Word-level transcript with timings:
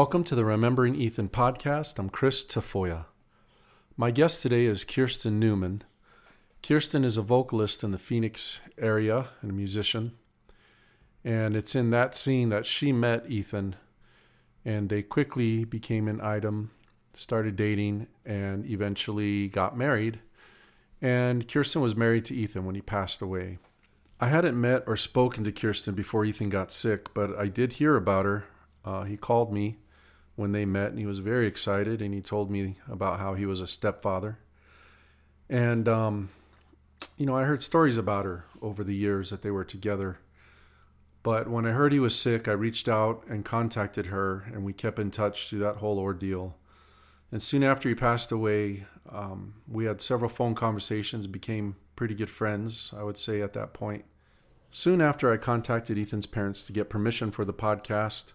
Welcome 0.00 0.24
to 0.24 0.34
the 0.34 0.46
Remembering 0.46 0.94
Ethan 0.94 1.28
podcast. 1.28 1.98
I'm 1.98 2.08
Chris 2.08 2.42
Tafoya. 2.42 3.04
My 3.98 4.10
guest 4.10 4.40
today 4.40 4.64
is 4.64 4.82
Keirsten 4.82 5.32
Newman. 5.32 5.84
Keirsten 6.62 7.04
is 7.04 7.18
a 7.18 7.22
vocalist 7.22 7.84
in 7.84 7.90
the 7.90 7.98
Phoenix 7.98 8.62
area 8.78 9.28
and 9.42 9.50
a 9.50 9.54
musician. 9.54 10.12
And 11.22 11.54
it's 11.54 11.74
in 11.74 11.90
that 11.90 12.14
scene 12.14 12.48
that 12.48 12.64
she 12.64 12.92
met 12.92 13.30
Ethan, 13.30 13.76
and 14.64 14.88
they 14.88 15.02
quickly 15.02 15.66
became 15.66 16.08
an 16.08 16.22
item, 16.22 16.70
started 17.12 17.54
dating, 17.54 18.06
and 18.24 18.64
eventually 18.64 19.48
got 19.48 19.76
married. 19.76 20.20
And 21.02 21.46
Keirsten 21.46 21.82
was 21.82 21.94
married 21.94 22.24
to 22.24 22.34
Ethan 22.34 22.64
when 22.64 22.74
he 22.74 22.80
passed 22.80 23.20
away. 23.20 23.58
I 24.18 24.28
hadn't 24.28 24.58
met 24.58 24.82
or 24.86 24.96
spoken 24.96 25.44
to 25.44 25.52
Keirsten 25.52 25.94
before 25.94 26.24
Ethan 26.24 26.48
got 26.48 26.72
sick, 26.72 27.12
but 27.12 27.38
I 27.38 27.48
did 27.48 27.74
hear 27.74 27.96
about 27.96 28.24
her. 28.24 28.44
Uh, 28.82 29.02
he 29.02 29.18
called 29.18 29.52
me 29.52 29.76
when 30.40 30.52
they 30.52 30.64
met, 30.64 30.88
and 30.88 30.98
he 30.98 31.04
was 31.04 31.18
very 31.18 31.46
excited, 31.46 32.00
and 32.00 32.14
he 32.14 32.22
told 32.22 32.50
me 32.50 32.76
about 32.88 33.20
how 33.20 33.34
he 33.34 33.44
was 33.44 33.60
a 33.60 33.66
stepfather. 33.66 34.38
And, 35.50 35.86
um, 35.86 36.30
you 37.18 37.26
know, 37.26 37.36
I 37.36 37.44
heard 37.44 37.62
stories 37.62 37.98
about 37.98 38.24
her 38.24 38.46
over 38.62 38.82
the 38.82 38.94
years 38.94 39.28
that 39.28 39.42
they 39.42 39.50
were 39.50 39.64
together. 39.64 40.18
But 41.22 41.48
when 41.48 41.66
I 41.66 41.72
heard 41.72 41.92
he 41.92 42.00
was 42.00 42.18
sick, 42.18 42.48
I 42.48 42.52
reached 42.52 42.88
out 42.88 43.22
and 43.28 43.44
contacted 43.44 44.06
her, 44.06 44.46
and 44.50 44.64
we 44.64 44.72
kept 44.72 44.98
in 44.98 45.10
touch 45.10 45.50
through 45.50 45.58
that 45.58 45.76
whole 45.76 45.98
ordeal. 45.98 46.56
And 47.30 47.42
soon 47.42 47.62
after 47.62 47.90
he 47.90 47.94
passed 47.94 48.32
away, 48.32 48.86
um, 49.10 49.56
we 49.68 49.84
had 49.84 50.00
several 50.00 50.30
phone 50.30 50.54
conversations, 50.54 51.26
became 51.26 51.76
pretty 51.96 52.14
good 52.14 52.30
friends, 52.30 52.94
I 52.96 53.02
would 53.02 53.18
say, 53.18 53.42
at 53.42 53.52
that 53.52 53.74
point. 53.74 54.06
Soon 54.70 55.02
after, 55.02 55.30
I 55.30 55.36
contacted 55.36 55.98
Ethan's 55.98 56.26
parents 56.26 56.62
to 56.62 56.72
get 56.72 56.88
permission 56.88 57.30
for 57.30 57.44
the 57.44 57.52
podcast. 57.52 58.32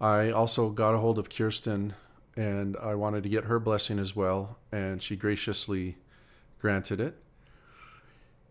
I 0.00 0.30
also 0.30 0.70
got 0.70 0.94
a 0.94 0.98
hold 0.98 1.18
of 1.18 1.28
Keirsten 1.28 1.92
and 2.36 2.76
I 2.78 2.94
wanted 2.94 3.22
to 3.22 3.28
get 3.28 3.44
her 3.44 3.60
blessing 3.60 3.98
as 3.98 4.16
well, 4.16 4.58
and 4.72 5.00
she 5.00 5.14
graciously 5.14 5.96
granted 6.60 7.00
it. 7.00 7.16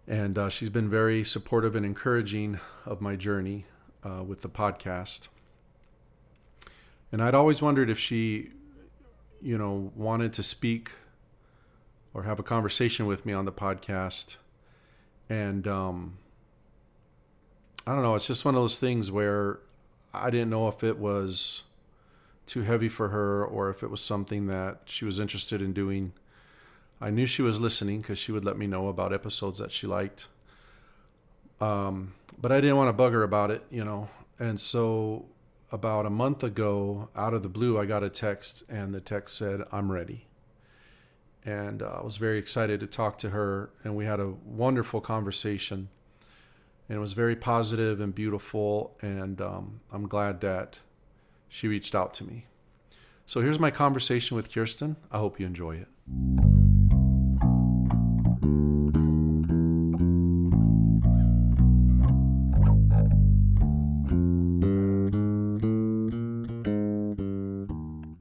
And 0.08 0.38
uh, 0.38 0.50
she's 0.50 0.70
been 0.70 0.90
very 0.90 1.24
supportive 1.24 1.76
and 1.76 1.86
encouraging 1.86 2.60
of 2.86 3.02
my 3.02 3.16
journey 3.16 3.66
uh, 4.04 4.24
with 4.24 4.42
the 4.42 4.50
podcast. 4.50 5.28
And 7.12 7.22
I'd 7.22 7.36
always 7.36 7.62
wondered 7.62 7.90
if 7.90 8.00
she, 8.00 8.52
you 9.42 9.58
know, 9.58 9.92
wanted 9.96 10.34
to 10.34 10.44
speak 10.44 10.92
or 12.14 12.24
have 12.24 12.40
a 12.40 12.44
conversation 12.44 13.06
with 13.06 13.26
me 13.26 13.34
on 13.34 13.46
the 13.46 13.52
podcast. 13.52 14.38
And 15.30 15.68
um, 15.68 16.18
I 17.86 17.94
don't 17.94 18.04
know, 18.04 18.16
it's 18.16 18.28
just 18.28 18.46
one 18.46 18.56
of 18.56 18.62
those 18.62 18.80
things 18.80 19.12
where 19.12 19.60
I 20.14 20.30
didn't 20.30 20.50
know 20.50 20.67
if 20.67 20.83
it 20.83 20.97
was 20.97 21.64
too 22.45 22.64
heavy 22.64 22.89
for 22.89 23.09
her 23.09 23.44
or 23.44 23.69
if 23.69 23.83
it 23.83 23.89
was 23.89 24.02
something 24.02 24.47
that 24.47 24.81
she 24.86 25.06
was 25.06 25.19
interested 25.19 25.61
in 25.61 25.73
doing. 25.73 26.14
I 27.02 27.09
knew 27.09 27.25
she 27.25 27.42
was 27.42 27.59
listening 27.59 28.02
because 28.02 28.19
she 28.19 28.31
would 28.31 28.45
let 28.45 28.58
me 28.58 28.67
know 28.67 28.88
about 28.88 29.14
episodes 29.14 29.59
that 29.59 29.72
she 29.72 29.88
liked. 29.88 30.28
Um, 31.59 32.14
but 32.39 32.52
I 32.52 32.61
didn't 32.61 32.78
want 32.78 32.89
to 32.89 32.94
bug 32.94 33.14
her 33.14 33.23
about 33.23 33.52
it, 33.52 33.64
you 33.69 33.84
know. 33.84 34.09
And 34.39 34.59
so 34.59 35.25
about 35.72 36.06
a 36.06 36.09
month 36.09 36.44
ago, 36.44 37.09
out 37.16 37.34
of 37.34 37.41
the 37.41 37.50
blue, 37.50 37.80
I 37.80 37.86
got 37.86 38.03
a 38.03 38.09
text, 38.09 38.64
and 38.69 38.94
the 38.94 39.02
text 39.02 39.38
said, 39.38 39.62
I'm 39.72 39.91
ready. 39.91 40.28
And 41.46 41.81
uh, 41.81 41.97
I 42.00 42.03
was 42.03 42.18
very 42.18 42.38
excited 42.38 42.79
to 42.81 42.88
talk 42.88 43.18
to 43.19 43.31
her, 43.31 43.69
and 43.84 43.96
we 43.96 44.06
had 44.06 44.19
a 44.19 44.34
wonderful 44.46 45.02
conversation 45.02 45.90
and 46.90 46.98
it 46.98 47.00
was 47.00 47.14
very 47.14 47.36
positive 47.36 48.02
and 48.02 48.14
beautiful. 48.14 48.98
And 49.02 49.40
um, 49.42 49.82
I'm 49.92 50.08
glad 50.08 50.42
that 50.42 50.80
she 51.48 51.68
reached 51.68 51.96
out 51.96 52.14
to 52.16 52.24
me. 52.24 52.46
So 53.26 53.42
here's 53.42 53.60
my 53.60 53.72
conversation 53.72 54.36
with 54.36 54.52
Keirsten. 54.52 54.98
I 55.12 55.18
hope 55.18 55.40
you 55.40 55.46
enjoy 55.46 55.78
it. 55.78 55.88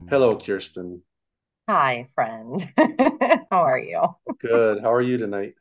Hello, 0.09 0.35
Keirsten. 0.35 1.01
Hi, 1.67 2.07
friend. 2.13 2.69
How 3.49 3.63
are 3.63 3.79
you? 3.79 4.03
Good. 4.39 4.81
How 4.81 4.93
are 4.93 5.01
you 5.01 5.17
tonight? 5.17 5.55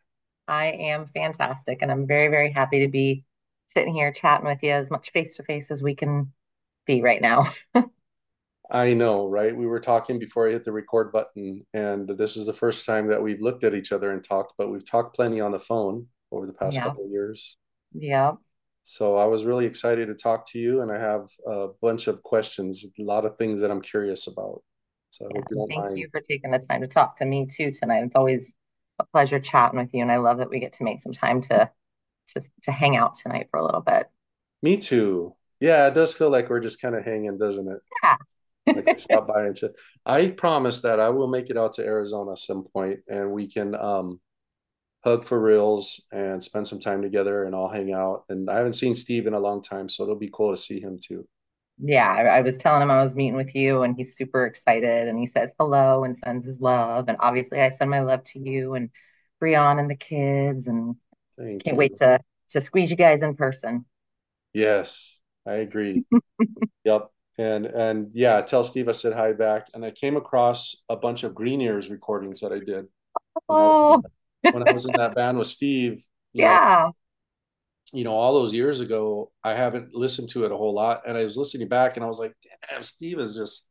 I 0.53 0.67
am 0.73 1.09
fantastic, 1.15 1.79
and 1.81 1.91
I'm 1.91 2.07
very, 2.07 2.29
very 2.29 2.53
happy 2.53 2.81
to 2.81 2.89
be 2.89 3.25
sitting 3.69 3.95
here 3.95 4.13
chatting 4.13 4.47
with 4.47 4.63
you 4.63 4.73
as 4.73 4.91
much 4.91 5.11
face 5.11 5.37
to 5.37 5.43
face 5.43 5.71
as 5.71 5.83
we 5.83 5.95
can 5.95 6.31
be 6.87 7.01
right 7.01 7.23
now. 7.23 7.55
I 8.71 8.93
know, 8.93 9.27
right? 9.27 9.57
We 9.57 9.67
were 9.67 9.81
talking 9.81 10.19
before 10.19 10.47
I 10.47 10.53
hit 10.53 10.67
the 10.67 10.73
record 10.73 11.11
button, 11.11 11.65
and 11.73 12.07
this 12.07 12.37
is 12.37 12.47
the 12.47 12.53
first 12.53 12.85
time 12.85 13.09
that 13.09 13.23
we've 13.23 13.41
looked 13.41 13.65
at 13.65 13.75
each 13.75 13.93
other 13.93 14.13
and 14.13 14.23
talked, 14.23 14.53
but 14.59 14.71
we've 14.71 14.85
talked 14.85 15.17
plenty 15.17 15.41
on 15.41 15.53
the 15.53 15.59
phone 15.59 16.09
over 16.31 16.47
the 16.47 16.53
past 16.53 16.77
yeah. 16.77 16.85
couple 16.85 17.07
of 17.07 17.11
years. 17.11 17.57
Yeah. 17.95 18.33
So 18.83 19.17
I 19.17 19.25
was 19.25 19.47
really 19.47 19.65
excited 19.65 20.09
to 20.09 20.15
talk 20.15 20.47
to 20.51 20.59
you, 20.59 20.83
and 20.83 20.93
I 20.93 20.99
have 20.99 21.29
a 21.47 21.69
bunch 21.81 22.09
of 22.09 22.23
questions, 22.23 22.85
a 22.99 23.03
lot 23.03 23.25
of 23.25 23.39
things 23.39 23.63
that 23.63 23.71
I'm 23.71 23.81
curious 23.81 24.27
about. 24.27 24.63
So 25.09 25.31
yeah, 25.35 25.41
you 25.51 25.67
thank 25.71 25.83
mind. 25.83 25.99
you 25.99 26.09
for 26.13 26.21
taking 26.21 26.51
the 26.51 26.59
time 26.59 26.83
to 26.83 26.89
talk 26.89 27.17
to 27.17 27.25
me 27.25 27.47
too 27.47 27.73
tonight. 27.73 28.05
It's 28.05 28.17
always 28.17 28.53
a 29.03 29.07
pleasure 29.13 29.41
chatting 29.41 29.79
with 29.79 29.93
you, 29.93 30.03
and 30.03 30.13
I 30.13 30.17
love 30.17 30.39
that 30.39 30.51
we 30.51 30.61
get 30.61 30.75
to 30.75 30.85
make 30.85 31.01
some 31.01 31.13
time 31.13 31.41
to 31.43 31.71
to 32.29 32.43
to 32.63 32.73
hang 32.73 32.97
out 32.97 33.17
tonight 33.17 33.49
for 33.51 33.59
a 33.59 33.65
little 33.65 33.81
bit. 33.81 34.09
Me 34.63 34.77
too. 34.77 35.35
Yeah, 35.61 35.87
it 35.87 35.95
does 35.95 36.13
feel 36.13 36.31
like 36.31 36.51
we're 36.51 36.61
just 36.61 36.81
kind 36.81 36.95
of 36.95 37.05
hanging, 37.05 37.39
doesn't 37.39 37.69
it? 37.69 37.81
Yeah. 38.03 38.17
like 38.75 38.99
stop 38.99 39.27
by 39.27 39.47
and 39.47 39.57
chat. 39.57 39.73
I 40.07 40.31
promise 40.31 40.83
that 40.83 41.01
I 41.01 41.09
will 41.09 41.27
make 41.27 41.51
it 41.51 41.59
out 41.59 41.73
to 41.75 41.85
Arizona 41.85 42.37
some 42.37 42.65
point, 42.73 43.01
and 43.09 43.33
we 43.33 43.49
can 43.51 43.75
um, 43.75 44.21
hug 45.05 45.25
for 45.25 45.41
reals 45.41 46.05
and 46.13 46.43
spend 46.43 46.69
some 46.69 46.79
time 46.81 47.03
together, 47.03 47.45
and 47.45 47.55
I'll 47.55 47.69
hang 47.69 47.93
out. 47.93 48.25
And 48.29 48.49
I 48.49 48.59
haven't 48.59 48.75
seen 48.75 48.95
Steve 48.95 49.27
in 49.27 49.35
a 49.35 49.41
long 49.41 49.63
time, 49.63 49.89
so 49.89 50.05
it'll 50.05 50.17
be 50.17 50.31
cool 50.33 50.53
to 50.53 50.61
see 50.61 50.81
him 50.81 51.01
too 51.03 51.27
yeah, 51.85 52.09
I, 52.09 52.23
I, 52.39 52.41
was 52.43 52.57
telling 52.57 52.81
him 52.81 52.91
I 52.91 53.03
was 53.03 53.17
meeting 53.17 53.35
with 53.35 53.55
you, 53.55 53.83
and 53.83 53.97
he's 53.97 54.17
super 54.17 54.47
excited, 54.47 55.09
and 55.09 55.19
he 55.19 55.27
says 55.27 55.53
hello 55.59 56.05
and 56.05 56.17
sends 56.17 56.47
his 56.47 56.61
love, 56.61 57.09
and 57.09 57.17
obviously 57.21 57.61
I 57.61 57.71
send 57.71 57.91
my 57.91 58.01
love 58.01 58.23
to 58.25 58.39
you 58.39 58.75
and 58.75 58.91
Brian 59.41 59.81
and 59.81 59.91
the 59.91 59.97
kids, 59.97 60.69
and 60.69 60.95
Thank 61.37 61.65
can't 61.65 61.75
you. 61.75 61.79
wait 61.79 61.97
to 61.97 62.21
to 62.51 62.61
squeeze 62.61 62.91
you 62.91 62.97
guys 62.97 63.23
in 63.23 63.35
person. 63.35 63.85
Yes, 64.53 65.21
I 65.47 65.55
agree. 65.55 66.05
yep, 66.85 67.11
and 67.37 67.67
and 67.67 68.11
yeah, 68.13 68.41
tell 68.43 68.63
Steve 68.63 68.89
I 68.89 68.93
said 68.93 69.15
hi 69.15 69.33
back, 69.33 69.67
and 69.75 69.85
I 69.85 69.91
came 69.91 70.17
across 70.17 70.77
a 70.89 70.97
bunch 70.97 71.25
of 71.25 71.35
Green 71.35 71.61
Ears 71.61 71.91
recordings 71.91 72.41
that 72.41 72.53
I 72.53 72.61
did. 72.61 72.87
Oh. 73.49 73.53
When 73.53 73.59
I 73.59 73.67
was, 73.67 74.05
oh. 74.05 74.51
when 74.53 74.69
I 74.69 74.73
was 74.73 74.85
in 74.87 74.93
that 74.97 75.15
band 75.17 75.39
with 75.39 75.49
Steve. 75.49 76.05
yeah. 76.33 76.87
Know, 76.87 76.97
you 77.93 78.05
know, 78.05 78.15
all 78.15 78.33
those 78.33 78.55
years 78.55 78.81
ago, 78.81 79.31
I 79.45 79.55
haven't 79.55 79.95
listened 79.95 80.31
to 80.31 80.45
it 80.45 80.53
a 80.53 80.57
whole 80.57 80.75
lot. 80.75 81.03
And 81.07 81.17
I 81.17 81.23
was 81.23 81.37
listening 81.37 81.69
back 81.69 81.97
and 81.97 82.05
I 82.05 82.09
was 82.09 82.19
like, 82.19 82.35
damn, 82.71 82.83
Steve 82.83 83.19
is 83.19 83.37
just 83.37 83.69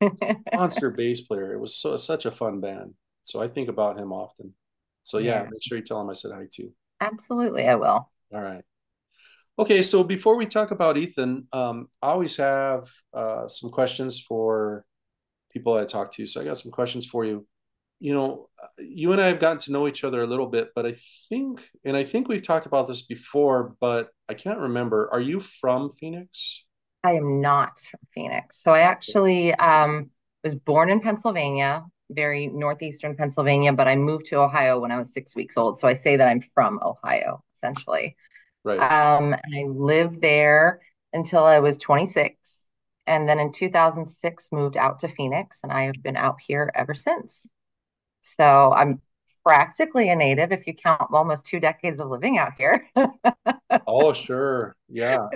monster 0.54 0.90
bass 0.90 1.20
player. 1.20 1.52
It 1.52 1.60
was 1.60 1.76
so 1.76 1.96
such 1.96 2.26
a 2.26 2.32
fun 2.32 2.60
band. 2.60 2.94
So 3.22 3.40
I 3.40 3.48
think 3.48 3.68
about 3.68 3.98
him 3.98 4.12
often. 4.12 4.54
So 5.04 5.18
yeah, 5.18 5.42
yeah, 5.42 5.48
make 5.50 5.62
sure 5.62 5.78
you 5.78 5.84
tell 5.84 6.00
him 6.00 6.10
I 6.10 6.14
said 6.14 6.32
hi 6.34 6.46
too. 6.52 6.72
Absolutely, 7.00 7.66
I 7.66 7.76
will. 7.76 8.10
All 8.34 8.42
right. 8.42 8.64
Okay, 9.58 9.82
so 9.82 10.04
before 10.04 10.36
we 10.36 10.46
talk 10.46 10.70
about 10.70 10.96
Ethan, 10.96 11.48
um, 11.52 11.88
I 12.02 12.08
always 12.08 12.36
have 12.36 12.88
uh, 13.12 13.48
some 13.48 13.70
questions 13.70 14.20
for 14.20 14.84
people 15.52 15.74
I 15.74 15.84
talk 15.84 16.12
to. 16.12 16.26
So 16.26 16.40
I 16.40 16.44
got 16.44 16.58
some 16.58 16.70
questions 16.70 17.06
for 17.06 17.24
you 17.24 17.46
you 18.00 18.14
know, 18.14 18.48
you 18.78 19.12
and 19.12 19.20
I 19.20 19.26
have 19.26 19.40
gotten 19.40 19.58
to 19.58 19.72
know 19.72 19.88
each 19.88 20.04
other 20.04 20.22
a 20.22 20.26
little 20.26 20.46
bit, 20.46 20.70
but 20.74 20.86
I 20.86 20.94
think, 21.28 21.68
and 21.84 21.96
I 21.96 22.04
think 22.04 22.28
we've 22.28 22.46
talked 22.46 22.66
about 22.66 22.86
this 22.86 23.02
before, 23.02 23.74
but 23.80 24.10
I 24.28 24.34
can't 24.34 24.58
remember. 24.58 25.08
Are 25.12 25.20
you 25.20 25.40
from 25.40 25.90
Phoenix? 25.90 26.64
I 27.02 27.12
am 27.12 27.40
not 27.40 27.78
from 27.90 28.00
Phoenix. 28.14 28.62
So 28.62 28.72
I 28.72 28.80
actually 28.80 29.54
um, 29.54 30.10
was 30.44 30.54
born 30.54 30.90
in 30.90 31.00
Pennsylvania, 31.00 31.84
very 32.10 32.46
northeastern 32.46 33.16
Pennsylvania, 33.16 33.72
but 33.72 33.88
I 33.88 33.96
moved 33.96 34.26
to 34.26 34.38
Ohio 34.38 34.80
when 34.80 34.92
I 34.92 34.98
was 34.98 35.12
six 35.12 35.34
weeks 35.34 35.56
old. 35.56 35.78
So 35.78 35.88
I 35.88 35.94
say 35.94 36.16
that 36.16 36.28
I'm 36.28 36.42
from 36.54 36.80
Ohio, 36.82 37.42
essentially. 37.54 38.16
Right. 38.64 38.78
Um, 38.78 39.34
and 39.34 39.54
I 39.56 39.64
lived 39.68 40.20
there 40.20 40.80
until 41.12 41.44
I 41.44 41.60
was 41.60 41.78
26. 41.78 42.64
And 43.06 43.28
then 43.28 43.38
in 43.38 43.52
2006, 43.52 44.48
moved 44.52 44.76
out 44.76 45.00
to 45.00 45.08
Phoenix, 45.08 45.60
and 45.62 45.72
I 45.72 45.84
have 45.84 46.02
been 46.02 46.16
out 46.16 46.36
here 46.46 46.70
ever 46.74 46.94
since. 46.94 47.48
So 48.20 48.72
I'm 48.72 49.00
practically 49.44 50.10
a 50.10 50.16
native 50.16 50.52
if 50.52 50.66
you 50.66 50.74
count 50.74 51.02
almost 51.12 51.46
two 51.46 51.60
decades 51.60 52.00
of 52.00 52.08
living 52.08 52.38
out 52.38 52.52
here. 52.56 52.86
oh, 53.86 54.12
sure. 54.12 54.76
Yeah. 54.88 55.28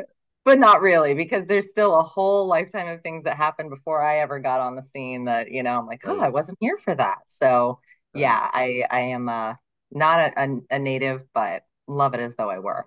But 0.44 0.58
not 0.58 0.82
really, 0.82 1.14
because 1.14 1.46
there's 1.46 1.70
still 1.70 1.99
a 1.99 2.02
whole 2.02 2.46
lifetime 2.46 2.88
of 2.88 3.00
things 3.02 3.25
that 3.25 3.37
happened 3.37 3.70
before 3.70 4.02
I 4.02 4.19
ever 4.19 4.40
got 4.40 4.61
on 4.61 4.75
the 4.75 4.82
scene 4.82 5.26
that, 5.26 5.50
you 5.50 5.62
know, 5.62 5.79
I'm 5.79 5.87
like, 5.87 6.02
oh, 6.05 6.19
I 6.19 6.31
wasn't 6.31 6.58
here 6.61 6.76
for 6.76 6.94
that. 6.94 7.19
So 7.29 7.79
yeah, 8.12 8.50
I, 8.52 8.84
I 8.90 9.00
am 9.00 9.29
uh, 9.29 9.55
not 9.93 10.19
a, 10.19 10.43
a, 10.43 10.76
a 10.76 10.79
native, 10.79 11.23
but 11.32 11.62
love 11.87 12.14
it 12.14 12.20
as 12.20 12.34
though 12.37 12.50
I 12.50 12.58
were. 12.58 12.87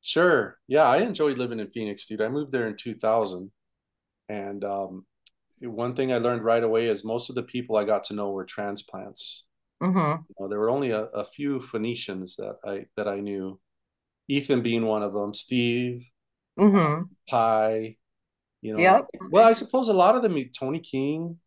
Sure. 0.00 0.56
Yeah, 0.66 0.84
I 0.84 0.98
enjoyed 0.98 1.36
living 1.36 1.60
in 1.60 1.70
Phoenix, 1.70 2.06
dude. 2.06 2.22
I 2.22 2.28
moved 2.28 2.52
there 2.52 2.68
in 2.68 2.76
2000 2.76 3.50
and 4.28 4.64
um, 4.64 5.04
one 5.62 5.94
thing 5.94 6.12
I 6.12 6.18
learned 6.18 6.44
right 6.44 6.62
away 6.62 6.86
is 6.86 7.04
most 7.04 7.28
of 7.28 7.34
the 7.34 7.42
people 7.42 7.76
I 7.76 7.84
got 7.84 8.04
to 8.04 8.14
know 8.14 8.30
were 8.30 8.44
transplants. 8.44 9.44
Mm-hmm. 9.82 10.22
You 10.28 10.34
know, 10.40 10.48
there 10.48 10.58
were 10.58 10.70
only 10.70 10.90
a, 10.90 11.04
a, 11.04 11.24
few 11.24 11.60
Phoenicians 11.60 12.36
that 12.36 12.56
I 12.66 12.86
that 12.96 13.06
I 13.08 13.20
knew, 13.20 13.60
Ethan 14.28 14.62
being 14.62 14.86
one 14.86 15.02
of 15.02 15.12
them, 15.12 15.34
Steve, 15.34 16.08
mm-hmm. 16.58 17.02
Pie, 17.28 17.96
you 18.62 18.72
know. 18.72 18.80
Yep. 18.80 19.06
Well, 19.30 19.46
I 19.46 19.52
suppose 19.52 19.88
a 19.88 19.94
lot 19.94 20.16
of 20.16 20.22
them, 20.22 20.42
Tony 20.58 20.80
King, 20.80 21.38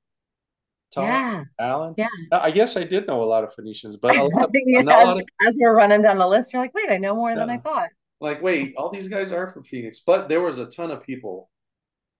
Tom, 0.91 1.05
yeah. 1.05 1.43
Alan. 1.59 1.95
Yeah. 1.97 2.07
I 2.31 2.51
guess 2.51 2.77
I 2.77 2.83
did 2.83 3.07
know 3.07 3.23
a 3.23 3.25
lot 3.25 3.43
of 3.43 3.53
Phoenicians, 3.53 3.97
but 3.97 4.15
a 4.15 4.23
lot, 4.23 4.49
as, 4.55 5.09
of, 5.09 5.21
as, 5.47 5.57
we're 5.59 5.75
running 5.75 6.01
down 6.01 6.17
the 6.17 6.27
list, 6.27 6.53
you're 6.53 6.61
like, 6.61 6.73
wait, 6.73 6.89
I 6.89 6.97
know 6.97 7.15
more 7.15 7.31
yeah. 7.31 7.37
than 7.37 7.49
I 7.49 7.57
thought. 7.57 7.89
Like, 8.21 8.41
wait, 8.41 8.73
all 8.77 8.89
these 8.89 9.07
guys 9.07 9.31
are 9.31 9.49
from 9.49 9.63
Phoenix, 9.63 10.01
but 10.01 10.29
there 10.29 10.41
was 10.41 10.59
a 10.59 10.65
ton 10.65 10.91
of 10.91 11.03
people 11.03 11.49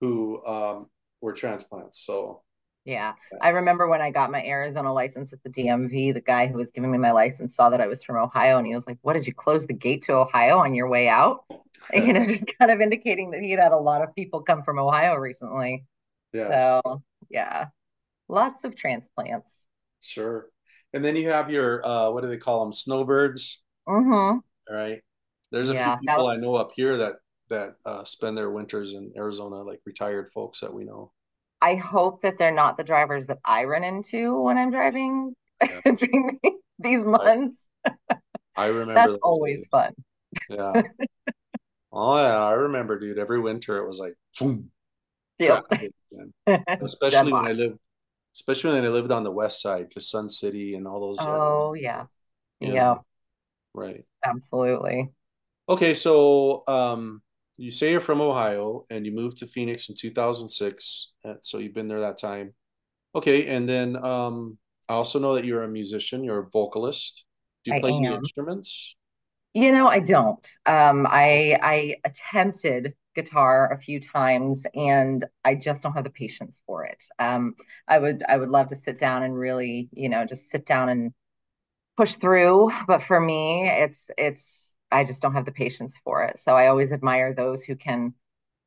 who 0.00 0.44
um, 0.46 0.86
were 1.20 1.32
transplants. 1.32 2.04
So 2.04 2.42
yeah. 2.84 3.14
I 3.42 3.50
remember 3.50 3.86
when 3.88 4.00
I 4.00 4.10
got 4.10 4.30
my 4.30 4.42
Arizona 4.42 4.92
license 4.92 5.32
at 5.32 5.42
the 5.42 5.50
DMV, 5.50 6.14
the 6.14 6.20
guy 6.20 6.46
who 6.46 6.56
was 6.56 6.70
giving 6.70 6.90
me 6.90 6.98
my 6.98 7.12
license 7.12 7.54
saw 7.54 7.70
that 7.70 7.80
I 7.80 7.86
was 7.86 8.02
from 8.02 8.16
Ohio 8.16 8.58
and 8.58 8.66
he 8.66 8.74
was 8.74 8.86
like, 8.86 8.98
What 9.02 9.12
did 9.12 9.26
you 9.26 9.34
close 9.34 9.66
the 9.66 9.74
gate 9.74 10.04
to 10.04 10.14
Ohio 10.14 10.58
on 10.58 10.74
your 10.74 10.88
way 10.88 11.08
out? 11.08 11.44
And, 11.92 12.06
you 12.06 12.12
know, 12.12 12.24
just 12.24 12.44
kind 12.58 12.70
of 12.70 12.80
indicating 12.80 13.30
that 13.32 13.42
he 13.42 13.50
had 13.50 13.60
had 13.60 13.72
a 13.72 13.76
lot 13.76 14.02
of 14.02 14.14
people 14.14 14.42
come 14.42 14.62
from 14.62 14.78
Ohio 14.78 15.14
recently. 15.14 15.84
Yeah. 16.32 16.80
So, 16.82 17.02
yeah, 17.28 17.66
lots 18.28 18.64
of 18.64 18.76
transplants. 18.76 19.66
Sure. 20.00 20.46
And 20.92 21.04
then 21.04 21.16
you 21.16 21.28
have 21.28 21.50
your, 21.50 21.86
uh, 21.86 22.10
what 22.10 22.22
do 22.22 22.28
they 22.28 22.38
call 22.38 22.64
them? 22.64 22.72
Snowbirds. 22.72 23.60
Mm-hmm. 23.86 24.38
All 24.38 24.42
right. 24.68 25.00
There's 25.52 25.70
a 25.70 25.74
yeah, 25.74 25.98
few 25.98 26.08
people 26.08 26.26
was... 26.26 26.36
I 26.36 26.40
know 26.40 26.54
up 26.54 26.70
here 26.74 26.96
that 26.98 27.16
that 27.50 27.74
uh, 27.84 28.04
spend 28.04 28.36
their 28.36 28.50
winters 28.50 28.94
in 28.94 29.12
Arizona, 29.16 29.62
like 29.62 29.80
retired 29.84 30.32
folks 30.32 30.60
that 30.60 30.72
we 30.72 30.84
know. 30.84 31.12
I 31.60 31.74
hope 31.74 32.22
that 32.22 32.38
they're 32.38 32.54
not 32.54 32.76
the 32.76 32.84
drivers 32.84 33.26
that 33.26 33.38
I 33.44 33.64
run 33.64 33.84
into 33.84 34.40
when 34.40 34.56
I'm 34.56 34.70
driving 34.70 35.34
yeah. 35.62 35.80
during 35.96 36.38
these 36.78 37.04
months. 37.04 37.68
I 38.56 38.66
remember 38.66 38.94
that's 38.94 39.18
always 39.22 39.64
fun. 39.70 39.92
Yeah. 40.48 40.82
oh 41.92 42.16
yeah, 42.16 42.44
I 42.44 42.52
remember, 42.52 42.98
dude. 42.98 43.18
Every 43.18 43.40
winter 43.40 43.78
it 43.78 43.86
was 43.86 43.98
like, 43.98 44.14
boom, 44.38 44.70
yeah. 45.38 45.60
especially 46.46 47.32
when 47.32 47.46
I 47.46 47.52
lived, 47.52 47.78
especially 48.34 48.74
when 48.74 48.84
I 48.84 48.88
lived 48.88 49.12
on 49.12 49.24
the 49.24 49.30
west 49.30 49.60
side, 49.60 49.88
just 49.92 50.10
Sun 50.10 50.28
City 50.28 50.74
and 50.74 50.86
all 50.86 51.00
those. 51.00 51.18
Oh 51.20 51.74
yeah, 51.74 52.06
yeah. 52.60 52.96
Right. 53.74 54.04
Absolutely. 54.24 55.10
Okay, 55.68 55.94
so 55.94 56.64
um, 56.66 57.22
you 57.60 57.70
say 57.70 57.90
you're 57.90 58.00
from 58.00 58.22
Ohio 58.22 58.86
and 58.88 59.04
you 59.04 59.12
moved 59.12 59.36
to 59.38 59.46
Phoenix 59.46 59.90
in 59.90 59.94
2006. 59.94 61.12
Uh, 61.22 61.34
so 61.42 61.58
you've 61.58 61.74
been 61.74 61.88
there 61.88 62.00
that 62.00 62.16
time. 62.16 62.54
Okay. 63.14 63.46
And 63.48 63.68
then 63.68 64.02
um, 64.02 64.56
I 64.88 64.94
also 64.94 65.18
know 65.18 65.34
that 65.34 65.44
you're 65.44 65.62
a 65.62 65.68
musician, 65.68 66.24
you're 66.24 66.38
a 66.38 66.48
vocalist. 66.50 67.24
Do 67.64 67.72
you 67.72 67.76
I 67.76 67.80
play 67.80 67.90
any 67.90 68.06
instruments? 68.06 68.96
You 69.52 69.72
know, 69.72 69.88
I 69.88 70.00
don't. 70.00 70.48
Um, 70.64 71.06
I 71.06 71.58
I 71.62 71.96
attempted 72.04 72.94
guitar 73.14 73.72
a 73.72 73.78
few 73.78 74.00
times 74.00 74.64
and 74.74 75.26
I 75.44 75.56
just 75.56 75.82
don't 75.82 75.92
have 75.92 76.04
the 76.04 76.10
patience 76.10 76.62
for 76.66 76.84
it. 76.84 77.02
Um, 77.18 77.56
I 77.86 77.98
would 77.98 78.22
I 78.26 78.38
would 78.38 78.48
love 78.48 78.68
to 78.68 78.76
sit 78.76 78.98
down 78.98 79.22
and 79.22 79.34
really, 79.36 79.90
you 79.92 80.08
know, 80.08 80.24
just 80.24 80.48
sit 80.50 80.64
down 80.64 80.88
and 80.88 81.12
push 81.98 82.14
through. 82.14 82.72
But 82.86 83.02
for 83.02 83.20
me, 83.20 83.68
it's 83.68 84.06
it's 84.16 84.69
I 84.90 85.04
just 85.04 85.22
don't 85.22 85.34
have 85.34 85.44
the 85.44 85.52
patience 85.52 85.98
for 86.04 86.24
it. 86.24 86.38
So 86.38 86.56
I 86.56 86.68
always 86.68 86.92
admire 86.92 87.34
those 87.34 87.62
who 87.62 87.76
can 87.76 88.14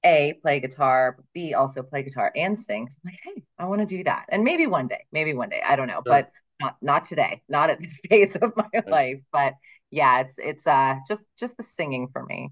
a 0.06 0.34
play 0.42 0.60
guitar, 0.60 1.18
b 1.34 1.54
also 1.54 1.81
play 1.81 2.04
guitar 2.04 2.31
and 2.36 2.58
sing. 2.60 2.90
Like, 3.06 3.20
hey, 3.24 3.44
I 3.58 3.66
want 3.66 3.81
to 3.81 3.88
do 3.88 4.04
that, 4.04 4.25
and 4.30 4.44
maybe 4.44 4.68
one 4.68 4.88
day, 4.88 5.06
maybe 5.12 5.34
one 5.34 5.50
day, 5.50 5.62
I 5.66 5.75
don't 5.75 5.88
know, 5.88 6.02
sure. 6.06 6.24
but 6.24 6.31
not 6.62 6.78
not 6.81 7.06
today, 7.06 7.42
not 7.48 7.70
at 7.70 7.80
this 7.80 8.00
phase 8.10 8.36
of 8.36 8.54
my 8.56 8.81
life. 8.88 9.22
But 9.31 9.54
yeah, 9.92 10.22
it's 10.22 10.36
it's 10.38 10.68
uh 10.68 10.96
just 11.08 11.24
just 11.40 11.58
the 11.58 11.64
singing 11.64 12.10
for 12.12 12.24
me. 12.24 12.52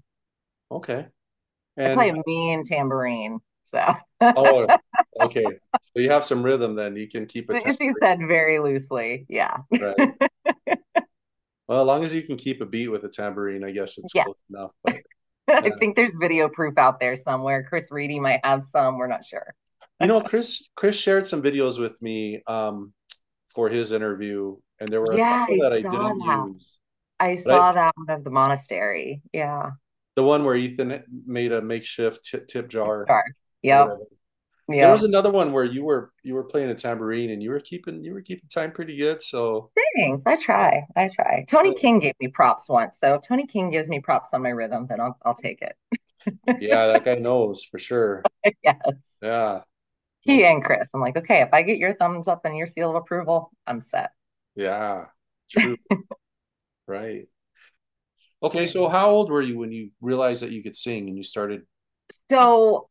Okay. 0.70 1.06
And 1.76 1.92
I 1.92 1.94
play 1.94 2.08
a 2.10 2.22
mean 2.26 2.64
tambourine. 2.64 3.40
So. 3.64 3.94
oh, 4.20 4.66
okay. 5.20 5.46
So 5.94 6.00
you 6.00 6.10
have 6.10 6.24
some 6.24 6.42
rhythm, 6.42 6.74
then 6.74 6.96
you 6.96 7.08
can 7.08 7.26
keep 7.26 7.50
it. 7.50 7.76
She 7.78 7.90
said 8.00 8.18
very 8.26 8.58
loosely. 8.58 9.26
Yeah. 9.28 9.58
Right. 9.70 10.14
Well, 11.72 11.80
as 11.80 11.86
long 11.86 12.02
as 12.02 12.14
you 12.14 12.20
can 12.20 12.36
keep 12.36 12.60
a 12.60 12.66
beat 12.66 12.88
with 12.88 13.02
a 13.04 13.08
tambourine, 13.08 13.64
I 13.64 13.70
guess 13.70 13.96
it's 13.96 14.14
yes. 14.14 14.26
close 14.26 14.36
enough. 14.50 14.72
But, 14.84 14.96
yeah. 15.48 15.60
I 15.64 15.70
think 15.78 15.96
there's 15.96 16.14
video 16.20 16.50
proof 16.50 16.76
out 16.76 17.00
there 17.00 17.16
somewhere. 17.16 17.64
Chris 17.66 17.86
Reedy 17.90 18.20
might 18.20 18.40
have 18.44 18.66
some. 18.66 18.98
We're 18.98 19.06
not 19.06 19.24
sure. 19.24 19.54
you 19.98 20.06
know, 20.06 20.20
Chris 20.20 20.68
Chris 20.76 20.96
shared 21.00 21.24
some 21.24 21.42
videos 21.42 21.78
with 21.78 22.00
me 22.02 22.42
um, 22.46 22.92
for 23.54 23.70
his 23.70 23.92
interview, 23.92 24.54
and 24.80 24.90
there 24.90 25.00
were 25.00 25.16
yeah, 25.16 25.44
a 25.44 25.46
couple 25.46 25.54
I 25.54 25.58
that 25.70 25.72
I 25.72 25.76
didn't 25.76 26.18
that. 26.18 26.52
use. 26.52 26.78
I 27.18 27.36
saw 27.36 27.70
I, 27.70 27.72
that 27.72 27.94
one 27.96 28.18
of 28.18 28.24
the 28.24 28.30
monastery. 28.30 29.22
Yeah. 29.32 29.70
The 30.14 30.24
one 30.24 30.44
where 30.44 30.56
Ethan 30.56 31.04
made 31.24 31.52
a 31.52 31.62
makeshift 31.62 32.22
tip, 32.22 32.48
tip 32.48 32.68
jar. 32.68 33.06
jar. 33.06 33.24
Yep. 33.62 33.96
Yeah. 34.68 34.86
There 34.86 34.92
was 34.92 35.02
another 35.02 35.30
one 35.30 35.52
where 35.52 35.64
you 35.64 35.84
were 35.84 36.12
you 36.22 36.34
were 36.34 36.44
playing 36.44 36.70
a 36.70 36.74
tambourine 36.74 37.30
and 37.30 37.42
you 37.42 37.50
were 37.50 37.60
keeping 37.60 38.02
you 38.02 38.12
were 38.14 38.20
keeping 38.22 38.48
time 38.48 38.72
pretty 38.72 38.96
good. 38.96 39.20
So 39.20 39.70
thanks. 39.96 40.22
I 40.24 40.36
try. 40.36 40.86
I 40.96 41.08
try. 41.08 41.44
Tony 41.48 41.74
King 41.74 41.98
gave 41.98 42.14
me 42.20 42.28
props 42.28 42.68
once. 42.68 42.98
So 43.00 43.14
if 43.14 43.22
Tony 43.26 43.46
King 43.46 43.70
gives 43.70 43.88
me 43.88 44.00
props 44.00 44.30
on 44.32 44.42
my 44.42 44.50
rhythm, 44.50 44.86
then 44.88 45.00
I'll 45.00 45.18
I'll 45.24 45.34
take 45.34 45.62
it. 45.62 45.76
yeah, 46.60 46.86
that 46.86 47.04
guy 47.04 47.14
knows 47.20 47.64
for 47.64 47.78
sure. 47.78 48.22
yes. 48.62 48.76
Yeah. 49.20 49.60
He 50.20 50.44
and 50.44 50.62
Chris. 50.64 50.90
I'm 50.94 51.00
like, 51.00 51.16
okay, 51.16 51.42
if 51.42 51.48
I 51.52 51.62
get 51.62 51.78
your 51.78 51.94
thumbs 51.94 52.28
up 52.28 52.44
and 52.44 52.56
your 52.56 52.68
seal 52.68 52.90
of 52.90 52.96
approval, 52.96 53.50
I'm 53.66 53.80
set. 53.80 54.12
Yeah. 54.54 55.06
True. 55.50 55.76
right. 56.86 57.26
Okay, 58.42 58.66
so 58.66 58.88
how 58.88 59.10
old 59.10 59.30
were 59.30 59.42
you 59.42 59.58
when 59.58 59.72
you 59.72 59.90
realized 60.00 60.42
that 60.42 60.52
you 60.52 60.62
could 60.62 60.74
sing 60.74 61.08
and 61.08 61.16
you 61.16 61.24
started? 61.24 61.62
So 62.30 62.88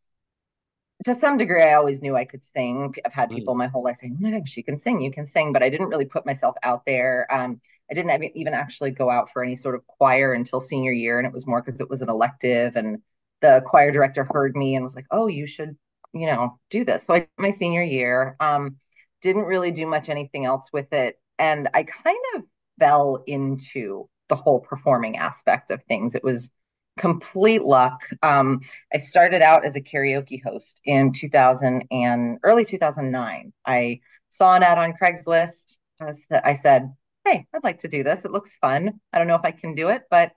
to 1.06 1.16
some 1.16 1.38
degree, 1.38 1.64
I 1.64 1.74
always 1.74 2.02
knew 2.02 2.16
I 2.16 2.26
could 2.26 2.44
sing. 2.54 2.94
I've 3.06 3.14
had 3.14 3.30
mm. 3.30 3.36
people 3.36 3.56
my 3.56 3.68
whole 3.68 3.84
life 3.84 3.98
saying, 4.00 4.18
"Oh 4.18 4.22
my 4.22 4.32
God, 4.32 4.48
she 4.48 4.64
can 4.64 4.78
sing, 4.78 5.02
you 5.02 5.12
can 5.12 5.26
sing," 5.26 5.54
but 5.54 5.64
I 5.64 5.70
didn't 5.70 5.90
really 5.90 6.06
put 6.06 6.26
myself 6.26 6.56
out 6.64 6.86
there. 6.86 7.28
Um, 7.32 7.62
I 7.90 7.94
didn't 7.94 8.32
even 8.36 8.54
actually 8.54 8.92
go 8.92 9.10
out 9.10 9.30
for 9.32 9.44
any 9.44 9.56
sort 9.56 9.76
of 9.76 9.86
choir 9.88 10.34
until 10.34 10.62
senior 10.62 10.92
year, 10.92 11.18
and 11.20 11.28
it 11.28 11.34
was 11.34 11.48
more 11.48 11.62
because 11.62 11.82
it 11.82 11.90
was 11.90 12.02
an 12.02 12.10
elective, 12.10 12.76
and 12.76 13.02
the 13.42 13.64
choir 13.66 13.92
director 13.92 14.28
heard 14.30 14.56
me 14.56 14.76
and 14.76 14.84
was 14.84 14.96
like, 14.96 15.08
"Oh, 15.12 15.28
you 15.28 15.48
should, 15.48 15.78
you 16.14 16.28
know, 16.28 16.60
do 16.70 16.86
this." 16.86 17.06
So 17.06 17.16
I 17.16 17.28
my 17.38 17.52
senior 17.52 17.84
year. 17.84 18.36
Um, 18.40 18.78
didn't 19.22 19.44
really 19.44 19.72
do 19.72 19.86
much 19.86 20.10
anything 20.10 20.46
else 20.46 20.70
with 20.74 20.92
it, 20.94 21.20
and 21.40 21.70
I 21.74 21.84
kind 21.84 22.18
of 22.36 22.44
fell 22.80 23.24
into 23.28 24.10
the 24.30 24.36
whole 24.36 24.60
performing 24.62 25.18
aspect 25.18 25.72
of 25.72 25.84
things. 25.84 26.16
It 26.16 26.24
was 26.24 26.50
complete 26.98 27.64
luck. 27.64 28.02
Um, 28.22 28.62
I 28.94 28.98
started 28.98 29.42
out 29.42 29.66
as 29.66 29.76
a 29.76 29.82
karaoke 29.82 30.42
host 30.44 30.80
in 30.86 31.14
2000 31.14 31.86
and 31.92 32.38
early 32.44 32.66
2009. 32.66 33.54
I 33.66 34.02
saw 34.30 34.56
an 34.56 34.64
ad 34.64 34.78
on 34.78 34.94
Craigslist. 34.94 35.76
I 36.00 36.54
said, 36.56 36.94
Hey, 37.26 37.46
I'd 37.54 37.64
like 37.64 37.80
to 37.80 37.88
do 37.88 38.04
this. 38.04 38.26
It 38.26 38.32
looks 38.32 38.56
fun. 38.60 39.00
I 39.14 39.18
don't 39.18 39.28
know 39.28 39.36
if 39.36 39.46
I 39.46 39.52
can 39.52 39.76
do 39.76 39.90
it, 39.90 40.04
but 40.10 40.32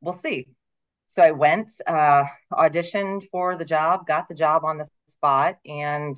we'll 0.00 0.14
see. 0.14 0.48
So 1.06 1.22
I 1.22 1.30
went, 1.30 1.70
uh, 1.86 2.24
auditioned 2.52 3.28
for 3.30 3.56
the 3.56 3.64
job, 3.64 4.06
got 4.06 4.28
the 4.28 4.34
job 4.34 4.64
on 4.64 4.78
the 4.78 4.88
spot, 5.08 5.58
and 5.64 6.16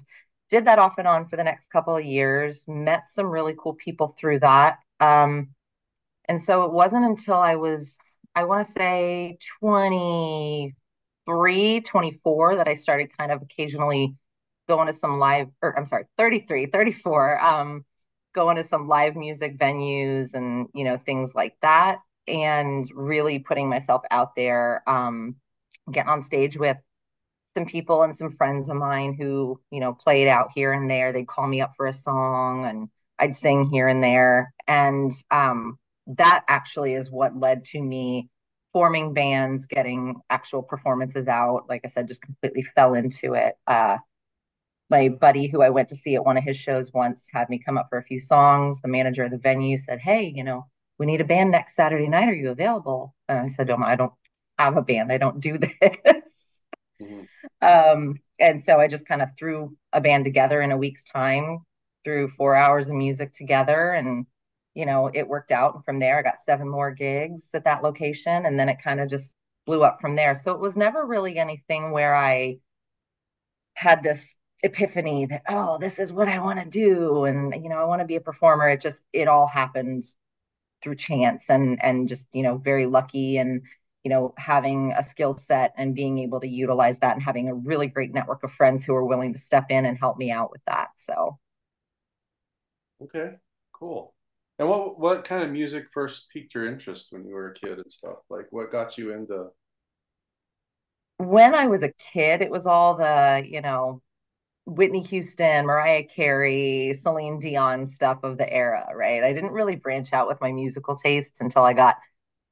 did 0.48 0.66
that 0.66 0.78
off 0.78 0.94
and 0.98 1.06
on 1.06 1.28
for 1.28 1.36
the 1.36 1.44
next 1.44 1.70
couple 1.70 1.96
of 1.96 2.04
years. 2.04 2.64
Met 2.66 3.08
some 3.08 3.26
really 3.26 3.54
cool 3.58 3.74
people 3.74 4.16
through 4.18 4.40
that. 4.40 4.78
Um, 5.00 5.48
and 6.28 6.42
so 6.42 6.64
it 6.64 6.72
wasn't 6.72 7.04
until 7.04 7.34
I 7.34 7.56
was 7.56 7.96
I 8.36 8.44
want 8.44 8.66
to 8.66 8.72
say 8.72 9.38
23, 9.60 11.80
24 11.80 12.56
that 12.56 12.68
I 12.68 12.74
started 12.74 13.16
kind 13.16 13.32
of 13.32 13.40
occasionally 13.40 14.14
going 14.68 14.88
to 14.88 14.92
some 14.92 15.18
live, 15.18 15.48
or 15.62 15.76
I'm 15.76 15.86
sorry, 15.86 16.04
33, 16.18 16.66
34, 16.66 17.42
um, 17.42 17.84
going 18.34 18.56
to 18.56 18.64
some 18.64 18.88
live 18.88 19.16
music 19.16 19.58
venues 19.58 20.34
and, 20.34 20.68
you 20.74 20.84
know, 20.84 20.98
things 20.98 21.34
like 21.34 21.56
that. 21.62 22.00
And 22.28 22.86
really 22.92 23.38
putting 23.38 23.70
myself 23.70 24.02
out 24.10 24.36
there, 24.36 24.82
um, 24.86 25.36
getting 25.90 26.10
on 26.10 26.22
stage 26.22 26.58
with 26.58 26.76
some 27.54 27.64
people 27.64 28.02
and 28.02 28.14
some 28.14 28.30
friends 28.30 28.68
of 28.68 28.76
mine 28.76 29.16
who, 29.18 29.58
you 29.70 29.80
know, 29.80 29.94
played 29.94 30.28
out 30.28 30.50
here 30.54 30.74
and 30.74 30.90
there. 30.90 31.12
They'd 31.12 31.26
call 31.26 31.46
me 31.46 31.62
up 31.62 31.72
for 31.76 31.86
a 31.86 31.94
song 31.94 32.66
and 32.66 32.90
I'd 33.18 33.34
sing 33.34 33.70
here 33.70 33.88
and 33.88 34.02
there. 34.02 34.52
And 34.66 35.10
um, 35.30 35.78
that 36.06 36.44
actually 36.48 36.94
is 36.94 37.10
what 37.10 37.38
led 37.38 37.64
to 37.66 37.82
me 37.82 38.28
forming 38.72 39.14
bands, 39.14 39.66
getting 39.66 40.16
actual 40.28 40.62
performances 40.62 41.28
out. 41.28 41.64
Like 41.68 41.82
I 41.84 41.88
said, 41.88 42.08
just 42.08 42.22
completely 42.22 42.62
fell 42.74 42.94
into 42.94 43.34
it. 43.34 43.54
Uh, 43.66 43.96
my 44.88 45.08
buddy 45.08 45.48
who 45.48 45.62
I 45.62 45.70
went 45.70 45.88
to 45.88 45.96
see 45.96 46.14
at 46.14 46.24
one 46.24 46.36
of 46.36 46.44
his 46.44 46.56
shows 46.56 46.92
once 46.92 47.26
had 47.32 47.48
me 47.48 47.58
come 47.58 47.78
up 47.78 47.88
for 47.88 47.98
a 47.98 48.04
few 48.04 48.20
songs. 48.20 48.80
The 48.80 48.88
manager 48.88 49.24
of 49.24 49.30
the 49.30 49.38
venue 49.38 49.78
said, 49.78 49.98
Hey, 49.98 50.32
you 50.34 50.44
know, 50.44 50.66
we 50.98 51.06
need 51.06 51.20
a 51.20 51.24
band 51.24 51.50
next 51.50 51.74
Saturday 51.74 52.08
night. 52.08 52.28
Are 52.28 52.34
you 52.34 52.50
available? 52.50 53.14
And 53.28 53.38
I 53.38 53.48
said, 53.48 53.70
oh, 53.70 53.76
I 53.82 53.96
don't 53.96 54.12
have 54.58 54.76
a 54.76 54.82
band. 54.82 55.12
I 55.12 55.18
don't 55.18 55.40
do 55.40 55.58
this. 55.80 56.60
Mm-hmm. 57.00 57.66
Um, 57.66 58.14
and 58.38 58.62
so 58.64 58.78
I 58.78 58.88
just 58.88 59.06
kind 59.06 59.22
of 59.22 59.30
threw 59.38 59.76
a 59.92 60.00
band 60.00 60.24
together 60.24 60.60
in 60.60 60.72
a 60.72 60.76
week's 60.76 61.04
time, 61.04 61.60
threw 62.04 62.28
four 62.28 62.54
hours 62.54 62.88
of 62.88 62.94
music 62.94 63.32
together, 63.32 63.92
and 63.92 64.26
you 64.76 64.86
know, 64.86 65.10
it 65.12 65.28
worked 65.28 65.52
out. 65.52 65.74
And 65.74 65.84
from 65.84 65.98
there, 65.98 66.18
I 66.18 66.22
got 66.22 66.40
seven 66.44 66.68
more 66.68 66.92
gigs 66.92 67.50
at 67.54 67.64
that 67.64 67.82
location, 67.82 68.46
and 68.46 68.58
then 68.58 68.68
it 68.68 68.82
kind 68.84 69.00
of 69.00 69.10
just 69.10 69.34
blew 69.66 69.82
up 69.82 70.00
from 70.00 70.16
there. 70.16 70.34
So 70.36 70.52
it 70.52 70.60
was 70.60 70.76
never 70.76 71.04
really 71.06 71.38
anything 71.38 71.90
where 71.92 72.14
I 72.14 72.58
had 73.74 74.02
this 74.02 74.36
epiphany 74.62 75.26
that 75.26 75.42
oh 75.48 75.76
this 75.78 75.98
is 75.98 76.10
what 76.12 76.28
i 76.28 76.38
want 76.38 76.58
to 76.58 76.68
do 76.68 77.24
and 77.26 77.62
you 77.62 77.68
know 77.68 77.76
i 77.76 77.84
want 77.84 78.00
to 78.00 78.06
be 78.06 78.16
a 78.16 78.20
performer 78.20 78.70
it 78.70 78.80
just 78.80 79.02
it 79.12 79.28
all 79.28 79.46
happened 79.46 80.02
through 80.82 80.94
chance 80.96 81.50
and 81.50 81.82
and 81.82 82.08
just 82.08 82.26
you 82.32 82.42
know 82.42 82.56
very 82.58 82.86
lucky 82.86 83.38
and 83.38 83.62
you 84.04 84.10
know 84.10 84.34
having 84.38 84.92
a 84.96 85.04
skill 85.04 85.36
set 85.38 85.74
and 85.76 85.94
being 85.94 86.18
able 86.18 86.40
to 86.40 86.48
utilize 86.48 86.98
that 87.00 87.14
and 87.14 87.22
having 87.22 87.48
a 87.48 87.54
really 87.54 87.86
great 87.88 88.14
network 88.14 88.42
of 88.44 88.52
friends 88.52 88.84
who 88.84 88.94
are 88.94 89.04
willing 89.04 89.34
to 89.34 89.38
step 89.38 89.66
in 89.70 89.84
and 89.86 89.98
help 89.98 90.16
me 90.18 90.30
out 90.30 90.50
with 90.50 90.62
that 90.66 90.88
so 90.96 91.38
okay 93.00 93.38
cool 93.72 94.15
and 94.58 94.68
what 94.68 94.98
what 94.98 95.24
kind 95.24 95.42
of 95.42 95.50
music 95.50 95.86
first 95.92 96.28
piqued 96.30 96.54
your 96.54 96.66
interest 96.66 97.08
when 97.10 97.24
you 97.24 97.34
were 97.34 97.50
a 97.50 97.54
kid 97.54 97.78
and 97.78 97.92
stuff 97.92 98.18
like 98.30 98.46
what 98.50 98.72
got 98.72 98.96
you 98.98 99.12
into 99.12 99.46
when 101.18 101.54
i 101.54 101.66
was 101.66 101.82
a 101.82 101.92
kid 102.12 102.42
it 102.42 102.50
was 102.50 102.66
all 102.66 102.96
the 102.96 103.42
you 103.48 103.60
know 103.60 104.00
Whitney 104.66 105.02
Houston, 105.02 105.64
Mariah 105.64 106.02
Carey, 106.04 106.92
Celine 106.94 107.38
Dion 107.38 107.86
stuff 107.86 108.18
of 108.24 108.36
the 108.36 108.52
era, 108.52 108.88
right? 108.94 109.22
I 109.22 109.32
didn't 109.32 109.52
really 109.52 109.76
branch 109.76 110.12
out 110.12 110.26
with 110.26 110.40
my 110.40 110.50
musical 110.50 110.96
tastes 110.96 111.40
until 111.40 111.62
I 111.62 111.72
got 111.72 111.96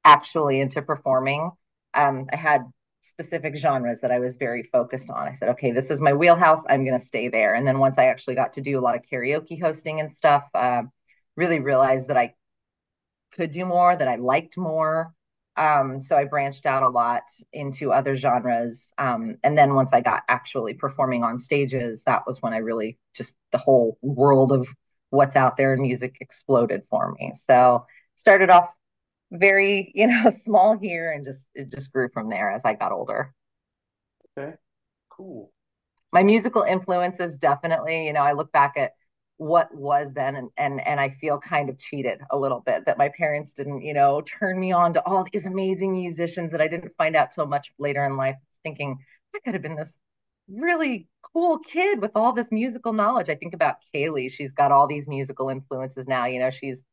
actually 0.05 0.61
into 0.61 0.81
performing. 0.81 1.51
Um, 1.93 2.27
I 2.31 2.37
had 2.37 2.63
specific 3.01 3.57
genres 3.57 3.99
that 4.01 4.11
I 4.11 4.19
was 4.19 4.37
very 4.37 4.63
focused 4.63 5.09
on. 5.09 5.27
I 5.27 5.33
said, 5.33 5.49
okay, 5.49 5.71
this 5.71 5.91
is 5.91 6.01
my 6.01 6.13
wheelhouse. 6.13 6.63
I'm 6.69 6.85
going 6.85 6.97
to 6.97 7.05
stay 7.05 7.27
there. 7.27 7.53
And 7.53 7.67
then 7.67 7.79
once 7.79 7.97
I 7.97 8.05
actually 8.05 8.35
got 8.35 8.53
to 8.53 8.61
do 8.61 8.79
a 8.79 8.81
lot 8.81 8.95
of 8.95 9.01
karaoke 9.01 9.61
hosting 9.61 9.99
and 9.99 10.15
stuff, 10.15 10.45
uh, 10.53 10.83
really 11.35 11.59
realized 11.59 12.07
that 12.07 12.17
I 12.17 12.33
could 13.33 13.51
do 13.51 13.65
more, 13.65 13.95
that 13.95 14.07
I 14.07 14.15
liked 14.15 14.57
more. 14.57 15.13
Um, 15.57 16.01
so 16.01 16.17
I 16.17 16.25
branched 16.25 16.65
out 16.65 16.83
a 16.83 16.89
lot 16.89 17.23
into 17.53 17.93
other 17.93 18.15
genres. 18.15 18.93
Um, 18.97 19.37
and 19.43 19.57
then 19.57 19.73
once 19.73 19.93
I 19.93 20.01
got 20.01 20.23
actually 20.27 20.73
performing 20.73 21.23
on 21.23 21.39
stages, 21.39 22.03
that 22.03 22.23
was 22.27 22.41
when 22.41 22.53
I 22.53 22.57
really 22.57 22.97
just 23.15 23.35
the 23.51 23.57
whole 23.57 23.97
world 24.01 24.51
of 24.51 24.67
what's 25.11 25.35
out 25.35 25.55
there 25.55 25.73
in 25.73 25.81
music 25.81 26.17
exploded 26.19 26.83
for 26.89 27.15
me. 27.17 27.33
So 27.35 27.85
started 28.15 28.49
off 28.49 28.69
very, 29.31 29.91
you 29.95 30.07
know, 30.07 30.29
small 30.29 30.77
here 30.77 31.11
and 31.11 31.25
just 31.25 31.47
it 31.55 31.71
just 31.71 31.91
grew 31.91 32.09
from 32.09 32.29
there 32.29 32.51
as 32.51 32.63
I 32.65 32.73
got 32.73 32.91
older. 32.91 33.33
Okay. 34.37 34.55
Cool. 35.09 35.51
My 36.11 36.23
musical 36.23 36.63
influences 36.63 37.37
definitely, 37.37 38.07
you 38.07 38.13
know, 38.13 38.21
I 38.21 38.33
look 38.33 38.51
back 38.51 38.73
at 38.77 38.91
what 39.37 39.73
was 39.75 40.13
then 40.13 40.35
and 40.35 40.49
and 40.57 40.79
and 40.85 40.99
I 40.99 41.09
feel 41.21 41.39
kind 41.39 41.69
of 41.69 41.77
cheated 41.77 42.21
a 42.31 42.37
little 42.37 42.61
bit 42.61 42.85
that 42.85 42.97
my 42.97 43.09
parents 43.09 43.53
didn't, 43.53 43.81
you 43.81 43.93
know, 43.93 44.21
turn 44.21 44.59
me 44.59 44.71
on 44.71 44.93
to 44.93 45.03
all 45.05 45.25
these 45.31 45.45
amazing 45.45 45.93
musicians 45.93 46.51
that 46.51 46.61
I 46.61 46.67
didn't 46.67 46.93
find 46.97 47.15
out 47.15 47.31
till 47.33 47.45
much 47.45 47.71
later 47.77 48.05
in 48.05 48.17
life 48.17 48.37
thinking 48.63 48.97
I 49.35 49.39
could 49.39 49.53
have 49.53 49.63
been 49.63 49.75
this 49.75 49.99
really 50.47 51.07
cool 51.33 51.59
kid 51.59 52.01
with 52.01 52.11
all 52.15 52.33
this 52.33 52.51
musical 52.51 52.93
knowledge. 52.93 53.29
I 53.29 53.35
think 53.35 53.53
about 53.53 53.75
Kaylee, 53.93 54.31
she's 54.31 54.53
got 54.53 54.71
all 54.71 54.87
these 54.87 55.07
musical 55.07 55.49
influences 55.49 56.07
now, 56.07 56.25
you 56.25 56.39
know, 56.39 56.51
she's 56.51 56.83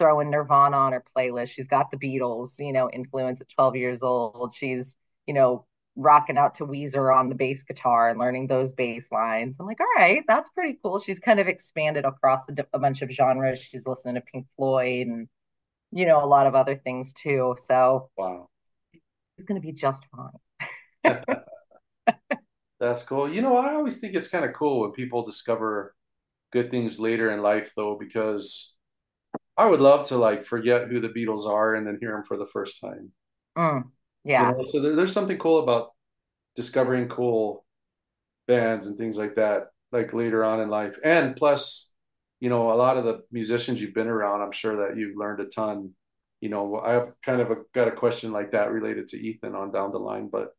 throwing 0.00 0.30
Nirvana 0.30 0.76
on 0.76 0.92
her 0.92 1.04
playlist. 1.16 1.50
She's 1.50 1.68
got 1.68 1.90
the 1.90 1.98
Beatles, 1.98 2.54
you 2.58 2.72
know, 2.72 2.90
influence 2.90 3.40
at 3.40 3.48
12 3.50 3.76
years 3.76 4.02
old. 4.02 4.52
She's, 4.56 4.96
you 5.26 5.34
know, 5.34 5.66
rocking 5.96 6.38
out 6.38 6.54
to 6.56 6.66
Weezer 6.66 7.14
on 7.14 7.28
the 7.28 7.34
bass 7.34 7.62
guitar 7.62 8.10
and 8.10 8.18
learning 8.18 8.46
those 8.46 8.72
bass 8.72 9.06
lines. 9.10 9.56
I'm 9.58 9.66
like, 9.66 9.80
all 9.80 9.86
right, 9.96 10.22
that's 10.26 10.48
pretty 10.50 10.78
cool. 10.82 10.98
She's 11.00 11.18
kind 11.18 11.40
of 11.40 11.48
expanded 11.48 12.04
across 12.04 12.42
a, 12.48 12.64
a 12.72 12.78
bunch 12.78 13.02
of 13.02 13.10
genres. 13.10 13.60
She's 13.60 13.86
listening 13.86 14.14
to 14.14 14.20
Pink 14.20 14.46
Floyd 14.56 15.08
and, 15.08 15.28
you 15.92 16.06
know, 16.06 16.24
a 16.24 16.26
lot 16.26 16.46
of 16.46 16.54
other 16.54 16.76
things 16.76 17.12
too. 17.12 17.56
So, 17.66 18.10
wow, 18.16 18.48
it's 18.92 19.46
going 19.46 19.60
to 19.60 19.66
be 19.66 19.72
just 19.72 20.04
fine. 20.14 21.24
that's 22.80 23.02
cool. 23.02 23.28
You 23.28 23.42
know, 23.42 23.56
I 23.56 23.74
always 23.74 23.98
think 23.98 24.14
it's 24.14 24.28
kind 24.28 24.44
of 24.44 24.54
cool 24.54 24.80
when 24.80 24.92
people 24.92 25.24
discover 25.24 25.94
good 26.52 26.70
things 26.70 26.98
later 26.98 27.30
in 27.30 27.42
life, 27.42 27.72
though, 27.76 27.96
because 27.98 28.74
I 29.56 29.66
would 29.66 29.80
love 29.80 30.04
to 30.08 30.16
like 30.16 30.44
forget 30.44 30.88
who 30.88 31.00
the 31.00 31.08
Beatles 31.08 31.46
are 31.46 31.74
and 31.74 31.86
then 31.86 31.98
hear 32.00 32.12
them 32.12 32.22
for 32.22 32.36
the 32.36 32.46
first 32.46 32.80
time. 32.80 33.12
Mm. 33.56 33.82
Yeah. 34.24 34.50
You 34.50 34.58
know, 34.58 34.64
so 34.64 34.80
there, 34.80 34.96
there's 34.96 35.12
something 35.12 35.38
cool 35.38 35.60
about 35.60 35.90
discovering 36.56 37.08
cool 37.08 37.64
bands 38.46 38.86
and 38.86 38.96
things 38.98 39.16
like 39.16 39.36
that, 39.36 39.68
like 39.92 40.12
later 40.12 40.44
on 40.44 40.60
in 40.60 40.68
life. 40.68 40.98
And 41.04 41.36
plus, 41.36 41.92
you 42.40 42.48
know, 42.48 42.72
a 42.72 42.74
lot 42.74 42.96
of 42.96 43.04
the 43.04 43.22
musicians 43.30 43.80
you've 43.80 43.94
been 43.94 44.08
around, 44.08 44.42
I'm 44.42 44.52
sure 44.52 44.76
that 44.76 44.96
you've 44.96 45.16
learned 45.16 45.40
a 45.40 45.46
ton. 45.46 45.90
You 46.40 46.48
know, 46.48 46.80
I 46.80 46.92
have 46.92 47.12
kind 47.22 47.40
of 47.40 47.50
a, 47.50 47.56
got 47.74 47.88
a 47.88 47.92
question 47.92 48.32
like 48.32 48.52
that 48.52 48.72
related 48.72 49.06
to 49.08 49.20
Ethan 49.20 49.54
on 49.54 49.72
down 49.72 49.92
the 49.92 49.98
line, 49.98 50.28
but 50.32 50.54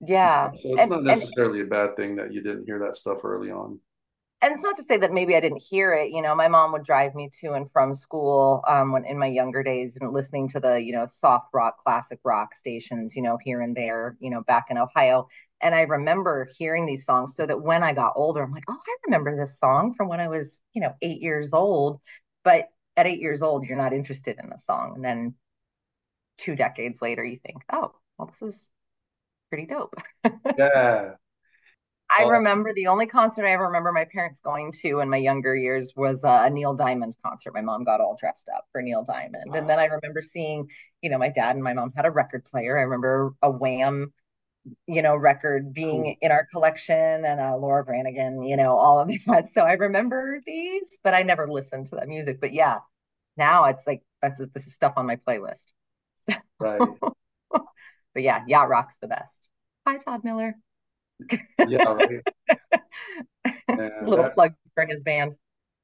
yeah, 0.00 0.50
so 0.52 0.72
it's 0.72 0.82
and, 0.82 0.90
not 0.90 1.04
necessarily 1.04 1.60
and, 1.60 1.68
a 1.68 1.70
bad 1.70 1.96
thing 1.96 2.16
that 2.16 2.32
you 2.32 2.42
didn't 2.42 2.64
hear 2.64 2.80
that 2.80 2.96
stuff 2.96 3.24
early 3.24 3.50
on 3.52 3.78
and 4.42 4.52
it's 4.52 4.62
not 4.64 4.76
to 4.76 4.82
say 4.82 4.98
that 4.98 5.12
maybe 5.12 5.36
I 5.36 5.40
didn't 5.40 5.62
hear 5.62 5.94
it. 5.94 6.10
You 6.10 6.20
know, 6.20 6.34
my 6.34 6.48
mom 6.48 6.72
would 6.72 6.84
drive 6.84 7.14
me 7.14 7.30
to 7.40 7.52
and 7.52 7.70
from 7.70 7.94
school 7.94 8.62
um, 8.66 8.90
when 8.90 9.04
in 9.04 9.16
my 9.16 9.28
younger 9.28 9.62
days 9.62 9.96
and 10.00 10.12
listening 10.12 10.48
to 10.50 10.60
the, 10.60 10.82
you 10.82 10.92
know, 10.92 11.06
soft 11.08 11.46
rock, 11.54 11.82
classic 11.84 12.18
rock 12.24 12.56
stations, 12.56 13.14
you 13.14 13.22
know, 13.22 13.38
here 13.42 13.60
and 13.60 13.76
there, 13.76 14.16
you 14.18 14.30
know, 14.30 14.42
back 14.42 14.66
in 14.68 14.78
Ohio. 14.78 15.28
And 15.60 15.76
I 15.76 15.82
remember 15.82 16.50
hearing 16.58 16.86
these 16.86 17.06
songs 17.06 17.36
so 17.36 17.46
that 17.46 17.62
when 17.62 17.84
I 17.84 17.92
got 17.92 18.14
older, 18.16 18.42
I'm 18.42 18.52
like, 18.52 18.64
oh, 18.68 18.76
I 18.84 18.96
remember 19.06 19.36
this 19.36 19.60
song 19.60 19.94
from 19.96 20.08
when 20.08 20.18
I 20.18 20.26
was, 20.26 20.60
you 20.74 20.82
know, 20.82 20.92
eight 21.00 21.22
years 21.22 21.52
old. 21.52 22.00
But 22.42 22.68
at 22.96 23.06
eight 23.06 23.20
years 23.20 23.42
old, 23.42 23.64
you're 23.64 23.78
not 23.78 23.92
interested 23.92 24.38
in 24.42 24.50
the 24.50 24.58
song. 24.58 24.94
And 24.96 25.04
then 25.04 25.34
two 26.38 26.56
decades 26.56 27.00
later, 27.00 27.24
you 27.24 27.38
think, 27.38 27.62
oh, 27.72 27.92
well, 28.18 28.26
this 28.26 28.42
is 28.42 28.70
pretty 29.50 29.66
dope. 29.66 29.94
yeah. 30.58 31.12
I 32.18 32.24
remember 32.24 32.72
the 32.74 32.88
only 32.88 33.06
concert 33.06 33.46
I 33.46 33.52
ever 33.52 33.66
remember 33.66 33.92
my 33.92 34.04
parents 34.04 34.40
going 34.40 34.72
to 34.82 35.00
in 35.00 35.08
my 35.08 35.16
younger 35.16 35.56
years 35.56 35.92
was 35.96 36.20
a 36.24 36.50
Neil 36.50 36.74
Diamond 36.74 37.16
concert. 37.24 37.54
My 37.54 37.60
mom 37.60 37.84
got 37.84 38.00
all 38.00 38.16
dressed 38.18 38.48
up 38.54 38.66
for 38.72 38.82
Neil 38.82 39.04
Diamond. 39.04 39.44
Wow. 39.46 39.58
And 39.58 39.68
then 39.68 39.78
I 39.78 39.86
remember 39.86 40.20
seeing, 40.20 40.68
you 41.00 41.10
know, 41.10 41.18
my 41.18 41.28
dad 41.28 41.54
and 41.54 41.64
my 41.64 41.72
mom 41.72 41.92
had 41.96 42.04
a 42.04 42.10
record 42.10 42.44
player. 42.44 42.78
I 42.78 42.82
remember 42.82 43.34
a 43.40 43.50
Wham, 43.50 44.12
you 44.86 45.02
know, 45.02 45.16
record 45.16 45.72
being 45.72 46.02
cool. 46.02 46.14
in 46.20 46.32
our 46.32 46.46
collection 46.52 47.24
and 47.24 47.40
uh, 47.40 47.56
Laura 47.56 47.84
Branigan, 47.84 48.42
you 48.42 48.56
know, 48.56 48.76
all 48.76 49.00
of 49.00 49.08
that. 49.26 49.48
So 49.48 49.62
I 49.62 49.72
remember 49.72 50.40
these, 50.44 50.98
but 51.02 51.14
I 51.14 51.22
never 51.22 51.48
listened 51.50 51.88
to 51.88 51.96
that 51.96 52.08
music. 52.08 52.40
But 52.40 52.52
yeah, 52.52 52.78
now 53.36 53.64
it's 53.64 53.86
like, 53.86 54.02
that's 54.20 54.38
this 54.38 54.66
is 54.66 54.74
stuff 54.74 54.94
on 54.96 55.06
my 55.06 55.16
playlist. 55.16 55.64
right. 56.58 56.80
but 57.50 58.22
yeah, 58.22 58.42
Yacht 58.46 58.68
Rock's 58.68 58.96
the 59.00 59.08
best. 59.08 59.48
Hi, 59.86 59.98
Todd 59.98 60.22
Miller 60.24 60.56
yeah, 61.68 61.82
right. 61.84 62.20
Little 64.02 64.24
that, 64.24 64.34
plug 64.34 64.52
for 64.74 64.86
his 64.86 65.02
band. 65.02 65.34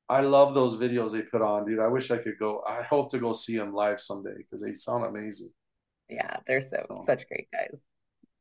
I 0.08 0.22
love 0.22 0.54
those 0.54 0.76
videos 0.76 1.12
they 1.12 1.22
put 1.22 1.42
on, 1.42 1.66
dude. 1.66 1.80
I 1.80 1.88
wish 1.88 2.10
I 2.10 2.16
could 2.16 2.38
go. 2.38 2.62
I 2.66 2.82
hope 2.82 3.10
to 3.10 3.18
go 3.18 3.32
see 3.32 3.56
them 3.56 3.74
live 3.74 4.00
someday 4.00 4.36
because 4.38 4.62
they 4.62 4.74
sound 4.74 5.04
amazing. 5.04 5.50
Yeah, 6.08 6.36
they're 6.46 6.62
so, 6.62 6.84
so 6.88 7.02
such 7.04 7.28
great 7.28 7.48
guys. 7.52 7.78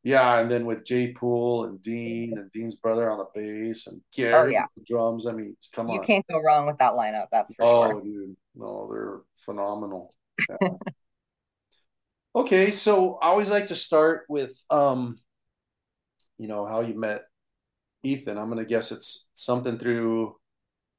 Yeah, 0.04 0.40
and 0.40 0.50
then 0.50 0.66
with 0.66 0.86
Jay 0.86 1.12
Poole 1.12 1.66
and 1.66 1.82
Dean 1.82 2.38
and 2.38 2.50
Dean's 2.54 2.76
brother 2.76 3.12
on 3.12 3.18
the 3.18 3.26
bass 3.36 3.88
and 3.88 4.00
Gary 4.16 4.34
oh, 4.34 4.46
yeah. 4.46 4.66
the 4.78 4.84
drums. 4.88 5.28
I 5.28 5.34
mean, 5.34 5.58
come 5.74 5.90
you 5.90 5.96
on. 5.96 6.00
You 6.00 6.08
can't 6.08 6.26
go 6.30 6.42
wrong 6.42 6.66
with 6.66 6.78
that 6.78 6.94
lineup. 6.94 7.28
That's 7.30 7.54
for 7.56 7.66
oh, 7.66 7.92
sure. 7.92 8.02
dude. 8.02 8.38
No, 8.56 8.88
they're 8.90 9.20
phenomenal. 9.36 10.14
Yeah. 10.62 10.70
okay, 12.36 12.70
so 12.70 13.16
I 13.16 13.30
always 13.30 13.50
like 13.50 13.66
to 13.66 13.76
start 13.76 14.26
with 14.30 14.64
um 14.70 15.18
you 16.38 16.48
know 16.48 16.66
how 16.66 16.82
you 16.82 16.98
met 16.98 17.24
Ethan. 18.04 18.38
I'm 18.38 18.50
gonna 18.50 18.66
guess 18.66 18.92
it's 18.92 19.28
something 19.34 19.78
through 19.78 20.36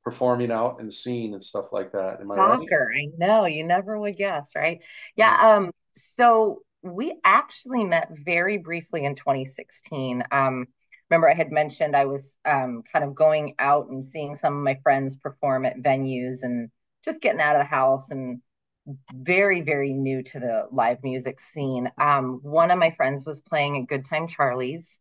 performing 0.04 0.50
out 0.50 0.80
and 0.80 0.92
scene 0.92 1.34
and 1.34 1.42
stuff 1.42 1.72
like 1.72 1.92
that. 1.92 2.20
Am 2.20 2.30
I 2.30 2.36
Soccer, 2.36 2.90
right? 2.94 3.08
I 3.22 3.26
know 3.26 3.44
you 3.46 3.64
never 3.64 3.98
would 3.98 4.16
guess, 4.16 4.50
right? 4.54 4.80
Yeah. 5.16 5.36
Um. 5.56 5.70
So 5.96 6.62
we 6.82 7.18
actually 7.24 7.84
met 7.84 8.08
very 8.24 8.58
briefly 8.58 9.04
in 9.04 9.14
2016. 9.14 10.24
Um. 10.30 10.66
Remember, 11.10 11.30
I 11.30 11.34
had 11.34 11.50
mentioned 11.50 11.96
I 11.96 12.04
was 12.04 12.36
um, 12.44 12.82
kind 12.92 13.02
of 13.02 13.14
going 13.14 13.54
out 13.58 13.88
and 13.88 14.04
seeing 14.04 14.36
some 14.36 14.54
of 14.54 14.62
my 14.62 14.78
friends 14.82 15.16
perform 15.16 15.64
at 15.64 15.78
venues 15.78 16.42
and 16.42 16.68
just 17.02 17.22
getting 17.22 17.40
out 17.40 17.56
of 17.56 17.60
the 17.60 17.64
house 17.64 18.10
and 18.10 18.42
very 19.12 19.60
very 19.60 19.92
new 19.92 20.22
to 20.22 20.40
the 20.40 20.66
live 20.72 20.98
music 21.02 21.40
scene 21.40 21.90
um, 22.00 22.40
one 22.42 22.70
of 22.70 22.78
my 22.78 22.90
friends 22.90 23.24
was 23.24 23.40
playing 23.40 23.76
at 23.76 23.88
good 23.88 24.04
time 24.04 24.26
charlie's 24.26 25.00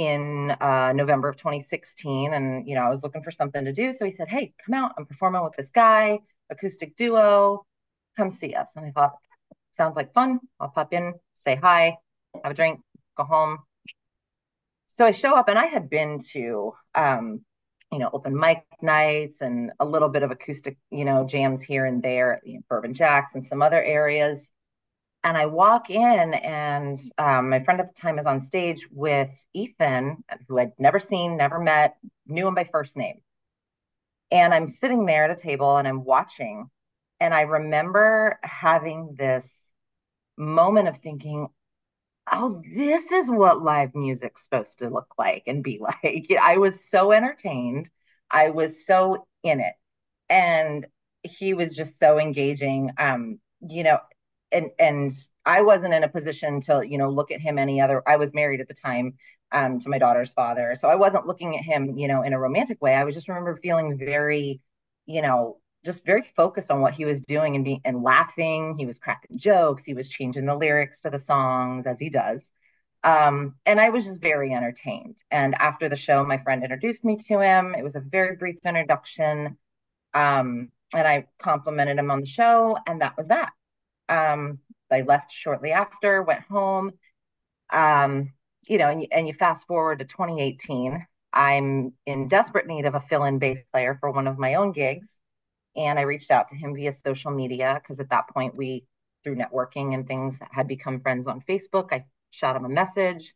in 0.00 0.50
uh, 0.62 0.94
November 0.94 1.28
of 1.28 1.36
2016. 1.36 2.32
And, 2.32 2.66
you 2.66 2.74
know, 2.74 2.80
I 2.80 2.88
was 2.88 3.02
looking 3.02 3.22
for 3.22 3.30
something 3.30 3.66
to 3.66 3.72
do. 3.72 3.92
So 3.92 4.06
he 4.06 4.12
said, 4.12 4.28
Hey, 4.28 4.54
come 4.64 4.72
out. 4.72 4.92
I'm 4.96 5.04
performing 5.04 5.44
with 5.44 5.52
this 5.58 5.70
guy, 5.70 6.20
acoustic 6.48 6.96
duo. 6.96 7.66
Come 8.16 8.30
see 8.30 8.54
us. 8.54 8.70
And 8.76 8.86
I 8.86 8.92
thought, 8.92 9.12
sounds 9.76 9.96
like 9.96 10.14
fun. 10.14 10.40
I'll 10.58 10.70
pop 10.70 10.94
in, 10.94 11.12
say 11.36 11.54
hi, 11.54 11.98
have 12.42 12.52
a 12.52 12.54
drink, 12.54 12.80
go 13.14 13.24
home. 13.24 13.58
so 14.96 15.04
I 15.04 15.10
show 15.10 15.34
up 15.36 15.48
and 15.48 15.58
I 15.58 15.66
had 15.66 15.90
been 15.90 16.20
to 16.32 16.72
um, 16.94 17.44
you 17.92 17.98
know, 17.98 18.08
open 18.14 18.38
mic 18.38 18.64
nights 18.80 19.42
and 19.42 19.72
a 19.80 19.84
little 19.84 20.08
bit 20.08 20.22
of 20.22 20.30
acoustic, 20.30 20.78
you 20.90 21.04
know, 21.04 21.26
jams 21.26 21.60
here 21.60 21.84
and 21.84 22.02
there, 22.02 22.40
you 22.42 22.54
know, 22.54 22.60
Bourbon 22.70 22.94
Jacks 22.94 23.34
and 23.34 23.44
some 23.44 23.60
other 23.60 23.82
areas. 23.82 24.48
And 25.22 25.36
I 25.36 25.46
walk 25.46 25.90
in, 25.90 26.34
and 26.34 26.98
um, 27.18 27.50
my 27.50 27.62
friend 27.62 27.80
at 27.80 27.94
the 27.94 28.00
time 28.00 28.18
is 28.18 28.26
on 28.26 28.40
stage 28.40 28.88
with 28.90 29.28
Ethan, 29.52 30.24
who 30.48 30.58
I'd 30.58 30.72
never 30.78 30.98
seen, 30.98 31.36
never 31.36 31.58
met, 31.58 31.96
knew 32.26 32.48
him 32.48 32.54
by 32.54 32.64
first 32.64 32.96
name. 32.96 33.20
And 34.30 34.54
I'm 34.54 34.68
sitting 34.68 35.06
there 35.06 35.24
at 35.24 35.30
a 35.30 35.40
table 35.40 35.76
and 35.76 35.86
I'm 35.86 36.04
watching. 36.04 36.70
And 37.18 37.34
I 37.34 37.42
remember 37.42 38.38
having 38.42 39.14
this 39.18 39.72
moment 40.38 40.88
of 40.88 40.98
thinking, 41.02 41.48
oh, 42.30 42.62
this 42.74 43.12
is 43.12 43.30
what 43.30 43.62
live 43.62 43.94
music's 43.94 44.44
supposed 44.44 44.78
to 44.78 44.88
look 44.88 45.14
like 45.18 45.44
and 45.46 45.62
be 45.62 45.78
like. 46.04 46.30
I 46.40 46.58
was 46.58 46.88
so 46.88 47.12
entertained. 47.12 47.90
I 48.30 48.50
was 48.50 48.86
so 48.86 49.26
in 49.42 49.60
it. 49.60 49.74
And 50.28 50.86
he 51.22 51.54
was 51.54 51.76
just 51.76 51.98
so 51.98 52.18
engaging. 52.18 52.92
Um, 52.96 53.40
you 53.60 53.82
know, 53.82 53.98
and 54.52 54.70
and 54.78 55.12
I 55.46 55.62
wasn't 55.62 55.94
in 55.94 56.04
a 56.04 56.08
position 56.08 56.60
to, 56.62 56.82
you 56.86 56.98
know, 56.98 57.10
look 57.10 57.30
at 57.30 57.40
him 57.40 57.58
any 57.58 57.80
other. 57.80 58.02
I 58.06 58.16
was 58.16 58.34
married 58.34 58.60
at 58.60 58.68
the 58.68 58.74
time 58.74 59.14
um, 59.52 59.80
to 59.80 59.88
my 59.88 59.98
daughter's 59.98 60.32
father. 60.32 60.76
So 60.76 60.88
I 60.88 60.96
wasn't 60.96 61.26
looking 61.26 61.56
at 61.56 61.64
him, 61.64 61.96
you 61.98 62.08
know, 62.08 62.22
in 62.22 62.32
a 62.32 62.38
romantic 62.38 62.80
way. 62.82 62.94
I 62.94 63.04
was 63.04 63.14
just 63.14 63.28
remember 63.28 63.56
feeling 63.56 63.98
very, 63.98 64.60
you 65.06 65.22
know, 65.22 65.58
just 65.84 66.04
very 66.04 66.22
focused 66.36 66.70
on 66.70 66.80
what 66.80 66.94
he 66.94 67.04
was 67.04 67.22
doing 67.22 67.56
and 67.56 67.64
being 67.64 67.80
and 67.84 68.02
laughing. 68.02 68.76
He 68.78 68.86
was 68.86 68.98
cracking 68.98 69.38
jokes. 69.38 69.84
He 69.84 69.94
was 69.94 70.08
changing 70.08 70.46
the 70.46 70.54
lyrics 70.56 71.00
to 71.02 71.10
the 71.10 71.18
songs 71.18 71.86
as 71.86 71.98
he 71.98 72.10
does. 72.10 72.50
Um, 73.02 73.54
and 73.64 73.80
I 73.80 73.88
was 73.88 74.04
just 74.04 74.20
very 74.20 74.52
entertained. 74.52 75.16
And 75.30 75.54
after 75.54 75.88
the 75.88 75.96
show, 75.96 76.24
my 76.24 76.38
friend 76.38 76.62
introduced 76.62 77.02
me 77.04 77.16
to 77.28 77.40
him. 77.40 77.74
It 77.74 77.82
was 77.82 77.96
a 77.96 78.00
very 78.00 78.36
brief 78.36 78.58
introduction. 78.64 79.56
Um, 80.12 80.70
and 80.92 81.06
I 81.06 81.26
complimented 81.38 81.98
him 81.98 82.10
on 82.10 82.20
the 82.20 82.26
show, 82.26 82.76
and 82.86 83.00
that 83.00 83.16
was 83.16 83.28
that. 83.28 83.52
Um, 84.10 84.58
I 84.90 85.02
left 85.02 85.32
shortly 85.32 85.72
after, 85.72 86.22
went 86.22 86.42
home. 86.42 86.92
Um, 87.72 88.32
you 88.62 88.78
know, 88.78 88.88
and 88.88 89.02
you, 89.02 89.08
and 89.12 89.28
you 89.28 89.34
fast 89.34 89.66
forward 89.66 90.00
to 90.00 90.04
2018. 90.04 91.06
I'm 91.32 91.92
in 92.06 92.28
desperate 92.28 92.66
need 92.66 92.86
of 92.86 92.94
a 92.94 93.00
fill-in 93.00 93.38
bass 93.38 93.58
player 93.72 93.96
for 94.00 94.10
one 94.10 94.26
of 94.26 94.38
my 94.38 94.54
own 94.54 94.72
gigs 94.72 95.16
and 95.76 95.98
I 95.98 96.02
reached 96.02 96.30
out 96.30 96.48
to 96.48 96.56
him 96.56 96.74
via 96.74 96.92
social 96.92 97.30
media 97.30 97.80
because 97.82 98.00
at 98.00 98.10
that 98.10 98.28
point 98.28 98.56
we, 98.56 98.84
through 99.22 99.36
networking 99.36 99.94
and 99.94 100.06
things, 100.06 100.38
had 100.50 100.66
become 100.66 101.00
friends 101.00 101.26
on 101.26 101.42
Facebook. 101.42 101.92
I 101.92 102.04
shot 102.30 102.56
him 102.56 102.64
a 102.64 102.68
message, 102.68 103.34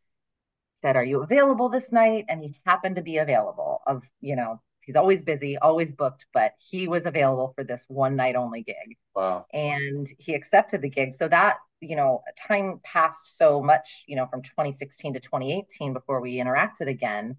said, 0.76 0.96
"Are 0.96 1.04
you 1.04 1.22
available 1.22 1.68
this 1.68 1.92
night?" 1.92 2.26
And 2.28 2.42
he 2.42 2.60
happened 2.66 2.96
to 2.96 3.02
be 3.02 3.18
available. 3.18 3.82
Of 3.86 4.02
you 4.20 4.36
know, 4.36 4.60
he's 4.84 4.96
always 4.96 5.22
busy, 5.22 5.58
always 5.58 5.92
booked, 5.92 6.26
but 6.32 6.52
he 6.58 6.88
was 6.88 7.06
available 7.06 7.52
for 7.54 7.64
this 7.64 7.84
one 7.88 8.16
night 8.16 8.36
only 8.36 8.62
gig. 8.62 8.96
Wow! 9.14 9.46
And 9.52 10.08
he 10.18 10.34
accepted 10.34 10.82
the 10.82 10.90
gig. 10.90 11.14
So 11.14 11.28
that 11.28 11.58
you 11.80 11.96
know, 11.96 12.22
time 12.48 12.80
passed 12.82 13.36
so 13.36 13.62
much, 13.62 14.04
you 14.06 14.16
know, 14.16 14.26
from 14.26 14.40
2016 14.40 15.14
to 15.14 15.20
2018 15.20 15.92
before 15.92 16.22
we 16.22 16.36
interacted 16.36 16.88
again 16.88 17.36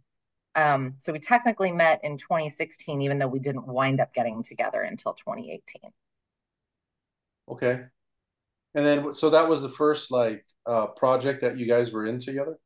um, 0.55 0.95
so 1.01 1.11
we 1.11 1.19
technically 1.19 1.71
met 1.71 1.99
in 2.03 2.17
2016, 2.17 3.01
even 3.01 3.19
though 3.19 3.27
we 3.27 3.39
didn't 3.39 3.67
wind 3.67 3.99
up 3.99 4.13
getting 4.13 4.41
together 4.41 4.81
until 4.81 5.13
2018. 5.13 5.91
Okay. 7.49 7.83
And 8.73 8.85
then, 8.85 9.13
so 9.13 9.31
that 9.31 9.49
was 9.49 9.61
the 9.61 9.69
first 9.69 10.11
like 10.11 10.45
uh, 10.65 10.87
project 10.87 11.41
that 11.41 11.57
you 11.57 11.67
guys 11.67 11.91
were 11.91 12.05
in 12.05 12.19
together. 12.19 12.57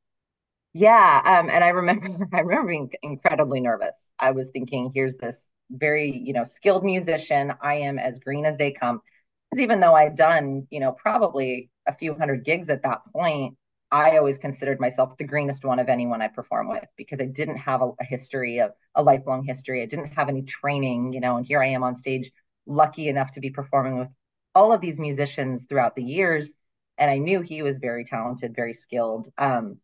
Yeah, 0.74 1.22
um, 1.26 1.50
and 1.50 1.64
I 1.64 1.70
remember, 1.70 2.08
I 2.34 2.40
remember 2.42 2.70
being 2.70 2.92
incredibly 3.02 3.60
nervous. 3.60 3.96
I 4.20 4.32
was 4.32 4.50
thinking, 4.52 4.92
here's 4.94 5.16
this 5.16 5.48
very, 5.72 6.16
you 6.16 6.34
know, 6.34 6.44
skilled 6.44 6.84
musician. 6.84 7.54
I 7.62 7.76
am 7.76 8.00
as 8.00 8.20
green 8.20 8.46
as 8.46 8.58
they 8.58 8.72
come. 8.72 9.02
Because 9.50 9.64
even 9.64 9.80
though 9.80 9.96
I'd 9.96 10.16
done, 10.16 10.68
you 10.70 10.80
know, 10.80 10.92
probably 10.92 11.72
a 11.88 11.96
few 11.96 12.14
hundred 12.14 12.46
gigs 12.46 12.70
at 12.70 12.84
that 12.84 13.02
point, 13.14 13.58
I 13.92 14.18
always 14.18 14.38
considered 14.38 14.80
myself 14.80 15.18
the 15.18 15.24
greenest 15.24 15.66
one 15.66 15.80
of 15.80 15.90
anyone 15.90 16.22
I 16.22 16.28
perform 16.28 16.70
with 16.70 16.86
because 16.96 17.20
I 17.20 17.26
didn't 17.26 17.58
have 17.58 17.82
a, 17.82 17.90
a, 18.00 18.04
history 18.04 18.60
of 18.60 18.72
a 18.94 19.02
lifelong 19.02 19.44
history. 19.44 19.82
I 19.82 19.88
didn't 19.88 20.14
have 20.14 20.30
any 20.30 20.44
training, 20.44 21.14
you 21.14 21.20
know, 21.20 21.38
and 21.38 21.46
here 21.46 21.62
I 21.62 21.68
am 21.70 21.84
on 21.84 21.96
stage, 21.96 22.32
lucky 22.68 23.08
enough 23.08 23.32
to 23.32 23.40
be 23.40 23.50
performing 23.50 23.98
with 23.98 24.10
all 24.54 24.72
of 24.72 24.82
these 24.82 25.00
musicians 25.00 25.66
throughout 25.66 25.96
the 25.96 26.04
years. 26.04 26.54
And 27.00 27.10
I 27.10 27.18
knew 27.18 27.42
he 27.42 27.64
was 27.64 27.80
very 27.80 28.06
talented, 28.06 28.56
very 28.56 28.74
skilled. 28.74 29.32
Um, 29.40 29.78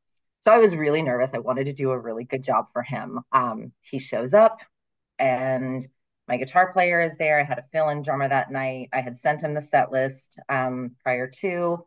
so 0.46 0.52
I 0.52 0.60
was 0.60 0.76
really 0.76 1.02
nervous. 1.02 1.32
I 1.34 1.40
wanted 1.40 1.66
to 1.66 1.74
do 1.74 1.90
a 1.90 2.00
really 2.00 2.24
good 2.24 2.44
job 2.44 2.68
for 2.72 2.84
him. 2.84 3.20
Um, 3.32 3.72
he 3.82 3.98
shows 3.98 4.34
up 4.34 4.60
and 5.18 5.86
my 6.28 6.38
guitar 6.38 6.72
player 6.72 7.02
is 7.02 7.18
there. 7.18 7.40
I 7.40 7.44
had 7.44 7.58
a 7.58 7.66
fill 7.72 7.90
in 7.90 8.04
drummer 8.04 8.30
that 8.30 8.52
night. 8.52 8.90
I 8.94 9.02
had 9.02 9.18
sent 9.18 9.42
him 9.42 9.56
the 9.56 9.62
set 9.62 9.92
list 9.92 10.40
um, 10.48 10.92
prior 11.02 11.28
to. 11.42 11.86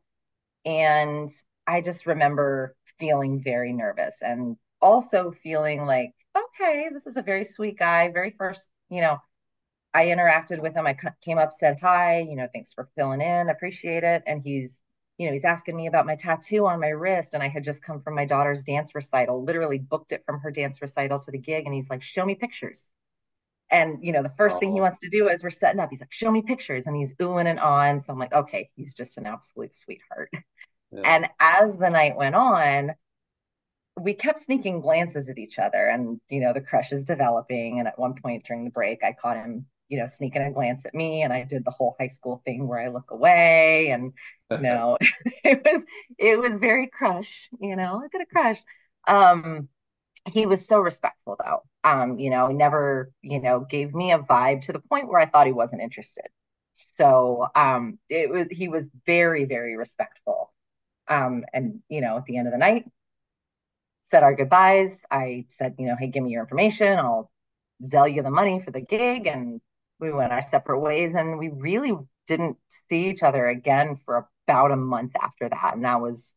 And 0.65 1.31
I 1.67 1.81
just 1.81 2.07
remember 2.07 2.75
feeling 2.99 3.43
very 3.43 3.73
nervous 3.73 4.17
and 4.23 4.57
also 4.83 5.33
feeling 5.43 5.87
like, 5.87 6.11
okay, 6.37 6.89
this 6.93 7.07
is 7.07 7.17
a 7.17 7.23
very 7.23 7.45
sweet 7.45 7.79
guy. 7.79 8.11
Very 8.11 8.35
first, 8.37 8.69
you 8.91 9.01
know, 9.01 9.19
I 9.95 10.07
interacted 10.07 10.61
with 10.61 10.75
him. 10.75 10.87
I 10.87 10.97
came 11.25 11.39
up, 11.39 11.53
said 11.59 11.79
hi, 11.81 12.21
you 12.21 12.37
know, 12.37 12.49
thanks 12.53 12.73
for 12.73 12.89
filling 12.97 13.21
in, 13.21 13.51
appreciate 13.51 14.05
it. 14.05 14.25
And 14.27 14.43
he's, 14.43 14.81
you 15.19 15.27
know, 15.27 15.33
he's 15.33 15.45
asking 15.45 15.77
me 15.77 15.89
about 15.89 16.07
my 16.07 16.15
tattoo 16.15 16.67
on 16.67 16.81
my 16.81 16.89
wrist. 16.89 17.35
And 17.35 17.43
I 17.43 17.49
had 17.49 17.65
just 17.65 17.83
come 17.83 18.01
from 18.01 18.15
my 18.15 18.25
daughter's 18.25 18.63
dance 18.63 18.95
recital, 18.95 19.45
literally 19.45 19.79
booked 19.79 20.13
it 20.13 20.23
from 20.25 20.41
her 20.41 20.51
dance 20.51 20.81
recital 20.81 21.19
to 21.19 21.31
the 21.31 21.39
gig. 21.39 21.67
And 21.67 21.75
he's 21.75 21.91
like, 21.91 22.03
show 22.03 22.25
me 22.25 22.37
pictures. 22.37 22.85
And, 23.71 24.03
you 24.03 24.13
know, 24.13 24.23
the 24.23 24.33
first 24.37 24.57
oh. 24.57 24.61
thing 24.61 24.73
he 24.73 24.79
oh. 24.79 24.85
wants 24.85 25.01
to 25.01 25.11
do 25.11 25.29
as 25.29 25.43
we're 25.43 25.51
setting 25.51 25.81
up, 25.81 25.91
he's 25.91 26.01
like, 26.01 26.13
show 26.13 26.31
me 26.31 26.43
pictures. 26.43 26.87
And 26.87 26.97
he's 26.97 27.13
oohing 27.15 27.47
and 27.47 27.59
on. 27.59 28.01
So 28.01 28.13
I'm 28.13 28.19
like, 28.19 28.33
okay, 28.33 28.71
he's 28.77 28.95
just 28.95 29.19
an 29.19 29.27
absolute 29.27 29.77
sweetheart. 29.77 30.31
And 31.05 31.27
as 31.39 31.77
the 31.77 31.91
night 31.91 32.17
went 32.17 32.35
on, 32.35 32.93
we 34.01 34.15
kept 34.15 34.41
sneaking 34.41 34.81
glances 34.81 35.29
at 35.29 35.37
each 35.37 35.59
other 35.59 35.87
and, 35.89 36.21
you 36.31 36.41
know, 36.41 36.53
the 36.53 36.61
crush 36.61 36.93
is 36.93 37.05
developing. 37.05 37.79
And 37.79 37.89
at 37.89 37.99
one 37.99 38.15
point 38.15 38.47
during 38.47 38.65
the 38.65 38.71
break, 38.71 39.03
I 39.05 39.15
caught 39.21 39.37
him, 39.37 39.67
you 39.89 39.99
know, 39.99 40.07
sneaking 40.07 40.43
a 40.43 40.53
glance 40.53 40.85
at 40.87 40.95
me 40.95 41.23
and 41.23 41.33
I 41.33 41.45
did 41.45 41.65
the 41.65 41.71
whole 41.71 41.97
high 41.99 42.09
school 42.09 42.43
thing 42.45 42.67
where 42.69 42.81
I 42.81 42.89
look 42.89 43.11
away 43.11 43.89
and, 43.91 44.13
you 44.51 44.59
know, 44.63 44.99
it 45.45 45.63
was, 45.65 45.83
it 46.19 46.39
was 46.39 46.59
very 46.59 46.89
crush, 46.89 47.49
you 47.61 47.77
know, 47.77 48.03
I 48.05 48.09
got 48.09 48.23
a 48.23 48.27
crush. 48.27 48.59
Um, 49.07 49.69
he 50.33 50.47
was 50.47 50.67
so 50.67 50.81
respectful 50.81 51.37
though. 51.43 51.63
Um, 51.85 52.19
you 52.19 52.31
know, 52.31 52.49
never, 52.49 53.11
you 53.23 53.41
know, 53.41 53.61
gave 53.61 53.95
me 53.95 54.13
a 54.13 54.19
vibe 54.19 54.63
to 54.63 54.73
the 54.73 54.81
point 54.81 55.09
where 55.09 55.21
I 55.21 55.27
thought 55.27 55.47
he 55.47 55.53
wasn't 55.53 55.83
interested. 55.83 56.27
So 56.97 57.47
um, 57.55 57.99
it 58.09 58.31
was 58.31 58.47
he 58.51 58.69
was 58.69 58.87
very, 59.07 59.45
very 59.45 59.77
respectful. 59.77 60.53
Um, 61.09 61.45
and, 61.53 61.81
you 61.89 62.01
know, 62.01 62.19
at 62.19 62.25
the 62.27 62.37
end 62.39 62.49
of 62.49 62.53
the 62.53 62.59
night, 62.59 62.85
said 64.03 64.23
our 64.23 64.35
goodbyes. 64.35 65.05
I 65.11 65.47
said, 65.51 65.75
you 65.79 65.87
know, 65.87 65.97
hey, 65.99 66.09
give 66.09 66.23
me 66.23 66.31
your 66.31 66.43
information. 66.43 66.99
I'll 66.99 67.31
sell 67.83 68.09
you 68.09 68.23
the 68.23 68.31
money 68.31 68.61
for 68.65 68.71
the 68.71 68.81
gig. 68.81 69.27
And 69.27 69.61
we 70.01 70.13
went 70.13 70.33
our 70.33 70.43
separate 70.43 70.81
ways. 70.81 71.15
And 71.15 71.39
we 71.39 71.49
really 71.49 71.93
didn't 72.27 72.57
see 72.89 73.09
each 73.11 73.23
other 73.23 73.47
again 73.47 73.99
for 74.05 74.29
about 74.47 74.71
a 74.71 74.77
month 74.77 75.13
after 75.21 75.49
that. 75.49 75.75
And 75.75 75.85
that 75.85 76.01
was, 76.01 76.35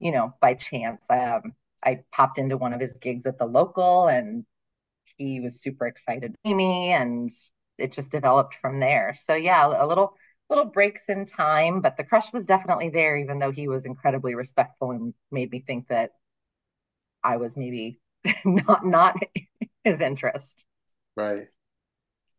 you 0.00 0.12
know, 0.12 0.34
by 0.40 0.54
chance. 0.54 1.04
Um, 1.10 1.54
I 1.84 2.04
popped 2.12 2.38
into 2.38 2.56
one 2.56 2.72
of 2.74 2.80
his 2.80 2.94
gigs 2.94 3.26
at 3.26 3.38
the 3.38 3.46
local 3.46 4.08
and 4.08 4.44
he 5.16 5.40
was 5.40 5.60
super 5.62 5.86
excited 5.86 6.32
to 6.34 6.38
see 6.46 6.54
me 6.54 6.92
and 6.92 7.30
it 7.78 7.92
just 7.92 8.10
developed 8.12 8.56
from 8.60 8.80
there. 8.80 9.16
So 9.20 9.34
yeah, 9.34 9.66
a 9.66 9.86
little 9.86 10.16
little 10.50 10.66
breaks 10.66 11.08
in 11.08 11.26
time, 11.26 11.80
but 11.80 11.96
the 11.96 12.04
crush 12.04 12.32
was 12.32 12.46
definitely 12.46 12.90
there, 12.90 13.16
even 13.16 13.38
though 13.38 13.50
he 13.50 13.68
was 13.68 13.86
incredibly 13.86 14.34
respectful 14.34 14.90
and 14.90 15.14
made 15.30 15.50
me 15.50 15.60
think 15.60 15.88
that 15.88 16.10
I 17.22 17.36
was 17.38 17.56
maybe 17.56 18.00
not 18.44 18.84
not 18.84 19.16
his 19.84 20.00
interest. 20.00 20.64
Right. 21.16 21.48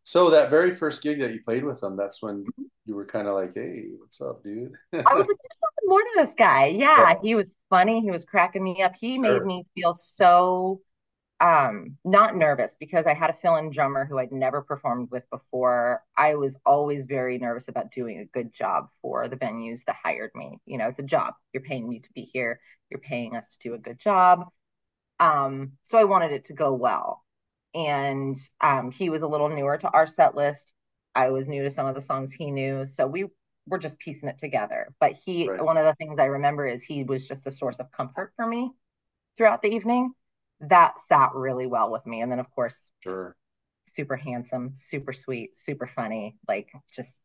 So 0.05 0.29
that 0.29 0.51
very 0.51 0.71
first 0.71 1.01
gig 1.01 1.19
that 1.19 1.33
you 1.33 1.41
played 1.41 1.63
with 1.63 1.81
them, 1.81 1.95
that's 1.95 2.21
when 2.21 2.45
you 2.85 2.95
were 2.95 3.05
kind 3.05 3.27
of 3.27 3.33
like, 3.33 3.55
"Hey, 3.55 3.87
what's 3.97 4.21
up, 4.21 4.43
dude?" 4.43 4.71
I 4.93 4.97
was 4.97 5.27
like, 5.27 5.27
"There's 5.27 5.59
something 5.59 5.87
more 5.87 5.99
to 5.99 6.11
this 6.15 6.35
guy." 6.37 6.67
Yeah, 6.67 7.15
he 7.21 7.33
was 7.33 7.53
funny. 7.71 8.01
He 8.01 8.11
was 8.11 8.23
cracking 8.23 8.63
me 8.63 8.83
up. 8.83 8.93
He 8.99 9.15
sure. 9.15 9.21
made 9.21 9.43
me 9.43 9.65
feel 9.75 9.95
so 9.95 10.81
um 11.41 11.97
not 12.05 12.37
nervous 12.37 12.77
because 12.79 13.05
i 13.05 13.13
had 13.13 13.29
a 13.29 13.33
fill-in 13.41 13.69
drummer 13.69 14.05
who 14.05 14.17
i'd 14.17 14.31
never 14.31 14.61
performed 14.61 15.09
with 15.11 15.29
before 15.29 16.01
i 16.15 16.33
was 16.33 16.55
always 16.65 17.03
very 17.03 17.37
nervous 17.37 17.67
about 17.67 17.91
doing 17.91 18.19
a 18.19 18.25
good 18.25 18.53
job 18.53 18.87
for 19.01 19.27
the 19.27 19.35
venues 19.35 19.83
that 19.85 19.97
hired 20.01 20.31
me 20.33 20.57
you 20.65 20.77
know 20.77 20.87
it's 20.87 20.99
a 20.99 21.03
job 21.03 21.33
you're 21.51 21.61
paying 21.61 21.89
me 21.89 21.99
to 21.99 22.09
be 22.13 22.21
here 22.21 22.57
you're 22.89 23.01
paying 23.01 23.35
us 23.35 23.49
to 23.49 23.69
do 23.69 23.75
a 23.75 23.77
good 23.77 23.99
job 23.99 24.47
um 25.19 25.73
so 25.83 25.97
i 25.97 26.05
wanted 26.05 26.31
it 26.31 26.45
to 26.45 26.53
go 26.53 26.71
well 26.71 27.24
and 27.75 28.37
um 28.61 28.91
he 28.91 29.09
was 29.11 29.23
a 29.23 29.27
little 29.27 29.49
newer 29.49 29.77
to 29.77 29.89
our 29.91 30.07
set 30.07 30.35
list 30.35 30.73
i 31.15 31.29
was 31.29 31.47
new 31.49 31.63
to 31.63 31.71
some 31.71 31.87
of 31.87 31.95
the 31.95 32.01
songs 32.01 32.33
he 32.33 32.51
knew 32.51 32.85
so 32.87 33.07
we 33.07 33.25
were 33.67 33.79
just 33.79 33.99
piecing 33.99 34.29
it 34.29 34.39
together 34.39 34.93
but 35.01 35.13
he 35.25 35.47
right. 35.47 35.59
one 35.59 35.77
of 35.77 35.85
the 35.85 35.95
things 35.95 36.19
i 36.19 36.25
remember 36.25 36.67
is 36.67 36.83
he 36.83 37.03
was 37.03 37.27
just 37.27 37.47
a 37.47 37.53
source 37.53 37.79
of 37.79 37.91
comfort 37.91 38.33
for 38.37 38.47
me 38.47 38.71
throughout 39.37 39.61
the 39.61 39.69
evening 39.69 40.13
that 40.61 41.01
sat 41.01 41.31
really 41.35 41.67
well 41.67 41.91
with 41.91 42.05
me. 42.05 42.21
And 42.21 42.31
then, 42.31 42.39
of 42.39 42.49
course, 42.51 42.91
Sure. 43.01 43.35
super 43.89 44.15
handsome, 44.15 44.73
super 44.75 45.13
sweet, 45.13 45.57
super 45.57 45.87
funny, 45.87 46.37
like 46.47 46.69
just 46.95 47.19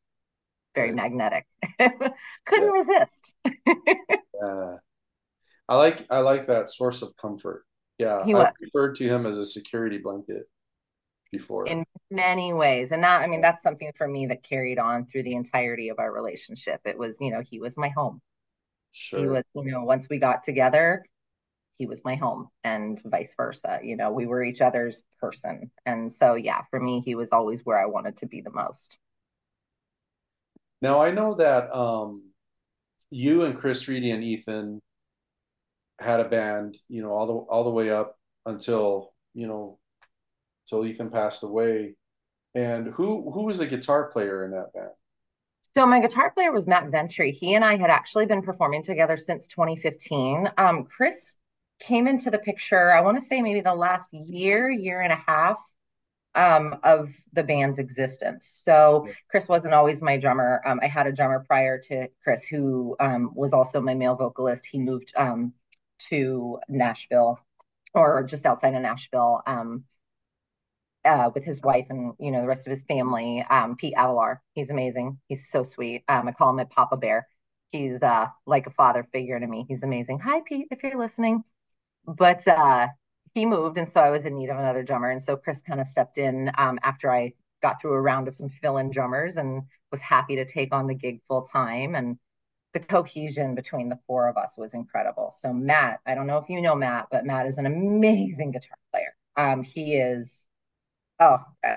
very 0.75 0.93
Right. 0.93 0.97
magnetic. 0.97 1.47
Couldn't 2.47 2.71
resist. 2.73 3.35
Yeah. 4.35 4.77
I 5.69 5.77
like 5.77 6.07
I 6.11 6.21
like 6.21 6.47
that 6.49 6.69
source 6.69 7.03
of 7.03 7.17
comfort. 7.17 7.65
Yeah, 8.01 8.25
He 8.25 8.33
I 8.33 8.39
was 8.39 8.49
referred 8.61 8.95
to 8.97 9.05
him 9.05 9.27
as 9.27 9.39
a 9.39 9.45
security 9.45 9.99
blanket 9.99 10.49
before. 11.31 11.67
in 11.67 11.85
many 12.11 12.53
ways. 12.53 12.93
And 12.93 13.03
that, 13.03 13.21
I 13.21 13.27
mean, 13.27 13.43
that's 13.43 13.63
something 13.63 13.93
for 13.97 14.09
me 14.09 14.27
that 14.27 14.43
carried 14.43 14.79
on 14.79 15.07
through 15.07 15.25
the 15.25 15.35
entirety 15.35 15.91
of 15.91 15.99
our 15.99 16.11
relationship. 16.11 16.81
It 16.87 16.99
was, 16.99 17.19
you 17.21 17.31
know, 17.31 17.43
he 17.43 17.61
was 17.61 17.77
my 17.77 17.91
home. 17.91 18.23
Sure. 18.93 19.21
He 19.21 19.27
was, 19.27 19.45
you 19.55 19.71
know, 19.71 19.85
once 19.85 20.09
we 20.09 20.19
got 20.19 20.43
together, 20.43 21.05
he 21.77 21.87
was 21.87 22.03
my 22.05 22.15
home 22.17 22.49
and 22.65 23.01
vice 23.05 23.35
versa. 23.37 23.81
You 23.83 23.97
know, 23.97 24.13
we 24.13 24.27
were 24.27 24.43
each 24.43 24.61
other's 24.61 25.03
person. 25.21 25.71
And 25.87 26.11
so, 26.13 26.35
yeah, 26.35 26.63
for 26.71 26.81
me, 26.81 27.03
he 27.05 27.15
was 27.15 27.31
always 27.33 27.61
where 27.65 27.79
I 27.79 27.87
wanted 27.87 28.17
to 28.19 28.27
be 28.27 28.41
the 28.41 28.51
most. 28.51 28.99
Now 30.83 31.03
I 31.03 31.11
know 31.11 31.35
that 31.35 31.71
um 31.75 32.23
you 33.11 33.43
and 33.43 33.59
Chris 33.59 33.87
Reedy 33.89 34.11
and 34.13 34.25
Ethan 34.25 34.81
had 36.01 36.21
a 36.21 36.29
band, 36.29 36.79
you 36.89 37.03
know, 37.03 37.11
all 37.11 37.27
the 37.27 37.35
all 37.35 37.65
the 37.65 37.71
way 37.71 37.91
up 37.91 38.19
until, 38.47 39.13
you 39.35 39.47
know, 39.47 39.79
till 40.67 40.85
Ethan 40.85 41.11
passed 41.11 41.43
away. 41.43 41.95
And 42.55 42.89
who 42.89 43.31
who 43.31 43.45
was 43.45 43.59
the 43.59 43.67
guitar 43.67 44.09
player 44.11 44.45
in 44.45 44.53
that 44.53 44.73
band? 44.75 44.91
So 45.75 45.87
my 45.87 46.01
guitar 46.01 46.33
player 46.33 46.51
was 46.51 46.67
Matt 46.67 46.91
Ventry. 46.91 47.31
He 47.31 47.55
and 47.55 47.65
I 47.65 47.77
had 47.77 47.91
actually 47.91 48.27
been 48.27 48.43
performing 48.43 48.83
together 48.83 49.17
since 49.17 49.47
2015. 49.47 50.51
Um, 50.59 50.85
Chris 50.85 51.37
came 51.81 52.07
into 52.07 52.31
the 52.31 52.39
picture, 52.39 52.93
I 52.93 53.01
want 53.01 53.21
to 53.21 53.27
say 53.27 53.41
maybe 53.41 53.61
the 53.61 53.75
last 53.75 54.09
year, 54.13 54.69
year 54.71 55.01
and 55.01 55.13
a 55.13 55.23
half 55.27 55.59
um, 56.35 56.77
of 56.85 57.11
the 57.33 57.43
band's 57.43 57.79
existence. 57.79 58.63
So 58.65 59.09
Chris 59.31 59.49
wasn't 59.49 59.75
always 59.75 60.01
my 60.03 60.17
drummer. 60.17 60.61
Um, 60.65 60.81
I 60.83 60.87
had 60.87 61.07
a 61.07 61.13
drummer 61.13 61.45
prior 61.47 61.81
to 61.89 62.09
Chris 62.23 62.45
who 62.45 62.97
um, 63.01 63.31
was 63.35 63.53
also 63.53 63.81
my 63.81 63.95
male 63.95 64.15
vocalist. 64.15 64.67
He 64.67 64.79
moved 64.79 65.13
um, 65.17 65.53
to 66.09 66.59
Nashville 66.69 67.39
or 67.95 68.23
just 68.25 68.47
outside 68.47 68.75
of 68.75 68.83
Nashville 68.83 69.43
um, 69.47 69.85
uh, 71.05 71.31
with 71.35 71.45
his 71.45 71.61
wife 71.63 71.87
and 71.91 72.15
you 72.19 72.31
know 72.31 72.43
the 72.43 72.47
rest 72.47 72.67
of 72.67 72.71
his 72.71 72.83
family. 72.83 73.45
Um, 73.49 73.77
Pete 73.77 73.95
Avalar, 73.95 74.39
he's 74.55 74.71
amazing. 74.71 75.19
He's 75.29 75.51
so 75.51 75.65
sweet. 75.65 76.05
Um, 76.09 76.29
I 76.29 76.33
call 76.33 76.51
him 76.51 76.57
my 76.57 76.65
Papa 76.65 76.97
Bear. 76.97 77.27
He's 77.71 78.03
uh, 78.03 78.27
like 78.47 78.67
a 78.67 78.71
father 78.71 79.07
figure 79.13 79.39
to 79.39 79.47
me. 79.47 79.65
He's 79.69 79.83
amazing. 79.83 80.19
Hi, 80.21 80.41
Pete, 80.45 80.69
if 80.71 80.83
you're 80.83 80.99
listening. 80.99 81.45
But 82.07 82.47
uh, 82.49 82.89
he 83.35 83.47
moved, 83.47 83.79
and 83.79 83.89
so 83.89 84.01
I 84.01 84.11
was 84.11 84.25
in 84.25 84.35
need 84.35 84.51
of 84.51 84.59
another 84.59 84.83
drummer. 84.83 85.11
And 85.11 85.23
so 85.23 85.37
Chris 85.37 85.61
kind 85.63 85.81
of 85.81 85.89
stepped 85.89 86.19
in 86.19 86.51
um, 86.59 86.79
after 86.83 87.11
I 87.11 87.35
got 87.63 87.81
through 87.81 87.93
a 87.93 88.01
round 88.01 88.27
of 88.27 88.37
some 88.37 88.49
fill-in 88.49 88.91
drummers 88.91 89.37
and 89.37 89.63
was 89.93 90.01
happy 90.01 90.37
to 90.37 90.45
take 90.45 90.75
on 90.75 90.87
the 90.87 90.95
gig 90.95 91.21
full 91.29 91.43
time. 91.43 91.95
And 91.95 92.19
the 92.72 92.80
cohesion 92.80 93.54
between 93.54 93.88
the 93.88 93.98
four 94.06 94.28
of 94.28 94.37
us 94.37 94.52
was 94.56 94.74
incredible. 94.74 95.35
So 95.38 95.52
Matt, 95.52 96.00
I 96.06 96.14
don't 96.14 96.26
know 96.26 96.38
if 96.38 96.48
you 96.48 96.61
know 96.62 96.74
Matt, 96.74 97.09
but 97.11 97.24
Matt 97.24 97.46
is 97.46 97.59
an 97.59 97.66
amazing 97.66 98.52
guitar 98.52 98.76
player. 98.92 99.14
Um, 99.37 99.62
he 99.62 99.96
is, 99.96 100.46
oh, 101.18 101.38
uh, 101.66 101.76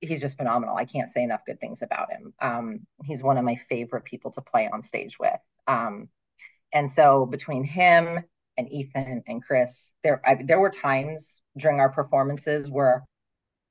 he's 0.00 0.20
just 0.20 0.36
phenomenal. 0.36 0.76
I 0.76 0.84
can't 0.84 1.10
say 1.10 1.22
enough 1.22 1.44
good 1.44 1.60
things 1.60 1.82
about 1.82 2.10
him. 2.10 2.34
Um, 2.40 2.86
he's 3.04 3.22
one 3.22 3.38
of 3.38 3.44
my 3.44 3.56
favorite 3.68 4.04
people 4.04 4.30
to 4.32 4.40
play 4.40 4.68
on 4.72 4.82
stage 4.82 5.18
with. 5.18 5.40
Um, 5.66 6.08
and 6.72 6.90
so 6.90 7.26
between 7.26 7.64
him 7.64 8.24
and 8.56 8.72
Ethan 8.72 9.24
and 9.26 9.42
Chris, 9.42 9.92
there 10.04 10.20
I, 10.26 10.42
there 10.44 10.60
were 10.60 10.70
times 10.70 11.40
during 11.56 11.80
our 11.80 11.90
performances 11.90 12.70
where 12.70 13.04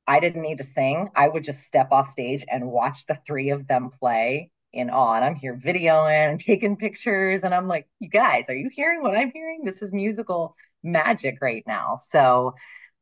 I 0.07 0.19
didn't 0.19 0.41
need 0.41 0.57
to 0.59 0.63
sing. 0.63 1.09
I 1.15 1.27
would 1.27 1.43
just 1.43 1.61
step 1.63 1.91
off 1.91 2.09
stage 2.09 2.45
and 2.49 2.71
watch 2.71 3.05
the 3.07 3.19
three 3.27 3.51
of 3.51 3.67
them 3.67 3.91
play 3.99 4.51
in 4.73 4.89
awe. 4.89 5.15
And 5.15 5.25
I'm 5.25 5.35
here 5.35 5.55
videoing 5.55 6.29
and 6.31 6.39
taking 6.39 6.77
pictures. 6.77 7.43
And 7.43 7.53
I'm 7.53 7.67
like, 7.67 7.87
you 7.99 8.09
guys, 8.09 8.45
are 8.49 8.55
you 8.55 8.69
hearing 8.71 9.01
what 9.01 9.15
I'm 9.17 9.31
hearing? 9.31 9.61
This 9.63 9.81
is 9.81 9.91
musical 9.91 10.55
magic 10.83 11.37
right 11.41 11.63
now. 11.67 11.99
So 12.09 12.53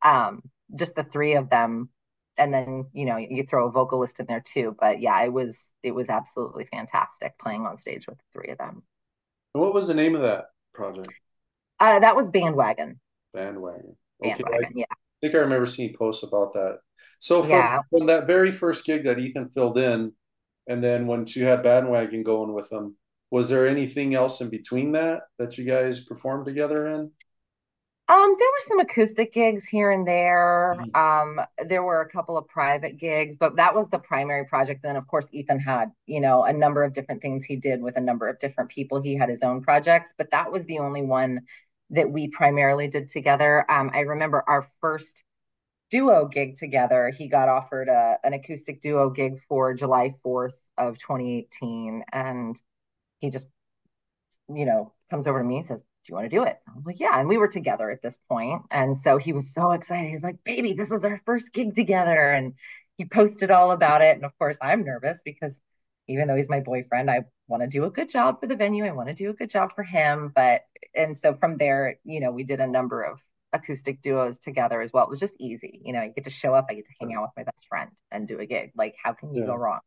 um, 0.04 0.42
just 0.76 0.96
the 0.96 1.04
three 1.04 1.36
of 1.36 1.50
them. 1.50 1.90
And 2.38 2.54
then, 2.54 2.86
you 2.94 3.06
know, 3.06 3.16
you 3.18 3.46
throw 3.50 3.68
a 3.68 3.72
vocalist 3.72 4.20
in 4.20 4.26
there 4.26 4.44
too. 4.46 4.76
But 4.80 5.02
yeah, 5.02 5.22
it 5.24 5.32
was 5.32 5.58
it 5.84 5.92
was 5.92 6.10
absolutely 6.10 6.66
fantastic 6.66 7.38
playing 7.40 7.66
on 7.66 7.78
stage 7.78 8.06
with 8.08 8.18
the 8.18 8.24
three 8.34 8.52
of 8.52 8.58
them. 8.58 8.84
What 9.54 9.74
was 9.74 9.88
the 9.88 9.94
name 9.94 10.16
of 10.16 10.22
that 10.22 10.46
project? 10.74 11.08
Uh, 11.80 12.00
that 12.00 12.16
was 12.16 12.30
Bandwagon. 12.30 13.00
Bandwagon. 13.34 13.96
Okay, 14.22 14.32
I 14.34 14.36
Bandwagon, 14.36 14.78
yeah. 14.78 14.86
think 15.22 15.36
I 15.36 15.40
remember 15.40 15.66
seeing 15.66 15.96
posts 15.98 16.24
about 16.24 16.54
that. 16.54 16.80
So 17.20 17.42
from, 17.42 17.52
Yeah. 17.52 17.80
from 17.90 18.08
that 18.08 18.28
very 18.28 18.52
first 18.52 18.86
gig 18.86 19.06
that 19.06 19.20
Ethan 19.20 19.50
filled 19.50 19.78
in, 19.78 20.12
and 20.68 20.84
then 20.84 21.08
once 21.08 21.36
you 21.36 21.46
had 21.46 21.64
Bandwagon 21.64 22.24
going 22.24 22.54
with 22.54 22.70
them, 22.70 22.96
was 23.32 23.50
there 23.50 23.68
anything 23.68 24.16
else 24.16 24.42
in 24.42 24.50
between 24.50 24.94
that 24.94 25.24
that 25.40 25.58
you 25.58 25.66
guys 25.66 26.00
performed 26.00 26.46
together 26.46 26.88
in? 26.88 27.12
Um, 28.08 28.36
there 28.38 28.48
were 28.48 28.68
some 28.68 28.80
acoustic 28.82 29.34
gigs 29.34 29.66
here 29.66 29.90
and 29.90 30.08
there. 30.08 30.78
Mhm. 30.80 30.96
Um, 30.96 31.42
there 31.68 31.82
were 31.82 32.02
a 32.02 32.10
couple 32.10 32.38
of 32.38 32.48
private 32.48 32.98
gigs, 32.98 33.36
but 33.36 33.56
that 33.56 33.74
was 33.74 33.90
the 33.90 33.98
primary 33.98 34.46
project. 34.46 34.84
Then, 34.84 34.96
of 34.96 35.08
course, 35.08 35.28
Ethan 35.32 35.60
had, 35.60 35.92
you 36.06 36.22
know, 36.22 36.44
a 36.44 36.54
number 36.54 36.84
of 36.84 36.94
different 36.94 37.24
things 37.24 37.44
he 37.44 37.56
did 37.56 37.82
with 37.82 37.98
a 37.98 38.02
number 38.02 38.28
of 38.30 38.40
different 38.40 38.70
people. 38.70 39.02
He 39.02 39.16
had 39.16 39.30
his 39.30 39.42
own 39.42 39.64
projects, 39.64 40.14
but 40.16 40.30
that 40.32 40.52
was 40.52 40.66
the 40.66 40.80
only 40.80 41.02
one 41.02 41.42
that 41.90 42.12
we 42.12 42.28
primarily 42.28 42.88
did 42.88 43.10
together. 43.10 43.66
Um, 43.70 43.90
I 43.94 44.02
remember 44.02 44.44
our 44.48 44.68
first 44.82 45.24
duo 45.96 46.28
gig 46.28 46.58
together. 46.58 47.12
He 47.16 47.28
got 47.28 47.50
offered 47.50 47.90
a, 47.90 48.18
an 48.24 48.34
acoustic 48.34 48.82
duo 48.82 49.10
gig 49.10 49.40
for 49.48 49.74
July 49.74 50.16
4th 50.26 50.58
of 50.78 50.98
2018, 50.98 52.04
and 52.12 52.58
he 53.20 53.30
just 53.30 53.48
you 54.54 54.66
know, 54.66 54.94
comes 55.10 55.28
over 55.28 55.40
to 55.40 55.46
me 55.46 55.58
and 55.58 55.68
says, 55.68 55.80
Do 55.80 55.86
you 56.10 56.16
want 56.16 56.30
to 56.30 56.36
do 56.36 56.44
it? 56.44 56.58
I 56.68 56.76
was 56.76 56.86
like, 56.86 57.00
Yeah. 57.00 57.20
And 57.20 57.28
we 57.28 57.38
were 57.38 57.48
together 57.48 57.90
at 57.90 58.02
this 58.02 58.16
point. 58.30 58.64
And 58.72 58.98
so 58.98 59.18
he 59.18 59.34
was 59.34 59.54
so 59.54 59.72
excited. 59.72 60.08
He 60.08 60.14
was 60.14 60.24
like, 60.24 60.44
Baby, 60.44 60.74
this 60.74 60.92
is 60.92 61.04
our 61.04 61.22
first 61.26 61.54
gig 61.54 61.76
together. 61.76 62.32
And 62.32 62.54
he 62.98 63.06
posted 63.06 63.52
all 63.52 63.72
about 63.72 64.02
it. 64.02 64.16
And 64.16 64.26
of 64.26 64.38
course, 64.38 64.58
I'm 64.62 64.84
nervous 64.84 65.22
because 65.26 65.60
even 66.08 66.28
though 66.28 66.36
he's 66.36 66.50
my 66.50 66.60
boyfriend, 66.60 67.10
I 67.10 67.26
want 67.48 67.64
to 67.64 67.68
do 67.68 67.86
a 67.86 67.90
good 67.90 68.10
job 68.10 68.40
for 68.40 68.48
the 68.48 68.56
venue. 68.56 68.86
I 68.86 68.92
want 68.92 69.10
to 69.10 69.16
do 69.16 69.30
a 69.32 69.34
good 69.34 69.50
job 69.50 69.72
for 69.74 69.84
him. 69.84 70.32
But, 70.34 70.62
and 70.94 71.18
so 71.18 71.36
from 71.36 71.58
there, 71.58 71.98
you 72.04 72.20
know, 72.20 72.32
we 72.32 72.44
did 72.44 72.60
a 72.60 72.68
number 72.68 73.02
of 73.04 73.20
acoustic 73.56 74.02
duos 74.02 74.40
together 74.40 74.82
as 74.82 74.92
well. 74.94 75.06
It 75.06 75.10
was 75.10 75.20
just 75.20 75.36
easy. 75.40 75.82
You 75.84 75.94
know, 75.94 76.04
you 76.04 76.12
get 76.14 76.26
to 76.26 76.30
show 76.30 76.54
up, 76.54 76.68
I 76.70 76.76
get 76.76 76.86
to 76.86 76.94
hang 77.00 77.14
out 77.16 77.24
with 77.24 77.32
my 77.38 77.44
best 77.44 77.68
friend 77.70 77.92
and 78.12 78.28
do 78.28 78.40
a 78.40 78.46
gig. 78.46 78.72
Like, 78.76 78.96
how 79.04 79.14
can 79.14 79.34
you 79.34 79.42
Yeah. 79.42 79.46
go 79.46 79.56
wrong? 79.56 79.82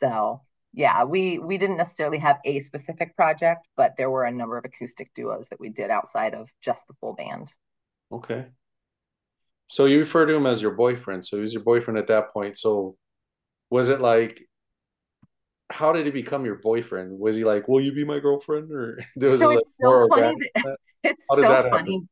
So, 0.00 0.42
yeah, 0.72 1.04
we 1.04 1.38
we 1.38 1.58
didn't 1.58 1.76
necessarily 1.78 2.18
have 2.18 2.38
a 2.44 2.60
specific 2.60 3.16
project, 3.16 3.66
but 3.76 3.96
there 3.98 4.10
were 4.10 4.24
a 4.24 4.32
number 4.32 4.58
of 4.58 4.64
acoustic 4.64 5.12
duos 5.14 5.48
that 5.50 5.60
we 5.60 5.70
did 5.70 5.90
outside 5.90 6.34
of 6.34 6.48
just 6.62 6.86
the 6.88 6.94
full 7.00 7.14
band. 7.14 7.52
Okay. 8.10 8.50
So 9.66 9.86
you 9.86 10.00
refer 10.00 10.26
to 10.26 10.34
him 10.34 10.46
as 10.46 10.60
your 10.62 10.72
boyfriend. 10.72 11.24
So 11.24 11.36
he 11.36 11.42
was 11.42 11.54
your 11.54 11.62
boyfriend 11.62 11.98
at 11.98 12.08
that 12.08 12.32
point. 12.32 12.58
So 12.58 12.96
was 13.70 13.88
it 13.88 14.00
like, 14.00 14.42
how 15.70 15.92
did 15.92 16.06
he 16.06 16.12
become 16.12 16.44
your 16.44 16.56
boyfriend? 16.56 17.18
Was 17.18 17.36
he 17.36 17.44
like, 17.44 17.68
will 17.68 17.80
you 17.80 17.92
be 17.92 18.04
my 18.04 18.18
girlfriend? 18.18 18.70
Or 18.72 18.98
was 19.16 19.42
it 19.42 19.48
So 19.48 19.50
like 19.50 19.62
it's 19.62 19.76
so 19.80 20.04
funny 20.08 20.34
that 20.42 20.64
that? 20.64 20.76
it's 21.02 21.24
How 21.30 21.36
did 21.36 21.48
so 21.48 21.48
that 21.48 21.66
happen? 21.66 21.96
funny. 21.96 22.06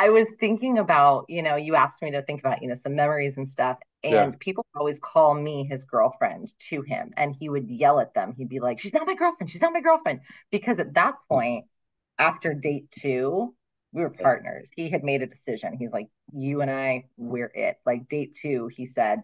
I 0.00 0.08
was 0.08 0.30
thinking 0.40 0.78
about, 0.78 1.26
you 1.28 1.42
know, 1.42 1.56
you 1.56 1.74
asked 1.74 2.00
me 2.00 2.10
to 2.12 2.22
think 2.22 2.40
about, 2.40 2.62
you 2.62 2.68
know, 2.68 2.74
some 2.74 2.96
memories 2.96 3.36
and 3.36 3.46
stuff, 3.46 3.78
Yeah. 4.02 4.22
and 4.24 4.40
people 4.40 4.64
always 4.74 4.98
call 4.98 5.34
me 5.34 5.64
his 5.64 5.84
girlfriend 5.84 6.54
to 6.70 6.80
him, 6.80 7.12
and 7.18 7.36
he 7.38 7.50
would 7.50 7.68
yell 7.68 8.00
at 8.00 8.14
them. 8.14 8.32
He'd 8.32 8.48
be 8.48 8.60
like, 8.60 8.80
"She's 8.80 8.94
not 8.94 9.06
my 9.06 9.14
girlfriend. 9.14 9.50
She's 9.50 9.60
not 9.60 9.74
my 9.74 9.82
girlfriend," 9.82 10.20
because 10.50 10.78
at 10.78 10.94
that 10.94 11.16
hmm. 11.28 11.34
point, 11.34 11.66
after 12.18 12.54
date 12.54 12.90
two, 12.90 13.54
we 13.92 14.00
were 14.00 14.08
partners. 14.10 14.70
He 14.74 14.88
had 14.88 15.04
made 15.04 15.20
a 15.20 15.26
decision. 15.26 15.76
He's 15.76 15.92
like, 15.92 16.08
"You 16.32 16.62
and 16.62 16.70
I, 16.70 17.04
we're 17.18 17.52
it." 17.54 17.78
Like 17.84 18.08
date 18.08 18.34
two, 18.40 18.68
he 18.68 18.86
said, 18.86 19.22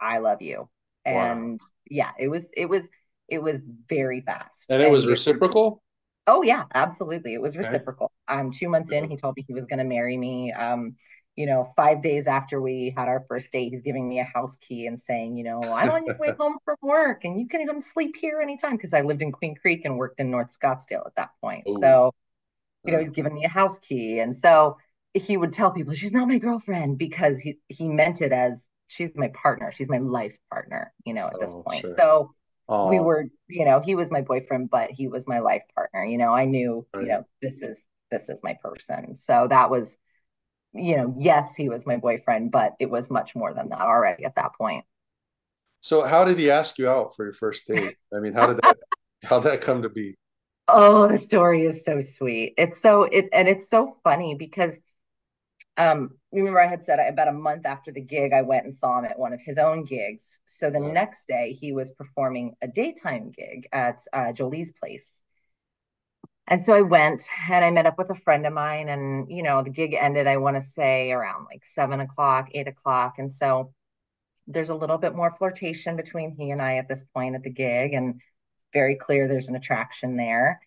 "I 0.00 0.18
love 0.18 0.40
you," 0.40 0.70
Wow. 1.06 1.32
and 1.32 1.60
yeah, 1.90 2.12
it 2.18 2.28
was 2.28 2.48
it 2.56 2.66
was 2.66 2.88
it 3.28 3.42
was 3.42 3.60
very 3.90 4.22
fast, 4.22 4.70
And 4.70 4.82
it 4.82 4.90
was 4.90 5.06
reciprocal? 5.06 5.82
Oh 6.28 6.42
yeah, 6.42 6.64
absolutely. 6.74 7.34
It 7.34 7.40
was 7.42 7.56
Okay. 7.64 7.78
reciprocal. 7.78 8.12
Um, 8.28 8.50
two 8.52 8.68
months 8.68 8.92
in, 8.92 9.08
he 9.08 9.16
told 9.16 9.34
me 9.36 9.44
he 9.46 9.54
was 9.54 9.64
going 9.66 9.78
to 9.78 9.84
marry 9.84 10.16
me. 10.16 10.52
Um, 10.52 10.96
you 11.36 11.46
know, 11.46 11.72
five 11.76 12.02
days 12.02 12.26
after 12.26 12.60
we 12.60 12.92
had 12.96 13.08
our 13.08 13.24
first 13.28 13.50
date, 13.52 13.70
he's 13.72 13.82
giving 13.82 14.08
me 14.08 14.20
a 14.20 14.24
house 14.24 14.56
key 14.60 14.86
and 14.86 15.00
saying, 15.00 15.36
you 15.38 15.44
know, 15.44 15.72
I'm 15.72 15.90
on 15.90 16.04
your 16.06 16.16
way 16.18 16.34
home 16.38 16.58
from 16.64 16.76
work 16.82 17.24
and 17.24 17.40
you 17.40 17.48
can 17.48 17.66
come 17.66 17.80
sleep 17.80 18.16
here 18.20 18.42
anytime 18.42 18.76
because 18.76 18.92
I 18.94 19.02
lived 19.02 19.22
in 19.22 19.32
Queen 19.32 19.56
Creek 19.56 19.82
and 19.86 19.98
worked 19.98 20.20
in 20.20 20.30
North 20.30 20.56
Scottsdale 20.58 21.06
at 21.06 21.14
that 21.16 21.30
point. 21.40 21.66
Ooh. 21.68 21.82
So, 21.82 22.12
you 22.84 22.92
know, 22.92 23.00
he's 23.00 23.10
giving 23.12 23.34
me 23.34 23.44
a 23.44 23.48
house 23.50 23.78
key. 23.80 24.20
And 24.20 24.36
so 24.36 24.78
he 25.14 25.36
would 25.36 25.52
tell 25.52 25.72
people, 25.72 25.94
she's 25.94 26.14
not 26.14 26.28
my 26.28 26.38
girlfriend 26.38 26.98
because 26.98 27.38
he 27.40 27.58
he 27.68 27.88
meant 27.88 28.22
it 28.22 28.32
as 28.32 28.66
she's 28.88 29.10
my 29.16 29.28
partner. 29.28 29.72
She's 29.72 29.88
my 29.88 29.98
life 29.98 30.36
partner, 30.50 30.92
you 31.04 31.14
know, 31.14 31.28
at 31.28 31.40
this 31.40 31.54
Oh, 31.54 31.64
point. 31.64 31.90
sure. 31.90 31.96
So 31.96 32.34
we 32.82 33.00
Oh, 33.00 33.00
were, 33.00 33.26
you 33.48 33.64
know, 33.64 33.80
he 33.80 33.94
was 33.94 34.10
my 34.10 34.22
boyfriend, 34.22 34.70
but 34.70 34.90
he 34.90 35.08
was 35.08 35.26
my 35.26 35.40
life 35.40 35.62
partner. 35.74 36.04
You 36.04 36.18
know, 36.18 36.32
I 36.34 36.44
knew, 36.46 36.86
Right. 36.92 37.00
you 37.00 37.08
know, 37.08 37.24
this 37.42 37.62
is 37.62 37.80
this 38.10 38.28
is 38.28 38.40
my 38.42 38.54
person. 38.62 39.16
So 39.16 39.46
that 39.50 39.70
was, 39.70 39.96
you 40.74 40.96
know, 40.96 41.14
yes, 41.18 41.54
he 41.56 41.68
was 41.70 41.86
my 41.86 41.96
boyfriend, 41.98 42.52
but 42.52 42.74
it 42.80 42.90
was 42.90 43.10
much 43.10 43.36
more 43.36 43.54
than 43.54 43.70
that 43.70 43.80
already 43.82 44.24
at 44.26 44.36
that 44.36 44.54
point. 44.56 44.84
So 45.80 46.04
how 46.04 46.24
did 46.24 46.38
he 46.38 46.50
ask 46.50 46.78
you 46.78 46.88
out 46.88 47.14
for 47.16 47.24
your 47.24 47.32
first 47.32 47.66
date? 47.66 47.96
I 48.14 48.18
mean, 48.20 48.32
how 48.32 48.46
did 48.46 48.56
that 48.58 48.76
how 49.24 49.40
that 49.40 49.60
come 49.60 49.82
to 49.82 49.88
be? 49.88 50.16
Oh, 50.68 51.08
the 51.08 51.16
story 51.18 51.64
is 51.64 51.84
so 51.84 52.00
sweet. 52.02 52.54
It's 52.58 52.80
so 52.82 53.02
it 53.04 53.28
and 53.32 53.48
it's 53.48 53.68
so 53.70 53.96
funny 54.04 54.34
because 54.34 54.78
um 55.76 56.17
remember 56.32 56.60
I 56.60 56.66
had 56.66 56.84
said 56.84 56.98
about 56.98 57.28
a 57.28 57.32
month 57.32 57.64
after 57.64 57.90
the 57.90 58.00
gig 58.00 58.32
I 58.32 58.42
went 58.42 58.64
and 58.64 58.74
saw 58.74 58.98
him 58.98 59.06
at 59.06 59.18
one 59.18 59.32
of 59.32 59.40
his 59.40 59.58
own 59.58 59.84
gigs. 59.84 60.40
So 60.46 60.70
the 60.70 60.80
next 60.80 61.26
day 61.26 61.56
he 61.58 61.72
was 61.72 61.90
performing 61.92 62.54
a 62.60 62.68
daytime 62.68 63.30
gig 63.30 63.68
at 63.72 64.00
uh, 64.12 64.32
Jolie's 64.32 64.72
place. 64.72 65.22
And 66.46 66.64
so 66.64 66.72
I 66.72 66.80
went 66.80 67.22
and 67.50 67.64
I 67.64 67.70
met 67.70 67.86
up 67.86 67.98
with 67.98 68.10
a 68.10 68.14
friend 68.14 68.46
of 68.46 68.54
mine, 68.54 68.88
and 68.88 69.30
you 69.30 69.42
know, 69.42 69.62
the 69.62 69.70
gig 69.70 69.94
ended, 69.94 70.26
I 70.26 70.38
want 70.38 70.56
to 70.56 70.62
say 70.62 71.12
around 71.12 71.44
like 71.44 71.62
seven 71.74 72.00
o'clock, 72.00 72.48
eight 72.52 72.68
o'clock. 72.68 73.16
And 73.18 73.30
so 73.30 73.74
there's 74.46 74.70
a 74.70 74.74
little 74.74 74.96
bit 74.96 75.14
more 75.14 75.34
flirtation 75.36 75.96
between 75.96 76.34
he 76.34 76.50
and 76.50 76.62
I 76.62 76.76
at 76.78 76.88
this 76.88 77.04
point 77.14 77.34
at 77.34 77.42
the 77.42 77.50
gig, 77.50 77.92
and 77.92 78.14
it's 78.14 78.66
very 78.72 78.96
clear 78.96 79.28
there's 79.28 79.48
an 79.48 79.56
attraction 79.56 80.16
there. 80.16 80.60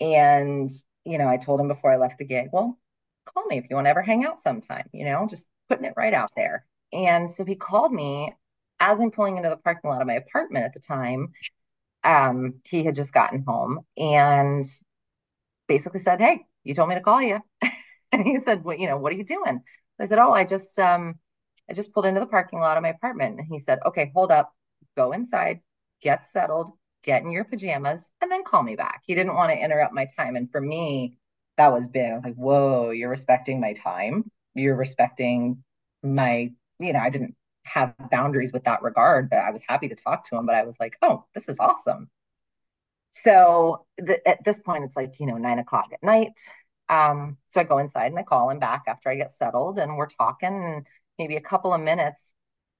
And, 0.00 0.70
you 1.04 1.18
know, 1.18 1.28
I 1.28 1.38
told 1.38 1.60
him 1.60 1.68
before 1.68 1.92
I 1.92 1.96
left 1.96 2.18
the 2.18 2.24
gig, 2.24 2.48
well, 2.52 2.78
call 3.26 3.46
me 3.46 3.58
if 3.58 3.66
you 3.70 3.76
want 3.76 3.86
to 3.86 3.90
ever 3.90 4.02
hang 4.02 4.24
out 4.24 4.40
sometime, 4.40 4.88
you 4.92 5.04
know, 5.04 5.26
just 5.28 5.46
putting 5.68 5.84
it 5.84 5.94
right 5.96 6.14
out 6.14 6.30
there. 6.36 6.66
And 6.92 7.30
so 7.30 7.44
he 7.44 7.56
called 7.56 7.92
me 7.92 8.32
as 8.80 9.00
I'm 9.00 9.10
pulling 9.10 9.36
into 9.38 9.48
the 9.50 9.56
parking 9.56 9.90
lot 9.90 10.00
of 10.00 10.06
my 10.06 10.14
apartment 10.14 10.64
at 10.64 10.74
the 10.74 10.80
time. 10.80 11.32
Um, 12.04 12.56
he 12.64 12.84
had 12.84 12.96
just 12.96 13.12
gotten 13.12 13.42
home 13.44 13.80
and 13.96 14.64
basically 15.68 16.00
said, 16.00 16.20
Hey, 16.20 16.46
you 16.64 16.74
told 16.74 16.88
me 16.88 16.94
to 16.94 17.00
call 17.00 17.22
you. 17.22 17.40
And 18.12 18.24
he 18.24 18.38
said, 18.40 18.64
Well, 18.64 18.78
you 18.78 18.86
know, 18.86 18.98
what 18.98 19.12
are 19.12 19.16
you 19.16 19.24
doing? 19.24 19.62
I 20.00 20.06
said, 20.06 20.18
Oh, 20.20 20.32
I 20.32 20.44
just 20.44 20.78
um 20.78 21.16
I 21.68 21.74
just 21.74 21.92
pulled 21.92 22.06
into 22.06 22.20
the 22.20 22.26
parking 22.26 22.60
lot 22.60 22.76
of 22.76 22.82
my 22.82 22.90
apartment. 22.90 23.38
And 23.40 23.48
he 23.48 23.58
said, 23.58 23.80
Okay, 23.84 24.12
hold 24.14 24.30
up, 24.30 24.54
go 24.96 25.12
inside, 25.12 25.60
get 26.02 26.24
settled, 26.24 26.72
get 27.02 27.22
in 27.24 27.32
your 27.32 27.44
pajamas, 27.44 28.08
and 28.22 28.30
then 28.30 28.44
call 28.44 28.62
me 28.62 28.76
back. 28.76 29.02
He 29.06 29.14
didn't 29.14 29.34
want 29.34 29.50
to 29.52 29.58
interrupt 29.58 29.92
my 29.92 30.06
time. 30.16 30.36
And 30.36 30.50
for 30.50 30.60
me, 30.60 31.18
that 31.56 31.72
was 31.72 31.88
big. 31.88 32.10
I 32.10 32.14
was 32.14 32.24
like, 32.24 32.34
Whoa, 32.34 32.90
you're 32.90 33.10
respecting 33.10 33.60
my 33.60 33.74
time. 33.74 34.30
You're 34.54 34.76
respecting 34.76 35.62
my, 36.02 36.52
you 36.78 36.92
know, 36.92 36.98
I 37.00 37.10
didn't 37.10 37.34
have 37.64 37.94
boundaries 38.10 38.52
with 38.52 38.64
that 38.64 38.82
regard, 38.82 39.30
but 39.30 39.38
I 39.38 39.50
was 39.50 39.62
happy 39.66 39.88
to 39.88 39.96
talk 39.96 40.28
to 40.28 40.36
him. 40.36 40.46
But 40.46 40.54
I 40.54 40.64
was 40.64 40.76
like, 40.80 40.96
Oh, 41.02 41.24
this 41.34 41.48
is 41.48 41.58
awesome. 41.58 42.10
So 43.12 43.86
at 44.26 44.44
this 44.44 44.60
point, 44.60 44.84
it's 44.84 44.96
like, 44.96 45.14
you 45.18 45.26
know, 45.26 45.36
nine 45.38 45.58
o'clock 45.58 45.88
at 45.92 46.02
night. 46.02 46.38
Um, 46.88 47.38
so 47.48 47.60
I 47.60 47.64
go 47.64 47.78
inside 47.78 48.06
and 48.08 48.18
I 48.18 48.22
call 48.22 48.50
him 48.50 48.58
back 48.58 48.84
after 48.86 49.08
I 49.08 49.16
get 49.16 49.32
settled 49.32 49.78
and 49.78 49.96
we're 49.96 50.08
talking 50.08 50.48
and 50.64 50.86
maybe 51.18 51.36
a 51.36 51.40
couple 51.40 51.72
of 51.72 51.80
minutes. 51.80 52.32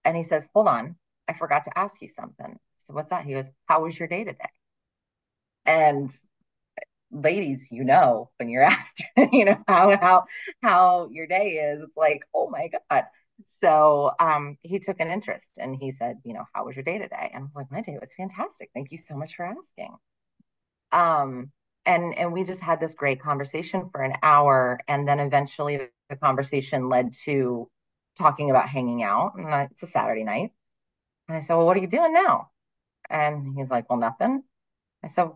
And 0.04 0.16
he 0.16 0.22
says, 0.22 0.46
Hold 0.54 0.68
on, 0.68 0.96
I 1.28 1.32
forgot 1.34 1.64
to 1.64 1.78
ask 1.78 2.00
you 2.02 2.08
something. 2.08 2.58
So 2.86 2.94
what's 2.94 3.10
that? 3.10 3.24
He 3.24 3.32
goes, 3.32 3.46
How 3.66 3.82
was 3.82 3.98
your 3.98 4.08
day 4.08 4.24
today? 4.24 4.50
And 5.64 6.10
ladies, 7.10 7.66
you 7.70 7.84
know, 7.84 8.30
when 8.38 8.48
you're 8.48 8.62
asked, 8.76 9.02
you 9.32 9.44
know, 9.44 9.58
how 9.68 9.96
how 9.98 10.24
how 10.62 11.08
your 11.12 11.26
day 11.26 11.52
is, 11.72 11.82
it's 11.82 11.96
like, 11.96 12.22
oh 12.34 12.48
my 12.50 12.68
God. 12.90 13.04
So 13.46 14.12
um 14.20 14.58
he 14.62 14.78
took 14.78 15.00
an 15.00 15.10
interest 15.10 15.48
and 15.58 15.76
he 15.76 15.92
said, 15.92 16.18
you 16.24 16.34
know, 16.34 16.44
how 16.54 16.64
was 16.66 16.76
your 16.76 16.84
day 16.84 16.98
today? 16.98 17.30
And 17.34 17.42
I 17.44 17.46
was 17.46 17.54
like, 17.54 17.70
my 17.70 17.82
day 17.82 17.98
was 18.00 18.10
fantastic. 18.16 18.70
Thank 18.74 18.92
you 18.92 18.98
so 18.98 19.16
much 19.16 19.36
for 19.36 19.44
asking. 19.46 19.96
Um, 20.92 21.52
and 21.84 22.14
and 22.18 22.32
we 22.32 22.44
just 22.44 22.60
had 22.62 22.80
this 22.80 22.94
great 22.94 23.20
conversation 23.20 23.88
for 23.90 24.02
an 24.02 24.14
hour, 24.22 24.80
and 24.88 25.06
then 25.06 25.20
eventually 25.20 25.88
the 26.08 26.16
conversation 26.16 26.88
led 26.88 27.14
to 27.24 27.70
talking 28.18 28.50
about 28.50 28.68
hanging 28.68 29.02
out. 29.02 29.34
And 29.36 29.46
I- 29.54 29.64
it's 29.70 29.82
a 29.82 29.86
Saturday 29.86 30.24
night, 30.24 30.52
and 31.28 31.38
I 31.38 31.40
said, 31.40 31.56
"Well, 31.56 31.66
what 31.66 31.76
are 31.76 31.80
you 31.80 31.88
doing 31.88 32.12
now?" 32.14 32.50
And 33.10 33.56
he's 33.56 33.70
like, 33.70 33.90
"Well, 33.90 33.98
nothing." 34.00 34.44
I 35.04 35.08
said, 35.08 35.30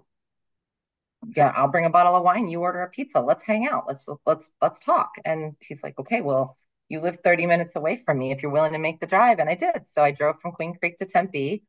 "Yeah, 1.36 1.52
I'll 1.56 1.68
bring 1.68 1.84
a 1.86 1.90
bottle 1.90 2.16
of 2.16 2.22
wine. 2.24 2.48
You 2.48 2.60
order 2.60 2.82
a 2.82 2.90
pizza. 2.90 3.20
Let's 3.20 3.42
hang 3.42 3.66
out. 3.68 3.84
Let's 3.88 4.08
let's 4.26 4.52
let's 4.62 4.80
talk." 4.80 5.12
And 5.24 5.56
he's 5.60 5.82
like, 5.82 5.98
"Okay, 5.98 6.20
well." 6.20 6.56
You 6.92 7.00
live 7.00 7.18
30 7.22 7.46
minutes 7.46 7.76
away 7.76 8.02
from 8.04 8.18
me 8.18 8.32
if 8.32 8.42
you're 8.42 8.50
willing 8.50 8.72
to 8.72 8.78
make 8.80 8.98
the 8.98 9.06
drive. 9.06 9.38
And 9.38 9.48
I 9.48 9.54
did. 9.54 9.86
So 9.88 10.02
I 10.02 10.10
drove 10.10 10.40
from 10.40 10.50
Queen 10.50 10.74
Creek 10.74 10.98
to 10.98 11.06
Tempe 11.06 11.62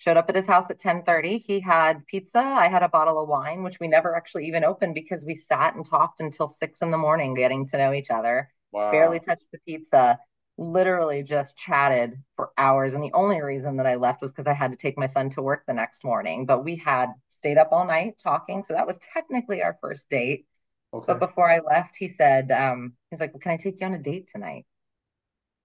showed 0.00 0.16
up 0.16 0.30
at 0.30 0.34
his 0.34 0.46
house 0.46 0.70
at 0.70 0.78
10:30. 0.78 1.38
He 1.38 1.60
had 1.60 2.06
pizza. 2.06 2.40
I 2.40 2.68
had 2.68 2.82
a 2.82 2.88
bottle 2.88 3.20
of 3.20 3.28
wine, 3.28 3.62
which 3.62 3.78
we 3.78 3.86
never 3.86 4.16
actually 4.16 4.46
even 4.46 4.64
opened 4.64 4.94
because 4.94 5.24
we 5.24 5.34
sat 5.34 5.74
and 5.74 5.84
talked 5.84 6.20
until 6.20 6.48
six 6.48 6.80
in 6.80 6.90
the 6.90 6.96
morning, 6.98 7.34
getting 7.34 7.66
to 7.68 7.76
know 7.76 7.92
each 7.92 8.10
other. 8.10 8.50
Wow. 8.72 8.90
Barely 8.92 9.20
touched 9.20 9.52
the 9.52 9.58
pizza. 9.66 10.18
Literally 10.60 11.24
just 11.24 11.56
chatted 11.56 12.22
for 12.36 12.50
hours. 12.56 12.94
And 12.94 13.02
the 13.02 13.12
only 13.14 13.40
reason 13.42 13.78
that 13.78 13.86
I 13.86 13.96
left 13.96 14.22
was 14.22 14.30
because 14.30 14.46
I 14.46 14.52
had 14.54 14.70
to 14.70 14.76
take 14.76 14.96
my 14.96 15.06
son 15.06 15.30
to 15.30 15.42
work 15.42 15.64
the 15.66 15.72
next 15.74 16.04
morning. 16.04 16.46
But 16.46 16.64
we 16.64 16.76
had 16.76 17.08
stayed 17.28 17.58
up 17.58 17.70
all 17.72 17.86
night 17.86 18.20
talking. 18.22 18.62
So 18.62 18.74
that 18.74 18.86
was 18.86 18.98
technically 18.98 19.62
our 19.62 19.76
first 19.80 20.08
date. 20.08 20.46
Okay. 20.94 21.06
But 21.06 21.18
before 21.18 21.50
I 21.50 21.60
left, 21.60 21.96
he 21.96 22.08
said, 22.08 22.52
um, 22.52 22.92
he's 23.10 23.20
like, 23.20 23.32
well, 23.32 23.40
can 23.40 23.52
I 23.52 23.56
take 23.56 23.80
you 23.80 23.86
on 23.86 23.94
a 23.94 23.98
date 23.98 24.28
tonight? 24.30 24.66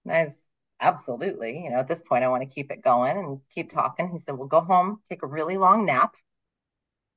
And 0.04 0.14
I 0.14 0.24
was 0.24 0.34
absolutely, 0.80 1.64
you 1.64 1.70
know, 1.70 1.78
at 1.78 1.88
this 1.88 2.02
point, 2.02 2.24
I 2.24 2.28
want 2.28 2.42
to 2.42 2.54
keep 2.54 2.70
it 2.70 2.82
going 2.82 3.16
and 3.18 3.40
keep 3.54 3.70
talking. 3.70 4.10
He 4.10 4.18
said, 4.18 4.36
We'll 4.38 4.48
go 4.48 4.60
home, 4.60 5.00
take 5.08 5.22
a 5.22 5.26
really 5.26 5.56
long 5.56 5.86
nap, 5.86 6.14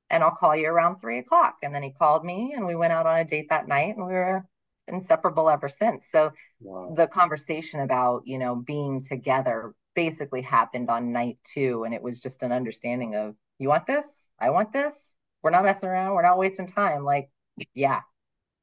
and 0.09 0.23
I'll 0.23 0.31
call 0.31 0.55
you 0.55 0.67
around 0.67 0.99
three 0.99 1.19
o'clock. 1.19 1.57
And 1.63 1.73
then 1.73 1.83
he 1.83 1.91
called 1.91 2.25
me 2.25 2.53
and 2.55 2.65
we 2.65 2.75
went 2.75 2.93
out 2.93 3.05
on 3.05 3.19
a 3.19 3.25
date 3.25 3.49
that 3.49 3.67
night 3.67 3.95
and 3.95 4.05
we 4.05 4.13
were 4.13 4.45
inseparable 4.89 5.49
ever 5.49 5.69
since. 5.69 6.07
So 6.11 6.31
Wow. 6.61 6.95
the 6.95 7.07
conversation 7.07 7.81
about, 7.81 8.23
you 8.25 8.39
know, 8.39 8.55
being 8.55 9.03
together 9.03 9.73
basically 9.95 10.41
happened 10.41 10.89
on 10.89 11.11
night 11.13 11.37
two. 11.53 11.83
And 11.85 11.93
it 11.93 12.01
was 12.01 12.19
just 12.19 12.43
an 12.43 12.51
understanding 12.51 13.15
of, 13.15 13.35
you 13.59 13.69
want 13.69 13.87
this? 13.87 14.05
I 14.39 14.49
want 14.51 14.73
this. 14.73 15.13
We're 15.43 15.51
not 15.51 15.63
messing 15.65 15.89
around. 15.89 16.13
We're 16.15 16.23
not 16.23 16.37
wasting 16.37 16.67
time. 16.67 17.03
Like, 17.03 17.29
yeah, 17.73 18.01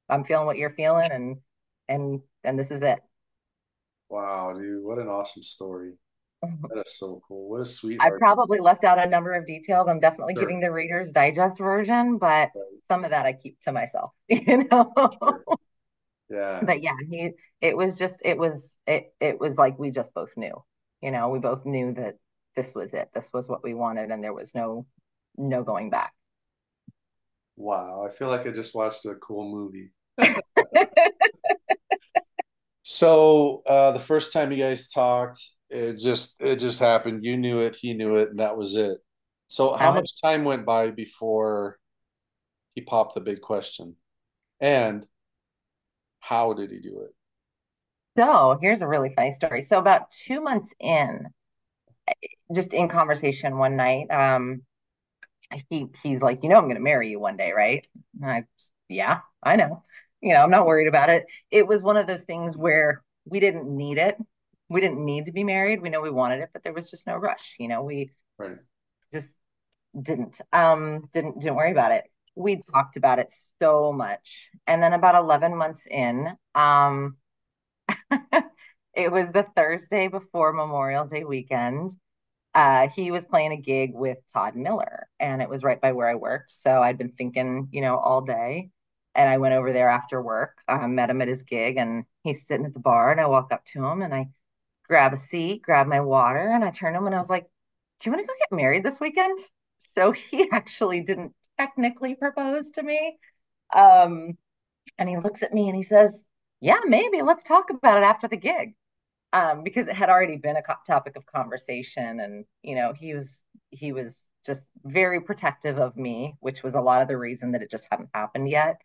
I'm 0.08 0.24
feeling 0.24 0.46
what 0.46 0.58
you're 0.58 0.70
feeling 0.70 1.10
and 1.12 1.36
and 1.88 2.20
and 2.44 2.58
this 2.58 2.70
is 2.70 2.82
it. 2.82 3.00
Wow, 4.08 4.54
dude, 4.56 4.84
what 4.84 4.98
an 4.98 5.08
awesome 5.08 5.42
story. 5.42 5.94
Mm-hmm. 6.44 6.66
That 6.68 6.82
is 6.86 6.98
so 6.98 7.20
cool. 7.26 7.48
What 7.48 7.60
a 7.60 7.64
sweetheart. 7.64 8.06
I 8.06 8.18
probably 8.18 8.58
left 8.60 8.84
out 8.84 8.98
a 8.98 9.06
number 9.08 9.34
of 9.34 9.46
details. 9.46 9.88
I'm 9.88 10.00
definitely 10.00 10.34
Sure. 10.34 10.42
giving 10.42 10.60
the 10.60 10.70
Reader's 10.70 11.12
Digest 11.12 11.58
version, 11.58 12.18
but 12.18 12.50
Right. 12.54 12.80
some 12.88 13.04
of 13.04 13.10
that 13.10 13.26
I 13.26 13.32
keep 13.32 13.58
to 13.60 13.72
myself, 13.72 14.12
you 14.28 14.68
know. 14.70 14.92
Sure. 15.18 15.44
Yeah. 16.30 16.60
But 16.62 16.82
yeah, 16.82 16.96
he 17.08 17.32
it 17.60 17.76
was 17.76 17.96
just 17.98 18.18
it 18.24 18.36
was 18.36 18.78
it 18.86 19.14
it 19.20 19.40
was 19.40 19.56
like 19.56 19.78
we 19.78 19.90
just 19.90 20.12
both 20.14 20.30
knew. 20.36 20.62
You 21.00 21.10
know, 21.10 21.28
we 21.28 21.38
both 21.38 21.64
knew 21.64 21.94
that 21.94 22.16
this 22.56 22.74
was 22.74 22.94
it. 22.94 23.10
This 23.14 23.30
was 23.32 23.48
what 23.48 23.62
we 23.62 23.74
wanted 23.74 24.10
and 24.10 24.22
there 24.22 24.34
was 24.34 24.54
no 24.54 24.86
no 25.36 25.62
going 25.62 25.90
back. 25.90 26.12
Wow. 27.56 28.04
I 28.06 28.10
feel 28.10 28.28
like 28.28 28.46
I 28.46 28.50
just 28.50 28.74
watched 28.74 29.04
a 29.06 29.14
cool 29.14 29.50
movie. 29.50 29.90
So, 32.88 33.64
uh, 33.66 33.90
the 33.90 33.98
first 33.98 34.32
time 34.32 34.52
you 34.52 34.58
guys 34.58 34.88
talked, 34.88 35.42
it 35.68 35.94
just 35.94 36.40
it 36.40 36.60
just 36.60 36.78
happened. 36.78 37.24
You 37.24 37.36
knew 37.36 37.58
it, 37.58 37.74
he 37.74 37.94
knew 37.94 38.14
it, 38.14 38.30
and 38.30 38.38
that 38.38 38.56
was 38.56 38.76
it. 38.76 38.98
So, 39.48 39.74
how 39.74 39.92
much 39.92 40.20
time 40.22 40.44
went 40.44 40.64
by 40.64 40.92
before 40.92 41.80
he 42.76 42.82
popped 42.82 43.14
the 43.14 43.20
big 43.20 43.40
question? 43.40 43.96
And 44.60 45.04
how 46.28 46.52
did 46.52 46.70
he 46.70 46.80
do 46.80 47.00
it? 47.00 47.14
so 48.16 48.58
here's 48.60 48.82
a 48.82 48.88
really 48.88 49.12
funny 49.14 49.32
story. 49.32 49.62
So 49.62 49.78
about 49.78 50.10
two 50.10 50.40
months 50.40 50.72
in, 50.80 51.28
just 52.54 52.74
in 52.74 52.88
conversation 52.88 53.58
one 53.58 53.76
night, 53.76 54.10
um, 54.10 54.62
he 55.70 55.86
he's 56.02 56.20
like, 56.22 56.42
you 56.42 56.48
know, 56.48 56.56
I'm 56.56 56.68
gonna 56.68 56.80
marry 56.80 57.10
you 57.10 57.20
one 57.20 57.36
day, 57.36 57.52
right? 57.52 57.86
And 58.20 58.30
I, 58.30 58.44
yeah, 58.88 59.20
I 59.42 59.56
know. 59.56 59.84
You 60.20 60.34
know, 60.34 60.40
I'm 60.42 60.50
not 60.50 60.66
worried 60.66 60.88
about 60.88 61.10
it. 61.10 61.26
It 61.50 61.66
was 61.66 61.82
one 61.82 61.96
of 61.96 62.06
those 62.06 62.22
things 62.22 62.56
where 62.56 63.02
we 63.26 63.40
didn't 63.40 63.68
need 63.74 63.98
it. 63.98 64.16
We 64.68 64.80
didn't 64.80 65.04
need 65.04 65.26
to 65.26 65.32
be 65.32 65.44
married. 65.44 65.82
We 65.82 65.90
know 65.90 66.00
we 66.00 66.10
wanted 66.10 66.40
it, 66.40 66.50
but 66.52 66.62
there 66.64 66.72
was 66.72 66.90
just 66.90 67.06
no 67.06 67.16
rush. 67.16 67.56
You 67.58 67.68
know, 67.68 67.82
we 67.82 68.10
Right. 68.38 68.58
just 69.12 69.36
didn't 70.00 70.40
um 70.52 71.08
didn't 71.12 71.40
didn't 71.40 71.56
worry 71.56 71.72
about 71.72 71.92
it. 71.92 72.04
We 72.36 72.56
talked 72.58 72.96
about 72.96 73.18
it 73.18 73.32
so 73.60 73.92
much. 73.92 74.48
And 74.66 74.82
then 74.82 74.92
about 74.92 75.16
11 75.16 75.56
months 75.56 75.86
in, 75.90 76.36
um 76.54 77.16
it 78.94 79.12
was 79.12 79.30
the 79.32 79.46
Thursday 79.56 80.08
before 80.08 80.52
Memorial 80.52 81.06
Day 81.06 81.24
weekend 81.24 81.90
uh, 82.54 82.88
he 82.88 83.10
was 83.12 83.24
playing 83.24 83.52
a 83.52 83.56
gig 83.56 83.92
with 83.94 84.18
Todd 84.32 84.56
Miller, 84.56 85.08
and 85.20 85.42
it 85.42 85.48
was 85.50 85.62
right 85.62 85.80
by 85.80 85.92
where 85.92 86.08
I 86.08 86.16
worked. 86.16 86.50
So 86.50 86.82
I'd 86.82 86.98
been 86.98 87.12
thinking, 87.12 87.68
you 87.72 87.80
know, 87.82 87.98
all 87.98 88.22
day. 88.22 88.70
And 89.14 89.28
I 89.30 89.38
went 89.38 89.54
over 89.54 89.72
there 89.72 89.88
after 89.88 90.22
work, 90.22 90.58
um, 90.68 90.94
met 90.96 91.10
him 91.10 91.22
at 91.22 91.28
his 91.28 91.42
gig, 91.44 91.76
and 91.78 92.04
he's 92.22 92.46
sitting 92.46 92.66
at 92.66 92.74
the 92.74 92.80
bar. 92.80 93.12
And 93.12 93.20
I 93.20 93.26
walk 93.26 93.52
up 93.52 93.64
to 93.74 93.84
him 93.86 94.02
and 94.02 94.14
I 94.14 94.28
grab 94.88 95.12
a 95.12 95.16
seat, 95.18 95.62
grab 95.62 95.86
my 95.86 96.00
water, 96.00 96.38
and 96.40 96.64
I 96.64 96.70
turn 96.70 96.92
to 96.94 96.98
him 96.98 97.06
and 97.06 97.14
I 97.14 97.18
was 97.18 97.30
like, 97.30 97.44
Do 98.00 98.10
you 98.10 98.12
want 98.16 98.24
to 98.24 98.28
go 98.28 98.34
get 98.38 98.56
married 98.56 98.84
this 98.84 99.00
weekend? 99.00 99.38
So 99.78 100.12
he 100.12 100.48
actually 100.52 101.00
didn't 101.02 101.34
technically 101.58 102.14
propose 102.14 102.70
to 102.72 102.82
me. 102.82 103.18
Um, 103.74 104.36
and 104.98 105.08
he 105.08 105.18
looks 105.18 105.42
at 105.42 105.52
me 105.52 105.68
and 105.68 105.76
he 105.76 105.82
says, 105.82 106.24
yeah, 106.60 106.80
maybe 106.86 107.22
let's 107.22 107.44
talk 107.44 107.70
about 107.70 107.98
it 107.98 108.04
after 108.04 108.28
the 108.28 108.36
gig. 108.36 108.74
Um, 109.32 109.64
because 109.64 109.88
it 109.88 109.96
had 109.96 110.08
already 110.08 110.36
been 110.36 110.56
a 110.56 110.62
topic 110.86 111.16
of 111.16 111.26
conversation 111.26 112.20
and 112.20 112.44
you 112.62 112.74
know, 112.74 112.92
he 112.98 113.14
was 113.14 113.40
he 113.70 113.92
was 113.92 114.18
just 114.46 114.62
very 114.84 115.20
protective 115.20 115.78
of 115.78 115.96
me, 115.96 116.36
which 116.40 116.62
was 116.62 116.74
a 116.74 116.80
lot 116.80 117.02
of 117.02 117.08
the 117.08 117.18
reason 117.18 117.52
that 117.52 117.62
it 117.62 117.70
just 117.70 117.86
hadn't 117.90 118.08
happened 118.14 118.48
yet. 118.48 118.80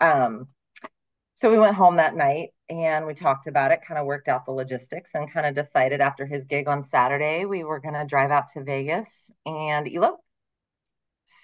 Um, 0.00 0.48
so 1.34 1.50
we 1.50 1.58
went 1.58 1.74
home 1.74 1.96
that 1.96 2.14
night 2.14 2.50
and 2.68 3.06
we 3.06 3.14
talked 3.14 3.46
about 3.46 3.72
it, 3.72 3.80
kind 3.86 3.98
of 3.98 4.04
worked 4.04 4.28
out 4.28 4.44
the 4.44 4.52
logistics 4.52 5.14
and 5.14 5.32
kind 5.32 5.46
of 5.46 5.54
decided 5.54 6.00
after 6.02 6.26
his 6.26 6.44
gig 6.44 6.68
on 6.68 6.82
Saturday, 6.82 7.46
we 7.46 7.64
were 7.64 7.80
going 7.80 7.94
to 7.94 8.04
drive 8.04 8.30
out 8.30 8.48
to 8.48 8.62
Vegas 8.62 9.30
and 9.46 9.88
elope. 9.88 10.20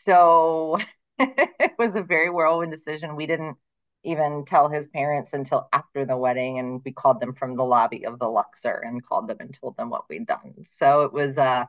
So 0.04 0.78
it 1.18 1.72
was 1.78 1.96
a 1.96 2.02
very 2.02 2.30
whirlwind 2.30 2.72
decision. 2.72 3.16
We 3.16 3.26
didn't 3.26 3.56
even 4.04 4.44
tell 4.44 4.68
his 4.68 4.86
parents 4.86 5.32
until 5.32 5.68
after 5.72 6.04
the 6.04 6.16
wedding 6.16 6.58
and 6.58 6.80
we 6.84 6.92
called 6.92 7.20
them 7.20 7.34
from 7.34 7.56
the 7.56 7.64
lobby 7.64 8.06
of 8.06 8.18
the 8.18 8.28
Luxor 8.28 8.80
and 8.84 9.04
called 9.04 9.28
them 9.28 9.38
and 9.40 9.52
told 9.52 9.76
them 9.76 9.90
what 9.90 10.08
we'd 10.08 10.26
done. 10.26 10.54
So 10.78 11.02
it 11.02 11.12
was 11.12 11.38
uh 11.38 11.64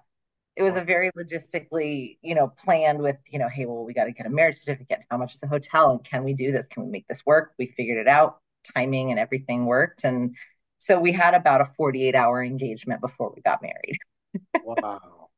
it 0.55 0.63
was 0.63 0.75
a 0.75 0.83
very 0.83 1.11
logistically, 1.11 2.17
you 2.23 2.33
know, 2.33 2.47
planned 2.47 2.99
with, 2.99 3.17
you 3.29 3.37
know, 3.37 3.47
hey, 3.47 3.65
well, 3.65 3.85
we 3.85 3.93
got 3.93 4.05
to 4.05 4.11
get 4.11 4.25
a 4.25 4.29
marriage 4.29 4.55
certificate. 4.57 5.01
How 5.09 5.17
much 5.17 5.35
is 5.35 5.39
the 5.39 5.47
hotel? 5.47 5.91
And 5.91 6.03
can 6.03 6.23
we 6.23 6.33
do 6.33 6.51
this? 6.51 6.65
Can 6.67 6.83
we 6.83 6.89
make 6.89 7.07
this 7.07 7.23
work? 7.27 7.53
We 7.59 7.67
figured 7.77 7.99
it 7.99 8.07
out. 8.07 8.39
Timing 8.75 9.11
and 9.11 9.19
everything 9.19 9.67
worked. 9.67 10.03
And 10.03 10.35
so 10.79 10.99
we 10.99 11.11
had 11.11 11.35
about 11.35 11.61
a 11.61 11.69
48 11.77 12.15
hour 12.15 12.43
engagement 12.43 13.01
before 13.01 13.31
we 13.35 13.41
got 13.43 13.61
married. 13.61 13.99
wow. 14.63 15.29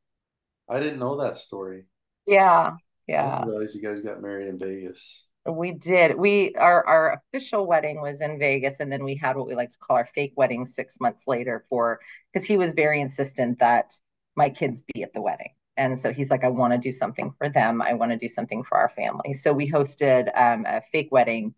I 0.69 0.79
didn't 0.79 0.99
know 0.99 1.17
that 1.17 1.35
story. 1.35 1.83
Yeah. 2.29 2.77
Yeah. 3.07 3.43
Realize 3.43 3.75
you 3.75 3.81
guys 3.81 4.01
got 4.01 4.21
married 4.21 4.47
in 4.47 4.59
Vegas. 4.59 5.25
We 5.45 5.71
did. 5.71 6.15
We 6.15 6.53
our 6.55 6.85
our 6.85 7.21
official 7.33 7.65
wedding 7.65 8.01
was 8.01 8.21
in 8.21 8.37
Vegas, 8.37 8.75
and 8.79 8.91
then 8.91 9.03
we 9.03 9.15
had 9.15 9.35
what 9.35 9.47
we 9.47 9.55
like 9.55 9.71
to 9.71 9.77
call 9.79 9.97
our 9.97 10.07
fake 10.13 10.33
wedding 10.35 10.67
six 10.67 10.97
months 10.99 11.23
later 11.25 11.65
for 11.69 11.99
because 12.31 12.45
he 12.47 12.55
was 12.55 12.73
very 12.73 13.01
insistent 13.01 13.59
that 13.59 13.95
my 14.35 14.51
kids 14.51 14.83
be 14.93 15.01
at 15.01 15.11
the 15.13 15.21
wedding. 15.21 15.53
And 15.75 15.99
so 15.99 16.13
he's 16.13 16.29
like, 16.29 16.43
I 16.43 16.49
want 16.49 16.73
to 16.73 16.77
do 16.77 16.91
something 16.91 17.33
for 17.37 17.49
them. 17.49 17.81
I 17.81 17.93
want 17.93 18.11
to 18.11 18.17
do 18.17 18.27
something 18.27 18.63
for 18.63 18.77
our 18.77 18.89
family. 18.89 19.33
So 19.33 19.53
we 19.53 19.71
hosted 19.71 20.29
um, 20.37 20.65
a 20.67 20.81
fake 20.91 21.07
wedding, 21.11 21.55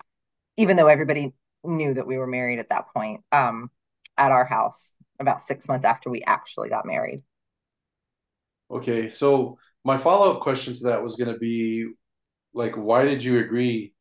even 0.56 0.78
though 0.78 0.88
everybody 0.88 1.34
knew 1.66 1.94
that 1.96 2.08
we 2.08 2.18
were 2.18 2.28
married 2.28 2.60
at 2.60 2.70
that 2.70 2.86
point, 2.94 3.22
um, 3.32 3.72
at 4.18 4.32
our 4.32 4.46
house 4.46 4.94
about 5.20 5.42
six 5.42 5.68
months 5.68 5.86
after 5.86 6.10
we 6.10 6.24
actually 6.24 6.70
got 6.70 6.86
married. 6.86 7.24
Okay. 8.70 9.10
So 9.10 9.58
my 9.84 9.98
follow 9.98 10.34
up 10.34 10.42
question 10.42 10.74
to 10.76 10.84
that 10.86 11.04
was 11.04 11.16
going 11.16 11.34
to 11.34 11.40
be 11.40 11.92
like, 12.54 12.76
why 12.76 13.06
did 13.06 13.24
you 13.24 13.40
agree 13.40 13.94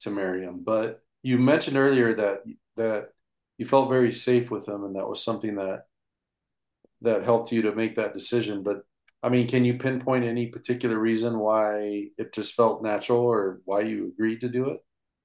to 0.00 0.10
marry 0.10 0.42
him? 0.42 0.62
But 0.64 1.02
you 1.22 1.38
mentioned 1.38 1.76
earlier 1.76 2.14
that, 2.14 2.42
that 2.76 3.10
you 3.58 3.66
felt 3.66 3.88
very 3.88 4.12
safe 4.12 4.50
with 4.50 4.68
him 4.68 4.84
and 4.84 4.96
that 4.96 5.08
was 5.08 5.22
something 5.22 5.56
that 5.56 5.84
that 7.02 7.22
helped 7.22 7.52
you 7.52 7.62
to 7.62 7.74
make 7.74 7.96
that 7.96 8.12
decision. 8.12 8.62
But 8.62 8.82
I 9.22 9.28
mean, 9.28 9.48
can 9.48 9.64
you 9.64 9.74
pinpoint 9.74 10.24
any 10.24 10.46
particular 10.46 10.98
reason 10.98 11.38
why 11.38 12.08
it 12.16 12.32
just 12.32 12.54
felt 12.54 12.82
natural 12.82 13.20
or 13.20 13.60
why 13.64 13.80
you 13.80 14.08
agreed 14.08 14.40
to 14.40 14.48
do 14.48 14.70
it? 14.70 14.78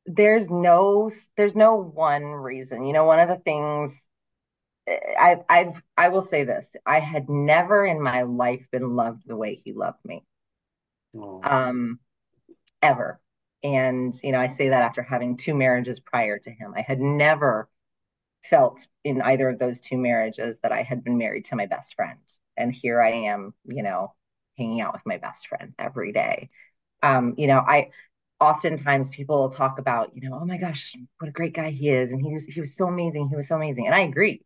There's 0.06 0.50
no 0.50 1.10
there's 1.38 1.56
no 1.56 1.76
one 1.76 2.24
reason. 2.24 2.86
You 2.86 2.94
know, 2.94 3.06
one 3.06 3.20
of 3.20 3.30
the 3.30 3.38
things 3.38 4.00
I've 4.88 5.44
I've 5.50 5.82
I 5.98 6.10
will 6.10 6.22
say 6.22 6.44
this. 6.44 6.76
I 6.86 7.00
had 7.00 7.30
never 7.30 7.86
in 7.86 8.02
my 8.02 8.24
life 8.24 8.66
been 8.72 8.96
loved 8.96 9.24
the 9.26 9.38
way 9.38 9.62
he 9.64 9.74
loved 9.74 10.04
me. 10.06 10.24
Oh. 11.18 11.42
Um 11.44 12.00
ever. 12.82 13.20
And 13.64 14.14
you 14.24 14.32
know, 14.32 14.40
I 14.40 14.48
say 14.48 14.70
that 14.70 14.84
after 14.84 15.02
having 15.02 15.38
two 15.38 15.56
marriages 15.56 16.00
prior 16.00 16.38
to 16.40 16.52
him. 16.52 16.74
I 16.76 16.82
had 16.82 17.00
never 17.00 17.70
felt 18.50 18.88
in 19.04 19.22
either 19.22 19.50
of 19.50 19.60
those 19.60 19.80
two 19.82 19.98
marriages 19.98 20.60
that 20.64 20.72
I 20.72 20.84
had 20.84 21.04
been 21.04 21.18
married 21.18 21.46
to 21.46 21.56
my 21.56 21.66
best 21.66 21.96
friend. 21.96 22.20
And 22.58 22.74
here 22.74 23.02
I 23.02 23.12
am, 23.12 23.54
you 23.66 23.84
know, 23.84 24.14
hanging 24.58 24.82
out 24.82 24.94
with 24.94 25.06
my 25.06 25.18
best 25.18 25.48
friend 25.48 25.74
every 25.80 26.12
day. 26.12 26.50
Um, 27.02 27.36
you 27.38 27.48
know, 27.48 27.60
I 27.60 27.90
oftentimes 28.40 29.10
people 29.10 29.50
talk 29.50 29.80
about, 29.80 30.12
you 30.16 30.30
know, 30.30 30.40
oh 30.42 30.46
my 30.46 30.58
gosh, 30.58 30.96
what 31.20 31.30
a 31.30 31.32
great 31.32 31.54
guy 31.54 31.72
he 31.72 31.90
is. 31.90 32.12
And 32.12 32.22
he 32.22 32.34
was 32.34 32.46
he 32.46 32.60
was 32.60 32.76
so 32.76 32.88
amazing. 32.88 33.30
He 33.30 33.36
was 33.36 33.48
so 33.48 33.56
amazing. 33.56 33.86
And 33.88 33.96
I 33.96 34.02
agree. 34.02 34.42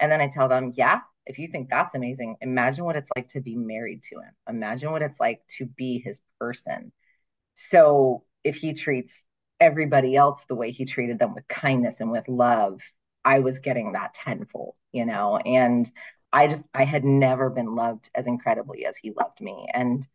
And 0.00 0.10
then 0.10 0.20
I 0.20 0.28
tell 0.28 0.48
them, 0.48 0.72
yeah, 0.76 1.00
if 1.26 1.38
you 1.38 1.48
think 1.48 1.68
that's 1.68 1.94
amazing, 1.94 2.36
imagine 2.40 2.84
what 2.84 2.96
it's 2.96 3.10
like 3.16 3.28
to 3.30 3.40
be 3.40 3.56
married 3.56 4.02
to 4.04 4.16
him. 4.16 4.32
Imagine 4.48 4.92
what 4.92 5.02
it's 5.02 5.18
like 5.18 5.42
to 5.58 5.66
be 5.66 5.98
his 5.98 6.20
person. 6.38 6.92
So 7.54 8.24
if 8.44 8.56
he 8.56 8.74
treats 8.74 9.24
everybody 9.58 10.16
else 10.16 10.44
the 10.48 10.54
way 10.54 10.70
he 10.70 10.84
treated 10.84 11.18
them 11.18 11.34
with 11.34 11.48
kindness 11.48 12.00
and 12.00 12.10
with 12.10 12.28
love 12.28 12.80
I 13.26 13.40
was 13.40 13.58
getting 13.58 13.92
that 13.92 14.14
tenfold, 14.14 14.76
you 14.92 15.04
know, 15.04 15.36
and 15.36 15.90
I 16.32 16.46
just, 16.46 16.64
I 16.72 16.84
had 16.84 17.04
never 17.04 17.50
been 17.50 17.74
loved 17.74 18.08
as 18.14 18.28
incredibly 18.28 18.86
as 18.86 18.96
he 18.96 19.10
loved 19.10 19.40
me. 19.40 19.68
And 19.74 20.06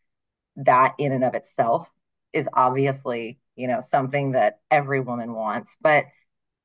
that 0.56 0.96
in 0.98 1.12
and 1.12 1.26
of 1.26 1.36
itself 1.36 1.90
is 2.32 2.48
obviously, 2.54 3.38
you 3.58 3.68
know, 3.68 3.82
something 3.82 4.32
that 4.32 4.60
every 4.72 5.02
woman 5.02 5.34
wants. 5.34 5.76
But, 5.82 6.06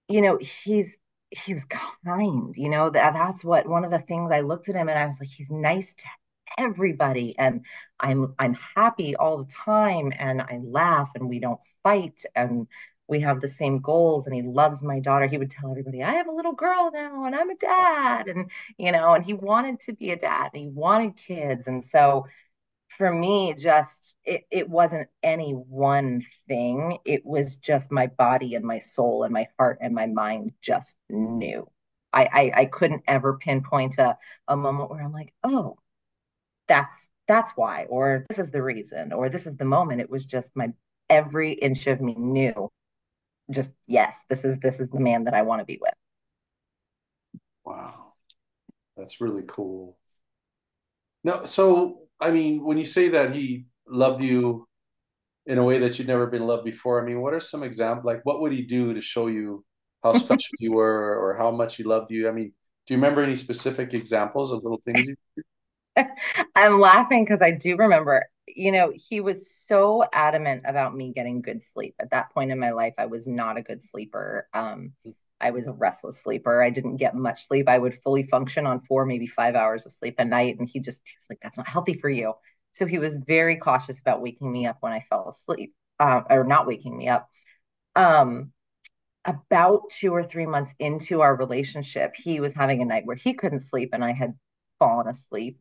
you 0.09 0.21
know, 0.21 0.39
he's, 0.39 0.97
he 1.37 1.55
was 1.55 1.65
kind, 1.67 2.55
you 2.57 2.69
know, 2.69 2.91
that 2.91 3.15
that's 3.15 3.45
what 3.45 3.69
one 3.69 3.85
of 3.85 3.91
the 3.91 3.99
things 3.99 4.31
I 4.33 4.41
looked 4.41 4.69
at 4.69 4.77
him 4.77 4.89
and 4.89 4.99
I 4.99 5.07
was 5.07 5.21
like, 5.21 5.29
he's 5.29 5.51
nice 5.51 5.95
to 5.95 6.05
everybody 6.59 7.35
and 7.39 7.65
i'm 8.01 8.35
i'm 8.39 8.57
happy 8.75 9.15
all 9.17 9.39
the 9.39 9.53
time 9.53 10.13
and 10.19 10.41
i 10.41 10.59
laugh 10.63 11.11
and 11.15 11.29
we 11.29 11.39
don't 11.39 11.61
fight 11.83 12.23
and 12.35 12.67
we 13.09 13.21
have 13.21 13.41
the 13.41 13.49
same 13.49 13.79
goals 13.81 14.27
and 14.27 14.35
he 14.35 14.43
loves 14.43 14.83
my 14.83 14.99
daughter. 14.99 15.29
He 15.29 15.39
would 15.39 15.51
tell 15.51 15.71
everybody 15.71 16.03
i 16.03 16.13
have 16.13 16.27
a 16.29 16.33
little 16.33 16.55
girl 16.55 16.91
now 16.93 17.25
and 17.25 17.35
i'm 17.35 17.51
a 17.51 17.57
dad 17.57 18.29
and 18.29 18.51
you 18.79 18.91
know 18.93 19.15
and 19.15 19.25
he 19.25 19.35
wanted 19.35 19.81
to 19.81 19.93
be 19.93 20.11
a 20.11 20.17
dad 20.17 20.51
and 20.55 20.63
he 20.63 20.69
wanted 20.69 21.17
kids 21.17 21.67
and 21.67 21.85
so 21.85 22.27
for 22.97 23.13
me 23.13 23.55
just 23.55 24.17
it, 24.25 24.43
it 24.51 24.69
wasn't 24.69 25.09
any 25.23 25.53
one 25.53 26.25
thing 26.49 26.99
it 27.05 27.25
was 27.25 27.57
just 27.57 27.93
my 27.93 28.07
body 28.07 28.55
and 28.55 28.65
my 28.65 28.79
soul 28.79 29.25
and 29.25 29.33
my 29.33 29.47
heart 29.59 29.79
and 29.81 29.95
my 29.95 30.07
mind 30.07 30.53
just 30.63 30.97
knew 31.09 31.69
i 32.13 32.25
i, 32.25 32.61
I 32.63 32.65
couldn't 32.67 33.03
ever 33.07 33.39
pinpoint 33.39 33.99
a, 33.99 34.17
a 34.49 34.57
moment 34.57 34.91
where 34.91 35.03
i'm 35.03 35.13
like 35.13 35.33
oh 35.45 35.77
that's 36.69 37.09
that's 37.29 37.53
why 37.57 37.87
or 37.89 38.25
this 38.29 38.39
is 38.39 38.51
the 38.51 38.63
reason 38.63 39.13
or 39.13 39.29
this 39.29 39.47
is 39.47 39.57
the 39.57 39.65
moment 39.65 40.01
it 40.01 40.11
was 40.11 40.25
just 40.25 40.51
my 40.55 40.73
every 41.09 41.53
inch 41.53 41.87
of 41.87 42.01
me 42.01 42.15
knew 42.15 42.71
just 43.51 43.73
yes, 43.87 44.25
this 44.29 44.45
is 44.45 44.59
this 44.61 44.81
is 44.81 44.89
the 44.91 45.01
man 45.01 45.25
that 45.25 45.35
I 45.35 45.43
want 45.43 45.61
to 45.61 45.65
be 45.65 45.79
with. 45.81 45.95
Wow. 47.65 48.15
That's 48.97 49.21
really 49.21 49.45
cool. 49.47 49.97
No, 51.23 51.45
so 51.45 52.06
I 52.21 52.31
mean, 52.31 52.65
when 52.65 52.79
you 52.79 52.85
say 52.85 53.09
that 53.11 53.35
he 53.35 53.67
loved 53.87 54.21
you 54.21 54.67
in 55.47 55.59
a 55.59 55.65
way 55.65 55.79
that 55.79 55.99
you'd 55.99 56.09
never 56.09 56.27
been 56.27 56.47
loved 56.47 56.65
before, 56.65 57.03
I 57.03 57.07
mean, 57.07 57.21
what 57.21 57.35
are 57.35 57.41
some 57.41 57.63
examples? 57.63 58.05
Like, 58.05 58.25
what 58.25 58.41
would 58.41 58.53
he 58.53 58.63
do 58.63 58.95
to 58.95 59.01
show 59.01 59.27
you 59.27 59.65
how 60.03 60.13
special 60.15 60.55
you 60.59 60.73
were 60.73 61.19
or 61.19 61.37
how 61.37 61.51
much 61.51 61.77
he 61.77 61.83
loved 61.83 62.11
you? 62.11 62.29
I 62.29 62.33
mean, 62.33 62.53
do 62.87 62.95
you 62.95 62.99
remember 62.99 63.23
any 63.23 63.35
specific 63.35 63.95
examples 63.95 64.51
of 64.51 64.63
little 64.63 64.81
things? 64.85 65.09
I'm 66.55 66.81
laughing 66.81 67.25
because 67.25 67.43
I 67.43 67.53
do 67.53 67.77
remember 67.77 68.25
you 68.57 68.73
know, 68.73 68.93
he 68.95 69.21
was 69.21 69.51
so 69.51 70.05
adamant 70.13 70.63
about 70.67 70.97
me 70.97 71.13
getting 71.13 71.43
good 71.43 71.63
sleep. 71.63 71.95
At 72.01 72.11
that 72.11 72.33
point 72.33 72.51
in 72.51 72.59
my 72.59 72.71
life, 72.71 72.95
I 72.97 73.07
was 73.07 73.27
not 73.27 73.59
a 73.59 73.63
good 73.63 73.85
sleeper. 73.85 74.49
Um, 74.55 74.93
I 75.41 75.51
was 75.51 75.67
a 75.67 75.73
restless 75.73 76.23
sleeper. 76.23 76.63
I 76.63 76.71
didn't 76.71 76.97
get 76.97 77.15
much 77.15 77.47
sleep. 77.47 77.69
I 77.69 77.79
would 77.79 77.99
fully 78.03 78.25
function 78.25 78.67
on 78.67 78.81
four, 78.81 79.05
maybe 79.05 79.27
five 79.27 79.55
hours 79.55 79.87
of 79.87 79.93
sleep 79.93 80.17
a 80.19 80.25
night. 80.25 80.59
And 80.59 80.69
he 80.69 80.81
just 80.81 81.03
he 81.05 81.13
was 81.21 81.27
like, 81.31 81.39
that's 81.43 81.57
not 81.57 81.69
healthy 81.69 81.95
for 82.01 82.09
you. 82.09 82.35
So 82.73 82.87
he 82.87 82.99
was 82.99 83.17
very 83.17 83.57
cautious 83.57 83.99
about 83.99 84.23
waking 84.23 84.51
me 84.51 84.67
up 84.67 84.79
when 84.81 84.93
I 84.93 85.05
fell 85.09 85.29
asleep 85.29 85.75
uh, 85.99 86.23
or 86.29 86.45
not 86.45 86.67
waking 86.67 86.97
me 86.97 87.09
up. 87.09 87.29
Um, 87.95 88.53
about 89.25 89.91
two 89.91 90.13
or 90.15 90.25
three 90.25 90.47
months 90.47 90.73
into 90.79 91.21
our 91.23 91.35
relationship, 91.37 92.15
he 92.17 92.41
was 92.41 92.55
having 92.55 92.83
a 92.83 92.85
night 92.85 93.07
where 93.07 93.17
he 93.17 93.35
couldn't 93.35 93.61
sleep 93.61 93.91
and 93.93 94.05
I 94.05 94.13
had 94.13 94.35
fallen 94.79 95.09
asleep 95.09 95.59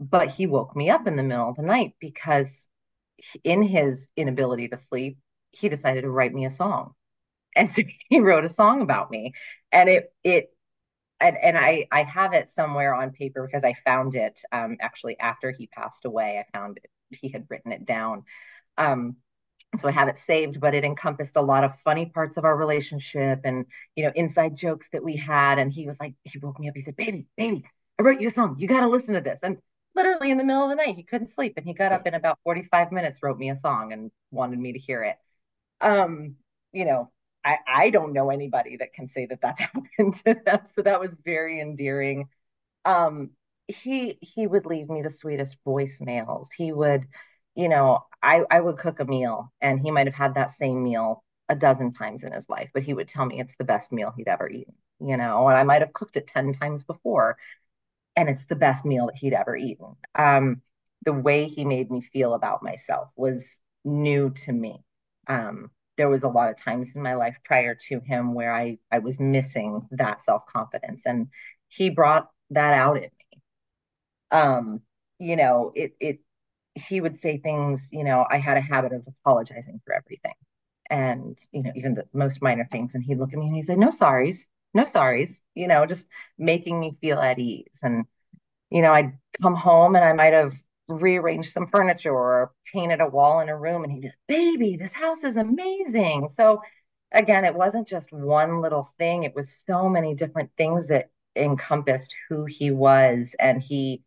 but 0.00 0.30
he 0.30 0.46
woke 0.46 0.76
me 0.76 0.90
up 0.90 1.06
in 1.06 1.16
the 1.16 1.22
middle 1.22 1.48
of 1.48 1.56
the 1.56 1.62
night 1.62 1.94
because 2.00 2.66
in 3.44 3.62
his 3.62 4.08
inability 4.16 4.68
to 4.68 4.76
sleep, 4.76 5.18
he 5.50 5.68
decided 5.68 6.02
to 6.02 6.10
write 6.10 6.32
me 6.32 6.46
a 6.46 6.50
song. 6.50 6.94
And 7.58 7.70
so 7.72 7.82
he 8.10 8.20
wrote 8.20 8.46
a 8.46 8.50
song 8.50 8.82
about 8.82 9.10
me. 9.12 9.34
And 9.72 9.90
it 9.90 10.14
it 10.24 10.50
and, 11.20 11.36
and 11.42 11.58
I 11.58 11.86
I 11.92 12.04
have 12.04 12.34
it 12.34 12.48
somewhere 12.50 12.94
on 12.94 13.12
paper 13.12 13.46
because 13.46 13.64
I 13.64 13.74
found 13.84 14.14
it 14.16 14.40
um 14.52 14.76
actually 14.80 15.18
after 15.20 15.52
he 15.52 15.68
passed 15.68 16.04
away. 16.06 16.38
I 16.38 16.58
found 16.58 16.78
it, 16.78 16.90
he 17.20 17.30
had 17.30 17.46
written 17.50 17.72
it 17.72 17.86
down. 17.86 18.24
Um 18.78 19.16
so 19.78 19.88
I 19.88 19.92
have 19.92 20.08
it 20.08 20.18
saved, 20.18 20.60
but 20.60 20.74
it 20.74 20.84
encompassed 20.84 21.36
a 21.36 21.42
lot 21.42 21.62
of 21.64 21.78
funny 21.80 22.06
parts 22.06 22.38
of 22.38 22.44
our 22.44 22.56
relationship 22.56 23.40
and 23.44 23.66
you 23.96 24.04
know 24.04 24.12
inside 24.14 24.56
jokes 24.56 24.88
that 24.92 25.04
we 25.04 25.16
had. 25.16 25.58
And 25.58 25.72
he 25.72 25.86
was 25.86 25.98
like, 26.00 26.14
he 26.24 26.38
woke 26.38 26.58
me 26.58 26.68
up. 26.68 26.74
He 26.74 26.82
said, 26.82 26.96
"Baby, 26.96 27.26
baby, 27.36 27.64
I 27.98 28.02
wrote 28.02 28.20
you 28.20 28.28
a 28.28 28.30
song. 28.30 28.56
You 28.58 28.66
got 28.68 28.80
to 28.80 28.88
listen 28.88 29.14
to 29.14 29.20
this." 29.20 29.40
And 29.42 29.58
literally 29.94 30.30
in 30.30 30.38
the 30.38 30.44
middle 30.44 30.62
of 30.64 30.70
the 30.70 30.76
night. 30.76 30.96
He 30.96 31.02
couldn't 31.02 31.26
sleep 31.28 31.54
and 31.56 31.66
he 31.66 31.74
got 31.74 31.92
up 31.92 32.06
in 32.06 32.14
about 32.14 32.38
45 32.44 32.92
minutes, 32.92 33.18
wrote 33.22 33.38
me 33.38 33.50
a 33.50 33.56
song 33.56 33.92
and 33.92 34.10
wanted 34.30 34.58
me 34.58 34.72
to 34.72 34.78
hear 34.78 35.02
it. 35.04 35.16
Um, 35.80 36.36
you 36.72 36.84
know, 36.84 37.10
I, 37.44 37.56
I 37.66 37.90
don't 37.90 38.12
know 38.12 38.30
anybody 38.30 38.76
that 38.78 38.92
can 38.92 39.08
say 39.08 39.26
that 39.26 39.40
that's 39.40 39.60
happened 39.62 40.14
to 40.26 40.36
them. 40.44 40.60
So 40.74 40.82
that 40.82 41.00
was 41.00 41.14
very 41.24 41.60
endearing. 41.60 42.28
Um, 42.84 43.30
he 43.68 44.18
he 44.22 44.46
would 44.46 44.66
leave 44.66 44.90
me 44.90 45.02
the 45.02 45.10
sweetest 45.10 45.56
voicemails. 45.66 46.48
He 46.56 46.72
would, 46.72 47.06
you 47.54 47.68
know, 47.68 48.06
I 48.22 48.44
I 48.50 48.60
would 48.60 48.78
cook 48.78 49.00
a 49.00 49.04
meal 49.04 49.52
and 49.60 49.80
he 49.80 49.90
might 49.90 50.06
have 50.06 50.14
had 50.14 50.34
that 50.34 50.52
same 50.52 50.84
meal 50.84 51.24
a 51.48 51.56
dozen 51.56 51.92
times 51.92 52.24
in 52.24 52.32
his 52.32 52.48
life, 52.48 52.70
but 52.74 52.82
he 52.84 52.94
would 52.94 53.08
tell 53.08 53.26
me 53.26 53.40
it's 53.40 53.56
the 53.58 53.64
best 53.64 53.92
meal 53.92 54.12
he'd 54.16 54.28
ever 54.28 54.48
eaten, 54.50 54.74
you 55.00 55.16
know, 55.16 55.48
and 55.48 55.58
I 55.58 55.64
might 55.64 55.82
have 55.82 55.92
cooked 55.94 56.16
it 56.16 56.26
10 56.28 56.52
times 56.54 56.84
before 56.84 57.38
and 58.16 58.28
it's 58.28 58.44
the 58.46 58.56
best 58.56 58.84
meal 58.84 59.06
that 59.06 59.16
he'd 59.16 59.32
ever 59.34 59.56
eaten. 59.56 59.96
Um, 60.14 60.62
the 61.04 61.12
way 61.12 61.46
he 61.48 61.64
made 61.64 61.90
me 61.90 62.00
feel 62.02 62.34
about 62.34 62.62
myself 62.62 63.08
was 63.16 63.60
new 63.84 64.30
to 64.30 64.52
me. 64.52 64.84
Um, 65.28 65.70
there 65.98 66.10
was 66.10 66.24
a 66.24 66.28
lot 66.28 66.50
of 66.50 66.58
times 66.58 66.96
in 66.96 67.02
my 67.02 67.16
life 67.16 67.38
prior 67.44 67.76
to 67.88 68.00
him 68.00 68.34
where 68.34 68.54
I 68.54 68.78
I 68.92 69.00
was 69.00 69.20
missing 69.20 69.88
that 69.92 70.22
self 70.22 70.46
confidence, 70.46 71.02
and 71.06 71.28
he 71.68 71.90
brought 71.90 72.30
that 72.52 72.74
out 72.74 72.98
in 72.98 73.04
me. 73.04 73.40
Um, 74.30 74.80
you 75.18 75.36
know, 75.36 75.72
it 75.74 75.94
it 76.00 76.20
he 76.74 77.00
would 77.00 77.16
say 77.16 77.38
things. 77.38 77.88
You 77.92 78.04
know, 78.04 78.26
I 78.30 78.38
had 78.38 78.56
a 78.56 78.60
habit 78.60 78.92
of 78.92 79.04
apologizing 79.06 79.80
for 79.84 79.94
everything, 79.94 80.34
and 80.90 81.38
you 81.52 81.62
know, 81.62 81.72
even 81.76 81.94
the 81.94 82.06
most 82.12 82.42
minor 82.42 82.68
things. 82.70 82.94
And 82.94 83.04
he'd 83.04 83.18
look 83.18 83.32
at 83.32 83.38
me 83.38 83.46
and 83.48 83.56
he'd 83.56 83.66
say, 83.66 83.76
"No 83.76 83.88
sorries, 83.90 84.46
no 84.74 84.84
sorries." 84.84 85.40
You 85.54 85.68
know, 85.68 85.86
just 85.86 86.08
making 86.38 86.78
me 86.80 86.96
feel 87.00 87.18
at 87.20 87.38
ease. 87.38 87.80
And 87.82 88.06
you 88.70 88.82
know, 88.82 88.92
I'd 88.94 89.18
come 89.42 89.56
home 89.56 89.96
and 89.96 90.04
I 90.04 90.12
might 90.14 90.34
have 90.34 90.54
rearranged 90.88 91.52
some 91.52 91.68
furniture 91.68 92.12
or 92.14 92.52
painted 92.72 93.00
a 93.00 93.06
wall 93.06 93.40
in 93.40 93.48
a 93.48 93.56
room 93.56 93.84
and 93.84 93.92
he 93.92 94.00
just 94.00 94.16
baby 94.26 94.76
this 94.76 94.92
house 94.92 95.24
is 95.24 95.36
amazing. 95.36 96.28
So 96.30 96.62
again 97.12 97.44
it 97.44 97.54
wasn't 97.54 97.88
just 97.88 98.12
one 98.12 98.60
little 98.60 98.90
thing. 98.98 99.24
It 99.24 99.34
was 99.34 99.54
so 99.66 99.88
many 99.88 100.14
different 100.14 100.50
things 100.56 100.88
that 100.88 101.10
encompassed 101.36 102.14
who 102.28 102.46
he 102.46 102.70
was. 102.70 103.34
And 103.38 103.62
he 103.62 104.02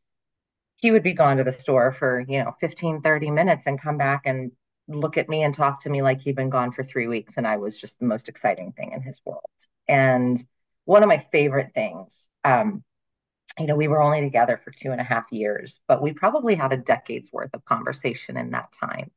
he 0.77 0.91
would 0.91 1.03
be 1.03 1.13
gone 1.13 1.37
to 1.37 1.43
the 1.43 1.51
store 1.53 1.93
for 1.93 2.25
you 2.27 2.43
know 2.43 2.55
15 2.59 3.01
30 3.01 3.31
minutes 3.31 3.67
and 3.67 3.81
come 3.81 3.97
back 3.97 4.23
and 4.25 4.51
look 4.87 5.17
at 5.17 5.29
me 5.29 5.43
and 5.43 5.53
talk 5.53 5.81
to 5.81 5.89
me 5.89 6.01
like 6.01 6.21
he'd 6.21 6.35
been 6.35 6.49
gone 6.49 6.71
for 6.71 6.83
three 6.83 7.07
weeks. 7.07 7.37
And 7.37 7.47
i 7.47 7.57
was 7.57 7.79
just 7.79 7.99
the 7.99 8.05
most 8.05 8.29
exciting 8.29 8.73
thing 8.73 8.91
in 8.93 9.01
his 9.01 9.21
world. 9.25 9.45
And 9.87 10.43
one 10.85 11.03
of 11.03 11.09
my 11.09 11.25
favorite 11.31 11.71
things 11.73 12.29
um, 12.43 12.83
you 13.59 13.67
know, 13.67 13.75
we 13.75 13.87
were 13.87 14.01
only 14.01 14.21
together 14.21 14.59
for 14.63 14.71
two 14.71 14.91
and 14.91 15.01
a 15.01 15.03
half 15.03 15.25
years, 15.31 15.79
but 15.87 16.01
we 16.01 16.13
probably 16.13 16.55
had 16.55 16.73
a 16.73 16.77
decade's 16.77 17.31
worth 17.31 17.53
of 17.53 17.65
conversation 17.65 18.37
in 18.37 18.51
that 18.51 18.71
time. 18.79 19.11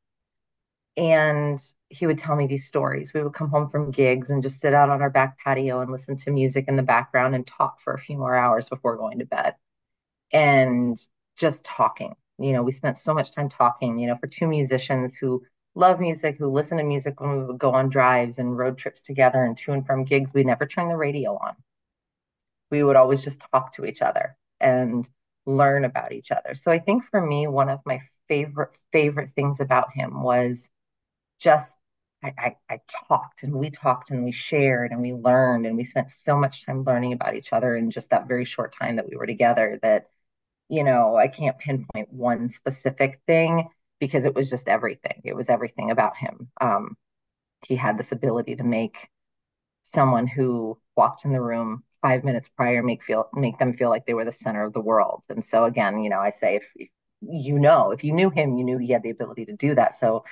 And 0.97 1.59
he 1.89 2.07
would 2.07 2.19
tell 2.19 2.37
me 2.37 2.47
these 2.47 2.67
stories. 2.67 3.13
We 3.13 3.23
would 3.23 3.35
come 3.35 3.51
home 3.51 3.69
from 3.69 3.91
gigs 3.91 4.31
and 4.31 4.43
just 4.43 4.61
sit 4.61 4.75
out 4.75 4.91
on 4.91 5.03
our 5.03 5.11
back 5.11 5.39
patio 5.39 5.81
and 5.81 5.91
listen 5.91 6.17
to 6.19 6.31
music 6.31 6.67
in 6.69 6.77
the 6.77 6.83
background 6.83 7.35
and 7.35 7.47
talk 7.47 7.81
for 7.81 7.95
a 7.95 7.99
few 7.99 8.17
more 8.17 8.35
hours 8.35 8.69
before 8.69 8.97
going 8.97 9.19
to 9.19 9.27
bed. 9.27 9.55
And 10.33 10.97
just 11.37 11.65
talking. 11.65 12.15
You 12.39 12.53
know, 12.53 12.63
we 12.63 12.73
spent 12.73 12.99
so 12.99 13.15
much 13.15 13.33
time 13.33 13.49
talking, 13.49 13.99
you 13.99 14.09
know, 14.09 14.17
for 14.17 14.27
two 14.27 14.47
musicians 14.47 15.17
who 15.17 15.43
love 15.75 16.01
music, 16.01 16.37
who 16.39 16.49
listen 16.51 16.79
to 16.79 16.85
music 16.85 17.21
when 17.21 17.39
we 17.39 17.45
would 17.45 17.59
go 17.59 17.73
on 17.73 17.89
drives 17.89 18.39
and 18.39 18.57
road 18.57 18.79
trips 18.79 19.03
together 19.03 19.45
and 19.45 19.57
to 19.59 19.73
and 19.73 19.87
from 19.87 20.05
gigs, 20.05 20.33
we 20.35 20.45
never 20.45 20.67
turned 20.67 20.91
the 20.91 20.97
radio 20.97 21.37
on 21.37 21.55
we 22.75 22.83
would 22.83 22.97
always 22.97 23.23
just 23.23 23.41
talk 23.53 23.73
to 23.75 23.85
each 23.85 24.03
other 24.03 24.37
and 24.61 25.09
learn 25.47 25.85
about 25.85 26.13
each 26.13 26.33
other. 26.33 26.55
So 26.55 26.73
I 26.73 26.81
think 26.81 27.05
for 27.05 27.25
me, 27.25 27.47
one 27.47 27.69
of 27.69 27.79
my 27.87 28.01
favorite 28.27 28.73
favorite 28.93 29.31
things 29.37 29.61
about 29.61 29.93
him 29.93 30.23
was 30.23 30.69
just 31.39 31.77
I, 32.25 32.33
I, 32.39 32.57
I, 32.71 32.81
talked 33.07 33.43
and 33.43 33.53
we 33.55 33.71
talked 33.71 34.11
and 34.11 34.25
we 34.25 34.33
shared 34.33 34.93
and 34.93 35.03
we 35.03 35.13
learned 35.13 35.67
and 35.67 35.77
we 35.77 35.85
spent 35.85 36.11
so 36.11 36.37
much 36.37 36.65
time 36.65 36.83
learning 36.83 37.13
about 37.13 37.37
each 37.37 37.53
other 37.53 37.77
in 37.77 37.91
just 37.91 38.11
that 38.11 38.27
very 38.27 38.47
short 38.47 38.75
time 38.75 38.97
that 38.97 39.09
we 39.09 39.17
were 39.17 39.27
together 39.27 39.79
that 39.83 40.07
you 40.71 40.85
know 40.85 41.17
I 41.17 41.29
can't 41.29 41.59
pinpoint 41.59 42.13
one 42.13 42.49
specific 42.49 43.21
thing 43.27 43.69
because 44.01 44.25
it 44.25 44.35
was 44.35 44.51
just 44.51 44.69
everything. 44.69 45.21
It 45.25 45.37
was 45.37 45.49
everything 45.49 45.91
about 45.93 46.17
him. 46.17 46.49
Um, 46.61 46.97
he 47.69 47.77
had 47.77 47.99
this 47.99 48.13
ability 48.13 48.57
to 48.57 48.65
make 48.65 48.97
someone 49.85 50.27
who 50.27 50.79
walked 50.97 51.25
in 51.25 51.33
the 51.33 51.41
room 51.41 51.85
five 52.05 52.23
minutes 52.23 52.51
prior 52.51 52.83
make 52.83 53.03
feel 53.03 53.31
make 53.33 53.59
them 53.59 53.73
feel 53.73 53.89
like 53.89 54.05
they 54.05 54.13
were 54.13 54.27
the 54.27 54.33
center 54.33 54.63
of 54.63 54.75
the 54.75 54.81
world. 54.81 55.23
And 55.31 55.43
so 55.43 55.65
again, 55.65 56.03
you 56.03 56.11
know, 56.11 56.21
I 56.21 56.29
say 56.29 56.57
if, 56.57 56.65
if 56.77 56.89
you 57.23 57.59
know, 57.59 57.93
if 57.93 58.05
you 58.05 58.13
knew 58.13 58.29
him, 58.29 58.59
you 58.59 58.65
knew 58.65 58.77
he 58.77 58.93
had 58.93 59.03
the 59.03 59.09
ability 59.09 59.47
to 59.47 59.55
do 59.55 59.75
that. 59.75 59.95
So 59.95 60.25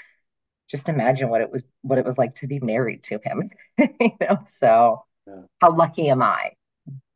just 0.70 0.90
imagine 0.90 1.30
what 1.30 1.40
it 1.40 1.50
was 1.50 1.62
what 1.80 1.98
it 1.98 2.04
was 2.04 2.18
like 2.18 2.34
to 2.36 2.46
be 2.46 2.60
married 2.60 3.04
to 3.04 3.18
him. 3.24 3.48
you 3.78 4.12
know, 4.20 4.40
so 4.46 5.04
yeah. 5.26 5.40
how 5.62 5.74
lucky 5.74 6.10
am 6.10 6.22
I 6.22 6.52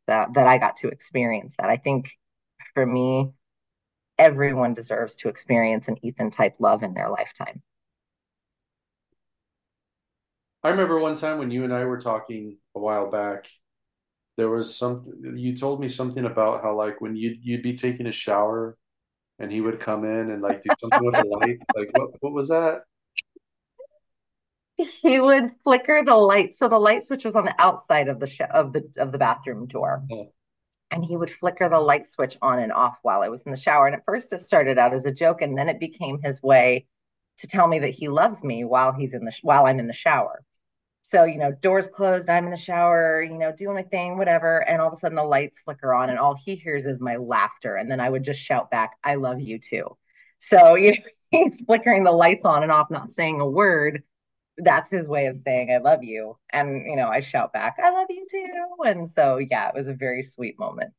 that 0.07 0.33
that 0.33 0.47
I 0.47 0.57
got 0.57 0.77
to 0.77 0.87
experience 0.87 1.53
that. 1.59 1.69
I 1.69 1.77
think 1.77 2.09
for 2.73 2.83
me, 2.85 3.29
everyone 4.17 4.73
deserves 4.73 5.17
to 5.17 5.29
experience 5.29 5.87
an 5.87 5.97
Ethan 6.03 6.31
type 6.31 6.55
love 6.57 6.81
in 6.81 6.95
their 6.95 7.09
lifetime. 7.09 7.61
I 10.63 10.69
remember 10.71 10.99
one 10.99 11.13
time 11.13 11.37
when 11.37 11.51
you 11.51 11.63
and 11.63 11.71
I 11.71 11.85
were 11.85 11.99
talking 11.99 12.57
a 12.75 12.79
while 12.79 13.11
back 13.11 13.47
there 14.37 14.49
was 14.49 14.75
something 14.75 15.35
you 15.35 15.55
told 15.55 15.81
me 15.81 15.87
something 15.87 16.25
about 16.25 16.61
how 16.61 16.75
like 16.75 17.01
when 17.01 17.15
you'd 17.15 17.39
you'd 17.41 17.63
be 17.63 17.73
taking 17.73 18.05
a 18.05 18.11
shower 18.11 18.77
and 19.39 19.51
he 19.51 19.61
would 19.61 19.79
come 19.79 20.05
in 20.05 20.29
and 20.29 20.41
like 20.41 20.61
do 20.61 20.69
something 20.79 21.03
with 21.03 21.15
the 21.15 21.25
light. 21.41 21.59
Like 21.75 21.89
what 21.97 22.11
what 22.21 22.33
was 22.33 22.49
that? 22.49 22.83
He 24.77 25.19
would 25.19 25.51
flicker 25.63 26.03
the 26.05 26.15
light. 26.15 26.53
So 26.53 26.69
the 26.69 26.77
light 26.77 27.03
switch 27.03 27.25
was 27.25 27.35
on 27.35 27.45
the 27.45 27.55
outside 27.59 28.09
of 28.09 28.19
the 28.19 28.27
sh- 28.27 28.41
of 28.51 28.73
the 28.73 28.87
of 28.97 29.11
the 29.11 29.17
bathroom 29.17 29.65
door. 29.65 30.03
Oh. 30.11 30.31
And 30.91 31.03
he 31.03 31.17
would 31.17 31.31
flicker 31.31 31.67
the 31.67 31.79
light 31.79 32.05
switch 32.05 32.37
on 32.41 32.59
and 32.59 32.71
off 32.71 32.97
while 33.01 33.21
I 33.21 33.29
was 33.29 33.41
in 33.41 33.51
the 33.51 33.57
shower. 33.57 33.87
And 33.87 33.95
at 33.95 34.05
first 34.05 34.31
it 34.33 34.39
started 34.39 34.77
out 34.77 34.93
as 34.93 35.05
a 35.05 35.11
joke 35.11 35.41
and 35.41 35.57
then 35.57 35.67
it 35.67 35.79
became 35.79 36.19
his 36.21 36.41
way 36.41 36.85
to 37.39 37.47
tell 37.47 37.67
me 37.67 37.79
that 37.79 37.89
he 37.89 38.07
loves 38.07 38.43
me 38.43 38.63
while 38.63 38.93
he's 38.93 39.13
in 39.13 39.25
the 39.25 39.31
sh- 39.31 39.43
while 39.43 39.65
I'm 39.65 39.79
in 39.79 39.87
the 39.87 39.93
shower. 39.93 40.43
So, 41.09 41.23
you 41.23 41.37
know, 41.37 41.53
doors 41.53 41.87
closed, 41.87 42.29
I'm 42.29 42.43
in 42.43 42.51
the 42.51 42.57
shower, 42.57 43.23
you 43.23 43.37
know, 43.37 43.53
doing 43.53 43.75
my 43.75 43.83
thing, 43.83 44.17
whatever. 44.17 44.57
And 44.67 44.81
all 44.81 44.89
of 44.89 44.93
a 44.93 44.97
sudden 44.97 45.15
the 45.15 45.23
lights 45.23 45.57
flicker 45.63 45.93
on 45.93 46.09
and 46.09 46.19
all 46.19 46.35
he 46.35 46.57
hears 46.57 46.85
is 46.85 46.99
my 46.99 47.15
laughter. 47.15 47.77
And 47.77 47.89
then 47.89 48.01
I 48.01 48.09
would 48.09 48.25
just 48.25 48.41
shout 48.41 48.69
back, 48.69 48.91
I 49.05 49.15
love 49.15 49.39
you 49.39 49.57
too. 49.57 49.95
So, 50.39 50.75
you 50.75 50.91
know, 50.91 50.97
he's 51.31 51.63
flickering 51.65 52.03
the 52.03 52.11
lights 52.11 52.43
on 52.43 52.61
and 52.61 52.73
off, 52.73 52.91
not 52.91 53.09
saying 53.09 53.39
a 53.39 53.47
word. 53.47 54.03
That's 54.57 54.89
his 54.89 55.07
way 55.07 55.27
of 55.27 55.37
saying, 55.37 55.71
I 55.71 55.77
love 55.77 56.03
you. 56.03 56.37
And, 56.51 56.85
you 56.85 56.97
know, 56.97 57.07
I 57.07 57.21
shout 57.21 57.53
back, 57.53 57.77
I 57.81 57.89
love 57.91 58.07
you 58.09 58.27
too. 58.29 58.83
And 58.83 59.09
so, 59.09 59.37
yeah, 59.37 59.69
it 59.69 59.75
was 59.75 59.87
a 59.87 59.93
very 59.93 60.23
sweet 60.23 60.59
moment 60.59 60.91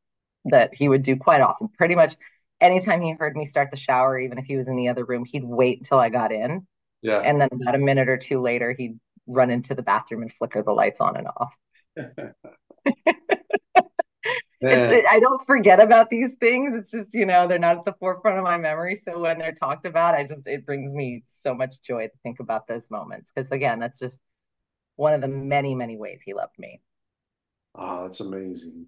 that 0.46 0.72
he 0.74 0.88
would 0.88 1.02
do 1.02 1.16
quite 1.16 1.42
often. 1.42 1.68
Pretty 1.76 1.96
much 1.96 2.16
anytime 2.62 3.02
he 3.02 3.12
heard 3.12 3.36
me 3.36 3.44
start 3.44 3.68
the 3.70 3.76
shower, 3.76 4.18
even 4.18 4.38
if 4.38 4.46
he 4.46 4.56
was 4.56 4.68
in 4.68 4.76
the 4.76 4.88
other 4.88 5.04
room, 5.04 5.26
he'd 5.26 5.44
wait 5.44 5.80
until 5.80 5.98
I 5.98 6.08
got 6.08 6.32
in. 6.32 6.66
Yeah. 7.02 7.18
And 7.18 7.38
then 7.38 7.50
about 7.52 7.74
a 7.74 7.78
minute 7.78 8.08
or 8.08 8.16
two 8.16 8.40
later, 8.40 8.74
he'd 8.76 8.98
run 9.28 9.50
into 9.50 9.74
the 9.74 9.82
bathroom 9.82 10.22
and 10.22 10.32
flicker 10.32 10.62
the 10.62 10.72
lights 10.72 11.00
on 11.00 11.16
and 11.16 11.28
off. 11.28 11.52
it, 14.60 15.04
I 15.08 15.20
don't 15.20 15.46
forget 15.46 15.78
about 15.80 16.10
these 16.10 16.34
things. 16.34 16.72
It's 16.74 16.90
just, 16.90 17.14
you 17.14 17.26
know, 17.26 17.46
they're 17.46 17.58
not 17.58 17.78
at 17.78 17.84
the 17.84 17.94
forefront 18.00 18.38
of 18.38 18.44
my 18.44 18.56
memory. 18.56 18.96
So 18.96 19.20
when 19.20 19.38
they're 19.38 19.54
talked 19.54 19.86
about, 19.86 20.14
I 20.14 20.24
just, 20.24 20.46
it 20.46 20.66
brings 20.66 20.92
me 20.92 21.22
so 21.26 21.54
much 21.54 21.80
joy 21.82 22.06
to 22.06 22.12
think 22.22 22.40
about 22.40 22.66
those 22.66 22.90
moments. 22.90 23.30
Because 23.32 23.50
again, 23.52 23.78
that's 23.78 23.98
just 23.98 24.18
one 24.96 25.12
of 25.12 25.20
the 25.20 25.28
many, 25.28 25.74
many 25.74 25.96
ways 25.96 26.20
he 26.24 26.34
loved 26.34 26.58
me. 26.58 26.80
Oh, 27.74 28.02
that's 28.02 28.20
amazing. 28.20 28.86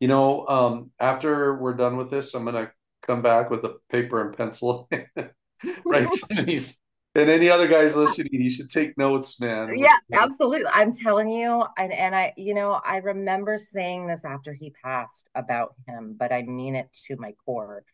You 0.00 0.08
know, 0.08 0.46
um, 0.48 0.90
after 0.98 1.54
we're 1.54 1.74
done 1.74 1.96
with 1.96 2.10
this, 2.10 2.34
I'm 2.34 2.44
going 2.44 2.54
to 2.56 2.72
come 3.02 3.22
back 3.22 3.50
with 3.50 3.64
a 3.64 3.76
paper 3.90 4.26
and 4.26 4.36
pencil, 4.36 4.88
write 5.84 6.10
some 6.10 6.38
of 6.38 6.46
these 6.46 6.80
and 7.14 7.28
any 7.28 7.50
other 7.50 7.66
guys 7.66 7.96
listening, 7.96 8.40
you 8.40 8.50
should 8.50 8.68
take 8.68 8.96
notes, 8.96 9.40
man. 9.40 9.76
Yeah, 9.76 9.96
absolutely. 10.12 10.70
I'm 10.72 10.94
telling 10.94 11.28
you, 11.28 11.64
and 11.76 11.92
and 11.92 12.14
I, 12.14 12.32
you 12.36 12.54
know, 12.54 12.72
I 12.72 12.98
remember 12.98 13.58
saying 13.58 14.06
this 14.06 14.24
after 14.24 14.52
he 14.52 14.70
passed 14.84 15.28
about 15.34 15.74
him, 15.88 16.16
but 16.18 16.32
I 16.32 16.42
mean 16.42 16.76
it 16.76 16.88
to 17.06 17.16
my 17.16 17.32
core. 17.44 17.84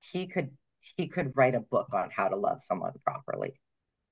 He 0.00 0.26
could 0.26 0.50
he 0.96 1.06
could 1.06 1.32
write 1.36 1.54
a 1.54 1.60
book 1.60 1.88
on 1.92 2.10
how 2.14 2.28
to 2.28 2.36
love 2.36 2.60
someone 2.60 2.92
properly. 3.04 3.60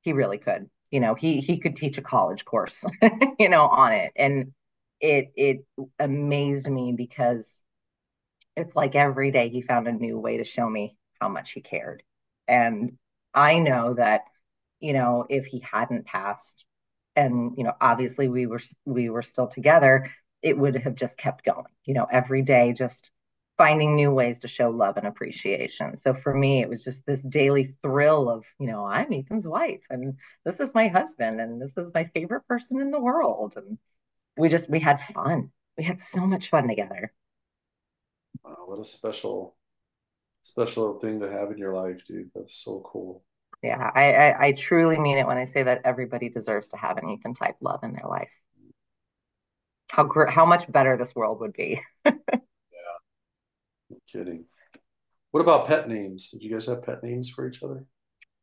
He 0.02 0.12
really 0.12 0.38
could. 0.38 0.70
You 0.90 1.00
know, 1.00 1.14
he 1.14 1.40
he 1.40 1.58
could 1.58 1.74
teach 1.74 1.98
a 1.98 2.02
college 2.02 2.44
course, 2.44 2.84
you 3.38 3.48
know, 3.48 3.64
on 3.66 3.92
it. 3.92 4.12
And 4.14 4.52
it 5.00 5.32
it 5.34 5.64
amazed 5.98 6.68
me 6.68 6.92
because 6.96 7.62
it's 8.56 8.76
like 8.76 8.94
every 8.94 9.32
day 9.32 9.48
he 9.48 9.62
found 9.62 9.88
a 9.88 9.92
new 9.92 10.18
way 10.18 10.36
to 10.36 10.44
show 10.44 10.68
me 10.68 10.96
how 11.20 11.28
much 11.28 11.50
he 11.52 11.60
cared. 11.60 12.02
And 12.46 12.96
I 13.38 13.58
know 13.60 13.94
that, 13.94 14.22
you 14.80 14.92
know, 14.92 15.26
if 15.28 15.46
he 15.46 15.60
hadn't 15.60 16.06
passed 16.06 16.64
and, 17.16 17.54
you 17.56 17.64
know, 17.64 17.74
obviously 17.80 18.28
we 18.28 18.46
were 18.46 18.60
we 18.84 19.10
were 19.10 19.22
still 19.22 19.48
together, 19.48 20.10
it 20.42 20.58
would 20.58 20.76
have 20.76 20.94
just 20.96 21.18
kept 21.18 21.44
going. 21.44 21.66
You 21.84 21.94
know, 21.94 22.06
every 22.10 22.42
day 22.42 22.72
just 22.72 23.10
finding 23.58 23.96
new 23.96 24.12
ways 24.12 24.40
to 24.40 24.48
show 24.48 24.70
love 24.70 24.96
and 24.96 25.06
appreciation. 25.06 25.96
So 25.96 26.14
for 26.14 26.34
me, 26.34 26.62
it 26.62 26.68
was 26.68 26.84
just 26.84 27.04
this 27.06 27.22
daily 27.22 27.74
thrill 27.82 28.28
of, 28.30 28.44
you 28.60 28.68
know, 28.68 28.84
I'm 28.86 29.12
Ethan's 29.12 29.46
wife 29.48 29.82
and 29.90 30.14
this 30.44 30.60
is 30.60 30.74
my 30.74 30.88
husband 30.88 31.40
and 31.40 31.60
this 31.60 31.76
is 31.76 31.92
my 31.94 32.04
favorite 32.14 32.46
person 32.48 32.80
in 32.80 32.90
the 32.92 33.00
world. 33.00 33.54
And 33.56 33.78
we 34.36 34.48
just, 34.48 34.70
we 34.70 34.80
had 34.80 35.02
fun. 35.14 35.50
We 35.78 35.84
had 35.84 36.02
so 36.02 36.26
much 36.26 36.50
fun 36.50 36.68
together. 36.68 37.12
Wow, 38.44 38.64
what 38.66 38.80
a 38.80 38.84
special, 38.84 39.56
special 40.42 40.98
thing 41.00 41.20
to 41.20 41.30
have 41.30 41.50
in 41.52 41.58
your 41.58 41.74
life, 41.74 42.04
dude. 42.04 42.30
That's 42.34 42.54
so 42.54 42.80
cool. 42.84 43.24
Yeah, 43.62 43.90
I, 43.92 44.12
I, 44.12 44.46
I 44.46 44.52
truly 44.52 44.98
mean 44.98 45.18
it 45.18 45.26
when 45.26 45.36
I 45.36 45.44
say 45.44 45.64
that 45.64 45.82
everybody 45.84 46.28
deserves 46.28 46.68
to 46.68 46.76
have 46.76 46.96
an 46.96 47.08
Ethan 47.10 47.34
type 47.34 47.56
love 47.60 47.80
in 47.82 47.92
their 47.92 48.06
life. 48.08 48.30
How 49.90 50.04
gr- 50.04 50.26
how 50.26 50.44
much 50.44 50.70
better 50.70 50.96
this 50.96 51.14
world 51.14 51.40
would 51.40 51.54
be. 51.54 51.80
Yeah, 52.04 52.12
no 53.90 53.96
kidding. 54.10 54.44
What 55.30 55.40
about 55.40 55.66
pet 55.66 55.88
names? 55.88 56.30
Did 56.30 56.42
you 56.42 56.50
guys 56.50 56.66
have 56.66 56.84
pet 56.84 57.02
names 57.02 57.28
for 57.28 57.48
each 57.48 57.62
other? 57.62 57.84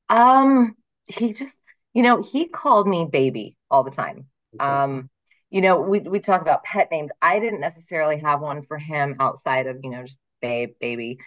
Um, 0.10 0.76
he 1.06 1.34
just, 1.34 1.58
you 1.94 2.04
know, 2.04 2.22
he 2.22 2.48
called 2.48 2.88
me 2.88 3.08
baby 3.10 3.58
all 3.72 3.84
the 3.84 3.92
time. 3.92 4.26
Okay. 4.60 4.66
Um, 4.66 5.10
you 5.50 5.62
know, 5.62 5.80
we 5.80 6.00
we 6.00 6.20
talk 6.20 6.42
about 6.42 6.64
pet 6.64 6.90
names. 6.92 7.12
I 7.22 7.40
didn't 7.40 7.62
necessarily 7.62 8.20
have 8.20 8.42
one 8.42 8.64
for 8.64 8.78
him 8.78 9.16
outside 9.20 9.68
of, 9.68 9.80
you 9.84 9.92
know, 9.92 10.04
just 10.04 10.18
babe, 10.42 10.72
baby. 10.80 11.20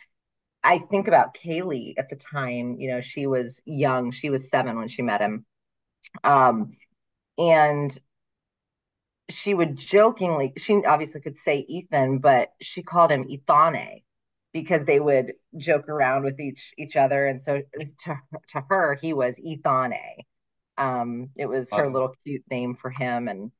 I 0.62 0.78
think 0.78 1.08
about 1.08 1.34
Kaylee 1.34 1.94
at 1.98 2.10
the 2.10 2.16
time, 2.16 2.76
you 2.78 2.90
know, 2.90 3.00
she 3.00 3.26
was 3.26 3.60
young. 3.64 4.10
She 4.10 4.30
was 4.30 4.50
seven 4.50 4.76
when 4.76 4.88
she 4.88 5.02
met 5.02 5.20
him. 5.20 5.44
Um, 6.24 6.72
and 7.36 7.96
she 9.30 9.54
would 9.54 9.76
jokingly, 9.76 10.54
she 10.56 10.84
obviously 10.84 11.20
could 11.20 11.38
say 11.38 11.58
Ethan, 11.68 12.18
but 12.18 12.52
she 12.60 12.82
called 12.82 13.10
him 13.10 13.28
Ethane 13.28 14.02
because 14.52 14.84
they 14.84 14.98
would 14.98 15.34
joke 15.56 15.88
around 15.88 16.24
with 16.24 16.40
each 16.40 16.72
each 16.78 16.96
other. 16.96 17.26
And 17.26 17.40
so 17.40 17.62
to, 18.04 18.16
to 18.48 18.64
her, 18.68 18.98
he 19.00 19.12
was 19.12 19.36
Ethane. 19.38 20.24
Um, 20.76 21.30
it 21.36 21.46
was 21.46 21.70
her 21.72 21.90
little 21.90 22.14
cute 22.24 22.44
name 22.50 22.74
for 22.74 22.90
him 22.90 23.28
and 23.28 23.52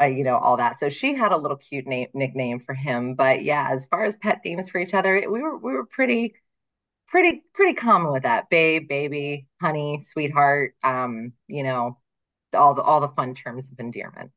uh, 0.00 0.04
you 0.06 0.24
know, 0.24 0.36
all 0.38 0.56
that. 0.58 0.78
So 0.78 0.88
she 0.88 1.14
had 1.14 1.32
a 1.32 1.36
little 1.36 1.56
cute 1.56 1.86
name 1.86 2.08
nickname 2.14 2.60
for 2.60 2.74
him. 2.74 3.14
But 3.14 3.44
yeah, 3.44 3.68
as 3.72 3.86
far 3.86 4.04
as 4.04 4.16
pet 4.16 4.40
names 4.44 4.70
for 4.70 4.78
each 4.78 4.94
other, 4.94 5.14
we 5.30 5.42
were 5.42 5.56
we 5.58 5.72
were 5.72 5.86
pretty 5.86 6.34
pretty 7.08 7.42
pretty 7.54 7.74
common 7.74 8.12
with 8.12 8.24
that. 8.24 8.50
Babe, 8.50 8.88
baby, 8.88 9.48
honey, 9.60 10.02
sweetheart, 10.06 10.74
um, 10.84 11.32
you 11.48 11.62
know, 11.62 11.98
all 12.54 12.74
the 12.74 12.82
all 12.82 13.00
the 13.00 13.08
fun 13.10 13.34
terms 13.34 13.66
of 13.70 13.80
endearment. 13.80 14.32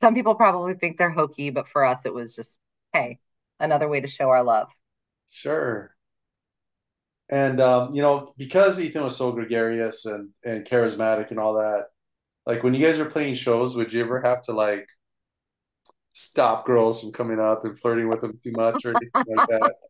Some 0.00 0.14
people 0.14 0.34
probably 0.36 0.74
think 0.74 0.98
they're 0.98 1.10
hokey, 1.10 1.50
but 1.50 1.68
for 1.68 1.84
us 1.84 2.04
it 2.06 2.14
was 2.14 2.34
just, 2.36 2.58
hey, 2.92 3.18
another 3.58 3.88
way 3.88 4.00
to 4.00 4.08
show 4.08 4.28
our 4.30 4.42
love. 4.44 4.68
sure. 5.30 5.94
And 7.28 7.60
um, 7.60 7.94
you 7.94 8.02
know, 8.02 8.32
because 8.36 8.78
Ethan 8.78 9.02
was 9.02 9.16
so 9.16 9.32
gregarious 9.32 10.04
and 10.04 10.30
and 10.44 10.64
charismatic 10.64 11.30
and 11.30 11.40
all 11.40 11.54
that, 11.54 11.86
like 12.46 12.62
when 12.62 12.74
you 12.74 12.84
guys 12.86 12.98
were 12.98 13.06
playing 13.06 13.34
shows, 13.34 13.76
would 13.76 13.92
you 13.92 14.02
ever 14.02 14.20
have 14.22 14.42
to 14.42 14.52
like 14.52 14.88
stop 16.12 16.66
girls 16.66 17.00
from 17.00 17.12
coming 17.12 17.40
up 17.40 17.64
and 17.64 17.78
flirting 17.78 18.08
with 18.08 18.20
them 18.20 18.38
too 18.42 18.52
much 18.52 18.84
or 18.84 18.90
anything 18.90 19.36
like 19.36 19.48
that? 19.48 19.74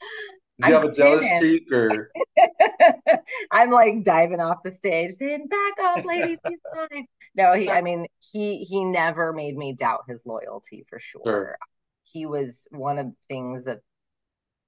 Did 0.60 0.66
I 0.66 0.68
you 0.68 0.74
have 0.74 0.84
a 0.84 0.92
jealous 0.92 1.28
streak 1.34 1.70
or 1.72 2.10
I'm 3.50 3.70
like 3.70 4.04
diving 4.04 4.40
off 4.40 4.62
the 4.62 4.70
stage 4.70 5.14
saying, 5.18 5.48
back 5.48 5.84
off, 5.84 6.04
ladies, 6.04 6.38
he's 6.46 6.60
fine. 6.72 7.06
No, 7.34 7.54
he, 7.54 7.68
I 7.68 7.82
mean, 7.82 8.06
he 8.32 8.58
he 8.58 8.84
never 8.84 9.32
made 9.32 9.56
me 9.56 9.72
doubt 9.72 10.04
his 10.08 10.20
loyalty 10.24 10.86
for 10.88 11.00
sure? 11.00 11.22
sure. 11.24 11.58
He 12.04 12.26
was 12.26 12.68
one 12.70 12.98
of 12.98 13.06
the 13.06 13.16
things 13.28 13.64
that 13.64 13.80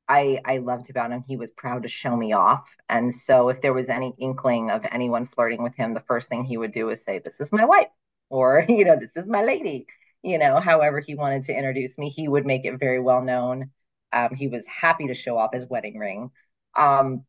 I 0.08 0.40
I 0.44 0.58
loved 0.58 0.90
about 0.90 1.10
him. 1.12 1.24
He 1.26 1.36
was 1.36 1.50
proud 1.50 1.82
to 1.82 1.88
show 1.88 2.16
me 2.16 2.32
off. 2.32 2.68
And 2.88 3.14
so 3.14 3.48
if 3.48 3.60
there 3.62 3.72
was 3.72 3.88
any 3.88 4.14
inkling 4.18 4.70
of 4.70 4.84
anyone 4.90 5.26
flirting 5.26 5.62
with 5.62 5.74
him, 5.76 5.94
the 5.94 6.00
first 6.00 6.28
thing 6.28 6.44
he 6.44 6.56
would 6.56 6.72
do 6.72 6.88
is 6.90 7.04
say, 7.04 7.18
This 7.18 7.40
is 7.40 7.52
my 7.52 7.64
wife, 7.64 7.88
or 8.30 8.64
you 8.68 8.84
know, 8.84 8.96
this 8.98 9.16
is 9.16 9.26
my 9.26 9.42
lady. 9.42 9.86
You 10.22 10.38
know, 10.38 10.58
however 10.60 11.00
he 11.00 11.14
wanted 11.14 11.44
to 11.44 11.56
introduce 11.56 11.98
me, 11.98 12.10
he 12.10 12.28
would 12.28 12.46
make 12.46 12.64
it 12.64 12.78
very 12.78 13.00
well 13.00 13.22
known. 13.22 13.70
Um, 14.12 14.34
he 14.34 14.48
was 14.48 14.66
happy 14.66 15.08
to 15.08 15.14
show 15.14 15.36
off 15.38 15.54
his 15.54 15.66
wedding 15.66 15.98
ring. 15.98 16.30
Um, 16.76 17.24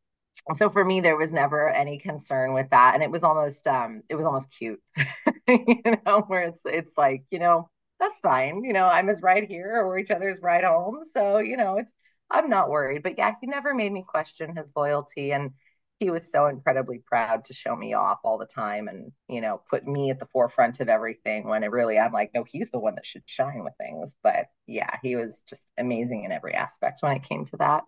so 0.55 0.69
for 0.69 0.83
me, 0.83 1.01
there 1.01 1.17
was 1.17 1.33
never 1.33 1.69
any 1.69 1.97
concern 1.99 2.53
with 2.53 2.69
that, 2.69 2.93
and 2.93 3.03
it 3.03 3.11
was 3.11 3.23
almost 3.23 3.67
um, 3.67 4.03
it 4.09 4.15
was 4.15 4.25
almost 4.25 4.49
cute, 4.51 4.81
you 5.47 5.81
know, 6.05 6.21
where 6.27 6.43
it's 6.49 6.61
it's 6.65 6.97
like 6.97 7.25
you 7.31 7.39
know 7.39 7.69
that's 7.99 8.19
fine, 8.19 8.63
you 8.63 8.73
know, 8.73 8.85
I'm 8.85 9.07
his 9.07 9.21
ride 9.21 9.45
here 9.45 9.81
or 9.83 9.97
each 9.97 10.11
other's 10.11 10.39
ride 10.41 10.63
home, 10.63 10.99
so 11.11 11.39
you 11.39 11.57
know 11.57 11.77
it's 11.77 11.91
I'm 12.29 12.49
not 12.49 12.69
worried. 12.69 13.03
But 13.03 13.17
yeah, 13.17 13.33
he 13.39 13.47
never 13.47 13.73
made 13.73 13.91
me 13.91 14.03
question 14.07 14.55
his 14.55 14.67
loyalty, 14.75 15.31
and 15.31 15.51
he 15.99 16.09
was 16.11 16.29
so 16.31 16.47
incredibly 16.47 16.99
proud 16.99 17.45
to 17.45 17.53
show 17.53 17.75
me 17.75 17.93
off 17.93 18.19
all 18.23 18.37
the 18.37 18.45
time, 18.45 18.87
and 18.87 19.11
you 19.27 19.41
know, 19.41 19.61
put 19.69 19.87
me 19.87 20.11
at 20.11 20.19
the 20.19 20.27
forefront 20.27 20.79
of 20.79 20.89
everything. 20.89 21.47
When 21.47 21.63
it 21.63 21.71
really, 21.71 21.97
I'm 21.97 22.13
like, 22.13 22.31
no, 22.33 22.43
he's 22.43 22.69
the 22.71 22.79
one 22.79 22.95
that 22.95 23.05
should 23.05 23.23
shine 23.25 23.63
with 23.63 23.73
things. 23.79 24.15
But 24.23 24.47
yeah, 24.67 24.97
he 25.01 25.15
was 25.15 25.33
just 25.49 25.63
amazing 25.77 26.23
in 26.23 26.31
every 26.31 26.53
aspect 26.53 27.01
when 27.01 27.15
it 27.15 27.23
came 27.23 27.45
to 27.45 27.57
that. 27.57 27.83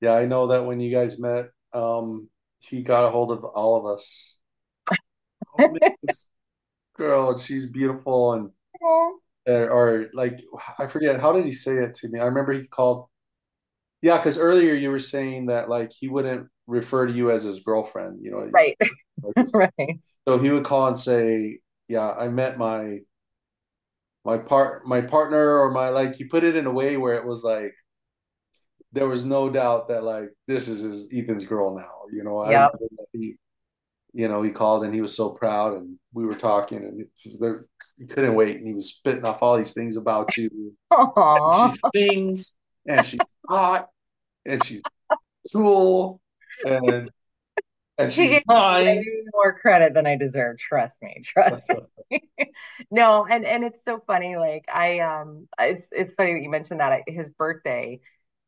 Yeah, 0.00 0.14
I 0.14 0.26
know 0.26 0.48
that 0.48 0.64
when 0.66 0.80
you 0.80 0.90
guys 0.90 1.18
met, 1.20 1.50
um, 1.72 2.28
he 2.58 2.82
got 2.82 3.06
a 3.06 3.10
hold 3.10 3.30
of 3.30 3.44
all 3.44 3.76
of 3.76 3.86
us. 3.86 4.36
Oh 5.58 5.68
man, 5.68 5.94
this 6.02 6.28
girl, 6.96 7.36
she's 7.36 7.66
beautiful 7.66 8.32
and 8.32 8.50
or, 9.46 10.06
like 10.14 10.42
I 10.78 10.86
forget 10.86 11.20
how 11.20 11.32
did 11.32 11.44
he 11.44 11.52
say 11.52 11.76
it 11.76 11.94
to 11.96 12.08
me? 12.08 12.20
I 12.20 12.24
remember 12.24 12.52
he 12.52 12.66
called 12.66 13.06
yeah, 14.02 14.18
because 14.18 14.36
earlier 14.36 14.74
you 14.74 14.90
were 14.90 14.98
saying 14.98 15.46
that 15.46 15.68
like 15.68 15.92
he 15.92 16.08
wouldn't 16.08 16.48
refer 16.66 17.06
to 17.06 17.12
you 17.12 17.30
as 17.30 17.44
his 17.44 17.60
girlfriend, 17.60 18.18
you 18.22 18.32
know. 18.32 18.50
right, 18.52 18.76
right. 19.54 20.00
so 20.26 20.38
he 20.38 20.50
would 20.50 20.64
call 20.64 20.88
and 20.88 20.98
say, 20.98 21.60
"Yeah, 21.88 22.10
I 22.10 22.28
met 22.28 22.58
my 22.58 23.00
my 24.24 24.38
part 24.38 24.86
my 24.86 25.00
partner 25.00 25.58
or 25.58 25.70
my 25.70 25.88
like." 25.90 26.14
He 26.16 26.24
put 26.24 26.44
it 26.44 26.56
in 26.56 26.66
a 26.66 26.72
way 26.72 26.96
where 26.96 27.14
it 27.14 27.26
was 27.26 27.44
like 27.44 27.74
there 28.92 29.06
was 29.08 29.24
no 29.24 29.48
doubt 29.50 29.88
that 29.88 30.04
like 30.04 30.30
this 30.46 30.68
is 30.68 30.80
his 30.82 31.08
Ethan's 31.12 31.44
girl 31.44 31.74
now. 31.74 31.92
You 32.12 32.24
know, 32.24 32.38
I 32.38 32.52
Yep. 32.52 32.72
remember 32.74 33.04
he 33.12 33.36
you 34.12 34.28
know 34.28 34.42
he 34.42 34.50
called 34.50 34.84
and 34.84 34.94
he 34.94 35.00
was 35.00 35.16
so 35.16 35.30
proud 35.30 35.74
and 35.74 35.98
we 36.12 36.24
were 36.26 36.34
talking 36.34 36.78
and 36.78 37.06
there, 37.40 37.66
he 37.98 38.06
couldn't 38.06 38.34
wait 38.34 38.56
and 38.58 38.66
he 38.66 38.74
was 38.74 38.90
spitting 38.90 39.24
off 39.24 39.42
all 39.42 39.56
these 39.56 39.72
things 39.72 39.96
about 39.96 40.36
you. 40.36 40.74
She 41.50 41.72
sings 41.94 42.54
and 42.86 43.04
she's 43.04 43.32
hot 43.48 43.88
and 44.46 44.62
she's 44.64 44.82
cool 45.52 46.20
and 46.64 47.10
and 47.98 48.12
She 48.14 48.22
she's 48.22 48.28
gave 48.28 48.42
me 48.48 48.56
kind. 48.56 48.84
way 48.86 49.04
more 49.32 49.58
credit 49.58 49.94
than 49.94 50.06
I 50.06 50.16
deserve. 50.16 50.58
Trust 50.58 51.00
me. 51.02 51.22
Trust 51.24 51.70
me. 52.10 52.22
No, 52.90 53.24
and 53.24 53.46
and 53.46 53.64
it's 53.64 53.82
so 53.84 54.02
funny. 54.06 54.36
Like 54.36 54.66
I 54.72 54.98
um, 55.00 55.48
it's 55.58 55.86
it's 55.92 56.12
funny 56.14 56.34
that 56.34 56.42
you 56.42 56.50
mentioned 56.50 56.80
that. 56.80 57.02
His 57.06 57.30
birthday 57.30 58.00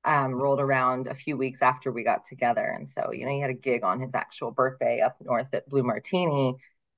um 0.05 0.35
rolled 0.35 0.61
around 0.61 1.07
a 1.09 1.15
few 1.15 1.37
weeks 1.37 1.63
after 1.63 1.93
we 1.93 2.05
got 2.05 2.25
together, 2.27 2.65
and 2.65 2.89
so 2.89 3.13
you 3.13 3.25
know 3.25 3.33
he 3.33 3.41
had 3.41 3.51
a 3.51 3.55
gig 3.55 3.85
on 3.85 4.01
his 4.01 4.15
actual 4.15 4.51
birthday 4.51 5.01
up 5.01 5.17
north 5.21 5.53
at 5.53 5.69
Blue 5.69 5.83
Martini, 5.83 6.55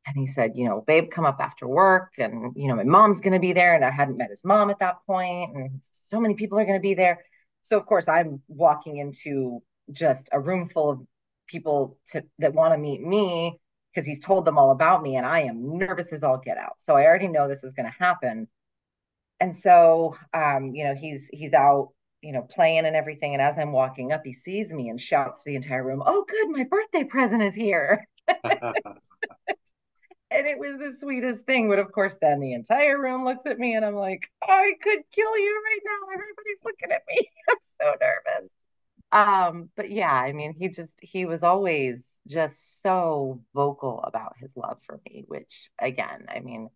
and 0.07 0.17
he 0.17 0.27
said, 0.27 0.53
you 0.55 0.69
know, 0.69 0.83
babe, 0.87 1.11
come 1.11 1.27
up 1.27 1.39
after 1.41 1.67
work, 1.69 2.13
and 2.19 2.53
you 2.57 2.69
know 2.69 2.77
my 2.77 2.85
mom's 2.85 3.21
gonna 3.21 3.41
be 3.41 3.53
there, 3.53 3.75
and 3.75 3.85
I 3.85 3.91
hadn't 3.91 4.17
met 4.19 4.31
his 4.31 4.45
mom 4.45 4.71
at 4.71 4.81
that 4.81 4.97
point, 5.07 5.57
and 5.57 5.81
so 6.11 6.21
many 6.21 6.35
people 6.35 6.59
are 6.59 6.67
gonna 6.67 6.81
be 6.81 6.95
there. 6.95 7.25
So 7.63 7.77
of 7.79 7.87
course 7.87 8.09
I'm 8.09 8.43
walking 8.49 8.99
into 8.99 9.63
just 9.91 10.29
a 10.33 10.41
room 10.41 10.69
full 10.69 10.91
of 10.91 11.01
people 11.47 11.99
to, 12.13 12.23
that 12.39 12.55
want 12.55 12.75
to 12.75 12.79
meet 12.79 13.01
me 13.01 13.59
because 13.93 14.07
he's 14.07 14.21
told 14.21 14.45
them 14.45 14.59
all 14.59 14.71
about 14.71 15.03
me 15.03 15.17
and 15.17 15.25
I 15.25 15.43
am 15.43 15.79
nervous 15.79 16.13
as 16.13 16.23
all 16.23 16.39
get 16.39 16.59
out. 16.59 16.75
So 16.79 16.97
I 16.97 17.05
already 17.05 17.29
know 17.29 17.49
this 17.49 17.65
is 17.65 17.73
going 17.73 17.87
to 17.87 17.99
happen. 17.99 18.49
And 19.41 19.57
so 19.57 20.17
um, 20.33 20.75
you 20.75 20.85
know, 20.85 20.95
he's 20.95 21.29
he's 21.33 21.53
out, 21.53 21.93
you 22.27 22.33
know, 22.33 22.43
playing 22.43 22.87
and 22.87 22.97
everything 22.97 23.35
and 23.35 23.43
as 23.43 23.57
I'm 23.59 23.73
walking 23.73 24.13
up, 24.13 24.23
he 24.25 24.35
sees 24.35 24.73
me 24.73 24.89
and 24.91 25.01
shouts 25.01 25.45
to 25.45 25.51
the 25.51 25.57
entire 25.57 25.85
room, 25.85 26.03
"Oh 26.07 26.25
good, 26.29 26.51
my 26.51 26.65
birthday 26.65 27.05
present 27.05 27.43
is 27.43 27.55
here." 27.55 28.07
And 30.31 30.47
it 30.47 30.59
was 30.59 30.79
the 30.79 30.97
sweetest 30.99 31.45
thing, 31.47 31.69
but 31.69 31.79
of 31.79 31.93
course 31.93 32.17
then 32.21 32.41
the 32.41 32.53
entire 32.53 33.01
room 33.01 33.25
looks 33.25 33.47
at 33.47 33.59
me 33.59 33.75
and 33.77 33.85
I'm 33.85 33.95
like, 33.95 34.29
"I 34.43 34.73
could 34.83 35.01
kill 35.13 35.39
you 35.39 35.63
right 35.65 35.81
now. 35.85 36.09
Everybody's 36.15 36.59
looking 36.65 36.93
at 36.93 37.03
me. 37.09 37.31
I'm 37.49 37.57
so 37.81 37.95
nervous." 38.01 38.51
Um, 39.13 39.71
but 39.77 39.91
yeah, 39.91 40.13
I 40.13 40.33
mean, 40.33 40.55
he 40.55 40.69
just 40.69 40.93
he 41.01 41.27
was 41.27 41.43
always 41.45 42.19
just 42.29 42.83
so 42.83 43.43
vocal 43.55 44.03
about 44.03 44.37
his 44.39 44.57
love 44.57 44.79
for 44.87 45.01
me, 45.09 45.25
which 45.29 45.71
again, 45.79 46.27
I 46.29 46.41
mean, 46.41 46.71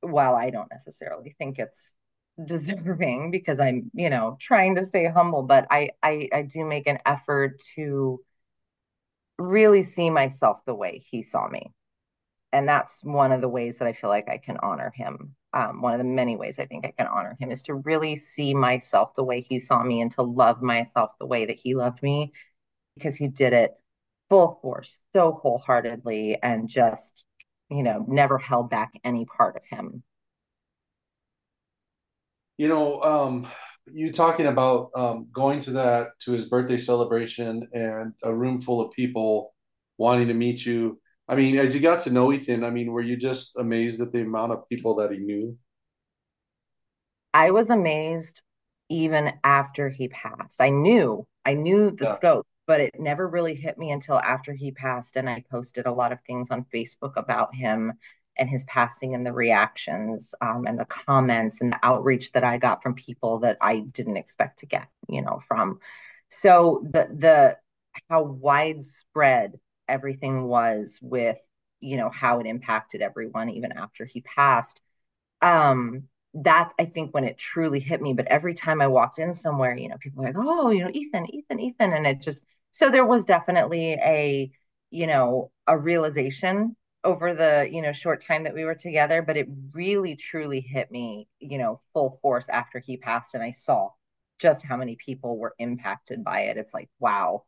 while 0.00 0.36
I 0.36 0.50
don't 0.50 0.70
necessarily 0.72 1.34
think 1.38 1.58
it's 1.58 1.94
deserving 2.44 3.30
because 3.30 3.58
I'm, 3.60 3.90
you 3.94 4.10
know, 4.10 4.36
trying 4.40 4.76
to 4.76 4.84
stay 4.84 5.06
humble, 5.08 5.42
but 5.42 5.66
I 5.70 5.90
I 6.02 6.28
I 6.32 6.42
do 6.42 6.64
make 6.64 6.86
an 6.86 6.98
effort 7.06 7.62
to 7.76 8.20
really 9.38 9.82
see 9.82 10.10
myself 10.10 10.58
the 10.66 10.74
way 10.74 11.04
he 11.10 11.22
saw 11.22 11.48
me. 11.48 11.72
and 12.52 12.68
that's 12.68 13.04
one 13.04 13.32
of 13.32 13.42
the 13.42 13.48
ways 13.48 13.78
that 13.78 13.88
I 13.88 13.92
feel 13.94 14.10
like 14.10 14.28
I 14.30 14.38
can 14.38 14.58
honor 14.58 14.90
him. 14.96 15.36
Um, 15.54 15.82
one 15.82 15.94
of 15.94 15.98
the 15.98 16.04
many 16.04 16.36
ways 16.36 16.58
I 16.58 16.66
think 16.66 16.86
I 16.86 16.92
can 16.98 17.06
honor 17.08 17.36
him 17.40 17.50
is 17.52 17.64
to 17.64 17.74
really 17.74 18.16
see 18.16 18.54
myself 18.54 19.14
the 19.16 19.24
way 19.24 19.42
he 19.42 19.60
saw 19.60 19.82
me 19.82 20.00
and 20.02 20.12
to 20.12 20.22
love 20.22 20.62
myself 20.62 21.12
the 21.20 21.26
way 21.26 21.46
that 21.46 21.58
he 21.58 21.74
loved 21.76 22.02
me 22.02 22.32
because 22.96 23.16
he 23.16 23.28
did 23.28 23.52
it 23.54 23.74
full 24.30 24.58
force, 24.62 24.98
so 25.14 25.32
wholeheartedly, 25.32 26.38
and 26.42 26.68
just, 26.68 27.24
you 27.70 27.82
know, 27.84 28.04
never 28.08 28.38
held 28.38 28.70
back 28.70 28.92
any 29.04 29.26
part 29.26 29.56
of 29.56 29.64
him. 29.64 30.02
You 32.58 32.68
know, 32.68 33.00
um, 33.02 33.46
you 33.86 34.12
talking 34.12 34.46
about 34.46 34.90
um, 34.94 35.28
going 35.32 35.60
to 35.60 35.70
that 35.72 36.18
to 36.20 36.32
his 36.32 36.46
birthday 36.46 36.78
celebration 36.78 37.68
and 37.72 38.12
a 38.22 38.34
room 38.34 38.60
full 38.60 38.80
of 38.80 38.92
people 38.92 39.54
wanting 39.96 40.28
to 40.28 40.34
meet 40.34 40.66
you. 40.66 41.00
I 41.28 41.36
mean, 41.36 41.58
as 41.58 41.74
you 41.74 41.80
got 41.80 42.00
to 42.02 42.10
know 42.10 42.32
Ethan, 42.32 42.64
I 42.64 42.70
mean, 42.70 42.90
were 42.90 43.02
you 43.02 43.16
just 43.16 43.56
amazed 43.56 44.00
at 44.00 44.12
the 44.12 44.22
amount 44.22 44.52
of 44.52 44.68
people 44.68 44.96
that 44.96 45.12
he 45.12 45.18
knew? 45.18 45.56
I 47.34 47.50
was 47.50 47.70
amazed 47.70 48.42
even 48.88 49.32
after 49.44 49.88
he 49.88 50.08
passed. 50.08 50.60
I 50.60 50.70
knew, 50.70 51.26
I 51.44 51.54
knew 51.54 51.90
the 51.90 52.06
yeah. 52.06 52.14
scope, 52.14 52.46
but 52.66 52.80
it 52.80 52.98
never 52.98 53.28
really 53.28 53.54
hit 53.54 53.76
me 53.78 53.92
until 53.92 54.18
after 54.18 54.54
he 54.54 54.70
passed. 54.72 55.16
And 55.16 55.28
I 55.28 55.44
posted 55.50 55.86
a 55.86 55.92
lot 55.92 56.12
of 56.12 56.18
things 56.26 56.50
on 56.50 56.64
Facebook 56.74 57.16
about 57.16 57.54
him 57.54 57.92
and 58.38 58.48
his 58.48 58.64
passing 58.64 59.14
and 59.14 59.24
the 59.26 59.32
reactions 59.32 60.34
um, 60.40 60.66
and 60.66 60.78
the 60.78 60.84
comments 60.84 61.60
and 61.60 61.72
the 61.72 61.78
outreach 61.82 62.32
that 62.32 62.44
I 62.44 62.58
got 62.58 62.82
from 62.82 62.94
people 62.94 63.40
that 63.40 63.58
I 63.60 63.80
didn't 63.80 64.16
expect 64.16 64.60
to 64.60 64.66
get, 64.66 64.88
you 65.08 65.22
know, 65.22 65.40
from. 65.48 65.80
So 66.30 66.82
the 66.90 67.08
the 67.16 67.58
how 68.08 68.22
widespread 68.22 69.58
everything 69.88 70.44
was 70.44 70.98
with, 71.02 71.38
you 71.80 71.96
know, 71.96 72.10
how 72.10 72.40
it 72.40 72.46
impacted 72.46 73.02
everyone 73.02 73.48
even 73.50 73.72
after 73.72 74.04
he 74.04 74.20
passed. 74.20 74.80
Um, 75.42 76.08
that 76.34 76.72
I 76.78 76.84
think 76.86 77.14
when 77.14 77.24
it 77.24 77.38
truly 77.38 77.80
hit 77.80 78.00
me. 78.02 78.12
But 78.12 78.26
every 78.26 78.54
time 78.54 78.80
I 78.80 78.86
walked 78.88 79.18
in 79.18 79.34
somewhere, 79.34 79.76
you 79.76 79.88
know, 79.88 79.96
people 79.98 80.22
are 80.22 80.26
like, 80.26 80.36
"Oh, 80.38 80.70
you 80.70 80.84
know, 80.84 80.90
Ethan, 80.92 81.34
Ethan, 81.34 81.60
Ethan," 81.60 81.92
and 81.92 82.06
it 82.06 82.20
just 82.20 82.44
so 82.72 82.90
there 82.90 83.06
was 83.06 83.24
definitely 83.24 83.92
a, 83.94 84.50
you 84.90 85.06
know, 85.06 85.50
a 85.66 85.76
realization 85.78 86.76
over 87.04 87.34
the 87.34 87.68
you 87.70 87.80
know 87.82 87.92
short 87.92 88.24
time 88.24 88.44
that 88.44 88.54
we 88.54 88.64
were 88.64 88.74
together 88.74 89.22
but 89.22 89.36
it 89.36 89.48
really 89.72 90.16
truly 90.16 90.60
hit 90.60 90.90
me 90.90 91.28
you 91.38 91.58
know 91.58 91.80
full 91.92 92.18
force 92.22 92.48
after 92.48 92.80
he 92.80 92.96
passed 92.96 93.34
and 93.34 93.42
i 93.42 93.50
saw 93.50 93.90
just 94.38 94.64
how 94.64 94.76
many 94.76 94.96
people 94.96 95.36
were 95.36 95.54
impacted 95.58 96.22
by 96.24 96.42
it. 96.42 96.56
It's 96.56 96.72
like 96.72 96.88
wow. 97.00 97.44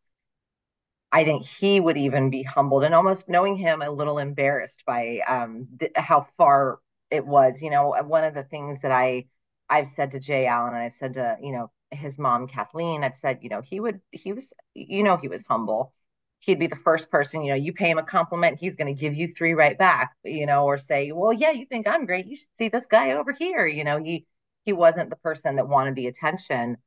I 1.13 1.25
think 1.25 1.45
he 1.45 1.81
would 1.81 1.97
even 1.97 2.31
be 2.31 2.43
humbled 2.43 2.85
and 2.85 2.95
almost 2.95 3.29
knowing 3.29 3.57
him 3.57 3.83
a 3.83 3.91
little 3.91 4.19
embarrassed 4.19 4.85
by 4.87 5.21
um 5.27 5.69
th- 5.79 5.93
how 5.97 6.27
far 6.37 6.79
it 7.11 7.27
was 7.27 7.61
you 7.63 7.71
know. 7.71 7.95
One 8.05 8.25
of 8.25 8.35
the 8.35 8.45
things 8.45 8.81
that 8.83 8.93
i 8.93 9.27
i've 9.69 9.89
said 9.89 10.13
to 10.13 10.21
jay 10.21 10.47
allen 10.47 10.75
and 10.75 10.83
i've 10.83 10.93
said 10.93 11.15
to 11.15 11.37
you 11.43 11.53
know 11.53 11.71
his 11.91 12.19
mom 12.19 12.47
kathleen 12.49 13.03
i've 13.05 13.17
said 13.17 13.39
you 13.43 13.49
know 13.49 13.61
he 13.61 13.81
would 13.81 14.01
he 14.13 14.33
was 14.33 14.53
you 14.75 15.03
know 15.03 15.17
he 15.17 15.29
was 15.29 15.45
humble 15.49 15.93
he'd 16.41 16.59
be 16.59 16.67
the 16.67 16.77
first 16.77 17.11
person, 17.11 17.45
you 17.45 17.51
know, 17.51 17.57
you 17.57 17.73
pay 17.73 17.91
him 17.91 17.99
a 17.99 18.03
compliment, 18.03 18.59
he's 18.59 18.77
going 18.77 18.95
to 18.95 18.99
give 18.99 19.15
you 19.15 19.33
three 19.37 19.53
right 19.53 19.77
back, 19.79 20.13
you 20.25 20.47
know, 20.47 20.65
or 20.65 20.79
say, 20.79 21.13
well, 21.13 21.33
yeah, 21.33 21.51
you 21.51 21.67
think 21.67 21.87
I'm 21.87 22.07
great. 22.07 22.27
You 22.27 22.37
should 22.37 22.49
see 22.57 22.69
this 22.69 22.87
guy 22.91 23.13
over 23.13 23.33
here. 23.33 23.67
You 23.67 23.85
know, 23.85 24.03
he, 24.03 24.27
he 24.65 24.73
wasn't 24.73 25.11
the 25.11 25.17
person 25.17 25.57
that 25.57 25.69
wanted 25.69 25.95
the 25.95 26.07
attention. 26.07 26.79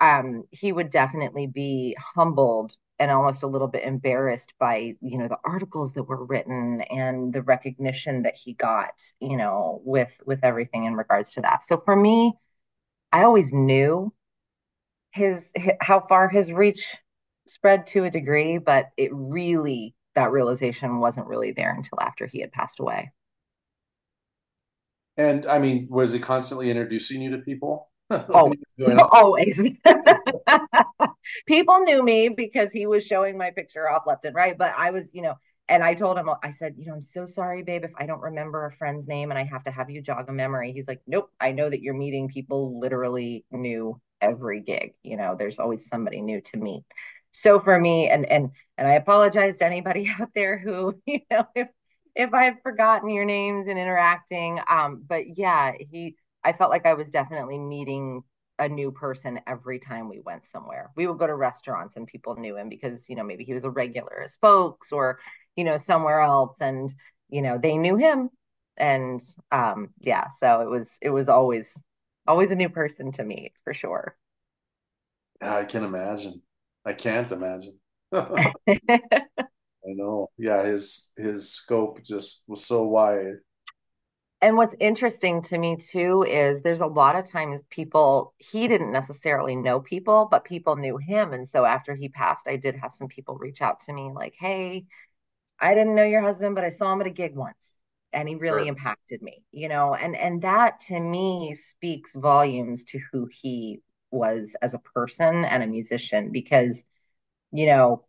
Um, 0.00 0.44
he 0.50 0.72
would 0.72 0.90
definitely 0.90 1.46
be 1.46 1.96
humbled 2.14 2.76
and 2.98 3.10
almost 3.10 3.42
a 3.42 3.46
little 3.46 3.68
bit 3.68 3.84
embarrassed 3.84 4.52
by, 4.58 4.94
you 5.00 5.18
know, 5.18 5.28
the 5.28 5.38
articles 5.44 5.92
that 5.92 6.02
were 6.04 6.24
written 6.24 6.80
and 6.80 7.32
the 7.32 7.42
recognition 7.42 8.22
that 8.22 8.34
he 8.34 8.54
got, 8.54 8.94
you 9.20 9.36
know, 9.36 9.80
with, 9.84 10.12
with 10.26 10.40
everything 10.42 10.84
in 10.84 10.94
regards 10.94 11.32
to 11.34 11.42
that. 11.42 11.62
So 11.62 11.80
for 11.84 11.94
me, 11.94 12.32
I 13.12 13.22
always 13.22 13.52
knew 13.52 14.12
his, 15.12 15.52
his 15.54 15.74
how 15.80 16.00
far 16.00 16.28
his 16.28 16.50
reach 16.50 16.96
spread 17.46 17.86
to 17.88 18.04
a 18.04 18.10
degree, 18.10 18.58
but 18.58 18.86
it 18.96 19.10
really, 19.12 19.94
that 20.14 20.32
realization 20.32 20.98
wasn't 20.98 21.26
really 21.26 21.52
there 21.52 21.74
until 21.74 21.98
after 22.00 22.26
he 22.26 22.40
had 22.40 22.52
passed 22.52 22.80
away. 22.80 23.12
And 25.16 25.46
I 25.46 25.58
mean, 25.58 25.88
was 25.90 26.12
he 26.12 26.18
constantly 26.18 26.70
introducing 26.70 27.22
you 27.22 27.30
to 27.30 27.38
people? 27.38 27.90
oh, 28.10 28.52
always. 29.10 29.60
people 31.46 31.80
knew 31.80 32.02
me 32.02 32.28
because 32.28 32.70
he 32.72 32.86
was 32.86 33.04
showing 33.04 33.38
my 33.38 33.50
picture 33.50 33.90
off 33.90 34.06
left 34.06 34.24
and 34.24 34.34
right. 34.34 34.56
But 34.56 34.74
I 34.76 34.90
was, 34.90 35.08
you 35.12 35.22
know, 35.22 35.34
and 35.68 35.82
I 35.82 35.94
told 35.94 36.16
him, 36.16 36.30
I 36.42 36.50
said, 36.50 36.74
you 36.78 36.86
know, 36.86 36.94
I'm 36.94 37.02
so 37.02 37.26
sorry, 37.26 37.62
babe, 37.62 37.84
if 37.84 37.90
I 37.98 38.06
don't 38.06 38.20
remember 38.20 38.66
a 38.66 38.72
friend's 38.72 39.08
name 39.08 39.30
and 39.30 39.38
I 39.38 39.44
have 39.44 39.64
to 39.64 39.70
have 39.70 39.90
you 39.90 40.00
jog 40.00 40.28
a 40.28 40.32
memory. 40.32 40.72
He's 40.72 40.86
like, 40.86 41.00
nope, 41.06 41.30
I 41.40 41.52
know 41.52 41.68
that 41.68 41.80
you're 41.80 41.94
meeting 41.94 42.28
people 42.28 42.78
literally 42.78 43.44
new 43.50 44.00
every 44.20 44.60
gig. 44.60 44.94
You 45.02 45.16
know, 45.16 45.34
there's 45.36 45.58
always 45.58 45.88
somebody 45.88 46.20
new 46.20 46.40
to 46.40 46.56
meet 46.56 46.84
so 47.36 47.60
for 47.60 47.78
me 47.78 48.08
and 48.08 48.24
and 48.26 48.50
and 48.78 48.88
i 48.88 48.94
apologize 48.94 49.58
to 49.58 49.66
anybody 49.66 50.10
out 50.20 50.30
there 50.34 50.58
who 50.58 50.94
you 51.06 51.20
know 51.30 51.46
if 51.54 51.68
if 52.14 52.32
i've 52.34 52.60
forgotten 52.62 53.10
your 53.10 53.24
names 53.24 53.68
and 53.68 53.78
interacting 53.78 54.58
um 54.68 55.02
but 55.06 55.38
yeah 55.38 55.72
he 55.90 56.16
i 56.44 56.52
felt 56.52 56.70
like 56.70 56.86
i 56.86 56.94
was 56.94 57.10
definitely 57.10 57.58
meeting 57.58 58.22
a 58.58 58.68
new 58.68 58.90
person 58.90 59.40
every 59.46 59.78
time 59.78 60.08
we 60.08 60.20
went 60.20 60.46
somewhere. 60.46 60.90
We 60.96 61.06
would 61.06 61.18
go 61.18 61.26
to 61.26 61.34
restaurants 61.34 61.96
and 61.96 62.06
people 62.06 62.36
knew 62.36 62.56
him 62.56 62.70
because 62.70 63.08
you 63.08 63.16
know 63.16 63.22
maybe 63.24 63.44
he 63.44 63.52
was 63.52 63.64
a 63.64 63.70
regular 63.70 64.22
as 64.22 64.36
folks 64.36 64.92
or 64.92 65.18
you 65.56 65.64
know 65.64 65.76
somewhere 65.76 66.20
else 66.20 66.60
and 66.60 66.92
you 67.28 67.42
know 67.42 67.58
they 67.58 67.76
knew 67.76 67.96
him. 67.96 68.30
And 68.78 69.20
um 69.52 69.90
yeah 70.00 70.28
so 70.38 70.60
it 70.60 70.70
was 70.70 70.90
it 71.02 71.10
was 71.10 71.28
always 71.28 71.82
always 72.26 72.50
a 72.50 72.56
new 72.56 72.68
person 72.68 73.12
to 73.12 73.24
meet 73.24 73.52
for 73.64 73.74
sure. 73.74 74.16
Yeah 75.40 75.56
i 75.56 75.64
can 75.64 75.84
imagine 75.84 76.42
I 76.86 76.92
can't 76.92 77.30
imagine. 77.32 77.78
I 78.12 78.52
know. 79.84 80.30
Yeah, 80.38 80.64
his 80.64 81.10
his 81.16 81.50
scope 81.52 82.02
just 82.02 82.44
was 82.46 82.64
so 82.64 82.84
wide. 82.84 83.38
And 84.42 84.56
what's 84.56 84.76
interesting 84.78 85.42
to 85.44 85.58
me 85.58 85.76
too 85.76 86.22
is 86.22 86.62
there's 86.62 86.80
a 86.80 86.86
lot 86.86 87.16
of 87.16 87.28
times 87.30 87.62
people 87.70 88.34
he 88.38 88.68
didn't 88.68 88.92
necessarily 88.92 89.56
know 89.56 89.80
people, 89.80 90.28
but 90.30 90.44
people 90.44 90.76
knew 90.76 90.96
him. 90.98 91.32
And 91.32 91.48
so 91.48 91.64
after 91.64 91.94
he 91.94 92.08
passed, 92.08 92.46
I 92.46 92.56
did 92.56 92.76
have 92.76 92.92
some 92.92 93.08
people 93.08 93.36
reach 93.36 93.60
out 93.62 93.80
to 93.82 93.92
me 93.92 94.12
like, 94.14 94.34
"Hey, 94.38 94.86
I 95.60 95.74
didn't 95.74 95.94
know 95.96 96.04
your 96.04 96.22
husband, 96.22 96.54
but 96.54 96.64
I 96.64 96.70
saw 96.70 96.92
him 96.92 97.00
at 97.00 97.06
a 97.08 97.10
gig 97.10 97.34
once." 97.36 97.76
and 98.12 98.28
he 98.28 98.34
really 98.36 98.62
sure. 98.62 98.68
impacted 98.68 99.20
me 99.20 99.42
you 99.52 99.68
know 99.68 99.94
and 99.94 100.16
and 100.16 100.42
that 100.42 100.80
to 100.80 100.98
me 100.98 101.54
speaks 101.54 102.12
volumes 102.14 102.84
to 102.84 103.00
who 103.12 103.28
he 103.30 103.82
was 104.16 104.56
as 104.62 104.74
a 104.74 104.78
person 104.78 105.44
and 105.44 105.62
a 105.62 105.66
musician 105.66 106.30
because, 106.32 106.84
you 107.52 107.66
know, 107.66 108.04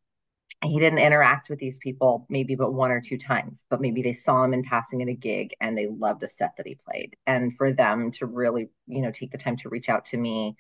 he 0.64 0.80
didn't 0.80 1.00
interact 1.00 1.50
with 1.50 1.60
these 1.60 1.78
people 1.78 2.26
maybe 2.30 2.56
but 2.56 2.74
one 2.74 2.92
or 2.92 3.02
two 3.02 3.18
times, 3.18 3.66
but 3.70 3.82
maybe 3.82 4.02
they 4.02 4.14
saw 4.14 4.44
him 4.44 4.54
in 4.54 4.64
passing 4.64 5.02
at 5.02 5.08
a 5.08 5.14
gig 5.14 5.54
and 5.62 5.78
they 5.78 5.88
loved 5.88 6.24
a 6.24 6.28
set 6.28 6.54
that 6.58 6.66
he 6.66 6.76
played. 6.76 7.16
And 7.28 7.56
for 7.58 7.74
them 7.74 8.12
to 8.14 8.26
really, 8.26 8.70
you 8.88 9.02
know, 9.02 9.12
take 9.12 9.32
the 9.32 9.38
time 9.38 9.58
to 9.58 9.70
reach 9.70 9.90
out 9.90 10.06
to 10.06 10.18
me 10.18 10.58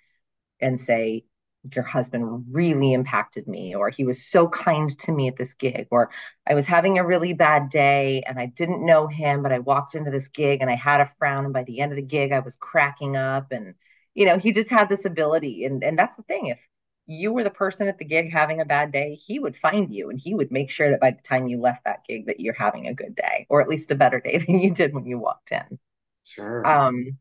and 0.61 0.79
say, 0.79 1.25
your 1.73 1.83
husband 1.83 2.45
really 2.51 2.93
impacted 2.93 3.47
me, 3.47 3.75
or 3.75 3.89
he 3.89 4.03
was 4.05 4.25
so 4.25 4.47
kind 4.47 4.97
to 4.99 5.11
me 5.11 5.27
at 5.27 5.35
this 5.35 5.53
gig, 5.53 5.87
or 5.91 6.11
I 6.47 6.53
was 6.53 6.65
having 6.65 6.97
a 6.97 7.05
really 7.05 7.33
bad 7.33 7.69
day 7.69 8.23
and 8.25 8.39
I 8.39 8.45
didn't 8.45 8.85
know 8.85 9.07
him, 9.07 9.43
but 9.43 9.51
I 9.51 9.59
walked 9.59 9.95
into 9.95 10.11
this 10.11 10.27
gig 10.29 10.61
and 10.61 10.69
I 10.69 10.75
had 10.75 11.01
a 11.01 11.11
frown. 11.17 11.45
And 11.45 11.53
by 11.53 11.63
the 11.63 11.81
end 11.81 11.91
of 11.91 11.97
the 11.97 12.01
gig, 12.01 12.31
I 12.31 12.39
was 12.39 12.55
cracking 12.55 13.17
up 13.17 13.51
and 13.51 13.75
you 14.17 14.25
know, 14.25 14.39
he 14.39 14.51
just 14.51 14.71
had 14.71 14.89
this 14.89 15.05
ability. 15.05 15.63
And, 15.63 15.83
and 15.83 15.97
that's 15.97 16.17
the 16.17 16.23
thing. 16.23 16.47
If 16.47 16.57
you 17.05 17.31
were 17.31 17.43
the 17.43 17.51
person 17.51 17.87
at 17.87 17.99
the 17.99 18.05
gig 18.05 18.33
having 18.33 18.59
a 18.59 18.65
bad 18.65 18.91
day, 18.91 19.13
he 19.13 19.37
would 19.37 19.55
find 19.55 19.93
you 19.93 20.09
and 20.09 20.19
he 20.19 20.33
would 20.33 20.51
make 20.51 20.71
sure 20.71 20.89
that 20.89 20.99
by 20.99 21.11
the 21.11 21.21
time 21.21 21.47
you 21.47 21.61
left 21.61 21.85
that 21.85 22.03
gig 22.09 22.25
that 22.25 22.39
you're 22.39 22.55
having 22.55 22.87
a 22.87 22.95
good 22.95 23.15
day 23.15 23.45
or 23.47 23.61
at 23.61 23.69
least 23.69 23.91
a 23.91 23.95
better 23.95 24.19
day 24.19 24.37
than 24.47 24.57
you 24.57 24.73
did 24.73 24.91
when 24.91 25.05
you 25.05 25.19
walked 25.19 25.51
in. 25.51 25.77
Sure. 26.23 26.65
Um, 26.65 27.19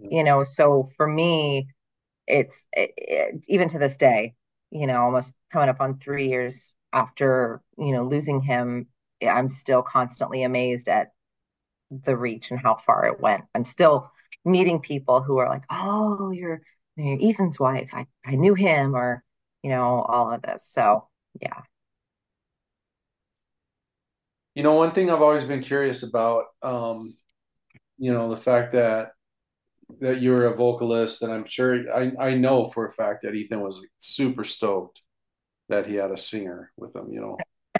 you 0.00 0.24
know, 0.24 0.42
so 0.42 0.84
for 0.96 1.06
me, 1.06 1.68
it's 2.26 2.66
it, 2.72 2.94
it, 2.96 3.44
even 3.46 3.68
to 3.68 3.78
this 3.78 3.98
day, 3.98 4.34
you 4.70 4.86
know, 4.86 5.02
almost 5.02 5.34
coming 5.52 5.68
up 5.68 5.82
on 5.82 5.98
three 5.98 6.28
years 6.28 6.74
after, 6.94 7.60
you 7.76 7.92
know, 7.92 8.04
losing 8.04 8.40
him, 8.40 8.86
I'm 9.22 9.50
still 9.50 9.82
constantly 9.82 10.44
amazed 10.44 10.88
at 10.88 11.12
the 11.90 12.16
reach 12.16 12.50
and 12.50 12.58
how 12.58 12.76
far 12.76 13.04
it 13.04 13.20
went. 13.20 13.44
I'm 13.54 13.64
still 13.64 14.10
meeting 14.48 14.80
people 14.80 15.20
who 15.20 15.38
are 15.38 15.48
like, 15.48 15.64
oh, 15.70 16.30
you're, 16.30 16.60
you're 16.96 17.18
Ethan's 17.20 17.58
wife. 17.58 17.90
I, 17.92 18.06
I 18.24 18.34
knew 18.34 18.54
him, 18.54 18.94
or, 18.94 19.22
you 19.62 19.70
know, 19.70 20.02
all 20.02 20.32
of 20.32 20.42
this. 20.42 20.68
So, 20.70 21.08
yeah. 21.40 21.62
You 24.54 24.62
know, 24.64 24.74
one 24.74 24.90
thing 24.90 25.10
I've 25.10 25.22
always 25.22 25.44
been 25.44 25.62
curious 25.62 26.02
about, 26.02 26.46
um, 26.62 27.16
you 27.98 28.12
know, 28.12 28.30
the 28.30 28.36
fact 28.36 28.72
that 28.72 29.12
that 30.00 30.20
you're 30.20 30.44
a 30.44 30.54
vocalist, 30.54 31.22
and 31.22 31.32
I'm 31.32 31.46
sure 31.46 31.90
I, 31.94 32.12
I 32.18 32.34
know 32.34 32.66
for 32.66 32.86
a 32.86 32.90
fact 32.90 33.22
that 33.22 33.34
Ethan 33.34 33.60
was 33.60 33.80
super 33.98 34.44
stoked 34.44 35.02
that 35.68 35.86
he 35.86 35.94
had 35.94 36.10
a 36.10 36.16
singer 36.16 36.72
with 36.76 36.94
him. 36.94 37.10
You 37.10 37.20
know, 37.20 37.38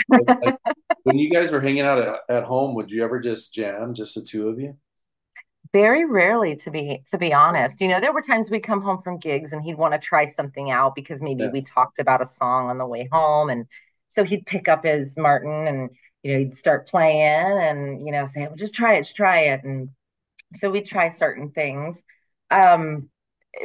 like, 0.08 0.56
when 1.02 1.18
you 1.18 1.30
guys 1.30 1.52
were 1.52 1.60
hanging 1.60 1.84
out 1.84 1.98
at, 1.98 2.20
at 2.28 2.44
home, 2.44 2.74
would 2.74 2.90
you 2.90 3.04
ever 3.04 3.20
just 3.20 3.52
jam, 3.54 3.94
just 3.94 4.14
the 4.14 4.22
two 4.22 4.48
of 4.48 4.58
you? 4.60 4.76
Very 5.72 6.04
rarely, 6.06 6.56
to 6.56 6.70
be 6.70 7.02
to 7.10 7.18
be 7.18 7.32
honest. 7.34 7.80
You 7.80 7.88
know, 7.88 8.00
there 8.00 8.12
were 8.12 8.22
times 8.22 8.50
we'd 8.50 8.60
come 8.60 8.80
home 8.80 9.02
from 9.02 9.18
gigs 9.18 9.52
and 9.52 9.62
he'd 9.62 9.76
want 9.76 9.92
to 9.92 9.98
try 9.98 10.26
something 10.26 10.70
out 10.70 10.94
because 10.94 11.20
maybe 11.20 11.44
Yeah. 11.44 11.50
we 11.50 11.62
talked 11.62 11.98
about 11.98 12.22
a 12.22 12.26
song 12.26 12.70
on 12.70 12.78
the 12.78 12.86
way 12.86 13.08
home, 13.12 13.50
and 13.50 13.66
so 14.08 14.24
he'd 14.24 14.46
pick 14.46 14.68
up 14.68 14.84
his 14.84 15.16
Martin 15.18 15.66
and 15.66 15.90
you 16.22 16.32
know 16.32 16.38
he'd 16.38 16.54
start 16.54 16.88
playing 16.88 17.20
and 17.60 18.06
you 18.06 18.12
know 18.12 18.24
say, 18.26 18.46
"Well, 18.46 18.56
just 18.56 18.74
try 18.74 18.94
it, 18.96 19.02
just 19.02 19.16
try 19.16 19.40
it," 19.40 19.62
and 19.64 19.90
so 20.54 20.70
we'd 20.70 20.86
try 20.86 21.10
certain 21.10 21.50
things. 21.52 22.02
Um, 22.50 23.10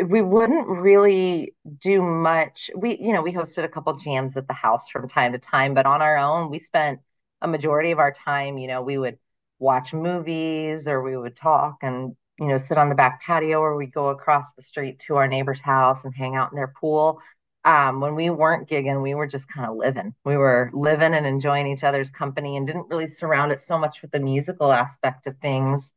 we 0.08 0.22
wouldn't 0.22 0.68
really 0.68 1.56
do 1.82 2.02
much. 2.02 2.70
We, 2.76 2.98
you 3.00 3.14
know, 3.14 3.22
we 3.22 3.34
hosted 3.34 3.64
a 3.64 3.68
couple 3.70 3.94
jams 3.98 4.38
at 4.38 4.48
the 4.48 4.54
house 4.54 4.90
from 4.90 5.08
time 5.10 5.34
to 5.34 5.40
time, 5.40 5.74
but 5.74 5.86
on 5.86 6.02
our 6.02 6.18
own, 6.18 6.50
we 6.50 6.60
spent 6.60 7.00
a 7.42 7.48
majority 7.48 7.92
of 7.92 8.00
our 8.00 8.12
time, 8.14 8.58
you 8.58 8.68
know, 8.68 8.82
we 8.82 8.98
would 8.98 9.18
watch 9.64 9.94
movies 9.94 10.88
or 10.88 11.02
we 11.02 11.18
would 11.18 11.36
talk 11.36 11.78
and, 11.82 12.16
you 12.40 12.48
know, 12.48 12.58
sit 12.58 12.78
on 12.78 12.90
the 12.90 12.96
back 12.96 13.22
patio 13.24 13.60
or 13.60 13.76
we'd 13.76 13.94
go 13.94 14.10
across 14.10 14.54
the 14.54 14.62
street 14.62 15.00
to 15.00 15.16
our 15.16 15.28
neighbor's 15.28 15.62
house 15.62 16.04
and 16.04 16.14
hang 16.14 16.36
out 16.36 16.52
in 16.52 16.56
their 16.56 16.74
pool. 16.80 17.20
Um, 17.66 18.02
when 18.02 18.16
we 18.16 18.30
weren't 18.30 18.70
gigging, 18.70 19.02
we 19.02 19.16
were 19.16 19.28
just 19.28 19.48
kind 19.48 19.70
of 19.70 19.78
living. 19.78 20.14
We 20.26 20.36
were 20.36 20.70
living 20.74 21.14
and 21.14 21.26
enjoying 21.26 21.68
each 21.68 21.84
other's 21.84 22.12
company 22.12 22.58
and 22.58 22.68
didn't 22.68 22.90
really 22.90 23.08
surround 23.08 23.54
it 23.54 23.62
so 23.62 23.78
much 23.78 24.02
with 24.02 24.12
the 24.12 24.20
musical 24.20 24.72
aspect 24.72 25.28
of 25.28 25.38
things. 25.38 25.94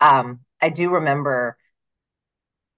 Um, 0.00 0.40
I 0.62 0.68
do 0.68 0.90
remember 0.90 1.56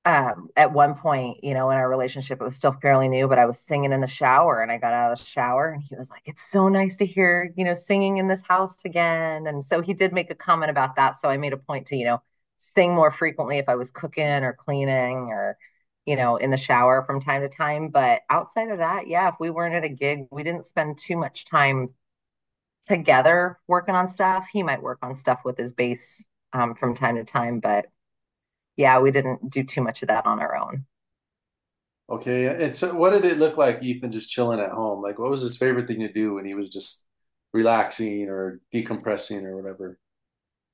um, 0.04 0.48
at 0.56 0.72
one 0.72 0.94
point, 0.96 1.44
you 1.44 1.54
know, 1.54 1.70
in 1.70 1.76
our 1.76 1.88
relationship, 1.88 2.40
it 2.40 2.44
was 2.44 2.56
still 2.56 2.72
fairly 2.72 3.08
new, 3.08 3.28
but 3.28 3.38
I 3.38 3.46
was 3.46 3.58
singing 3.58 3.92
in 3.92 4.00
the 4.00 4.08
shower 4.08 4.60
and 4.60 4.72
I 4.72 4.78
got 4.78 4.92
out 4.92 5.12
of 5.12 5.18
the 5.18 5.24
shower 5.24 5.68
and 5.70 5.82
he 5.82 5.94
was 5.94 6.10
like, 6.10 6.22
It's 6.24 6.42
so 6.50 6.68
nice 6.68 6.96
to 6.98 7.06
hear, 7.06 7.52
you 7.56 7.64
know, 7.64 7.74
singing 7.74 8.16
in 8.18 8.26
this 8.26 8.40
house 8.42 8.76
again. 8.84 9.46
And 9.46 9.64
so 9.64 9.80
he 9.80 9.94
did 9.94 10.12
make 10.12 10.30
a 10.30 10.34
comment 10.34 10.70
about 10.70 10.96
that. 10.96 11.20
So 11.20 11.28
I 11.28 11.36
made 11.36 11.52
a 11.52 11.56
point 11.56 11.86
to, 11.88 11.96
you 11.96 12.04
know, 12.04 12.22
sing 12.58 12.94
more 12.94 13.12
frequently 13.12 13.58
if 13.58 13.68
I 13.68 13.76
was 13.76 13.92
cooking 13.92 14.24
or 14.24 14.52
cleaning 14.54 15.28
or, 15.30 15.56
you 16.04 16.16
know, 16.16 16.36
in 16.36 16.50
the 16.50 16.56
shower 16.56 17.04
from 17.04 17.20
time 17.20 17.42
to 17.42 17.48
time. 17.48 17.88
But 17.90 18.22
outside 18.28 18.70
of 18.70 18.78
that, 18.78 19.06
yeah, 19.06 19.28
if 19.28 19.36
we 19.38 19.50
weren't 19.50 19.74
at 19.76 19.84
a 19.84 19.88
gig, 19.88 20.26
we 20.32 20.42
didn't 20.42 20.64
spend 20.64 20.98
too 20.98 21.16
much 21.16 21.44
time 21.44 21.90
together 22.86 23.58
working 23.68 23.94
on 23.94 24.08
stuff. 24.08 24.46
He 24.52 24.62
might 24.62 24.82
work 24.82 24.98
on 25.02 25.14
stuff 25.14 25.40
with 25.44 25.56
his 25.58 25.72
bass 25.72 26.26
um, 26.52 26.74
from 26.74 26.96
time 26.96 27.16
to 27.16 27.24
time, 27.24 27.60
but 27.60 27.86
yeah, 28.76 28.98
we 29.00 29.10
didn't 29.10 29.50
do 29.50 29.62
too 29.64 29.82
much 29.82 30.02
of 30.02 30.08
that 30.08 30.26
on 30.26 30.40
our 30.40 30.56
own. 30.56 30.86
Okay. 32.10 32.46
And 32.64 32.74
so 32.74 32.94
what 32.94 33.10
did 33.10 33.24
it 33.24 33.38
look 33.38 33.56
like, 33.56 33.82
Ethan, 33.82 34.12
just 34.12 34.30
chilling 34.30 34.60
at 34.60 34.70
home? 34.70 35.02
Like, 35.02 35.18
what 35.18 35.30
was 35.30 35.40
his 35.40 35.56
favorite 35.56 35.86
thing 35.86 36.00
to 36.00 36.12
do 36.12 36.34
when 36.34 36.44
he 36.44 36.54
was 36.54 36.68
just 36.68 37.04
relaxing 37.52 38.28
or 38.28 38.60
decompressing 38.72 39.44
or 39.44 39.56
whatever? 39.56 39.98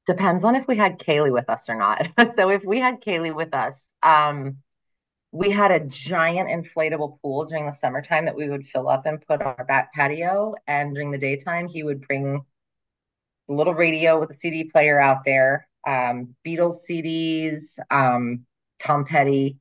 Depends 0.06 0.42
on 0.42 0.56
if 0.56 0.66
we 0.66 0.76
had 0.76 0.98
Kaylee 0.98 1.32
with 1.32 1.48
us 1.48 1.68
or 1.68 1.76
not. 1.76 2.08
So 2.36 2.50
if 2.50 2.64
we 2.64 2.80
had 2.80 3.00
Kaylee 3.00 3.34
with 3.34 3.54
us, 3.54 3.88
um, 4.02 4.58
we 5.30 5.50
had 5.50 5.70
a 5.70 5.80
giant 5.80 6.48
inflatable 6.48 7.20
pool 7.20 7.44
during 7.44 7.66
the 7.66 7.72
summertime 7.72 8.24
that 8.24 8.36
we 8.36 8.48
would 8.48 8.66
fill 8.66 8.88
up 8.88 9.04
and 9.04 9.24
put 9.26 9.42
on 9.42 9.54
our 9.58 9.64
back 9.64 9.92
patio. 9.92 10.54
And 10.66 10.94
during 10.94 11.10
the 11.10 11.18
daytime, 11.18 11.68
he 11.68 11.82
would 11.82 12.06
bring 12.06 12.44
a 13.48 13.52
little 13.52 13.74
radio 13.74 14.18
with 14.18 14.30
a 14.30 14.34
CD 14.34 14.64
player 14.64 14.98
out 14.98 15.24
there, 15.24 15.67
um, 15.86 16.34
Beatles 16.46 16.78
CDs, 16.88 17.78
um, 17.90 18.46
Tom 18.80 19.04
Petty, 19.04 19.58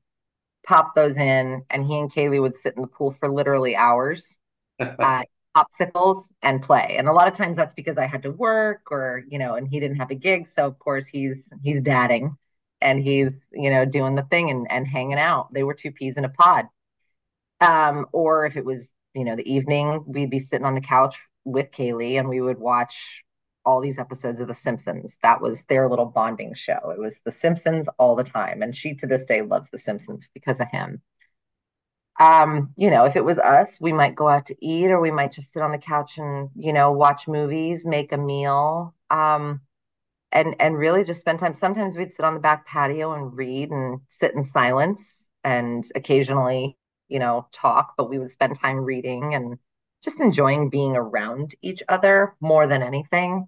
pop 0.65 0.95
those 0.95 1.15
in, 1.15 1.63
and 1.69 1.85
he 1.85 1.97
and 1.97 2.11
Kaylee 2.11 2.41
would 2.41 2.57
sit 2.57 2.75
in 2.75 2.81
the 2.81 2.87
pool 2.87 3.11
for 3.11 3.29
literally 3.29 3.75
hours 3.75 4.37
uh, 4.79 5.23
popsicles 5.55 6.23
and 6.41 6.61
play. 6.61 6.95
And 6.97 7.07
a 7.07 7.13
lot 7.13 7.27
of 7.27 7.33
times 7.33 7.55
that's 7.55 7.73
because 7.73 7.97
I 7.97 8.05
had 8.05 8.23
to 8.23 8.31
work 8.31 8.91
or, 8.91 9.23
you 9.29 9.39
know, 9.39 9.55
and 9.55 9.67
he 9.67 9.79
didn't 9.79 9.97
have 9.97 10.11
a 10.11 10.15
gig. 10.15 10.47
So 10.47 10.65
of 10.65 10.77
course 10.79 11.07
he's 11.07 11.51
he's 11.63 11.81
dadding 11.81 12.37
and 12.81 13.01
he's, 13.01 13.31
you 13.51 13.69
know, 13.69 13.85
doing 13.85 14.15
the 14.15 14.23
thing 14.23 14.49
and, 14.49 14.67
and 14.69 14.87
hanging 14.87 15.17
out. 15.17 15.53
They 15.53 15.63
were 15.63 15.73
two 15.73 15.91
peas 15.91 16.17
in 16.17 16.25
a 16.25 16.29
pod. 16.29 16.65
Um, 17.59 18.05
or 18.11 18.45
if 18.45 18.55
it 18.55 18.65
was, 18.65 18.91
you 19.15 19.23
know, 19.23 19.35
the 19.35 19.51
evening, 19.51 20.03
we'd 20.05 20.29
be 20.29 20.39
sitting 20.39 20.65
on 20.65 20.75
the 20.75 20.81
couch 20.81 21.19
with 21.43 21.71
Kaylee 21.71 22.19
and 22.19 22.29
we 22.29 22.41
would 22.41 22.59
watch 22.59 23.23
all 23.67 23.81
these 23.81 23.99
episodes 23.99 24.39
of 24.39 24.47
The 24.47 24.55
Simpsons. 24.55 25.17
That 25.21 25.41
was 25.41 25.61
their 25.63 25.89
little 25.89 26.05
bonding 26.05 26.53
show. 26.55 26.91
It 26.91 26.99
was 26.99 27.21
The 27.25 27.31
Simpsons 27.31 27.89
all 27.99 28.15
the 28.15 28.23
time. 28.23 28.63
And 28.63 28.73
she 28.73 28.95
to 28.95 29.07
this 29.07 29.25
day 29.25 29.41
loves 29.41 29.67
The 29.69 29.77
Simpsons 29.77 30.29
because 30.33 30.61
of 30.61 30.69
him. 30.69 31.01
Um, 32.19 32.73
you 32.77 32.89
know, 32.89 33.03
if 33.05 33.15
it 33.17 33.25
was 33.25 33.37
us, 33.37 33.77
we 33.79 33.93
might 33.93 34.15
go 34.15 34.27
out 34.29 34.47
to 34.47 34.55
eat 34.65 34.87
or 34.87 35.01
we 35.01 35.11
might 35.11 35.33
just 35.33 35.51
sit 35.51 35.61
on 35.61 35.71
the 35.73 35.77
couch 35.77 36.17
and, 36.17 36.49
you 36.55 36.73
know, 36.73 36.93
watch 36.93 37.27
movies, 37.27 37.85
make 37.85 38.11
a 38.13 38.17
meal, 38.17 38.95
um, 39.11 39.61
and 40.31 40.55
and 40.59 40.77
really 40.77 41.03
just 41.03 41.19
spend 41.19 41.39
time. 41.39 41.53
Sometimes 41.53 41.95
we'd 41.95 42.13
sit 42.13 42.25
on 42.25 42.33
the 42.33 42.39
back 42.39 42.65
patio 42.65 43.13
and 43.13 43.35
read 43.35 43.69
and 43.71 43.99
sit 44.07 44.33
in 44.33 44.43
silence 44.45 45.29
and 45.43 45.85
occasionally, 45.93 46.77
you 47.09 47.19
know, 47.19 47.47
talk, 47.51 47.95
but 47.97 48.09
we 48.09 48.17
would 48.19 48.31
spend 48.31 48.59
time 48.59 48.77
reading 48.77 49.35
and 49.35 49.59
just 50.03 50.19
enjoying 50.21 50.69
being 50.69 50.95
around 50.95 51.55
each 51.61 51.83
other 51.89 52.35
more 52.39 52.67
than 52.67 52.81
anything. 52.83 53.47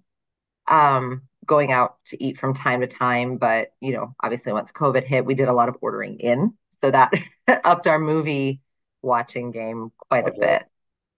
Um, 0.70 1.22
going 1.46 1.72
out 1.72 1.96
to 2.06 2.22
eat 2.22 2.38
from 2.38 2.54
time 2.54 2.80
to 2.80 2.86
time, 2.86 3.36
but 3.36 3.72
you 3.80 3.92
know, 3.92 4.14
obviously 4.22 4.52
once 4.52 4.72
COVID 4.72 5.04
hit, 5.04 5.24
we 5.24 5.34
did 5.34 5.48
a 5.48 5.52
lot 5.52 5.68
of 5.68 5.76
ordering 5.80 6.20
in. 6.20 6.54
So 6.80 6.90
that 6.90 7.12
upped 7.64 7.86
our 7.86 7.98
movie 7.98 8.60
watching 9.02 9.50
game 9.50 9.90
quite 10.08 10.28
a 10.28 10.32
bit. 10.38 10.64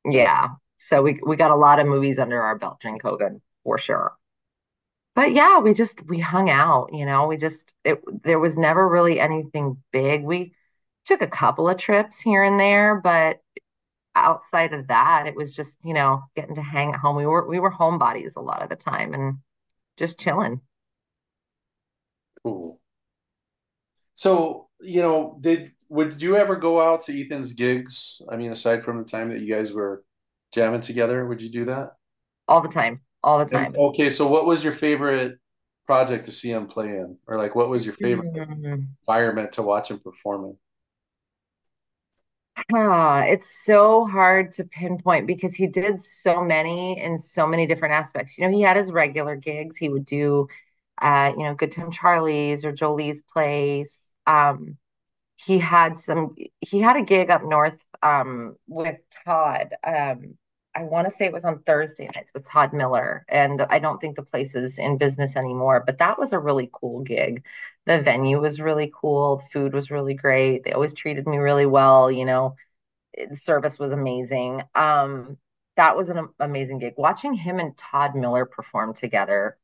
Yeah. 0.04 0.50
So 0.76 1.02
we 1.02 1.20
we 1.24 1.36
got 1.36 1.50
a 1.50 1.56
lot 1.56 1.78
of 1.78 1.86
movies 1.86 2.18
under 2.18 2.40
our 2.40 2.58
belt 2.58 2.78
during 2.80 2.98
COVID 2.98 3.40
for 3.64 3.78
sure. 3.78 4.16
But 5.14 5.32
yeah, 5.32 5.58
we 5.58 5.74
just 5.74 6.02
we 6.06 6.18
hung 6.18 6.48
out, 6.48 6.90
you 6.92 7.04
know, 7.04 7.26
we 7.26 7.36
just 7.36 7.74
it 7.84 8.02
there 8.24 8.38
was 8.38 8.56
never 8.56 8.88
really 8.88 9.20
anything 9.20 9.82
big. 9.92 10.24
We 10.24 10.54
took 11.04 11.20
a 11.20 11.26
couple 11.28 11.68
of 11.68 11.76
trips 11.76 12.20
here 12.20 12.42
and 12.42 12.58
there, 12.58 12.96
but 13.00 13.40
outside 14.14 14.72
of 14.74 14.88
that, 14.88 15.26
it 15.26 15.34
was 15.36 15.54
just, 15.54 15.78
you 15.84 15.94
know, 15.94 16.22
getting 16.36 16.54
to 16.56 16.62
hang 16.62 16.92
at 16.94 17.00
home. 17.00 17.16
We 17.16 17.26
were 17.26 17.46
we 17.48 17.60
were 17.60 17.70
homebodies 17.72 18.36
a 18.36 18.40
lot 18.40 18.62
of 18.62 18.68
the 18.68 18.76
time 18.76 19.14
and 19.14 19.38
just 19.98 20.20
chilling. 20.20 20.60
Cool. 22.44 22.80
So, 24.14 24.68
you 24.80 25.02
know, 25.02 25.38
did 25.40 25.72
would 25.88 26.20
you 26.22 26.36
ever 26.36 26.56
go 26.56 26.80
out 26.80 27.02
to 27.02 27.18
Ethan's 27.20 27.52
gigs? 27.52 28.22
I 28.30 28.36
mean, 28.36 28.50
aside 28.52 28.82
from 28.82 28.98
the 28.98 29.04
time 29.04 29.30
that 29.30 29.40
you 29.40 29.54
guys 29.54 29.72
were 29.72 30.04
jamming 30.52 30.80
together, 30.80 31.26
would 31.26 31.42
you 31.42 31.50
do 31.50 31.64
that? 31.66 31.92
all 32.48 32.60
the 32.60 32.68
time, 32.68 33.00
all 33.22 33.38
the 33.38 33.46
And 33.52 33.66
time. 33.66 33.74
okay, 33.76 34.08
so 34.10 34.26
what 34.28 34.46
was 34.46 34.64
your 34.64 34.72
favorite 34.72 35.38
project 35.86 36.26
to 36.26 36.32
see 36.32 36.50
him 36.50 36.66
play 36.66 36.88
in? 36.88 37.18
Or 37.26 37.36
like 37.36 37.54
what 37.54 37.68
was 37.68 37.84
your 37.84 37.94
favorite 37.94 38.26
Mm. 38.34 38.86
environment 39.08 39.52
to 39.52 39.62
watch 39.62 39.90
him 39.90 40.00
perform 40.00 40.44
in? 40.46 40.56
Ah, 42.74 43.22
it's 43.24 43.64
so 43.64 44.04
hard 44.06 44.52
to 44.52 44.64
pinpoint 44.64 45.26
because 45.26 45.54
he 45.54 45.66
did 45.66 46.02
so 46.02 46.42
many 46.44 47.00
in 47.00 47.18
so 47.18 47.46
many 47.46 47.66
different 47.66 47.94
aspects. 47.94 48.36
You 48.38 48.44
know, 48.48 48.54
he 48.56 48.62
had 48.62 48.76
his 48.76 48.92
regular 48.92 49.36
gigs. 49.36 49.76
He 49.76 49.88
would 49.88 50.04
do, 50.04 50.48
uh, 51.00 51.32
you 51.36 51.44
know, 51.44 51.54
Good 51.54 51.72
Time 51.72 51.90
Charlie's 51.90 52.64
or 52.64 52.72
Jolie's 52.72 53.22
Place. 53.22 54.08
Um, 54.26 54.76
he 55.36 55.58
had 55.58 55.98
some, 56.00 56.36
he 56.60 56.80
had 56.80 56.96
a 56.96 57.02
gig 57.02 57.30
up 57.30 57.44
north, 57.44 57.78
um, 58.02 58.56
with 58.68 58.98
Todd. 59.24 59.74
Um, 59.84 60.38
I 60.74 60.84
want 60.84 61.06
to 61.08 61.14
say 61.14 61.26
it 61.26 61.32
was 61.32 61.44
on 61.44 61.62
Thursday 61.62 62.08
nights 62.14 62.32
with 62.34 62.46
Todd 62.46 62.72
Miller, 62.72 63.24
and 63.28 63.60
I 63.62 63.78
don't 63.78 64.00
think 64.00 64.16
the 64.16 64.22
place 64.22 64.54
is 64.54 64.78
in 64.78 64.96
business 64.98 65.36
anymore, 65.36 65.82
but 65.84 65.98
that 65.98 66.18
was 66.18 66.32
a 66.32 66.38
really 66.38 66.70
cool 66.72 67.02
gig. 67.02 67.44
The 67.86 68.00
venue 68.00 68.40
was 68.40 68.60
really 68.60 68.90
cool. 68.94 69.38
The 69.38 69.48
food 69.52 69.74
was 69.74 69.90
really 69.90 70.14
great. 70.14 70.64
They 70.64 70.72
always 70.72 70.94
treated 70.94 71.26
me 71.26 71.36
really 71.38 71.66
well, 71.66 72.10
you 72.10 72.24
know 72.24 72.56
the 73.28 73.36
service 73.36 73.78
was 73.78 73.92
amazing. 73.92 74.62
Um, 74.74 75.38
that 75.76 75.96
was 75.96 76.08
an 76.08 76.28
amazing 76.40 76.78
gig. 76.78 76.94
Watching 76.96 77.34
him 77.34 77.58
and 77.58 77.76
Todd 77.76 78.14
Miller 78.14 78.44
perform 78.44 78.94
together 78.94 79.56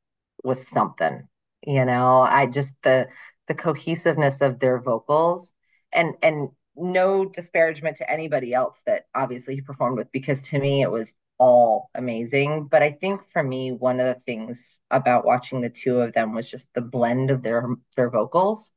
was 0.42 0.66
something. 0.66 1.28
You 1.66 1.84
know, 1.84 2.20
I 2.20 2.46
just 2.46 2.72
the 2.82 3.08
the 3.48 3.54
cohesiveness 3.54 4.40
of 4.40 4.58
their 4.58 4.78
vocals 4.80 5.50
and 5.92 6.14
and 6.22 6.50
no 6.78 7.24
disparagement 7.24 7.98
to 7.98 8.10
anybody 8.10 8.54
else 8.54 8.80
that 8.86 9.06
obviously 9.14 9.54
he 9.56 9.60
performed 9.60 9.98
with 9.98 10.12
because 10.12 10.42
to 10.42 10.58
me 10.58 10.82
it 10.82 10.90
was 10.90 11.12
all 11.38 11.90
amazing. 11.94 12.68
But 12.70 12.82
I 12.82 12.92
think 12.92 13.22
for 13.32 13.42
me, 13.42 13.72
one 13.72 14.00
of 14.00 14.06
the 14.06 14.20
things 14.22 14.80
about 14.90 15.24
watching 15.24 15.60
the 15.60 15.70
two 15.70 16.00
of 16.00 16.12
them 16.14 16.34
was 16.34 16.50
just 16.50 16.68
the 16.74 16.80
blend 16.80 17.30
of 17.30 17.42
their 17.42 17.68
their 17.96 18.10
vocals 18.10 18.72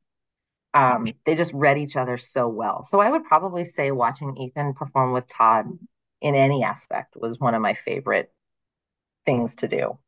um, 0.74 1.12
they 1.26 1.34
just 1.34 1.52
read 1.52 1.78
each 1.78 1.96
other 1.96 2.16
so 2.18 2.48
well. 2.48 2.84
So 2.84 3.00
I 3.00 3.10
would 3.10 3.24
probably 3.24 3.64
say 3.64 3.90
watching 3.90 4.36
Ethan 4.36 4.74
perform 4.74 5.12
with 5.12 5.28
Todd 5.28 5.66
in 6.20 6.34
any 6.34 6.64
aspect 6.64 7.16
was 7.16 7.38
one 7.38 7.54
of 7.54 7.60
my 7.60 7.74
favorite 7.74 8.32
things 9.26 9.54
to 9.56 9.68
do. 9.68 9.98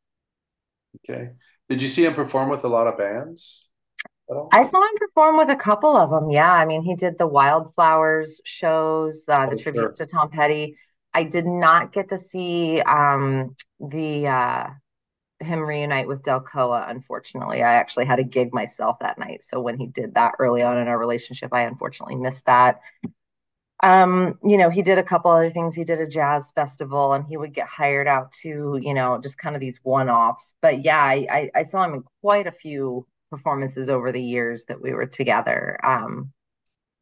Okay. 1.09 1.31
Did 1.69 1.81
you 1.81 1.87
see 1.87 2.05
him 2.05 2.13
perform 2.13 2.49
with 2.49 2.63
a 2.63 2.67
lot 2.67 2.87
of 2.87 2.97
bands? 2.97 3.67
I 4.51 4.67
saw 4.67 4.81
him 4.81 4.97
perform 4.97 5.37
with 5.37 5.49
a 5.49 5.55
couple 5.55 5.95
of 5.95 6.09
them. 6.09 6.29
Yeah, 6.29 6.51
I 6.51 6.65
mean, 6.65 6.81
he 6.83 6.95
did 6.95 7.17
the 7.17 7.27
Wildflowers 7.27 8.41
shows, 8.45 9.23
uh, 9.27 9.47
the 9.47 9.55
Oh, 9.55 9.57
tributes 9.57 9.97
sure. 9.97 10.05
to 10.05 10.05
Tom 10.05 10.29
Petty. 10.29 10.77
I 11.13 11.23
did 11.23 11.45
not 11.45 11.93
get 11.93 12.09
to 12.09 12.17
see 12.17 12.81
um, 12.81 13.55
the 13.79 14.27
uh, 14.27 14.67
him 15.41 15.61
reunite 15.61 16.07
with 16.07 16.23
Delcoa, 16.23 16.89
unfortunately. 16.89 17.63
I 17.63 17.75
actually 17.75 18.05
had 18.05 18.19
a 18.19 18.23
gig 18.23 18.53
myself 18.53 18.97
that 19.01 19.19
night. 19.19 19.43
So 19.43 19.61
when 19.61 19.77
he 19.79 19.87
did 19.87 20.15
that 20.15 20.33
early 20.39 20.63
on 20.63 20.77
in 20.79 20.87
our 20.89 20.97
relationship, 20.99 21.53
I 21.53 21.63
unfortunately 21.63 22.15
missed 22.15 22.45
that. 22.47 22.81
Um, 23.83 24.39
you 24.43 24.57
know, 24.57 24.69
he 24.69 24.81
did 24.81 24.97
a 24.97 25.03
couple 25.03 25.31
other 25.31 25.49
things. 25.49 25.75
He 25.75 25.83
did 25.83 25.99
a 25.99 26.07
jazz 26.07 26.51
festival 26.51 27.13
and 27.13 27.25
he 27.25 27.37
would 27.37 27.53
get 27.53 27.67
hired 27.67 28.07
out 28.07 28.31
to, 28.41 28.79
you 28.81 28.93
know, 28.93 29.19
just 29.21 29.37
kind 29.37 29.55
of 29.55 29.59
these 29.59 29.79
one-offs. 29.83 30.55
But 30.61 30.83
yeah, 30.83 30.99
I, 31.01 31.27
I, 31.29 31.51
I 31.55 31.63
saw 31.63 31.83
him 31.83 31.93
in 31.95 32.03
quite 32.21 32.47
a 32.47 32.51
few 32.51 33.05
performances 33.29 33.89
over 33.89 34.11
the 34.11 34.21
years 34.21 34.65
that 34.65 34.81
we 34.81 34.93
were 34.93 35.05
together. 35.05 35.79
Um, 35.83 36.31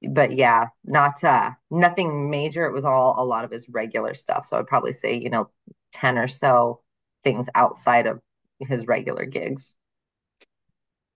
but 0.10 0.36
yeah, 0.36 0.68
not 0.84 1.24
uh 1.24 1.52
nothing 1.72 2.30
major. 2.30 2.66
It 2.66 2.74
was 2.74 2.86
all 2.86 3.16
a 3.18 3.26
lot 3.26 3.46
of 3.46 3.52
his 3.52 3.68
regular 3.70 4.14
stuff. 4.14 4.48
So 4.48 4.58
I'd 4.58 4.68
probably 4.68 4.94
say, 4.94 5.16
you 5.16 5.30
know, 5.30 5.50
10 5.94 6.18
or 6.18 6.28
so 6.28 6.82
things 7.24 7.48
outside 7.56 8.06
of 8.06 8.20
his 8.60 8.86
regular 8.86 9.26
gigs. 9.26 9.76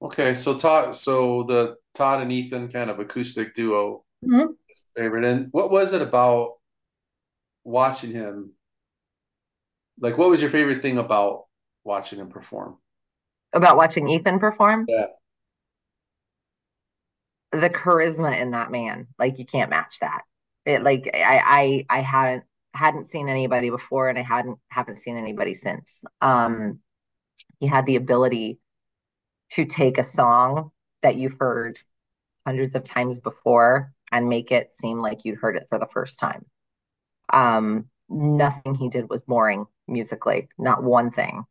Okay, 0.01 0.35
so 0.35 0.57
Todd, 0.57 0.93
so 0.93 1.43
the 1.43 1.75
Todd 1.95 2.21
and 2.21 2.31
Ethan 2.31 2.69
kind 2.69 2.89
of 2.89 2.99
acoustic 2.99 3.55
duo 3.55 4.05
mm-hmm. 4.23 4.51
favorite. 4.95 5.25
And 5.25 5.47
what 5.51 5.71
was 5.71 5.93
it 5.93 6.01
about 6.01 6.53
watching 7.63 8.11
him? 8.11 8.51
Like, 9.99 10.17
what 10.17 10.29
was 10.29 10.41
your 10.41 10.51
favorite 10.51 10.83
thing 10.83 10.99
about 10.99 11.45
watching 11.83 12.19
him 12.19 12.29
perform? 12.29 12.77
About 13.57 13.77
watching 13.77 14.07
Ethan 14.07 14.39
perform? 14.39 14.85
Yeah. 14.87 15.07
The 17.51 17.69
charisma 17.69 18.39
in 18.39 18.51
that 18.51 18.71
man, 18.71 19.07
like 19.17 19.39
you 19.39 19.45
can't 19.45 19.71
match 19.71 19.99
that. 20.01 20.21
It 20.65 20.83
like 20.83 21.09
I 21.13 21.85
I 21.89 21.97
I 21.97 22.01
haven't 22.01 22.43
hadn't 22.73 23.05
seen 23.07 23.29
anybody 23.29 23.71
before 23.71 24.09
and 24.09 24.19
I 24.19 24.21
hadn't 24.21 24.59
haven't 24.69 24.99
seen 24.99 25.17
anybody 25.17 25.55
since. 25.55 26.03
Um 26.21 26.79
he 27.59 27.65
had 27.67 27.85
the 27.87 27.95
ability 27.95 28.59
to 29.53 29.65
take 29.65 29.97
a 29.97 30.03
song 30.03 30.71
that 31.01 31.15
you've 31.15 31.37
heard 31.39 31.79
hundreds 32.45 32.75
of 32.75 32.83
times 32.83 33.19
before 33.19 33.91
and 34.11 34.29
make 34.29 34.51
it 34.51 34.73
seem 34.73 34.99
like 34.99 35.25
you'd 35.25 35.39
heard 35.39 35.57
it 35.57 35.65
for 35.69 35.79
the 35.79 35.87
first 35.93 36.19
time. 36.19 36.45
Um, 37.33 37.85
nothing 38.07 38.75
he 38.75 38.89
did 38.89 39.09
was 39.09 39.21
boring 39.21 39.65
musically, 39.87 40.49
not 40.57 40.83
one 40.83 41.11
thing. 41.11 41.43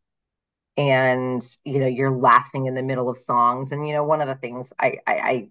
And 0.77 1.47
you 1.65 1.79
know, 1.81 1.87
you're 1.87 2.11
laughing 2.17 2.67
in 2.67 2.75
the 2.75 2.83
middle 2.83 3.09
of 3.09 3.19
songs. 3.19 3.73
And 3.73 3.87
you 3.87 3.95
know, 3.95 4.05
one 4.05 4.21
of 4.21 4.29
the 4.29 4.35
things 4.35 4.73
I, 4.79 4.99
I, 5.07 5.15
I 5.15 5.49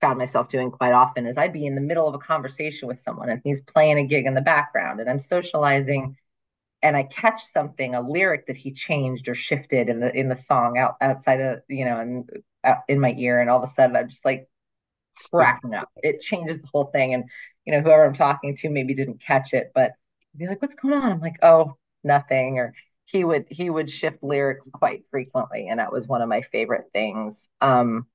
found 0.00 0.18
myself 0.18 0.48
doing 0.48 0.70
quite 0.70 0.92
often 0.92 1.26
is 1.26 1.38
I'd 1.38 1.52
be 1.54 1.66
in 1.66 1.74
the 1.76 1.80
middle 1.82 2.08
of 2.08 2.14
a 2.14 2.18
conversation 2.18 2.88
with 2.88 3.00
someone 3.00 3.30
and 3.30 3.40
he's 3.44 3.62
playing 3.62 3.98
a 3.98 4.04
gig 4.06 4.26
in 4.26 4.34
the 4.34 4.42
background 4.42 5.00
and 5.00 5.10
I'm 5.10 5.20
socializing 5.20 6.16
and 6.82 6.96
I 6.96 7.04
catch 7.04 7.44
something, 7.44 7.94
a 7.94 8.00
lyric 8.00 8.46
that 8.46 8.56
he 8.56 8.72
changed 8.72 9.28
or 9.28 9.34
shifted 9.34 9.88
in 9.88 10.00
the 10.00 10.14
in 10.14 10.28
the 10.28 10.36
song 10.36 10.78
out 10.78 10.96
outside 11.00 11.40
of 11.40 11.60
you 11.68 11.84
know, 11.84 11.98
and 12.00 12.30
uh, 12.64 12.76
in 12.88 13.00
my 13.00 13.14
ear, 13.18 13.40
and 13.40 13.50
all 13.50 13.62
of 13.62 13.68
a 13.68 13.72
sudden 13.72 13.96
I'm 13.96 14.08
just 14.08 14.24
like 14.24 14.48
cracking 15.30 15.74
up. 15.74 15.90
It 16.02 16.20
changes 16.20 16.60
the 16.60 16.68
whole 16.72 16.86
thing, 16.86 17.14
and 17.14 17.24
you 17.64 17.72
know, 17.72 17.80
whoever 17.80 18.04
I'm 18.04 18.14
talking 18.14 18.56
to 18.56 18.70
maybe 18.70 18.94
didn't 18.94 19.22
catch 19.22 19.52
it, 19.54 19.72
but 19.74 19.92
be 20.36 20.46
like, 20.46 20.62
"What's 20.62 20.74
going 20.76 20.94
on?" 20.94 21.12
I'm 21.12 21.20
like, 21.20 21.36
"Oh, 21.42 21.76
nothing," 22.04 22.58
or 22.58 22.74
he 23.10 23.24
would 23.24 23.46
he 23.50 23.70
would 23.70 23.90
shift 23.90 24.22
lyrics 24.22 24.68
quite 24.72 25.04
frequently, 25.10 25.68
and 25.68 25.80
that 25.80 25.92
was 25.92 26.06
one 26.06 26.22
of 26.22 26.28
my 26.28 26.42
favorite 26.42 26.90
things. 26.92 27.48
Um, 27.60 28.06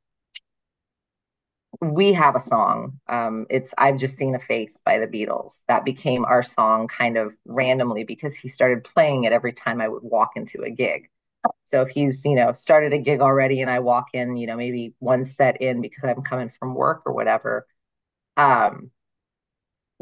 we 1.82 2.14
have 2.14 2.36
a 2.36 2.40
song. 2.40 3.00
Um, 3.08 3.46
it's 3.50 3.74
I've 3.78 3.98
just 3.98 4.16
seen 4.18 4.36
a 4.36 4.40
face 4.40 4.80
by 4.86 5.00
the 5.00 5.08
Beatles. 5.08 5.52
That 5.68 5.84
became 5.86 6.24
our 6.26 6.44
song 6.44 6.88
kind 6.88 7.18
of 7.18 7.34
randomly 7.46 8.04
because 8.04 8.36
he 8.36 8.48
started 8.48 8.84
playing 8.84 9.24
it 9.26 9.34
every 9.34 9.54
time 9.54 9.82
I 9.82 9.88
would 9.88 10.04
walk 10.04 10.32
into 10.36 10.62
a 10.64 10.70
gig. 10.70 11.10
So 11.68 11.82
if 11.82 11.90
he's, 11.90 12.24
you 12.26 12.36
know, 12.36 12.54
started 12.54 12.94
a 12.94 13.00
gig 13.00 13.22
already 13.22 13.62
and 13.62 13.70
I 13.70 13.80
walk 13.80 14.08
in, 14.14 14.38
you 14.38 14.48
know, 14.48 14.58
maybe 14.58 14.96
one 15.00 15.26
set 15.26 15.62
in 15.62 15.82
because 15.82 16.04
I'm 16.06 16.24
coming 16.24 16.52
from 16.60 16.76
work 16.76 17.04
or 17.06 17.14
whatever, 17.14 17.68
um, 18.38 18.92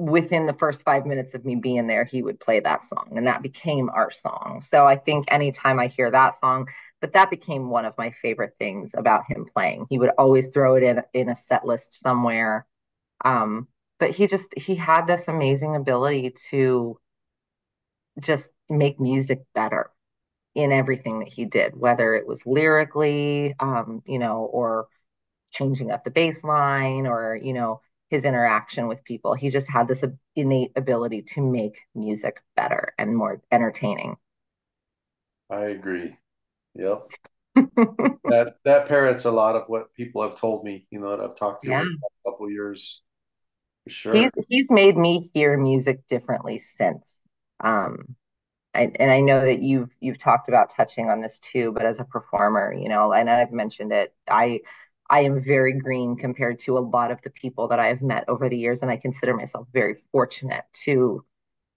within 0.01 0.47
the 0.47 0.53
first 0.53 0.83
five 0.83 1.05
minutes 1.05 1.35
of 1.35 1.45
me 1.45 1.55
being 1.55 1.85
there, 1.85 2.05
he 2.05 2.23
would 2.23 2.39
play 2.39 2.59
that 2.59 2.83
song 2.83 3.13
and 3.15 3.27
that 3.27 3.43
became 3.43 3.89
our 3.89 4.11
song. 4.11 4.61
So 4.67 4.85
I 4.85 4.95
think 4.95 5.25
anytime 5.29 5.79
I 5.79 5.87
hear 5.87 6.09
that 6.09 6.39
song, 6.39 6.67
but 7.01 7.13
that 7.13 7.29
became 7.29 7.69
one 7.69 7.85
of 7.85 7.97
my 7.97 8.11
favorite 8.21 8.55
things 8.57 8.91
about 8.97 9.25
him 9.27 9.45
playing. 9.53 9.85
He 9.89 9.99
would 9.99 10.09
always 10.17 10.47
throw 10.49 10.75
it 10.75 10.83
in 10.83 11.01
in 11.13 11.29
a 11.29 11.35
set 11.35 11.65
list 11.65 11.99
somewhere. 12.01 12.65
Um, 13.23 13.67
but 13.99 14.11
he 14.11 14.25
just 14.27 14.53
he 14.57 14.75
had 14.75 15.05
this 15.05 15.27
amazing 15.27 15.75
ability 15.75 16.33
to 16.49 16.99
just 18.19 18.49
make 18.69 18.99
music 18.99 19.41
better 19.53 19.91
in 20.55 20.71
everything 20.71 21.19
that 21.19 21.29
he 21.29 21.45
did, 21.45 21.79
whether 21.79 22.15
it 22.15 22.27
was 22.27 22.45
lyrically, 22.45 23.55
um, 23.59 24.01
you 24.05 24.19
know, 24.19 24.49
or 24.51 24.87
changing 25.51 25.91
up 25.91 26.03
the 26.03 26.11
bass 26.11 26.43
line 26.43 27.07
or, 27.07 27.35
you 27.41 27.53
know, 27.53 27.81
his 28.11 28.25
interaction 28.25 28.87
with 28.87 29.03
people. 29.05 29.33
He 29.33 29.49
just 29.49 29.69
had 29.69 29.87
this 29.87 30.03
innate 30.35 30.73
ability 30.75 31.23
to 31.33 31.41
make 31.41 31.79
music 31.95 32.43
better 32.55 32.93
and 32.99 33.15
more 33.15 33.41
entertaining. 33.51 34.17
I 35.49 35.61
agree. 35.61 36.17
Yep. 36.75 37.07
that 37.55 38.55
that 38.63 38.87
parrots 38.87 39.25
a 39.25 39.31
lot 39.31 39.55
of 39.55 39.63
what 39.67 39.93
people 39.93 40.21
have 40.21 40.35
told 40.35 40.63
me, 40.63 40.85
you 40.91 40.99
know, 40.99 41.09
that 41.09 41.21
I've 41.21 41.35
talked 41.35 41.63
to 41.63 41.69
yeah. 41.69 41.83
a 41.83 42.29
couple 42.29 42.49
years. 42.49 43.01
For 43.85 43.89
sure. 43.89 44.13
He's 44.13 44.31
he's 44.47 44.69
made 44.69 44.97
me 44.97 45.31
hear 45.33 45.57
music 45.57 46.01
differently 46.07 46.59
since. 46.59 47.21
Um 47.61 48.15
I, 48.73 48.89
and 48.99 49.11
I 49.11 49.19
know 49.19 49.41
that 49.41 49.61
you've 49.61 49.89
you've 49.99 50.17
talked 50.17 50.47
about 50.47 50.73
touching 50.75 51.09
on 51.09 51.21
this 51.21 51.39
too, 51.39 51.71
but 51.73 51.85
as 51.85 51.99
a 51.99 52.05
performer, 52.05 52.73
you 52.73 52.87
know, 52.87 53.11
and 53.11 53.29
I've 53.29 53.51
mentioned 53.51 53.91
it, 53.91 54.13
I 54.29 54.61
I 55.11 55.21
am 55.21 55.43
very 55.43 55.73
green 55.73 56.15
compared 56.15 56.59
to 56.59 56.77
a 56.77 56.79
lot 56.79 57.11
of 57.11 57.21
the 57.21 57.29
people 57.29 57.67
that 57.67 57.79
I've 57.81 58.01
met 58.01 58.23
over 58.29 58.47
the 58.47 58.57
years, 58.57 58.81
and 58.81 58.89
I 58.89 58.95
consider 58.95 59.35
myself 59.35 59.67
very 59.73 59.97
fortunate 60.13 60.63
to 60.85 61.25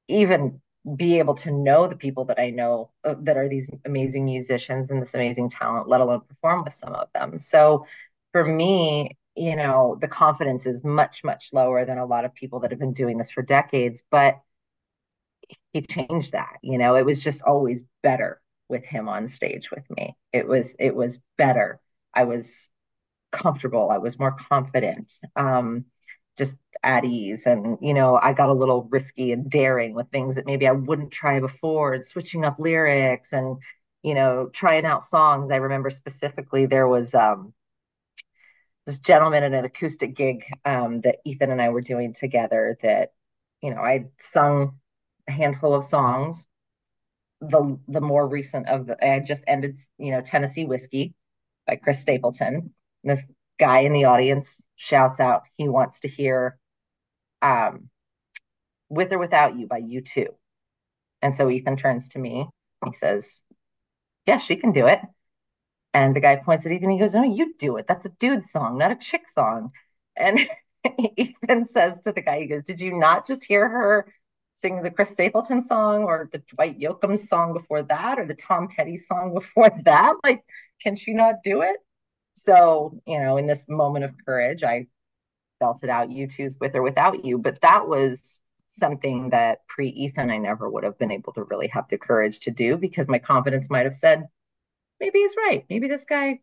even 0.07 0.61
be 0.97 1.19
able 1.19 1.35
to 1.35 1.51
know 1.51 1.89
the 1.89 1.97
people 1.97 2.27
that 2.27 2.39
I 2.39 2.51
know 2.51 2.91
uh, 3.05 3.17
that 3.23 3.37
are 3.37 3.49
these 3.49 3.69
amazing 3.85 4.25
musicians 4.25 4.91
and 4.91 5.03
this 5.03 5.15
amazing 5.15 5.51
talent, 5.51 5.89
let 5.89 6.01
alone 6.01 6.21
perform 6.29 6.63
with 6.65 6.75
some 6.75 6.95
of 6.95 7.09
them. 7.13 7.41
So 7.41 7.87
for 8.31 8.45
me, 8.45 9.17
you 9.35 9.57
know, 9.57 9.99
the 10.01 10.07
confidence 10.09 10.65
is 10.65 10.85
much, 10.85 11.25
much 11.25 11.51
lower 11.53 11.85
than 11.85 11.99
a 11.99 12.07
lot 12.07 12.25
of 12.25 12.35
people 12.35 12.61
that 12.61 12.71
have 12.71 12.79
been 12.79 12.93
doing 12.93 13.19
this 13.19 13.31
for 13.33 13.43
decades. 13.43 14.05
But 14.13 14.41
he 15.73 15.83
changed 15.83 16.33
that, 16.33 16.59
you 16.63 16.79
know, 16.79 16.95
it 16.95 17.05
was 17.05 17.21
just 17.21 17.43
always 17.43 17.83
better 18.03 18.41
with 18.69 18.85
him 18.85 19.09
on 19.09 19.27
stage 19.27 19.73
with 19.73 19.85
me. 19.91 20.15
It 20.33 20.47
was, 20.47 20.77
it 20.79 20.95
was 20.95 21.19
better. 21.37 21.81
I 22.15 22.25
was 22.25 22.71
comfortable. 23.35 23.91
I 23.91 23.99
was 23.99 24.19
more 24.19 24.33
confident. 24.33 25.13
Um, 25.37 25.87
just 26.37 26.57
at 26.83 27.05
ease 27.05 27.45
and 27.47 27.79
you 27.81 27.95
know 27.95 28.19
i 28.21 28.33
got 28.33 28.49
a 28.49 28.53
little 28.53 28.89
risky 28.91 29.33
and 29.33 29.51
daring 29.51 29.95
with 29.95 30.11
things 30.11 30.35
that 30.35 30.47
maybe 30.47 30.67
i 30.67 30.73
wouldn't 30.73 31.11
try 31.11 31.41
before 31.41 31.95
and 31.95 32.05
switching 32.05 32.45
up 32.45 32.59
lyrics 32.59 33.33
and 33.33 33.57
you 34.03 34.15
know 34.15 34.51
trying 34.53 34.85
out 34.85 35.05
songs 35.05 35.51
i 35.51 35.57
remember 35.57 35.91
specifically 35.91 36.67
there 36.67 36.89
was 36.89 37.15
um 37.15 37.53
this 38.87 38.99
gentleman 38.99 39.45
at 39.45 39.55
an 39.55 39.65
acoustic 39.65 40.15
gig 40.15 40.45
um, 40.65 41.01
that 41.01 41.17
ethan 41.25 41.51
and 41.51 41.63
i 41.63 41.71
were 41.71 41.81
doing 41.81 42.13
together 42.13 42.77
that 42.83 43.13
you 43.63 43.71
know 43.75 43.81
i 43.81 44.05
sung 44.19 44.79
a 45.29 45.33
handful 45.33 45.75
of 45.75 45.85
songs 45.85 46.45
the 47.41 47.79
the 47.89 48.01
more 48.01 48.27
recent 48.27 48.69
of 48.69 48.87
the 48.87 49.07
i 49.07 49.21
just 49.21 49.45
ended 49.47 49.79
you 49.99 50.11
know 50.11 50.21
tennessee 50.21 50.65
whiskey 50.67 51.15
by 51.67 51.77
chris 51.77 52.01
stapleton 52.01 52.75
this 53.05 53.23
guy 53.59 53.81
in 53.81 53.93
the 53.93 54.05
audience 54.05 54.63
shouts 54.77 55.21
out 55.21 55.43
he 55.57 55.69
wants 55.69 56.01
to 56.01 56.09
hear 56.09 56.59
um, 57.43 57.89
With 58.89 59.13
or 59.13 59.19
Without 59.19 59.57
You 59.57 59.67
by 59.67 59.79
U2. 59.79 60.29
And 61.23 61.35
so 61.35 61.51
Ethan 61.51 61.77
turns 61.77 62.09
to 62.11 62.19
me. 62.19 62.49
He 62.85 62.93
says, 62.95 63.43
Yeah, 64.27 64.39
she 64.39 64.57
can 64.57 64.73
do 64.73 64.87
it. 64.87 65.01
And 65.93 66.15
the 66.15 66.21
guy 66.21 66.37
points 66.37 66.67
at 66.67 66.73
Ethan. 66.73 66.91
He 66.91 66.99
goes, 66.99 67.15
No, 67.15 67.23
you 67.23 67.55
do 67.59 67.77
it. 67.77 67.87
That's 67.89 68.05
a 68.05 68.11
dude 68.21 68.45
song, 68.45 68.79
not 68.79 68.93
a 68.93 68.97
chick 68.97 69.29
song. 69.29 69.71
And 70.17 70.41
Ethan 71.17 71.65
says 71.67 72.01
to 72.03 72.13
the 72.13 72.21
guy, 72.23 72.41
He 72.41 72.47
goes, 72.47 72.65
Did 72.65 72.81
you 72.81 72.99
not 72.99 73.27
just 73.27 73.45
hear 73.45 73.69
her 73.69 74.13
sing 74.57 74.83
the 74.83 74.91
Chris 74.91 75.11
Stapleton 75.11 75.63
song 75.63 76.05
or 76.05 76.29
the 76.33 76.43
Dwight 76.55 76.79
Yoakam 76.79 77.19
song 77.19 77.53
before 77.53 77.83
that 77.85 78.19
or 78.19 78.27
the 78.27 78.35
Tom 78.35 78.69
Petty 78.75 78.99
song 78.99 79.35
before 79.35 79.71
that? 79.85 80.15
Like, 80.25 80.45
can 80.83 80.97
she 80.97 81.13
not 81.13 81.37
do 81.45 81.63
it? 81.63 81.77
So, 82.35 83.01
you 83.07 83.21
know, 83.21 83.37
in 83.37 83.47
this 83.47 83.67
moment 83.69 84.05
of 84.05 84.13
courage, 84.25 84.65
I 84.65 84.87
belted 85.61 85.91
out 85.91 86.11
U2's 86.11 86.57
with 86.61 86.75
or 86.75 86.83
without 86.83 87.25
you. 87.25 87.39
But 87.39 87.61
that 87.63 87.89
was 87.89 88.41
something 88.71 89.31
that 89.31 89.67
pre 89.69 89.89
Ethan, 89.89 90.31
I 90.31 90.39
never 90.39 90.69
would 90.69 90.85
have 90.85 90.99
been 90.99 91.13
able 91.13 91.33
to 91.35 91.45
really 91.45 91.69
have 91.69 91.89
the 91.89 91.99
courage 91.99 92.41
to 92.41 92.51
do 92.51 92.77
because 92.77 93.09
my 93.09 93.19
confidence 93.19 93.71
might 93.71 93.85
have 93.87 93.95
said, 93.95 94.29
maybe 95.01 95.21
he's 95.21 95.35
right. 95.37 95.65
Maybe 95.71 95.89
this 95.89 96.05
guy 96.05 96.41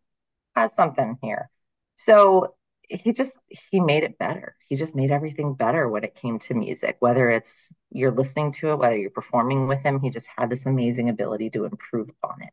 has 0.56 0.74
something 0.74 1.18
here. 1.22 1.50
So 1.96 2.54
he 2.88 3.12
just 3.12 3.38
he 3.48 3.80
made 3.80 4.02
it 4.04 4.18
better. 4.18 4.56
He 4.68 4.76
just 4.76 4.94
made 4.94 5.10
everything 5.10 5.54
better 5.54 5.88
when 5.88 6.04
it 6.04 6.14
came 6.14 6.38
to 6.40 6.54
music. 6.54 6.96
Whether 7.00 7.30
it's 7.30 7.72
you're 7.90 8.10
listening 8.12 8.52
to 8.54 8.70
it, 8.72 8.76
whether 8.76 8.96
you're 8.96 9.10
performing 9.10 9.68
with 9.68 9.80
him, 9.80 10.00
he 10.00 10.10
just 10.10 10.28
had 10.36 10.50
this 10.50 10.66
amazing 10.66 11.08
ability 11.08 11.50
to 11.50 11.64
improve 11.64 12.08
upon 12.10 12.42
it. 12.42 12.52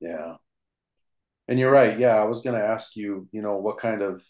Yeah. 0.00 0.36
And 1.48 1.58
you're 1.58 1.72
right. 1.72 1.98
Yeah, 1.98 2.16
I 2.16 2.24
was 2.24 2.40
going 2.40 2.58
to 2.58 2.64
ask 2.64 2.94
you, 2.94 3.26
you 3.32 3.42
know, 3.42 3.56
what 3.56 3.78
kind 3.78 4.02
of 4.02 4.22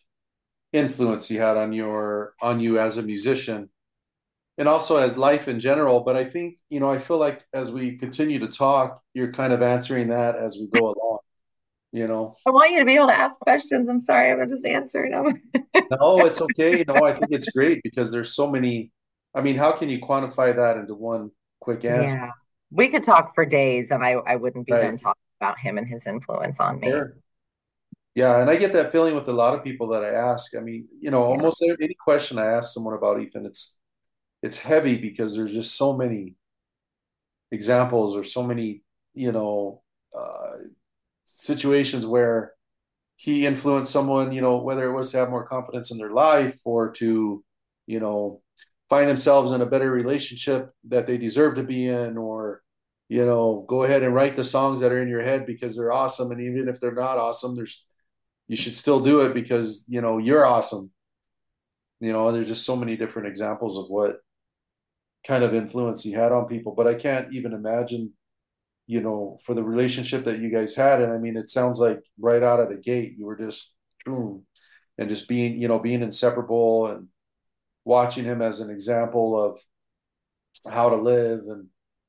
influence 0.73 1.29
he 1.29 1.37
had 1.37 1.57
on 1.57 1.73
your 1.73 2.35
on 2.41 2.61
you 2.61 2.79
as 2.79 2.99
a 2.99 3.03
musician 3.03 3.71
and 4.59 4.69
also 4.69 4.97
as 4.97 5.17
life 5.17 5.49
in 5.49 5.61
general, 5.61 6.01
but 6.01 6.17
I 6.17 6.25
think, 6.25 6.59
you 6.69 6.81
know, 6.81 6.91
I 6.91 6.99
feel 6.99 7.19
like 7.19 7.45
as 7.53 7.71
we 7.71 7.97
continue 7.97 8.41
to 8.41 8.49
talk, 8.49 9.01
you're 9.15 9.33
kind 9.33 9.53
of 9.53 9.63
answering 9.63 10.09
that 10.09 10.37
as 10.37 10.57
we 10.57 10.67
go 10.67 10.87
along 10.87 11.19
you 11.93 12.07
know 12.07 12.35
i 12.47 12.51
want 12.51 12.71
you 12.71 12.79
to 12.79 12.85
be 12.85 12.95
able 12.95 13.07
to 13.07 13.19
ask 13.19 13.41
questions 13.41 13.89
i'm 13.89 13.99
sorry 13.99 14.31
i'm 14.31 14.49
just 14.49 14.65
answering 14.67 15.13
them 15.13 15.41
no 15.91 16.25
it's 16.25 16.41
okay 16.41 16.85
no 16.87 17.05
i 17.05 17.13
think 17.13 17.29
it's 17.31 17.51
great 17.51 17.83
because 17.83 18.13
there's 18.13 18.35
so 18.35 18.51
many 18.51 18.91
i 19.35 19.41
mean 19.41 19.57
how 19.57 19.73
can 19.73 19.89
you 19.89 19.99
quantify 19.99 20.55
that 20.55 20.77
into 20.77 20.95
one 20.95 21.31
quick 21.61 21.85
answer 21.85 22.15
yeah 22.15 22.31
we 22.71 22.89
could 22.89 23.03
talk 23.03 23.35
for 23.35 23.47
days 23.47 23.91
and 23.91 24.05
i 24.05 24.13
i 24.13 24.37
wouldn't 24.37 24.67
be 24.67 24.73
right. 24.73 24.83
done 24.83 24.99
talking 24.99 25.23
about 25.41 25.59
him 25.59 25.79
and 25.79 25.87
his 25.87 26.07
influence 26.07 26.61
on 26.61 26.81
me 26.81 26.89
sure. 26.89 27.17
yeah 28.15 28.41
and 28.41 28.51
i 28.51 28.57
get 28.57 28.73
that 28.73 28.93
feeling 28.93 29.15
with 29.15 29.29
a 29.29 29.33
lot 29.33 29.55
of 29.55 29.65
people 29.65 29.89
that 29.89 30.05
i 30.05 30.09
ask 30.09 30.57
i 30.57 30.61
mean 30.61 30.87
you 31.01 31.11
know 31.11 31.23
yeah. 31.23 31.31
almost 31.31 31.65
any 31.81 31.95
question 31.95 32.39
i 32.39 32.47
ask 32.47 32.73
someone 32.73 32.95
about 32.95 33.21
ethan 33.21 33.47
it's 33.47 33.79
it's 34.43 34.59
heavy 34.59 34.97
because 34.97 35.35
there's 35.35 35.55
just 35.55 35.77
so 35.77 35.97
many 35.97 36.35
examples 37.51 38.17
or 38.17 38.23
so 38.23 38.43
many 38.43 38.83
you 39.15 39.33
know 39.33 39.83
uh, 40.17 40.53
situations 41.27 42.07
where 42.07 42.53
he 43.19 43.47
influenced 43.47 43.93
someone, 43.93 44.31
you 44.31 44.41
know, 44.41 44.59
whether 44.59 44.89
it 44.89 44.93
was 44.93 45.11
to 45.11 45.19
have 45.19 45.29
more 45.29 45.45
confidence 45.45 45.91
in 45.91 45.99
their 45.99 46.13
life 46.13 46.61
or 46.65 46.93
to, 46.93 47.45
you 47.87 48.01
know, 48.01 48.41
find 48.89 49.09
themselves 49.09 49.51
in 49.51 49.61
a 49.61 49.67
better 49.67 49.91
relationship 49.91 50.71
that 50.87 51.09
they 51.09 51.19
deserve 51.19 51.57
to 51.57 51.65
be 51.65 51.89
in, 51.89 52.17
or, 52.17 52.63
you 53.09 53.25
know, 53.25 53.65
go 53.69 53.85
ahead 53.85 54.03
and 54.03 54.15
write 54.15 54.37
the 54.37 54.45
songs 54.45 54.81
that 54.81 54.93
are 54.93 55.01
in 55.01 55.09
your 55.09 55.23
head 55.23 55.47
because 55.47 55.77
they're 55.77 55.93
awesome. 55.93 56.31
And 56.31 56.41
even 56.41 56.69
if 56.69 56.81
they're 56.81 56.93
not 56.93 57.19
awesome, 57.19 57.55
there's, 57.55 57.85
you 58.47 58.57
should 58.57 58.75
still 58.75 59.01
do 59.01 59.23
it 59.23 59.35
because, 59.35 59.85
you 59.89 60.01
know, 60.01 60.19
you're 60.19 60.45
awesome. 60.45 60.91
You 62.01 62.13
know, 62.13 62.31
there's 62.31 62.47
just 62.47 62.65
so 62.65 62.77
many 62.77 62.97
different 62.97 63.29
examples 63.29 63.77
of 63.77 63.87
what 63.89 64.19
kind 65.27 65.43
of 65.43 65.55
influence 65.55 66.03
he 66.03 66.13
had 66.13 66.33
on 66.33 66.47
people, 66.47 66.75
but 66.75 66.87
I 66.87 66.95
can't 66.95 67.33
even 67.33 67.53
imagine 67.53 68.13
you 68.89 69.03
know, 69.03 69.39
for 69.45 69.55
the 69.55 69.63
relationship 69.63 70.25
that 70.25 70.41
you 70.41 70.51
guys 70.51 70.75
had. 70.75 71.03
And 71.03 71.13
I 71.13 71.19
mean, 71.19 71.37
it 71.37 71.51
sounds 71.51 71.79
like 71.79 72.01
right 72.19 72.43
out 72.43 72.59
of 72.59 72.71
the 72.71 72.77
gate, 72.77 73.17
you 73.19 73.27
were 73.27 73.37
just, 73.37 73.75
boom, 74.05 74.47
and 74.97 75.11
just 75.11 75.29
being, 75.29 75.61
you 75.61 75.69
know, 75.69 75.79
being 75.79 76.03
inseparable 76.03 76.87
and 76.87 77.09
watching 77.85 78.25
him 78.25 78.41
as 78.41 78.61
an 78.61 78.71
example 78.71 79.39
of 79.39 79.61
how 80.73 80.89
to 80.89 80.97
live 80.97 81.41
and 81.49 81.67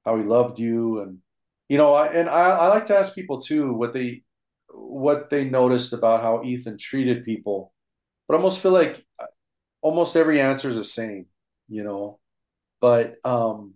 how 0.10 0.18
he 0.18 0.24
loved 0.24 0.58
you. 0.58 1.02
And, 1.02 1.20
you 1.68 1.78
know, 1.78 1.94
I, 1.94 2.08
and 2.08 2.28
I, 2.28 2.50
I 2.50 2.68
like 2.68 2.86
to 2.86 2.98
ask 2.98 3.14
people 3.14 3.40
too, 3.40 3.74
what 3.74 3.94
they, 3.94 4.24
what 4.70 5.30
they 5.30 5.48
noticed 5.48 5.94
about 5.94 6.24
how 6.24 6.44
Ethan 6.44 6.78
treated 6.80 7.24
people, 7.24 7.74
but 8.28 8.34
I 8.34 8.38
almost 8.38 8.62
feel 8.62 8.72
like 8.72 9.06
almost 9.82 10.16
every 10.16 10.42
answer 10.42 10.70
is 10.70 10.78
the 10.78 10.84
same, 10.84 11.28
you 11.68 11.84
know, 11.84 12.20
but, 12.82 13.16
um, 13.24 13.76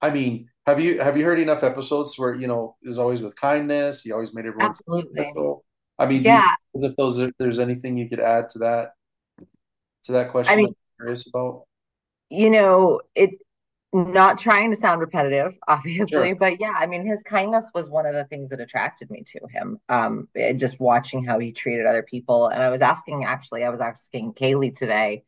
I 0.00 0.10
mean, 0.10 0.48
have 0.64 0.80
you 0.80 1.00
have 1.00 1.16
you 1.16 1.24
heard 1.24 1.40
enough 1.40 1.64
episodes 1.64 2.16
where 2.18 2.34
you 2.34 2.46
know 2.46 2.76
it 2.82 2.88
was 2.88 2.98
always 2.98 3.20
with 3.22 3.34
kindness? 3.34 4.02
He 4.02 4.12
always 4.12 4.32
made 4.34 4.46
everyone 4.46 4.70
absolutely. 4.70 5.32
I 5.98 6.06
mean, 6.06 6.22
yeah. 6.22 6.54
if 6.74 6.94
those 6.94 7.18
are, 7.18 7.32
there's 7.38 7.58
anything 7.58 7.96
you 7.96 8.08
could 8.08 8.20
add 8.20 8.48
to 8.50 8.58
that 8.60 8.92
to 10.04 10.12
that 10.12 10.30
question, 10.30 10.52
I 10.52 10.56
mean, 10.56 10.68
I'm 10.68 10.74
curious 11.00 11.26
about. 11.26 11.64
You 12.30 12.50
know, 12.50 13.00
it 13.14 13.30
not 13.92 14.38
trying 14.38 14.70
to 14.70 14.76
sound 14.76 15.00
repetitive, 15.00 15.54
obviously, 15.68 16.28
sure. 16.28 16.34
but 16.34 16.60
yeah, 16.60 16.74
I 16.76 16.86
mean, 16.86 17.06
his 17.06 17.22
kindness 17.22 17.66
was 17.74 17.88
one 17.88 18.06
of 18.06 18.14
the 18.14 18.24
things 18.24 18.50
that 18.50 18.60
attracted 18.60 19.10
me 19.10 19.24
to 19.28 19.40
him. 19.50 19.78
Um, 19.88 20.28
just 20.56 20.78
watching 20.78 21.24
how 21.24 21.38
he 21.38 21.52
treated 21.52 21.86
other 21.86 22.02
people, 22.02 22.48
and 22.48 22.62
I 22.62 22.70
was 22.70 22.82
asking, 22.82 23.24
actually, 23.24 23.64
I 23.64 23.70
was 23.70 23.80
asking 23.80 24.34
Kaylee 24.34 24.76
today 24.76 25.24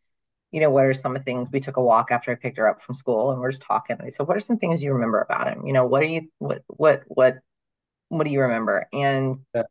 you 0.50 0.60
know, 0.60 0.70
what 0.70 0.86
are 0.86 0.94
some 0.94 1.14
of 1.14 1.20
the 1.20 1.24
things 1.24 1.48
we 1.52 1.60
took 1.60 1.76
a 1.76 1.82
walk 1.82 2.10
after 2.10 2.32
I 2.32 2.34
picked 2.34 2.58
her 2.58 2.68
up 2.68 2.82
from 2.82 2.94
school 2.94 3.30
and 3.30 3.40
we're 3.40 3.52
just 3.52 3.62
talking. 3.62 3.96
And 3.98 4.06
I 4.06 4.10
said, 4.10 4.26
what 4.26 4.36
are 4.36 4.40
some 4.40 4.58
things 4.58 4.82
you 4.82 4.92
remember 4.92 5.20
about 5.20 5.48
him? 5.48 5.66
You 5.66 5.72
know, 5.72 5.86
what 5.86 6.02
are 6.02 6.06
you, 6.06 6.28
what, 6.38 6.62
what, 6.66 7.02
what, 7.06 7.38
what 8.08 8.24
do 8.24 8.30
you 8.30 8.40
remember? 8.40 8.88
And 8.92 9.40
yeah. 9.54 9.62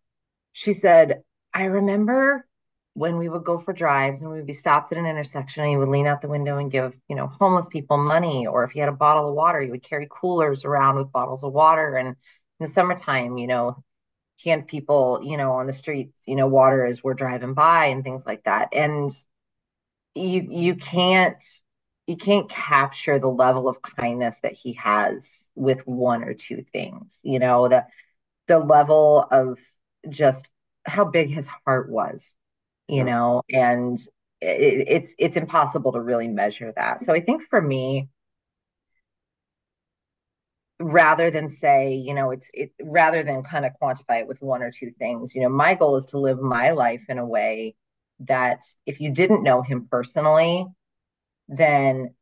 she 0.54 0.74
said, 0.74 1.24
I 1.54 1.66
remember 1.66 2.46
when 2.94 3.18
we 3.18 3.30
would 3.30 3.44
go 3.44 3.60
for 3.60 3.74
drives 3.74 4.22
and 4.22 4.30
we 4.32 4.38
would 4.38 4.48
be 4.48 4.54
stopped 4.54 4.92
at 4.92 4.98
an 4.98 5.06
intersection 5.06 5.64
and 5.64 5.72
he 5.72 5.78
would 5.78 5.90
lean 5.90 6.08
out 6.08 6.22
the 6.22 6.28
window 6.28 6.58
and 6.58 6.72
give, 6.72 6.94
you 7.08 7.16
know, 7.16 7.28
homeless 7.28 7.68
people 7.68 7.98
money. 7.98 8.48
Or 8.48 8.64
if 8.64 8.72
he 8.72 8.80
had 8.80 8.90
a 8.90 8.94
bottle 8.94 9.30
of 9.30 9.36
water, 9.36 9.62
he 9.62 9.72
would 9.72 9.84
carry 9.84 10.08
coolers 10.10 10.66
around 10.66 10.98
with 10.98 11.12
bottles 11.12 11.44
of 11.44 11.54
water. 11.54 11.96
And 11.96 12.10
in 12.10 12.16
the 12.60 12.68
summertime, 12.68 13.38
you 13.38 13.48
know, 13.48 13.84
hand 14.44 14.68
people, 14.68 15.22
you 15.24 15.38
know, 15.38 15.54
on 15.54 15.68
the 15.68 15.74
streets, 15.74 16.24
you 16.28 16.36
know, 16.36 16.48
water 16.48 16.86
as 16.86 17.04
we're 17.04 17.14
driving 17.14 17.54
by 17.54 17.88
and 17.88 18.04
things 18.04 18.26
like 18.26 18.44
that. 18.44 18.70
And 18.74 19.12
you 20.16 20.48
you 20.50 20.76
can't 20.76 21.42
you 22.08 22.18
can't 22.18 22.50
capture 22.50 23.20
the 23.20 23.28
level 23.30 23.68
of 23.68 23.82
kindness 23.82 24.38
that 24.42 24.54
he 24.54 24.74
has 24.74 25.50
with 25.56 25.80
one 25.86 26.24
or 26.24 26.34
two 26.34 26.64
things 26.64 27.20
you 27.24 27.40
know 27.40 27.68
the 27.70 27.86
the 28.48 28.60
level 28.60 29.26
of 29.30 29.60
just 30.10 30.50
how 30.86 31.06
big 31.06 31.30
his 31.30 31.48
heart 31.66 31.90
was 31.90 32.26
you 32.90 33.04
know 33.04 33.42
and 33.52 34.00
it, 34.42 34.88
it's 34.88 35.14
it's 35.18 35.38
impossible 35.38 35.92
to 35.94 36.02
really 36.02 36.28
measure 36.28 36.74
that 36.76 37.04
so 37.04 37.14
i 37.14 37.22
think 37.22 37.44
for 37.50 37.62
me 37.62 38.10
rather 40.80 41.30
than 41.30 41.50
say 41.50 41.96
you 41.96 42.14
know 42.14 42.32
it's 42.32 42.50
it 42.54 42.72
rather 42.82 43.24
than 43.24 43.44
kind 43.44 43.66
of 43.66 43.74
quantify 43.82 44.22
it 44.22 44.28
with 44.28 44.42
one 44.42 44.62
or 44.64 44.72
two 44.72 44.92
things 44.98 45.36
you 45.36 45.42
know 45.42 45.50
my 45.50 45.76
goal 45.76 45.98
is 45.98 46.06
to 46.08 46.20
live 46.20 46.40
my 46.40 46.72
life 46.72 47.04
in 47.10 47.18
a 47.18 47.26
way 47.26 47.76
that 48.22 48.62
if 48.86 49.00
you 49.00 49.12
didn't 49.14 49.44
know 49.44 49.62
him 49.62 49.88
personally, 49.90 50.66
then 51.48 52.14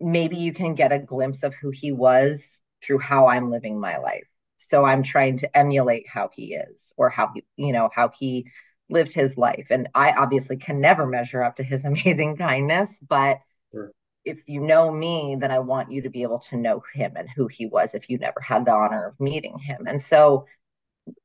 maybe 0.00 0.36
you 0.36 0.52
can 0.52 0.74
get 0.74 0.92
a 0.92 0.98
glimpse 0.98 1.42
of 1.42 1.54
who 1.54 1.70
he 1.70 1.92
was 1.92 2.62
through 2.84 2.98
how 2.98 3.28
I'm 3.28 3.50
living 3.50 3.80
my 3.80 3.98
life. 3.98 4.26
So 4.58 4.84
I'm 4.84 5.02
trying 5.02 5.38
to 5.38 5.56
emulate 5.56 6.08
how 6.08 6.30
he 6.34 6.54
is 6.54 6.92
or 6.96 7.10
how 7.10 7.32
he, 7.34 7.44
you 7.56 7.72
know, 7.72 7.90
how 7.94 8.10
he 8.18 8.46
lived 8.88 9.12
his 9.12 9.36
life. 9.36 9.66
And 9.70 9.88
I 9.94 10.12
obviously 10.12 10.56
can 10.56 10.80
never 10.80 11.06
measure 11.06 11.42
up 11.42 11.56
to 11.56 11.62
his 11.62 11.84
amazing 11.84 12.36
kindness, 12.36 12.98
but 13.06 13.38
sure. 13.72 13.92
if 14.24 14.38
you 14.46 14.60
know 14.60 14.90
me, 14.90 15.36
then 15.38 15.50
I 15.50 15.58
want 15.60 15.92
you 15.92 16.02
to 16.02 16.10
be 16.10 16.22
able 16.22 16.40
to 16.40 16.56
know 16.56 16.82
him 16.94 17.12
and 17.16 17.28
who 17.28 17.46
he 17.46 17.66
was 17.66 17.94
if 17.94 18.08
you 18.08 18.18
never 18.18 18.40
had 18.40 18.64
the 18.64 18.72
honor 18.72 19.06
of 19.06 19.20
meeting 19.20 19.58
him. 19.58 19.86
And 19.86 20.02
so 20.02 20.46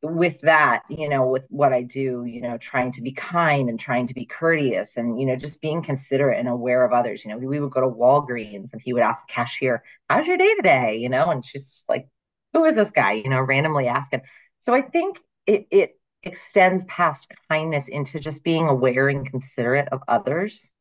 with 0.02 0.40
that, 0.42 0.84
you 0.90 1.10
know, 1.10 1.28
with 1.28 1.44
what 1.50 1.74
I 1.74 1.84
do, 1.84 2.26
you 2.26 2.42
know, 2.42 2.58
trying 2.58 2.92
to 2.94 3.02
be 3.02 3.12
kind 3.12 3.70
and 3.70 3.80
trying 3.80 4.08
to 4.08 4.14
be 4.14 4.26
courteous 4.26 4.98
and, 4.98 5.20
you 5.20 5.26
know, 5.26 5.36
just 5.36 5.62
being 5.62 5.82
considerate 5.82 6.40
and 6.40 6.48
aware 6.48 6.86
of 6.86 6.94
others. 6.94 7.24
You 7.24 7.32
know, 7.32 7.38
we 7.38 7.60
would 7.60 7.72
go 7.72 7.82
to 7.82 7.88
Walgreens 7.88 8.74
and 8.74 8.82
he 8.82 8.94
would 8.94 9.04
ask 9.04 9.22
the 9.28 9.34
cashier, 9.34 9.84
How's 10.10 10.28
your 10.28 10.38
day 10.38 10.54
today? 10.56 10.98
You 10.98 11.10
know, 11.10 11.30
and 11.30 11.46
she's 11.46 11.84
like, 11.88 12.08
Who 12.54 12.66
is 12.66 12.76
this 12.76 12.92
guy? 12.92 13.14
You 13.14 13.30
know, 13.30 13.42
randomly 13.42 13.88
asking. 13.88 14.22
So 14.62 14.74
I 14.74 14.82
think 14.82 15.20
it, 15.46 15.68
it 15.72 16.00
extends 16.24 16.86
past 16.86 17.28
kindness 17.50 17.88
into 17.88 18.20
just 18.20 18.44
being 18.44 18.68
aware 18.68 19.10
and 19.10 19.30
considerate 19.30 19.90
of 19.92 20.02
others. 20.08 20.72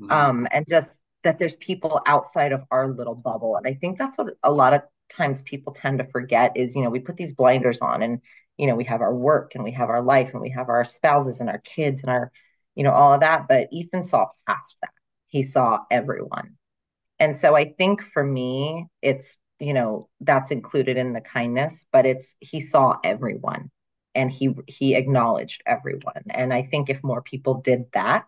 Mm-hmm. 0.00 0.12
Um, 0.12 0.48
and 0.50 0.66
just 0.68 1.00
that 1.22 1.38
there's 1.38 1.56
people 1.56 2.00
outside 2.06 2.52
of 2.52 2.64
our 2.70 2.88
little 2.88 3.14
bubble. 3.14 3.56
And 3.56 3.66
I 3.66 3.74
think 3.74 3.98
that's 3.98 4.16
what 4.16 4.34
a 4.42 4.50
lot 4.50 4.72
of 4.72 4.82
times 5.10 5.42
people 5.42 5.72
tend 5.72 5.98
to 5.98 6.06
forget 6.06 6.56
is, 6.56 6.74
you 6.74 6.82
know, 6.82 6.90
we 6.90 7.00
put 7.00 7.16
these 7.16 7.34
blinders 7.34 7.80
on 7.80 8.02
and 8.02 8.20
you 8.60 8.66
know 8.66 8.76
we 8.76 8.84
have 8.84 9.00
our 9.00 9.14
work 9.14 9.54
and 9.54 9.64
we 9.64 9.72
have 9.72 9.88
our 9.88 10.02
life 10.02 10.32
and 10.34 10.42
we 10.42 10.50
have 10.50 10.68
our 10.68 10.84
spouses 10.84 11.40
and 11.40 11.48
our 11.48 11.58
kids 11.60 12.02
and 12.02 12.10
our 12.10 12.30
you 12.74 12.84
know 12.84 12.92
all 12.92 13.14
of 13.14 13.20
that 13.20 13.48
but 13.48 13.68
ethan 13.72 14.02
saw 14.02 14.26
past 14.46 14.76
that 14.82 14.90
he 15.28 15.42
saw 15.42 15.78
everyone 15.90 16.56
and 17.18 17.34
so 17.34 17.56
i 17.56 17.72
think 17.72 18.02
for 18.02 18.22
me 18.22 18.86
it's 19.00 19.38
you 19.58 19.72
know 19.72 20.10
that's 20.20 20.50
included 20.50 20.98
in 20.98 21.14
the 21.14 21.22
kindness 21.22 21.86
but 21.90 22.04
it's 22.04 22.34
he 22.38 22.60
saw 22.60 22.98
everyone 23.02 23.70
and 24.14 24.30
he 24.30 24.54
he 24.66 24.94
acknowledged 24.94 25.62
everyone 25.66 26.24
and 26.30 26.52
i 26.52 26.62
think 26.62 26.90
if 26.90 27.02
more 27.02 27.22
people 27.22 27.60
did 27.60 27.84
that 27.92 28.26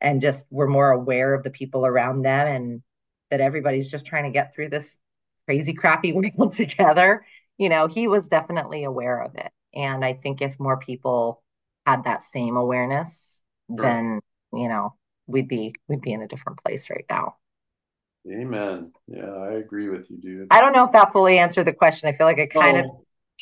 and 0.00 0.20
just 0.20 0.46
were 0.50 0.68
more 0.68 0.90
aware 0.90 1.32
of 1.34 1.42
the 1.42 1.50
people 1.50 1.86
around 1.86 2.22
them 2.22 2.46
and 2.46 2.82
that 3.30 3.40
everybody's 3.40 3.90
just 3.90 4.06
trying 4.06 4.24
to 4.24 4.30
get 4.30 4.54
through 4.54 4.68
this 4.68 4.98
crazy 5.46 5.72
crappy 5.72 6.12
world 6.36 6.52
together 6.52 7.24
you 7.58 7.68
know, 7.68 7.86
he 7.86 8.08
was 8.08 8.28
definitely 8.28 8.84
aware 8.84 9.22
of 9.22 9.34
it. 9.34 9.50
And 9.74 10.04
I 10.04 10.14
think 10.14 10.42
if 10.42 10.58
more 10.58 10.78
people 10.78 11.42
had 11.84 12.04
that 12.04 12.22
same 12.22 12.56
awareness, 12.56 13.40
sure. 13.68 13.82
then, 13.82 14.20
you 14.52 14.68
know, 14.68 14.94
we'd 15.26 15.48
be 15.48 15.74
we'd 15.88 16.02
be 16.02 16.12
in 16.12 16.22
a 16.22 16.28
different 16.28 16.62
place 16.62 16.90
right 16.90 17.04
now. 17.08 17.36
Amen. 18.30 18.92
Yeah, 19.06 19.30
I 19.30 19.52
agree 19.52 19.88
with 19.88 20.10
you, 20.10 20.16
dude. 20.16 20.48
I 20.50 20.60
don't 20.60 20.72
know 20.72 20.84
if 20.84 20.92
that 20.92 21.12
fully 21.12 21.38
answered 21.38 21.64
the 21.64 21.72
question. 21.72 22.08
I 22.08 22.16
feel 22.16 22.26
like 22.26 22.40
I 22.40 22.46
kind 22.46 22.76
oh. 22.76 22.80
of 22.80 22.86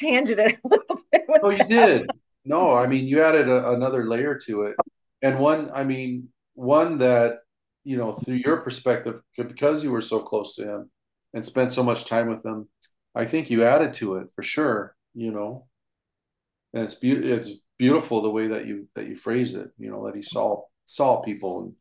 tangented 0.01 0.59
a 0.65 0.69
little 0.69 1.01
bit. 1.11 1.23
oh, 1.43 1.51
you 1.51 1.65
did. 1.65 2.11
no, 2.45 2.75
I 2.75 2.87
mean, 2.87 3.07
you 3.07 3.23
added 3.23 3.49
a, 3.49 3.71
another 3.73 4.07
layer 4.07 4.39
to 4.47 4.63
it. 4.63 4.77
And 5.23 5.39
one, 5.39 5.71
I 5.73 5.85
mean, 5.85 6.29
one 6.55 6.99
that, 6.99 7.39
you 7.85 7.97
know, 7.97 8.13
through 8.13 8.37
your 8.37 8.59
perspective, 8.59 9.21
because 9.37 9.83
you 9.85 9.91
were 9.91 10.01
so 10.01 10.21
close 10.21 10.55
to 10.57 10.65
him 10.65 10.91
and 11.33 11.45
spent 11.45 11.73
so 11.73 11.83
much 11.83 12.05
time 12.05 12.29
with 12.29 12.45
him, 12.45 12.69
I 13.15 13.25
think 13.25 13.51
you 13.51 13.65
added 13.65 13.93
to 13.95 14.17
it 14.17 14.29
for 14.35 14.43
sure, 14.43 14.97
you 15.15 15.31
know. 15.31 15.67
And 16.73 16.85
it's 16.85 16.95
be- 16.95 17.13
it's 17.13 17.53
beautiful 17.79 18.21
the 18.21 18.31
way 18.31 18.49
that 18.49 18.67
you 18.67 18.89
that 18.95 19.07
you 19.07 19.15
phrase 19.17 19.55
it, 19.55 19.71
you 19.79 19.91
know, 19.91 20.07
that 20.07 20.17
he 20.17 20.23
saw 20.23 20.63
saw 20.87 21.21
people 21.23 21.61
and 21.61 21.73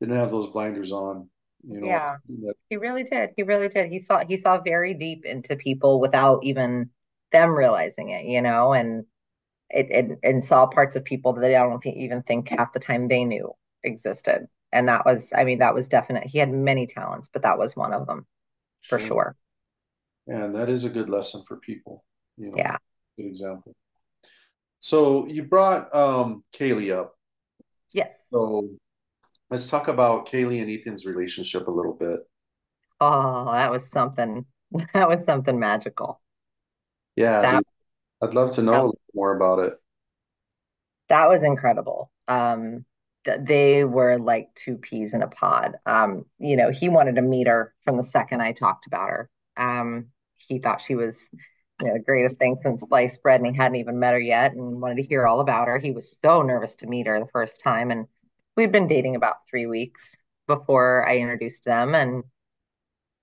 didn't 0.00 0.18
have 0.18 0.30
those 0.30 0.48
blinders 0.48 0.90
on, 0.92 1.28
you 1.66 1.80
know. 1.80 1.86
Yeah, 1.86 2.16
That, 2.28 2.54
he 2.68 2.76
really 2.76 3.04
did. 3.04 3.30
He 3.36 3.42
really 3.44 3.68
did. 3.68 3.90
He 3.90 4.00
saw 4.00 4.24
he 4.26 4.36
saw 4.36 4.60
very 4.60 4.94
deep 4.94 5.24
into 5.24 5.56
people 5.56 6.00
without 6.00 6.40
even 6.42 6.90
them 7.34 7.52
realizing 7.56 8.10
it, 8.10 8.26
you 8.26 8.42
know, 8.42 8.74
and 8.74 9.06
it, 9.70 9.90
it 9.90 10.20
and 10.24 10.44
saw 10.44 10.66
parts 10.66 10.96
of 10.96 11.04
people 11.04 11.34
that 11.34 11.44
I 11.46 11.52
don't 11.52 11.82
think 11.82 11.96
even 11.98 12.22
think 12.24 12.50
half 12.50 12.72
the 12.72 12.80
time 12.80 13.08
they 13.08 13.24
knew 13.24 13.52
existed. 13.84 14.48
And 14.72 14.88
that 14.88 15.06
was, 15.06 15.32
I 15.36 15.44
mean, 15.44 15.60
that 15.60 15.74
was 15.74 15.88
definite. 15.88 16.26
He 16.26 16.38
had 16.38 16.52
many 16.52 16.86
talents, 16.86 17.30
but 17.32 17.42
that 17.42 17.58
was 17.58 17.76
one 17.76 17.92
of 17.94 18.06
them 18.06 18.26
for 18.88 18.98
sure. 18.98 19.08
sure. 19.08 19.36
And 20.26 20.54
that 20.54 20.68
is 20.70 20.84
a 20.84 20.90
good 20.90 21.10
lesson 21.10 21.44
for 21.46 21.56
people, 21.58 22.04
you 22.36 22.50
know, 22.50 22.56
Yeah. 22.58 22.78
good 23.16 23.26
example. 23.26 23.74
So 24.78 25.26
you 25.26 25.44
brought 25.44 25.94
um 25.94 26.44
Kaylee 26.52 26.96
up. 26.96 27.14
Yes. 27.92 28.20
So 28.30 28.68
let's 29.50 29.68
talk 29.70 29.88
about 29.88 30.26
Kaylee 30.28 30.62
and 30.62 30.70
Ethan's 30.70 31.06
relationship 31.06 31.68
a 31.68 31.72
little 31.72 31.94
bit. 31.94 32.20
Oh, 33.00 33.52
that 33.52 33.70
was 33.70 33.88
something. 33.90 34.46
That 34.92 35.08
was 35.08 35.24
something 35.24 35.58
magical. 35.60 36.20
Yeah, 37.16 37.46
That 37.46 37.64
I'd 38.22 38.34
love 38.34 38.52
to 38.52 38.62
know 38.62 38.74
a 38.74 38.76
that 38.76 38.86
little 38.86 39.00
more 39.14 39.36
about 39.36 39.60
it. 39.60 39.80
that 41.08 41.28
was 41.28 41.42
incredible. 41.42 42.10
Um, 42.28 42.84
they 43.24 43.84
were 43.84 44.18
like 44.18 44.54
two 44.54 44.76
peas 44.76 45.14
in 45.14 45.22
a 45.22 45.28
pod. 45.28 45.76
Um, 45.86 46.26
you 46.38 46.56
know, 46.56 46.70
he 46.70 46.88
wanted 46.88 47.16
to 47.16 47.22
meet 47.22 47.46
her 47.46 47.74
from 47.84 47.96
the 47.96 48.02
second 48.02 48.40
I 48.42 48.52
talked 48.52 48.86
about 48.86 49.08
her. 49.10 49.30
Um, 49.56 50.06
he 50.34 50.58
thought 50.58 50.82
she 50.82 50.94
was, 50.94 51.28
you 51.80 51.86
know, 51.88 51.94
the 51.94 52.00
greatest 52.04 52.38
thing 52.38 52.56
since 52.60 52.82
sliced 52.86 53.22
bread, 53.22 53.40
and 53.40 53.50
he 53.50 53.56
hadn't 53.56 53.76
even 53.76 53.98
met 53.98 54.12
her 54.12 54.20
yet, 54.20 54.52
and 54.52 54.80
wanted 54.80 54.96
to 54.96 55.02
hear 55.08 55.26
all 55.26 55.40
about 55.40 55.68
her. 55.68 55.78
He 55.78 55.90
was 55.92 56.18
so 56.22 56.42
nervous 56.42 56.76
to 56.76 56.86
meet 56.86 57.06
her 57.06 57.18
the 57.18 57.26
first 57.32 57.60
time, 57.62 57.90
and 57.90 58.06
we'd 58.56 58.72
been 58.72 58.88
dating 58.88 59.16
about 59.16 59.36
three 59.48 59.66
weeks 59.66 60.14
before 60.46 61.08
I 61.08 61.16
introduced 61.18 61.64
them, 61.64 61.94
and 61.94 62.24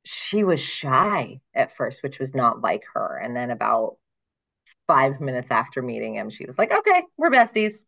she 0.04 0.44
was 0.44 0.60
shy 0.60 1.42
at 1.54 1.76
first, 1.76 2.04
which 2.04 2.20
was 2.20 2.34
not 2.34 2.62
like 2.62 2.84
her. 2.94 3.18
And 3.18 3.36
then 3.36 3.52
about 3.52 3.98
five 4.88 5.22
minutes 5.22 5.52
after 5.52 5.82
meeting 5.82 6.16
him, 6.16 6.30
she 6.30 6.46
was 6.46 6.58
like, 6.58 6.72
"Okay, 6.72 7.04
we're 7.18 7.30
besties." 7.32 7.82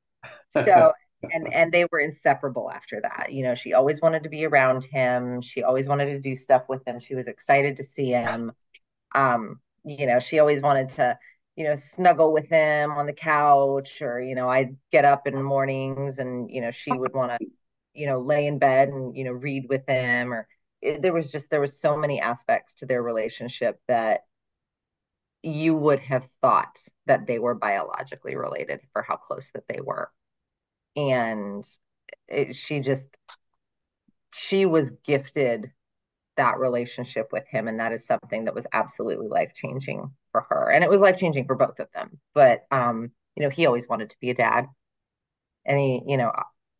So, 0.49 0.93
and 1.33 1.47
and 1.53 1.71
they 1.71 1.85
were 1.91 1.99
inseparable 1.99 2.69
after 2.71 3.01
that. 3.01 3.31
You 3.31 3.43
know, 3.43 3.55
she 3.55 3.73
always 3.73 4.01
wanted 4.01 4.23
to 4.23 4.29
be 4.29 4.45
around 4.45 4.85
him. 4.85 5.41
She 5.41 5.63
always 5.63 5.87
wanted 5.87 6.07
to 6.07 6.19
do 6.19 6.35
stuff 6.35 6.63
with 6.69 6.87
him. 6.87 6.99
She 6.99 7.15
was 7.15 7.27
excited 7.27 7.77
to 7.77 7.83
see 7.83 8.09
him. 8.11 8.51
Um, 9.15 9.59
you 9.85 10.07
know, 10.07 10.19
she 10.19 10.39
always 10.39 10.61
wanted 10.61 10.91
to, 10.91 11.17
you 11.55 11.65
know, 11.65 11.75
snuggle 11.75 12.33
with 12.33 12.47
him 12.49 12.91
on 12.91 13.05
the 13.07 13.13
couch, 13.13 14.01
or 14.01 14.21
you 14.21 14.35
know, 14.35 14.49
I'd 14.49 14.77
get 14.91 15.05
up 15.05 15.27
in 15.27 15.35
the 15.35 15.43
mornings 15.43 16.19
and 16.19 16.49
you 16.51 16.61
know, 16.61 16.71
she 16.71 16.97
would 16.97 17.13
want 17.13 17.31
to, 17.31 17.39
you 17.93 18.07
know, 18.07 18.21
lay 18.21 18.47
in 18.47 18.59
bed 18.59 18.89
and 18.89 19.15
you 19.15 19.23
know, 19.25 19.31
read 19.31 19.67
with 19.69 19.87
him. 19.87 20.33
Or 20.33 20.47
it, 20.83 21.01
there 21.01 21.13
was 21.13 21.31
just 21.31 21.49
there 21.49 21.61
was 21.61 21.79
so 21.79 21.97
many 21.97 22.19
aspects 22.19 22.75
to 22.75 22.85
their 22.85 23.01
relationship 23.01 23.79
that 23.87 24.21
you 25.41 25.75
would 25.75 25.99
have 25.99 26.27
thought 26.41 26.79
that 27.05 27.27
they 27.27 27.39
were 27.39 27.55
biologically 27.55 28.35
related 28.35 28.79
for 28.93 29.01
how 29.01 29.17
close 29.17 29.51
that 29.53 29.67
they 29.67 29.81
were. 29.81 30.09
And 30.95 31.65
it, 32.27 32.55
she 32.55 32.79
just 32.79 33.09
she 34.33 34.65
was 34.65 34.91
gifted 35.05 35.71
that 36.37 36.59
relationship 36.59 37.29
with 37.31 37.45
him 37.47 37.67
and 37.67 37.79
that 37.79 37.91
is 37.93 38.05
something 38.05 38.45
that 38.45 38.55
was 38.55 38.65
absolutely 38.73 39.27
life 39.27 39.53
changing 39.55 40.11
for 40.31 40.41
her. 40.49 40.71
And 40.71 40.83
it 40.83 40.89
was 40.89 41.01
life 41.01 41.17
changing 41.17 41.45
for 41.45 41.55
both 41.55 41.79
of 41.79 41.87
them. 41.93 42.19
But 42.33 42.65
um 42.71 43.11
you 43.35 43.43
know 43.43 43.49
he 43.49 43.65
always 43.65 43.87
wanted 43.87 44.09
to 44.11 44.17
be 44.19 44.31
a 44.31 44.35
dad. 44.35 44.67
And 45.65 45.79
he 45.79 46.01
you 46.07 46.17
know 46.17 46.31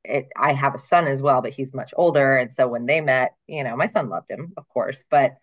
it 0.03 0.29
I 0.35 0.53
have 0.53 0.75
a 0.75 0.79
son 0.79 1.07
as 1.07 1.21
well 1.21 1.41
but 1.41 1.53
he's 1.53 1.73
much 1.73 1.93
older 1.95 2.37
and 2.37 2.51
so 2.51 2.67
when 2.67 2.85
they 2.85 3.01
met 3.01 3.35
you 3.47 3.63
know 3.63 3.75
my 3.75 3.87
son 3.87 4.09
loved 4.09 4.29
him 4.29 4.53
of 4.57 4.67
course 4.69 5.03
but 5.09 5.37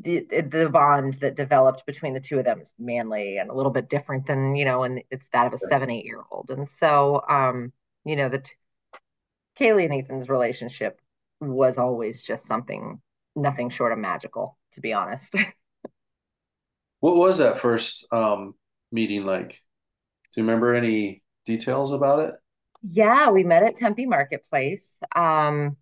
the 0.00 0.26
the 0.30 0.68
bond 0.68 1.14
that 1.20 1.34
developed 1.34 1.84
between 1.86 2.14
the 2.14 2.20
two 2.20 2.38
of 2.38 2.44
them 2.44 2.60
is 2.60 2.72
manly 2.78 3.38
and 3.38 3.50
a 3.50 3.54
little 3.54 3.72
bit 3.72 3.88
different 3.88 4.26
than 4.26 4.54
you 4.54 4.64
know 4.64 4.84
and 4.84 5.02
it's 5.10 5.28
that 5.32 5.46
of 5.46 5.52
a 5.52 5.58
seven 5.58 5.90
eight 5.90 6.04
year 6.04 6.22
old 6.30 6.50
and 6.50 6.68
so 6.68 7.22
um 7.28 7.72
you 8.04 8.16
know 8.16 8.28
the 8.28 8.42
Kaylee 9.58 9.86
and 9.86 9.94
Ethan's 9.94 10.28
relationship 10.28 11.00
was 11.40 11.78
always 11.78 12.22
just 12.22 12.46
something 12.46 13.00
nothing 13.34 13.70
short 13.70 13.92
of 13.92 13.98
magical 13.98 14.56
to 14.72 14.80
be 14.80 14.92
honest 14.92 15.34
What 17.00 17.16
was 17.16 17.38
that 17.38 17.58
first 17.58 18.06
um 18.12 18.54
meeting 18.90 19.24
like? 19.24 19.50
Do 19.50 20.40
you 20.40 20.42
remember 20.42 20.74
any 20.74 21.22
details 21.44 21.92
about 21.92 22.20
it? 22.20 22.34
Yeah 22.82 23.30
we 23.30 23.44
met 23.44 23.62
at 23.62 23.76
Tempe 23.76 24.06
Marketplace 24.06 24.98
um 25.14 25.76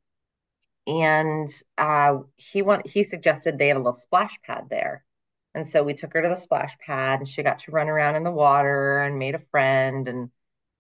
and 0.87 1.49
uh 1.79 2.19
he 2.37 2.63
want 2.63 2.87
he 2.87 3.05
suggested 3.05 3.59
they 3.59 3.69
had 3.69 3.77
a 3.77 3.81
little 3.81 3.95
splash 3.95 4.41
pad 4.43 4.65
there. 4.71 5.05
And 5.55 5.67
so 5.69 5.83
we 5.83 5.95
took 5.95 6.13
her 6.13 6.23
to 6.23 6.29
the 6.29 6.37
splash 6.37 6.77
pad 6.79 7.21
and 7.21 7.29
she 7.29 7.43
got 7.43 7.61
to 7.61 7.71
run 7.71 7.89
around 7.89 8.17
in 8.17 8.25
the 8.25 8.31
water 8.31 9.01
and 9.01 9.19
made 9.19 9.35
a 9.35 9.41
friend 9.51 10.07
and 10.09 10.31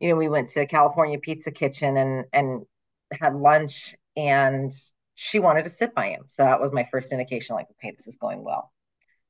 you 0.00 0.10
know 0.10 0.16
we 0.16 0.28
went 0.28 0.50
to 0.50 0.66
California 0.66 1.18
Pizza 1.18 1.50
Kitchen 1.50 1.96
and 1.96 2.24
and 2.32 2.66
had 3.12 3.34
lunch 3.34 3.94
and 4.16 4.72
she 5.14 5.38
wanted 5.38 5.64
to 5.64 5.70
sit 5.70 5.94
by 5.94 6.08
him. 6.10 6.24
So 6.28 6.42
that 6.44 6.60
was 6.60 6.72
my 6.72 6.88
first 6.90 7.12
indication 7.12 7.56
like 7.56 7.66
okay 7.78 7.94
this 7.96 8.06
is 8.06 8.16
going 8.16 8.44
well. 8.44 8.72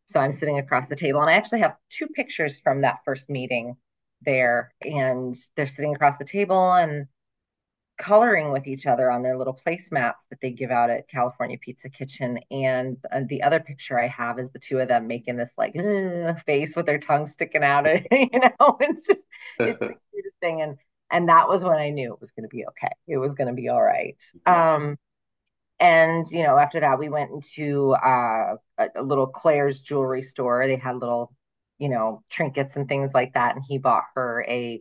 So 0.07 0.21
I'm 0.21 0.33
sitting 0.35 0.59
across 0.59 0.89
the 0.89 0.97
table 0.97 1.21
and 1.21 1.31
I 1.31 1.35
actually 1.35 1.61
have 1.61 1.77
two 1.91 2.07
pictures 2.09 2.61
from 2.61 2.83
that 2.83 3.01
first 3.05 3.31
meeting 3.31 3.77
there 4.23 4.73
and 4.83 5.37
they're 5.57 5.67
sitting 5.67 5.95
across 5.95 6.17
the 6.17 6.25
table 6.25 6.73
and 6.73 7.07
coloring 7.99 8.53
with 8.53 8.67
each 8.67 8.87
other 8.87 9.11
on 9.11 9.23
their 9.23 9.37
little 9.37 9.59
placemats 9.67 10.21
that 10.31 10.41
they 10.41 10.51
give 10.51 10.71
out 10.71 10.91
at 10.91 11.09
California 11.09 11.57
Pizza 11.59 11.89
Kitchen. 11.89 12.39
And 12.51 12.99
uh, 13.11 13.23
the 13.29 13.43
other 13.43 13.61
picture 13.61 13.99
I 13.99 14.09
have 14.09 14.39
is 14.39 14.51
the 14.51 14.59
two 14.59 14.79
of 14.79 14.89
them 14.89 15.07
making 15.07 15.37
this 15.37 15.53
like 15.57 15.75
face 16.47 16.77
with 16.77 16.87
their 16.87 16.99
tongue 16.99 17.27
sticking 17.27 17.65
out. 17.65 17.87
you 18.11 18.29
know, 18.33 18.77
it's 18.81 19.07
just 19.07 19.23
it's 19.59 19.79
the 19.79 19.95
cutest 20.13 20.37
thing. 20.41 20.63
And 20.63 20.77
and 21.11 21.29
that 21.29 21.49
was 21.49 21.65
when 21.65 21.79
I 21.79 21.91
knew 21.91 22.13
it 22.13 22.21
was 22.21 22.31
going 22.33 22.49
to 22.49 22.55
be 22.55 22.67
okay. 22.67 22.93
It 23.07 23.19
was 23.19 23.35
going 23.35 23.49
to 23.49 23.55
be 23.55 23.69
all 23.69 23.83
right. 23.83 24.21
Um, 24.45 24.99
and 25.79 26.27
you 26.31 26.43
know, 26.43 26.59
after 26.59 26.81
that, 26.81 26.99
we 26.99 27.09
went 27.09 27.31
into 27.31 27.93
uh, 27.93 28.57
a, 28.79 28.89
a 28.97 29.03
little 29.03 29.27
Claire's 29.27 29.83
jewelry 29.83 30.23
store. 30.23 30.67
They 30.67 30.77
had 30.77 30.97
little, 30.97 31.33
you 31.79 31.89
know, 31.89 32.23
trinkets 32.31 32.77
and 32.77 32.89
things 32.89 33.13
like 33.15 33.35
that. 33.35 33.55
And 33.57 33.65
he 33.67 33.79
bought 33.79 34.05
her 34.15 34.45
a 34.49 34.81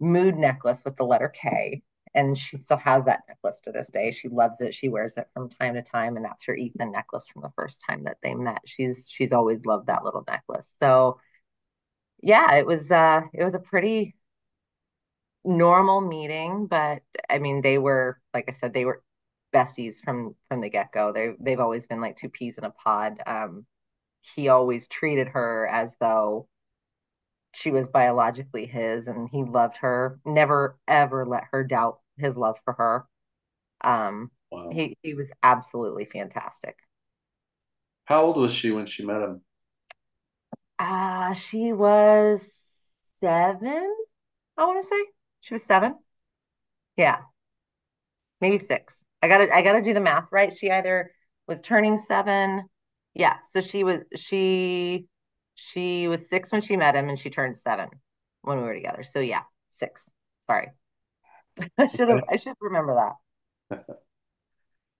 mood 0.00 0.36
necklace 0.36 0.82
with 0.84 0.96
the 0.96 1.04
letter 1.04 1.28
K. 1.28 1.82
And 2.14 2.36
she 2.36 2.58
still 2.58 2.76
has 2.76 3.06
that 3.06 3.22
necklace 3.28 3.60
to 3.62 3.72
this 3.72 3.88
day. 3.90 4.10
She 4.12 4.28
loves 4.28 4.60
it. 4.60 4.74
She 4.74 4.88
wears 4.90 5.16
it 5.16 5.28
from 5.32 5.48
time 5.48 5.74
to 5.74 5.82
time, 5.82 6.16
and 6.16 6.24
that's 6.26 6.44
her 6.44 6.54
Ethan 6.54 6.92
necklace 6.92 7.26
from 7.28 7.40
the 7.42 7.52
first 7.56 7.80
time 7.88 8.04
that 8.04 8.18
they 8.22 8.34
met. 8.34 8.60
She's 8.66 9.08
she's 9.08 9.32
always 9.32 9.64
loved 9.64 9.86
that 9.86 10.04
little 10.04 10.24
necklace. 10.28 10.70
So 10.78 11.18
yeah, 12.22 12.54
it 12.56 12.66
was 12.66 12.90
uh 12.90 13.22
it 13.34 13.44
was 13.44 13.54
a 13.54 13.58
pretty 13.58 14.14
normal 15.44 16.00
meeting, 16.00 16.66
but 16.66 17.02
I 17.28 17.38
mean 17.38 17.62
they 17.62 17.78
were 17.78 18.20
like 18.34 18.46
I 18.48 18.52
said, 18.52 18.72
they 18.72 18.84
were 18.84 19.02
besties 19.54 19.96
from 20.04 20.34
from 20.48 20.60
the 20.60 20.70
get-go. 20.70 21.12
They 21.12 21.34
they've 21.40 21.60
always 21.60 21.86
been 21.86 22.00
like 22.00 22.16
two 22.16 22.28
peas 22.30 22.58
in 22.58 22.64
a 22.64 22.70
pod. 22.70 23.18
Um, 23.26 23.66
he 24.34 24.48
always 24.48 24.86
treated 24.88 25.28
her 25.28 25.66
as 25.68 25.96
though 26.00 26.48
she 27.54 27.70
was 27.70 27.88
biologically 27.88 28.66
his 28.66 29.08
and 29.08 29.28
he 29.30 29.44
loved 29.44 29.76
her. 29.78 30.18
Never 30.24 30.78
ever 30.88 31.26
let 31.26 31.44
her 31.52 31.64
doubt 31.64 32.00
his 32.18 32.36
love 32.36 32.58
for 32.64 32.74
her. 32.74 33.06
Um 33.82 34.30
Wow. 34.50 34.70
he 34.70 34.96
he 35.02 35.14
was 35.14 35.30
absolutely 35.42 36.06
fantastic. 36.06 36.76
How 38.04 38.22
old 38.26 38.36
was 38.36 38.54
she 38.54 38.70
when 38.70 38.86
she 38.86 39.04
met 39.04 39.22
him? 39.22 39.42
uh 40.78 41.32
she 41.34 41.72
was 41.72 42.42
seven 43.20 43.94
I 44.58 44.66
want 44.66 44.82
to 44.82 44.88
say. 44.88 45.04
She 45.40 45.54
was 45.54 45.64
seven. 45.64 45.98
Yeah. 46.96 47.22
Maybe 48.40 48.58
six. 48.58 48.94
I 49.22 49.28
gotta 49.28 49.54
I 49.54 49.62
gotta 49.62 49.82
do 49.82 49.94
the 49.94 50.00
math 50.00 50.28
right? 50.32 50.52
She 50.52 50.70
either 50.70 51.12
was 51.46 51.60
turning 51.60 51.98
seven 51.98 52.68
yeah 53.14 53.36
so 53.50 53.60
she 53.60 53.84
was 53.84 54.00
she 54.16 55.06
she 55.54 56.08
was 56.08 56.28
six 56.28 56.50
when 56.50 56.60
she 56.60 56.76
met 56.76 56.96
him 56.96 57.08
and 57.08 57.18
she 57.18 57.30
turned 57.30 57.56
seven 57.56 57.88
when 58.42 58.58
we 58.58 58.64
were 58.64 58.74
together. 58.74 59.02
So 59.02 59.20
yeah 59.20 59.42
six. 59.70 60.10
Sorry. 60.46 60.68
I 61.78 61.86
should 61.88 62.08
have 62.08 62.24
I 62.30 62.36
should 62.36 62.54
remember 62.60 62.94
that. 63.70 63.86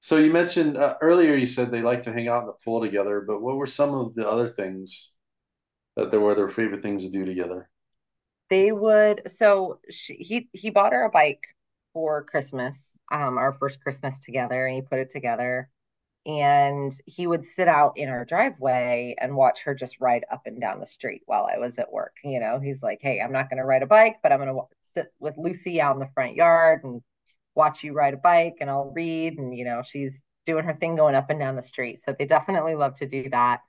So 0.01 0.17
you 0.17 0.33
mentioned 0.33 0.77
uh, 0.77 0.97
earlier 1.01 1.37
you 1.37 1.47
said 1.47 1.71
they 1.71 1.81
like 1.81 2.03
to 2.03 2.13
hang 2.13 2.27
out 2.29 2.41
in 2.41 2.47
the 2.47 2.55
pool 2.65 2.81
together, 2.81 3.21
but 3.21 3.41
what 3.41 3.57
were 3.57 3.67
some 3.67 3.95
of 3.95 4.15
the 4.15 4.29
other 4.29 4.49
things 4.49 5.13
that 5.97 6.11
there 6.11 6.21
were 6.21 6.35
their 6.35 6.49
favorite 6.49 6.83
things 6.83 7.05
to 7.05 7.11
do 7.11 7.25
together? 7.25 7.71
they 8.51 8.73
would 8.73 9.23
so 9.33 9.81
she, 9.91 10.15
he 10.15 10.49
he 10.53 10.71
bought 10.71 10.93
her 10.93 11.05
a 11.05 11.11
bike 11.11 11.43
for 11.93 12.25
Christmas, 12.25 12.97
um, 13.11 13.39
our 13.39 13.53
first 13.55 13.81
Christmas 13.81 14.21
together, 14.21 14.67
and 14.67 14.77
he 14.77 14.83
put 14.83 14.99
it 14.99 15.11
together. 15.11 15.69
And 16.25 16.93
he 17.07 17.27
would 17.27 17.45
sit 17.47 17.67
out 17.69 17.95
in 17.97 18.09
our 18.09 18.25
driveway 18.25 19.17
and 19.19 19.35
watch 19.37 19.63
her 19.63 19.75
just 19.75 20.01
ride 20.01 20.25
up 20.31 20.43
and 20.47 20.61
down 20.61 20.79
the 20.81 20.87
street 20.87 21.23
while 21.27 21.47
I 21.53 21.59
was 21.59 21.79
at 21.79 21.93
work. 21.93 22.15
You 22.23 22.39
know, 22.41 22.61
he's 22.61 22.83
like, 22.83 23.01
"Hey, 23.03 23.21
I'm 23.21 23.33
not 23.33 23.51
going 23.51 23.59
to 23.59 23.65
ride 23.65 23.83
a 23.83 23.87
bike, 23.87 24.19
but 24.23 24.31
I'm 24.33 24.39
going 24.39 24.55
to 24.55 24.63
sit 24.83 25.13
with 25.19 25.37
Lucy 25.37 25.81
out 25.81 25.95
in 25.97 26.01
the 26.01 26.11
front 26.15 26.37
yard 26.37 26.85
and 26.85 27.03
watch 27.55 27.83
you 27.83 27.93
ride 27.93 28.15
a 28.15 28.19
bike, 28.19 28.59
and 28.61 28.71
I'll 28.71 28.93
read." 28.95 29.39
And 29.39 29.57
you 29.57 29.65
know, 29.65 29.83
she's 29.83 30.23
doing 30.47 30.65
her 30.65 30.75
thing 30.75 30.97
going 30.97 31.15
up 31.17 31.31
and 31.31 31.41
down 31.41 31.57
the 31.57 31.63
street. 31.63 32.01
So 32.01 32.15
they 32.17 32.27
definitely 32.27 32.75
love 32.77 32.95
to 32.99 33.07
do 33.09 33.29
that. 33.31 33.61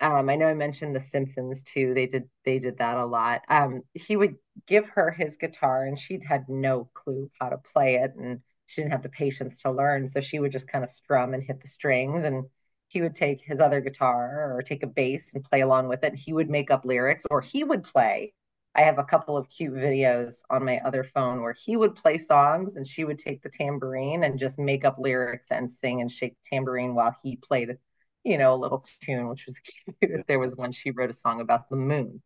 Um, 0.00 0.30
I 0.30 0.36
know 0.36 0.46
I 0.46 0.54
mentioned 0.54 0.96
The 0.96 1.00
Simpsons 1.00 1.62
too. 1.62 1.92
They 1.94 2.06
did 2.06 2.28
they 2.44 2.58
did 2.58 2.78
that 2.78 2.96
a 2.96 3.04
lot. 3.04 3.42
Um, 3.48 3.82
he 3.94 4.16
would 4.16 4.36
give 4.66 4.88
her 4.90 5.10
his 5.10 5.36
guitar, 5.36 5.84
and 5.84 5.98
she 5.98 6.20
had 6.26 6.48
no 6.48 6.88
clue 6.94 7.30
how 7.40 7.50
to 7.50 7.58
play 7.58 7.96
it, 7.96 8.14
and 8.16 8.40
she 8.70 8.82
didn't 8.82 8.92
have 8.92 9.02
the 9.02 9.08
patience 9.08 9.58
to 9.62 9.70
learn. 9.70 10.08
So 10.08 10.20
she 10.20 10.38
would 10.38 10.52
just 10.52 10.68
kind 10.68 10.84
of 10.84 10.90
strum 10.90 11.34
and 11.34 11.42
hit 11.42 11.60
the 11.60 11.68
strings, 11.68 12.24
and 12.24 12.44
he 12.88 13.02
would 13.02 13.14
take 13.14 13.40
his 13.42 13.60
other 13.60 13.80
guitar 13.80 14.54
or 14.56 14.62
take 14.62 14.82
a 14.82 14.86
bass 14.86 15.30
and 15.34 15.44
play 15.44 15.60
along 15.62 15.88
with 15.88 16.04
it. 16.04 16.14
He 16.14 16.32
would 16.32 16.50
make 16.50 16.70
up 16.70 16.84
lyrics, 16.84 17.24
or 17.30 17.40
he 17.40 17.64
would 17.64 17.84
play. 17.84 18.34
I 18.74 18.82
have 18.82 18.98
a 18.98 19.04
couple 19.04 19.36
of 19.36 19.48
cute 19.48 19.74
videos 19.74 20.36
on 20.48 20.64
my 20.64 20.78
other 20.80 21.04
phone 21.04 21.42
where 21.42 21.52
he 21.54 21.76
would 21.76 21.96
play 21.96 22.18
songs 22.18 22.76
and 22.76 22.86
she 22.86 23.04
would 23.04 23.18
take 23.18 23.42
the 23.42 23.50
tambourine 23.50 24.22
and 24.24 24.38
just 24.38 24.58
make 24.60 24.84
up 24.84 24.96
lyrics 24.98 25.48
and 25.50 25.68
sing 25.70 26.00
and 26.00 26.10
shake 26.10 26.36
the 26.36 26.56
tambourine 26.56 26.94
while 26.94 27.16
he 27.22 27.36
played 27.36 27.76
you 28.24 28.38
know, 28.38 28.54
a 28.54 28.56
little 28.56 28.84
tune, 29.02 29.28
which 29.28 29.46
was 29.46 29.58
cute. 30.00 30.26
There 30.26 30.38
was 30.38 30.56
one 30.56 30.72
she 30.72 30.90
wrote 30.90 31.10
a 31.10 31.14
song 31.14 31.40
about 31.40 31.68
the 31.70 31.76
moon. 31.76 32.22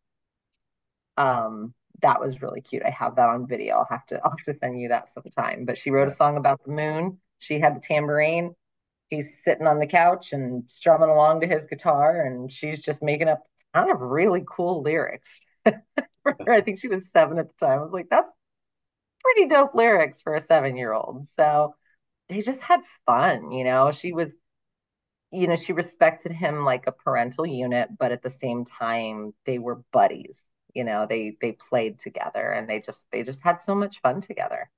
Um, 1.17 1.73
that 2.01 2.19
was 2.21 2.41
really 2.41 2.61
cute. 2.61 2.83
I 2.85 2.89
have 2.89 3.15
that 3.15 3.29
on 3.29 3.47
video. 3.47 3.77
I'll 3.77 3.87
have 3.89 4.05
to 4.07 4.19
I'll 4.23 4.31
have 4.31 4.45
to 4.45 4.59
send 4.59 4.79
you 4.79 4.89
that 4.89 5.09
sometime. 5.09 5.65
But 5.65 5.77
she 5.77 5.91
wrote 5.91 6.07
a 6.07 6.11
song 6.11 6.37
about 6.37 6.63
the 6.63 6.71
moon. 6.71 7.19
She 7.39 7.59
had 7.59 7.75
the 7.75 7.81
tambourine. 7.81 8.55
He's 9.09 9.43
sitting 9.43 9.67
on 9.67 9.79
the 9.79 9.87
couch 9.87 10.33
and 10.33 10.69
strumming 10.69 11.09
along 11.09 11.41
to 11.41 11.47
his 11.47 11.67
guitar, 11.67 12.21
and 12.25 12.51
she's 12.51 12.81
just 12.81 13.03
making 13.03 13.27
up 13.27 13.43
kind 13.73 13.91
of 13.91 14.01
really 14.01 14.43
cool 14.49 14.81
lyrics. 14.81 15.45
I 15.65 16.61
think 16.61 16.79
she 16.79 16.87
was 16.87 17.09
seven 17.11 17.37
at 17.37 17.47
the 17.47 17.65
time. 17.65 17.79
I 17.79 17.83
was 17.83 17.91
like, 17.91 18.09
that's 18.09 18.31
pretty 19.23 19.49
dope 19.49 19.75
lyrics 19.75 20.21
for 20.21 20.35
a 20.35 20.41
seven 20.41 20.75
year 20.77 20.93
old. 20.93 21.27
So 21.27 21.75
they 22.29 22.41
just 22.41 22.61
had 22.61 22.81
fun, 23.05 23.51
you 23.51 23.63
know. 23.63 23.91
She 23.91 24.13
was 24.13 24.33
you 25.31 25.47
know, 25.47 25.55
she 25.55 25.73
respected 25.73 26.31
him 26.31 26.63
like 26.63 26.87
a 26.87 26.91
parental 26.91 27.45
unit, 27.45 27.89
but 27.97 28.11
at 28.11 28.21
the 28.21 28.31
same 28.31 28.63
time, 28.63 29.33
they 29.45 29.59
were 29.59 29.83
buddies. 29.91 30.41
You 30.75 30.83
know, 30.83 31.07
they 31.09 31.37
they 31.41 31.53
played 31.53 31.99
together 31.99 32.51
and 32.51 32.69
they 32.69 32.81
just 32.81 33.03
they 33.11 33.23
just 33.23 33.41
had 33.41 33.61
so 33.61 33.73
much 33.73 34.01
fun 34.01 34.21
together. 34.21 34.69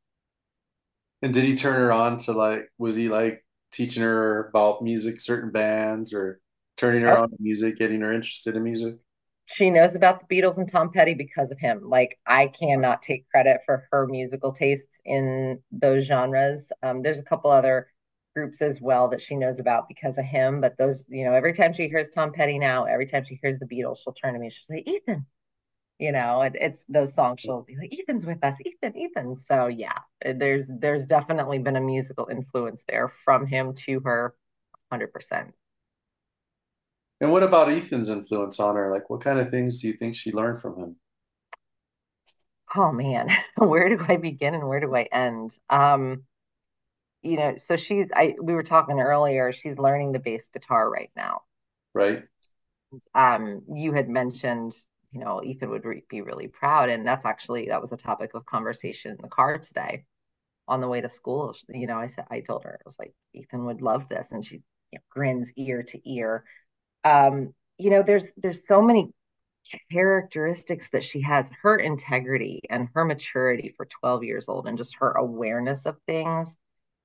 And 1.22 1.34
did 1.34 1.44
he 1.44 1.56
turn 1.56 1.76
her 1.76 1.91
on 1.91 2.18
to 2.19 2.34
like 2.34 2.72
was 2.78 2.95
he 2.95 3.10
like 3.10 3.44
teaching 3.72 4.03
her 4.03 4.48
about 4.48 4.84
music, 4.84 5.19
certain 5.19 5.52
bands 5.52 6.14
or 6.14 6.40
turning 6.78 7.02
her 7.02 7.18
oh. 7.18 7.24
on 7.24 7.30
to 7.32 7.38
music, 7.40 7.78
getting 7.78 8.02
her 8.02 8.14
interested 8.14 8.56
in 8.56 8.64
music? 8.64 8.98
She 9.45 9.69
knows 9.69 9.95
about 9.95 10.28
the 10.28 10.36
Beatles 10.36 10.57
and 10.57 10.69
Tom 10.69 10.91
Petty 10.91 11.14
because 11.14 11.52
of 11.52 11.57
him. 11.57 11.90
Like 11.90 12.19
I 12.26 12.48
cannot 12.48 13.02
take 13.02 13.30
credit 13.30 13.61
for 13.65 13.88
her 13.91 14.06
musical 14.06 14.52
tastes 14.52 14.99
in 15.06 15.60
those 15.72 16.06
genres. 16.06 16.72
Um, 16.84 17.02
there's 17.02 17.19
a 17.19 17.24
couple 17.24 17.49
other 17.49 17.88
groups 18.38 18.61
as 18.61 18.80
well 18.80 19.07
that 19.07 19.22
she 19.22 19.36
knows 19.36 19.60
about 19.60 19.88
because 19.88 20.19
of 20.19 20.26
him. 20.26 20.61
But 20.61 20.78
those, 20.78 21.06
you 21.07 21.26
know, 21.26 21.34
every 21.34 21.53
time 21.53 21.74
she 21.74 21.88
hears 21.88 22.11
Tom 22.11 22.32
Petty 22.32 22.60
now, 22.60 22.84
every 22.84 23.07
time 23.07 23.24
she 23.24 23.40
hears 23.41 23.57
the 23.57 23.65
Beatles, 23.65 23.98
she'll 24.03 24.14
turn 24.14 24.36
to 24.36 24.40
me 24.40 24.52
she'll 24.52 24.76
say, 24.76 24.84
Ethan. 24.86 25.26
You 25.99 26.11
know, 26.11 26.41
it, 26.44 26.53
it's 26.56 26.84
those 26.88 27.14
songs. 27.14 27.41
She'll 27.41 27.64
be 27.64 27.76
like, 27.76 27.91
Ethan's 27.94 28.26
with 28.26 28.44
us, 28.44 28.57
Ethan, 28.64 28.95
Ethan. 28.98 29.38
So 29.38 29.68
yeah, 29.68 29.98
there's 30.24 30.68
there's 30.68 31.06
definitely 31.06 31.60
been 31.60 31.76
a 31.76 31.82
musical 31.82 32.28
influence 32.30 32.84
there 32.88 33.11
from 33.26 33.48
him 33.48 33.74
to 33.86 33.99
her, 34.02 34.36
hundred 34.91 35.11
percent. 35.14 35.53
And 37.22 37.32
what 37.32 37.44
about 37.44 37.69
Ethan's 37.69 38.10
influence 38.10 38.60
on 38.60 38.76
her? 38.76 38.91
Like, 38.91 39.10
what 39.10 39.22
kind 39.22 39.40
of 39.40 39.49
things 39.52 39.82
do 39.82 39.88
you 39.88 39.94
think 39.94 40.15
she 40.15 40.32
learned 40.32 40.61
from 40.61 40.78
him? 40.78 40.95
Oh 42.76 42.91
man, 42.91 43.30
where 43.57 43.90
do 43.90 44.03
I 44.07 44.18
begin 44.18 44.53
and 44.56 44.68
where 44.68 44.80
do 44.80 44.94
I 44.95 45.03
end? 45.11 45.52
Um, 45.69 46.26
you 47.22 47.38
know, 47.38 47.57
so 47.57 47.78
she's 47.78 48.07
I 48.15 48.36
we 48.41 48.53
were 48.53 48.64
talking 48.64 48.99
earlier, 48.99 49.52
she's 49.53 49.78
learning 49.78 50.11
the 50.14 50.19
bass 50.19 50.48
guitar 50.53 50.90
right 50.90 51.11
now. 51.15 51.44
Right. 51.94 52.28
Um, 53.14 53.64
you 53.74 53.94
had 53.94 54.10
mentioned, 54.10 54.74
you 55.12 55.20
know, 55.20 55.42
Ethan 55.44 55.70
would 55.70 55.86
re- 55.86 56.04
be 56.10 56.22
really 56.22 56.48
proud, 56.48 56.90
and 56.90 57.06
that's 57.08 57.26
actually 57.26 57.68
that 57.70 57.82
was 57.82 57.92
a 57.92 57.98
topic 57.98 58.32
of 58.34 58.46
conversation 58.46 59.12
in 59.12 59.18
the 59.22 59.30
car 59.30 59.58
today 59.58 60.06
on 60.68 60.82
the 60.82 60.88
way 60.88 61.02
to 61.02 61.10
school. 61.10 61.56
You 61.70 61.88
know, 61.88 61.98
I 61.98 62.08
said 62.08 62.26
I 62.30 62.42
told 62.42 62.64
her 62.66 62.80
I 62.80 62.84
was 62.86 62.98
like, 63.00 63.14
Ethan 63.34 63.66
would 63.66 63.82
love 63.82 64.10
this, 64.10 64.28
and 64.32 64.44
she 64.46 64.58
you 64.92 65.00
know, 65.00 65.02
grins 65.10 65.52
ear 65.56 65.84
to 65.84 66.10
ear. 66.12 66.44
Um, 67.04 67.54
you 67.78 67.90
know, 67.90 68.04
there's 68.04 68.32
there's 68.38 68.68
so 68.68 68.82
many 68.82 69.12
characteristics 69.92 70.90
that 70.92 71.04
she 71.04 71.22
has 71.22 71.50
her 71.62 71.78
integrity 71.78 72.62
and 72.70 72.88
her 72.94 73.06
maturity 73.06 73.74
for 73.76 73.86
12 73.86 74.24
years 74.24 74.48
old 74.48 74.68
and 74.68 74.78
just 74.78 74.96
her 75.00 75.12
awareness 75.12 75.86
of 75.86 75.98
things 76.06 76.56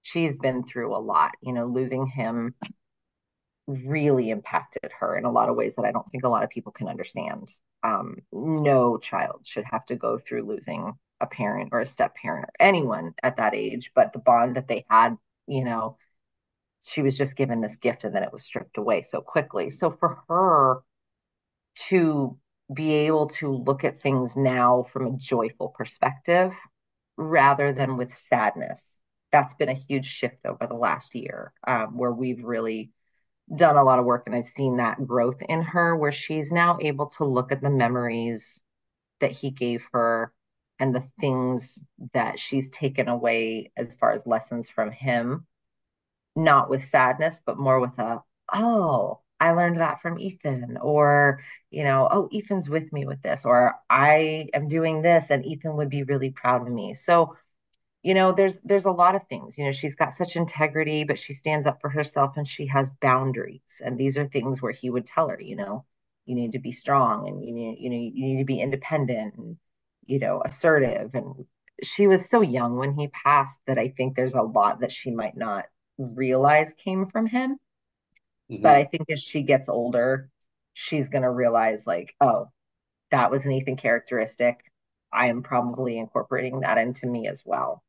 she's 0.03 0.37
been 0.37 0.65
through 0.65 0.95
a 0.97 0.99
lot. 0.99 1.33
You 1.41 1.53
know, 1.53 1.66
losing 1.66 2.07
him 2.07 2.55
really 3.66 4.31
impacted 4.31 4.91
her 4.99 5.16
in 5.16 5.24
a 5.24 5.31
lot 5.31 5.49
of 5.49 5.57
ways 5.57 5.77
that 5.77 5.85
I 5.85 5.93
don't 5.93 6.09
think 6.11 6.24
a 6.24 6.29
lot 6.29 6.45
of 6.45 6.51
people 6.51 6.73
can 6.73 6.89
understand. 6.89 7.51
Um, 7.82 8.18
no 8.32 8.98
child 8.98 9.40
should 9.44 9.64
have 9.64 9.84
to 9.86 9.96
go 9.96 10.18
through 10.18 10.46
losing 10.46 10.92
a 11.20 11.26
parent 11.26 11.70
or 11.72 11.80
a 11.80 11.86
step 11.86 12.14
parent 12.14 12.46
or 12.46 12.52
anyone 12.64 13.14
at 13.22 13.36
that 13.36 13.54
age, 13.54 13.90
but 13.94 14.12
the 14.12 14.18
bond 14.18 14.56
that 14.56 14.68
they 14.68 14.84
had, 14.88 15.16
you 15.46 15.64
know, 15.64 15.96
she 16.84 17.02
was 17.02 17.16
just 17.16 17.36
given 17.36 17.60
this 17.60 17.76
gift 17.76 18.04
and 18.04 18.14
then 18.14 18.22
it 18.22 18.32
was 18.32 18.44
stripped 18.44 18.78
away 18.78 19.02
so 19.02 19.20
quickly. 19.20 19.70
So 19.70 19.90
for 19.90 20.22
her 20.28 20.82
to 21.88 22.38
be 22.72 22.92
able 22.92 23.28
to 23.28 23.52
look 23.52 23.84
at 23.84 24.00
things 24.00 24.36
now 24.36 24.84
from 24.84 25.06
a 25.06 25.16
joyful 25.16 25.68
perspective 25.68 26.52
rather 27.16 27.72
than 27.72 27.96
with 27.96 28.14
sadness 28.14 28.98
that's 29.32 29.54
been 29.54 29.70
a 29.70 29.74
huge 29.88 30.06
shift 30.06 30.44
over 30.44 30.66
the 30.66 30.74
last 30.74 31.14
year 31.14 31.52
um, 31.66 31.96
where 31.96 32.12
we've 32.12 32.44
really 32.44 32.90
done 33.55 33.77
a 33.77 33.85
lot 33.85 33.98
of 33.98 34.05
work 34.05 34.24
and 34.27 34.35
I've 34.35 34.44
seen 34.44 34.77
that 34.77 35.06
growth 35.06 35.43
in 35.43 35.62
her 35.62 35.97
where 35.97 36.12
she's 36.12 36.52
now 36.52 36.78
able 36.81 37.06
to 37.19 37.24
look 37.24 37.52
at 37.52 37.60
the 37.60 37.70
memories 37.70 38.62
that 39.20 39.32
he 39.32 39.51
gave 39.51 39.85
her 39.93 40.32
and 40.78 40.94
the 40.94 41.05
things 41.20 41.82
that 42.14 42.39
she's 42.39 42.70
taken 42.70 43.09
away 43.09 43.73
as 43.77 43.94
far 43.94 44.12
as 44.12 44.27
lessons 44.27 44.69
from 44.70 44.90
him 44.90 45.47
not 46.35 46.70
with 46.70 46.85
sadness 46.85 47.40
but 47.44 47.59
more 47.59 47.81
with 47.81 47.98
a 47.98 48.23
oh 48.52 49.20
I 49.39 49.52
learned 49.52 49.81
that 49.81 50.01
from 50.01 50.19
Ethan 50.20 50.78
or 50.81 51.40
you 51.70 51.85
know 51.85 52.09
oh 52.10 52.28
Ethan's 52.32 52.70
with 52.70 52.93
me 52.93 53.06
with 53.06 53.20
this 53.23 53.44
or 53.44 53.74
I 53.90 54.48
am 54.55 54.69
doing 54.69 55.02
this 55.02 55.31
and 55.31 55.44
Ethan 55.44 55.77
would 55.77 55.90
be 55.90 56.05
really 56.05 56.31
proud 56.31 56.62
of 56.62 56.73
me. 56.73 56.94
So 56.94 57.36
you 58.03 58.15
know 58.15 58.33
there's 58.33 58.59
there's 58.65 58.85
a 58.85 58.91
lot 58.91 59.15
of 59.15 59.27
things 59.29 59.57
you 59.57 59.65
know 59.65 59.73
she's 59.73 59.95
got 59.95 60.15
such 60.15 60.37
integrity 60.37 61.05
but 61.05 61.19
she 61.19 61.33
stands 61.33 61.66
up 61.66 61.81
for 61.81 61.89
herself 61.89 62.37
and 62.37 62.47
she 62.47 62.66
has 62.66 62.91
boundaries 63.01 63.61
and 63.85 63.97
these 63.97 64.19
are 64.19 64.27
things 64.27 64.61
where 64.61 64.73
he 64.73 64.91
would 64.91 65.07
tell 65.07 65.29
her 65.29 65.41
you 65.41 65.57
know 65.57 65.85
you 66.27 66.35
need 66.35 66.53
to 66.53 66.59
be 66.59 66.73
strong 66.73 67.29
and 67.29 67.45
you 67.45 67.53
need 67.53 67.77
you 67.79 67.91
know 67.91 67.97
you 67.97 68.27
need 68.27 68.39
to 68.39 68.45
be 68.45 68.61
independent 68.61 69.35
and 69.37 69.57
you 70.07 70.19
know 70.19 70.43
assertive. 70.45 71.15
And 71.15 71.47
she 71.83 72.07
was 72.07 72.29
so 72.29 72.43
young 72.43 72.77
when 72.77 72.95
he 72.95 73.09
passed 73.09 73.61
that 73.66 73.79
i 73.79 73.89
think 73.89 74.15
there's 74.15 74.35
a 74.35 74.43
lot 74.43 74.81
that 74.81 74.93
she 74.93 75.11
might 75.11 75.37
not 75.37 75.65
realize 75.99 76.73
came 76.79 77.07
from 77.07 77.27
him. 77.27 77.59
Mm-hmm. 78.51 78.62
but 78.62 78.77
i 78.77 78.85
think 78.85 79.11
as 79.11 79.23
she 79.23 79.43
gets 79.43 79.69
older 79.69 80.29
she's 80.74 81.09
going 81.09 81.23
to 81.23 81.31
realize 81.31 81.87
like 81.87 82.15
oh 82.20 82.51
that 83.11 83.31
was 83.31 83.45
an 83.45 83.53
ethan 83.53 83.77
characteristic. 83.77 84.65
I 85.12 85.27
am 85.27 85.43
probably 85.43 85.99
incorporating 85.99 86.61
that 86.61 86.79
into 86.79 87.07
me 87.07 87.29
as 87.29 87.43
well 87.45 87.83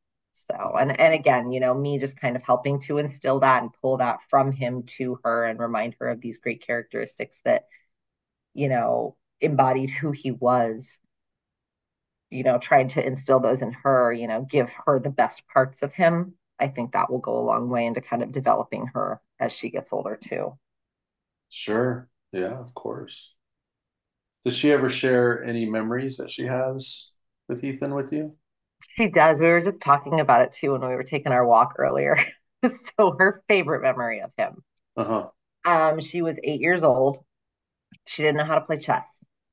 so, 0.48 0.76
and 0.80 1.00
and 1.00 1.14
again, 1.14 1.52
you 1.52 1.60
know, 1.60 1.74
me 1.74 2.00
just 2.00 2.20
kind 2.20 2.36
of 2.36 2.44
helping 2.44 2.80
to 2.82 2.98
instill 2.98 3.40
that 3.42 3.62
and 3.62 3.72
pull 3.82 3.98
that 3.98 4.20
from 4.30 4.52
him 4.52 4.84
to 4.98 5.20
her 5.24 5.46
and 5.46 5.60
remind 5.60 5.96
her 6.00 6.10
of 6.10 6.22
these 6.22 6.40
great 6.40 6.66
characteristics 6.66 7.40
that, 7.46 7.66
you 8.54 8.70
know, 8.70 9.16
embodied 9.42 9.90
who 9.90 10.12
he 10.12 10.32
was. 10.32 11.00
You 12.30 12.44
know, 12.44 12.58
trying 12.58 12.88
to 12.90 13.06
instill 13.06 13.40
those 13.40 13.62
in 13.62 13.74
her, 13.84 14.12
you 14.12 14.28
know, 14.28 14.42
give 14.50 14.68
her 14.86 15.00
the 15.00 15.12
best 15.12 15.48
parts 15.48 15.84
of 15.84 15.94
him. 15.94 16.34
I 16.60 16.68
think 16.68 16.94
that 16.94 17.12
will 17.12 17.20
go 17.20 17.38
a 17.38 17.46
long 17.46 17.70
way 17.70 17.86
into 17.86 18.02
kind 18.02 18.24
of 18.24 18.32
developing 18.32 18.88
her 18.96 19.22
as 19.40 19.54
she 19.54 19.70
gets 19.70 19.94
older 19.94 20.18
too. 20.18 20.58
Sure. 21.50 22.10
Yeah, 22.32 22.58
of 22.60 22.74
course. 22.74 23.34
Does 24.44 24.58
she 24.58 24.72
ever 24.72 24.90
share 24.90 25.44
any 25.44 25.66
memories 25.66 26.18
that 26.18 26.30
she 26.30 26.46
has 26.46 27.12
with 27.48 27.64
Ethan 27.64 27.94
with 27.94 28.12
you? 28.12 28.36
She 28.96 29.08
does. 29.08 29.42
We 29.42 29.48
were 29.48 29.62
just 29.62 29.82
talking 29.82 30.20
about 30.20 30.42
it 30.42 30.52
too 30.54 30.74
when 30.74 30.82
we 30.82 30.96
were 30.96 31.04
taking 31.04 31.32
our 31.32 31.46
walk 31.46 31.76
earlier. 31.78 32.18
so 32.98 33.16
her 33.18 33.44
favorite 33.48 33.82
memory 33.82 34.22
of 34.22 34.32
him. 34.38 34.64
Uh-huh. 34.96 35.30
Um, 35.66 36.00
she 36.00 36.22
was 36.22 36.38
eight 36.44 36.62
years 36.62 36.84
old. 36.84 37.20
She 38.06 38.22
didn't 38.24 38.38
know 38.38 38.46
how 38.46 38.56
to 38.56 38.66
play 38.66 38.78
chess. 38.78 39.06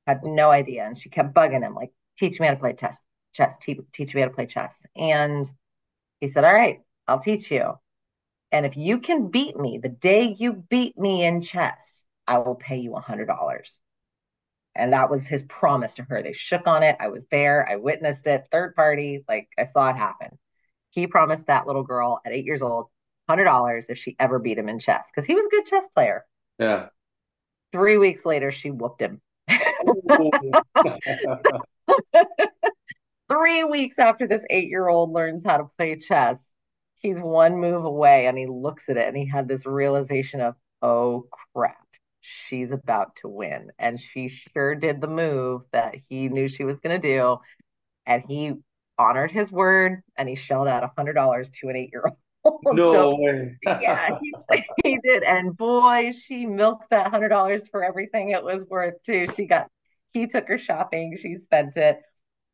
Had 0.07 0.23
no 0.23 0.49
idea, 0.49 0.85
and 0.85 0.97
she 0.97 1.09
kept 1.09 1.33
bugging 1.33 1.61
him 1.61 1.75
like, 1.75 1.91
teach 2.17 2.39
me 2.39 2.47
how 2.47 2.53
to 2.53 2.59
play 2.59 2.73
chess, 2.73 3.01
chess, 3.33 3.55
teach, 3.61 3.79
teach 3.93 4.13
me 4.13 4.21
how 4.21 4.27
to 4.27 4.33
play 4.33 4.45
chess. 4.45 4.81
And 4.95 5.45
he 6.19 6.27
said, 6.29 6.43
All 6.43 6.53
right, 6.53 6.81
I'll 7.07 7.19
teach 7.19 7.51
you. 7.51 7.73
And 8.51 8.65
if 8.65 8.77
you 8.77 8.99
can 8.99 9.29
beat 9.29 9.57
me 9.57 9.79
the 9.81 9.89
day 9.89 10.35
you 10.37 10.53
beat 10.53 10.97
me 10.97 11.23
in 11.25 11.41
chess, 11.41 12.03
I 12.27 12.39
will 12.39 12.55
pay 12.55 12.77
you 12.77 12.95
a 12.95 13.01
hundred 13.01 13.27
dollars. 13.27 13.79
And 14.75 14.93
that 14.93 15.09
was 15.09 15.27
his 15.27 15.43
promise 15.43 15.95
to 15.95 16.03
her. 16.03 16.21
They 16.21 16.33
shook 16.33 16.65
on 16.67 16.83
it. 16.83 16.95
I 16.99 17.09
was 17.09 17.25
there. 17.29 17.67
I 17.69 17.75
witnessed 17.75 18.25
it, 18.27 18.45
third 18.51 18.75
party, 18.75 19.23
like 19.27 19.49
I 19.57 19.65
saw 19.65 19.89
it 19.89 19.97
happen. 19.97 20.37
He 20.91 21.07
promised 21.07 21.47
that 21.47 21.67
little 21.67 21.83
girl 21.83 22.21
at 22.25 22.31
eight 22.31 22.45
years 22.45 22.61
old, 22.61 22.87
hundred 23.27 23.45
dollars 23.45 23.87
if 23.89 23.97
she 23.97 24.15
ever 24.19 24.39
beat 24.39 24.57
him 24.57 24.69
in 24.69 24.79
chess, 24.79 25.07
because 25.13 25.27
he 25.27 25.35
was 25.35 25.45
a 25.45 25.49
good 25.49 25.65
chess 25.65 25.87
player. 25.93 26.25
Yeah. 26.59 26.87
Three 27.71 27.97
weeks 27.97 28.25
later, 28.25 28.51
she 28.51 28.71
whooped 28.71 29.01
him. 29.01 29.21
Three 33.29 33.63
weeks 33.63 33.97
after 33.99 34.27
this 34.27 34.43
eight 34.49 34.67
year 34.67 34.87
old 34.87 35.11
learns 35.13 35.43
how 35.45 35.57
to 35.57 35.69
play 35.77 35.97
chess, 35.97 36.51
he's 36.99 37.17
one 37.17 37.57
move 37.57 37.85
away 37.85 38.27
and 38.27 38.37
he 38.37 38.45
looks 38.45 38.89
at 38.89 38.97
it 38.97 39.07
and 39.07 39.17
he 39.17 39.25
had 39.25 39.47
this 39.47 39.65
realization 39.65 40.41
of, 40.41 40.55
oh 40.81 41.27
crap, 41.55 41.80
she's 42.21 42.71
about 42.71 43.15
to 43.17 43.27
win. 43.27 43.71
And 43.77 43.99
she 43.99 44.29
sure 44.29 44.75
did 44.75 45.01
the 45.01 45.07
move 45.07 45.63
that 45.71 45.95
he 46.09 46.29
knew 46.29 46.47
she 46.47 46.63
was 46.63 46.79
going 46.79 46.99
to 46.99 47.07
do. 47.07 47.37
And 48.05 48.23
he 48.27 48.53
honored 48.97 49.31
his 49.31 49.51
word 49.51 50.01
and 50.17 50.29
he 50.29 50.35
shelled 50.35 50.67
out 50.67 50.83
a 50.83 50.91
$100 51.01 51.51
to 51.61 51.69
an 51.69 51.75
eight 51.75 51.89
year 51.91 52.03
old. 52.05 52.17
No 52.73 52.93
so, 52.93 53.15
way. 53.19 53.55
yeah, 53.63 54.17
he, 54.19 54.63
he, 54.83 54.99
did. 55.03 55.21
And 55.21 55.55
boy, 55.55 56.11
she 56.11 56.47
milked 56.47 56.89
that 56.89 57.11
hundred 57.11 57.29
dollars 57.29 57.67
for 57.69 57.83
everything 57.83 58.31
it 58.31 58.43
was 58.43 58.63
worth 58.67 58.95
too. 59.05 59.27
She 59.35 59.45
got 59.45 59.67
he 60.11 60.25
took 60.25 60.47
her 60.47 60.57
shopping, 60.57 61.17
she 61.21 61.35
spent 61.35 61.77
it. 61.77 62.01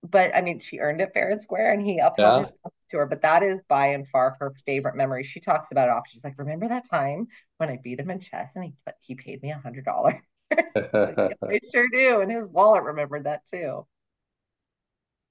But 0.03 0.35
I 0.35 0.41
mean, 0.41 0.59
she 0.59 0.79
earned 0.79 1.01
it 1.01 1.11
fair 1.13 1.29
and 1.29 1.41
square 1.41 1.73
and 1.73 1.81
he 1.81 1.99
upheld 1.99 2.37
yeah. 2.37 2.39
his 2.39 2.51
to 2.91 2.97
her. 2.97 3.05
But 3.05 3.21
that 3.23 3.43
is 3.43 3.59
by 3.67 3.87
and 3.87 4.07
far 4.09 4.37
her 4.39 4.53
favorite 4.65 4.95
memory. 4.95 5.23
She 5.23 5.39
talks 5.39 5.67
about 5.71 5.89
it 5.89 5.91
often. 5.91 6.09
She's 6.11 6.23
like, 6.23 6.37
Remember 6.37 6.67
that 6.69 6.89
time 6.89 7.27
when 7.57 7.69
I 7.69 7.77
beat 7.83 7.99
him 7.99 8.09
in 8.11 8.19
chess 8.19 8.53
and 8.55 8.65
he 8.65 8.73
he 9.01 9.15
paid 9.15 9.41
me 9.41 9.51
a 9.51 9.57
hundred 9.59 9.85
dollars? 9.85 10.21
I 10.51 10.59
sure 11.73 11.89
do. 11.89 12.21
And 12.21 12.31
his 12.31 12.47
wallet 12.47 12.83
remembered 12.83 13.25
that 13.25 13.45
too. 13.47 13.85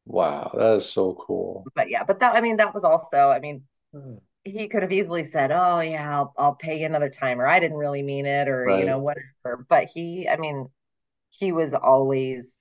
Wow, 0.07 0.53
that 0.55 0.77
is 0.77 0.91
so 0.91 1.13
cool. 1.15 1.71
But 1.75 1.91
yeah, 1.91 2.05
but 2.05 2.21
that 2.21 2.35
I 2.35 2.41
mean, 2.41 2.57
that 2.59 2.75
was 2.75 2.85
also, 2.85 3.31
I 3.31 3.41
mean, 3.41 3.65
hmm 3.93 4.19
he 4.45 4.69
could 4.69 4.83
have 4.83 4.93
easily 4.93 5.25
said, 5.25 5.53
"Oh 5.53 5.81
yeah, 5.81 6.19
I'll, 6.19 6.35
I'll 6.39 6.55
pay 6.57 6.81
you 6.81 6.87
another 6.87 7.11
time," 7.11 7.41
or 7.41 7.47
"I 7.49 7.61
didn't 7.61 7.79
really 7.79 8.03
mean 8.03 8.27
it," 8.27 8.49
or 8.49 8.69
right. 8.69 8.71
you 8.71 8.85
know 8.87 8.99
whatever. 9.01 9.67
But 9.69 9.87
he, 9.89 10.29
I 10.29 10.37
mean, 10.39 10.71
he 11.31 11.53
was 11.53 11.75
always 11.75 12.56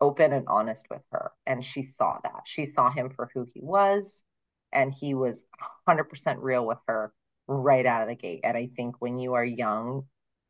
open 0.00 0.32
and 0.32 0.46
honest 0.48 0.86
with 0.90 1.02
her, 1.12 1.32
and 1.46 1.64
she 1.64 1.82
saw 1.82 2.18
that. 2.22 2.42
She 2.46 2.66
saw 2.66 2.90
him 2.90 3.10
for 3.10 3.30
who 3.34 3.46
he 3.52 3.60
was, 3.62 4.24
and 4.72 4.92
he 4.92 5.14
was 5.14 5.44
100% 5.88 6.36
real 6.38 6.66
with 6.66 6.78
her 6.86 7.12
right 7.46 7.84
out 7.84 8.02
of 8.02 8.08
the 8.08 8.14
gate. 8.14 8.40
And 8.44 8.56
I 8.56 8.70
think 8.76 8.96
when 9.00 9.18
you 9.18 9.34
are 9.34 9.44
young, 9.44 10.04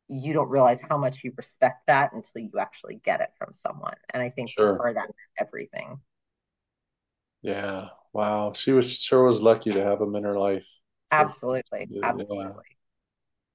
you 0.07 0.33
don't 0.33 0.49
realize 0.49 0.79
how 0.87 0.97
much 0.97 1.23
you 1.23 1.33
respect 1.35 1.87
that 1.87 2.13
until 2.13 2.41
you 2.41 2.51
actually 2.59 3.01
get 3.03 3.21
it 3.21 3.29
from 3.37 3.53
someone. 3.53 3.95
And 4.13 4.21
I 4.21 4.29
think 4.29 4.51
sure. 4.51 4.77
for 4.77 4.83
her, 4.83 4.93
that 4.93 5.09
everything. 5.39 5.99
Yeah. 7.41 7.87
Wow. 8.13 8.53
She 8.53 8.71
was 8.71 8.91
sure 8.91 9.23
was 9.23 9.41
lucky 9.41 9.71
to 9.71 9.83
have 9.83 10.01
him 10.01 10.15
in 10.15 10.23
her 10.23 10.37
life. 10.37 10.67
Absolutely. 11.11 11.87
Yeah. 11.89 12.05
Absolutely. 12.05 12.63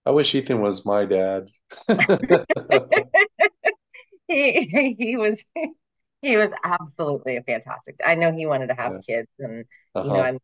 I 0.05 0.11
wish 0.11 0.35
Ethan 0.35 0.61
was 0.61 0.85
my 0.85 1.05
dad. 1.05 1.51
he 4.29 4.95
he 4.99 5.17
was 5.17 5.43
he 6.27 6.37
was 6.37 6.51
absolutely 6.65 7.37
a 7.37 7.43
fantastic. 7.43 7.97
I 8.05 8.15
know 8.15 8.33
he 8.33 8.47
wanted 8.47 8.69
to 8.69 8.75
have 8.75 8.93
yeah. 8.93 9.17
kids, 9.17 9.29
and 9.39 9.65
uh-huh. 9.95 10.07
you 10.07 10.13
know 10.13 10.21
uh-huh. 10.21 10.29
I'm 10.29 10.39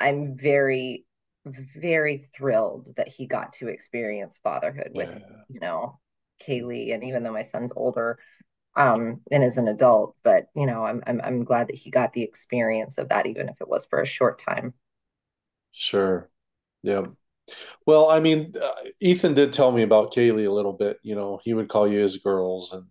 I, 0.00 0.08
I'm 0.08 0.36
very 0.36 1.04
very 1.46 2.28
thrilled 2.36 2.94
that 2.96 3.08
he 3.08 3.26
got 3.26 3.52
to 3.54 3.68
experience 3.68 4.38
fatherhood 4.42 4.92
with 4.94 5.10
yeah. 5.10 5.36
you 5.48 5.60
know 5.60 5.98
Kaylee, 6.46 6.94
and 6.94 7.04
even 7.04 7.22
though 7.22 7.32
my 7.32 7.42
son's 7.42 7.72
older, 7.76 8.18
um, 8.76 9.20
and 9.30 9.44
is 9.44 9.58
an 9.58 9.68
adult. 9.68 10.16
But 10.22 10.46
you 10.54 10.66
know, 10.66 10.84
I'm, 10.84 11.02
I'm 11.06 11.20
I'm 11.22 11.44
glad 11.44 11.68
that 11.68 11.76
he 11.76 11.90
got 11.90 12.12
the 12.12 12.22
experience 12.22 12.98
of 12.98 13.10
that, 13.10 13.26
even 13.26 13.48
if 13.48 13.60
it 13.60 13.68
was 13.68 13.84
for 13.84 14.00
a 14.00 14.06
short 14.06 14.40
time. 14.40 14.74
Sure. 15.72 16.30
Yeah. 16.82 17.06
Well, 17.84 18.08
I 18.08 18.20
mean, 18.20 18.54
uh, 18.60 18.70
Ethan 19.00 19.34
did 19.34 19.52
tell 19.52 19.70
me 19.70 19.82
about 19.82 20.14
Kaylee 20.14 20.48
a 20.48 20.52
little 20.52 20.72
bit. 20.72 20.98
You 21.02 21.14
know, 21.14 21.40
he 21.42 21.52
would 21.52 21.68
call 21.68 21.86
you 21.86 21.98
his 21.98 22.16
girls, 22.16 22.72
and 22.72 22.86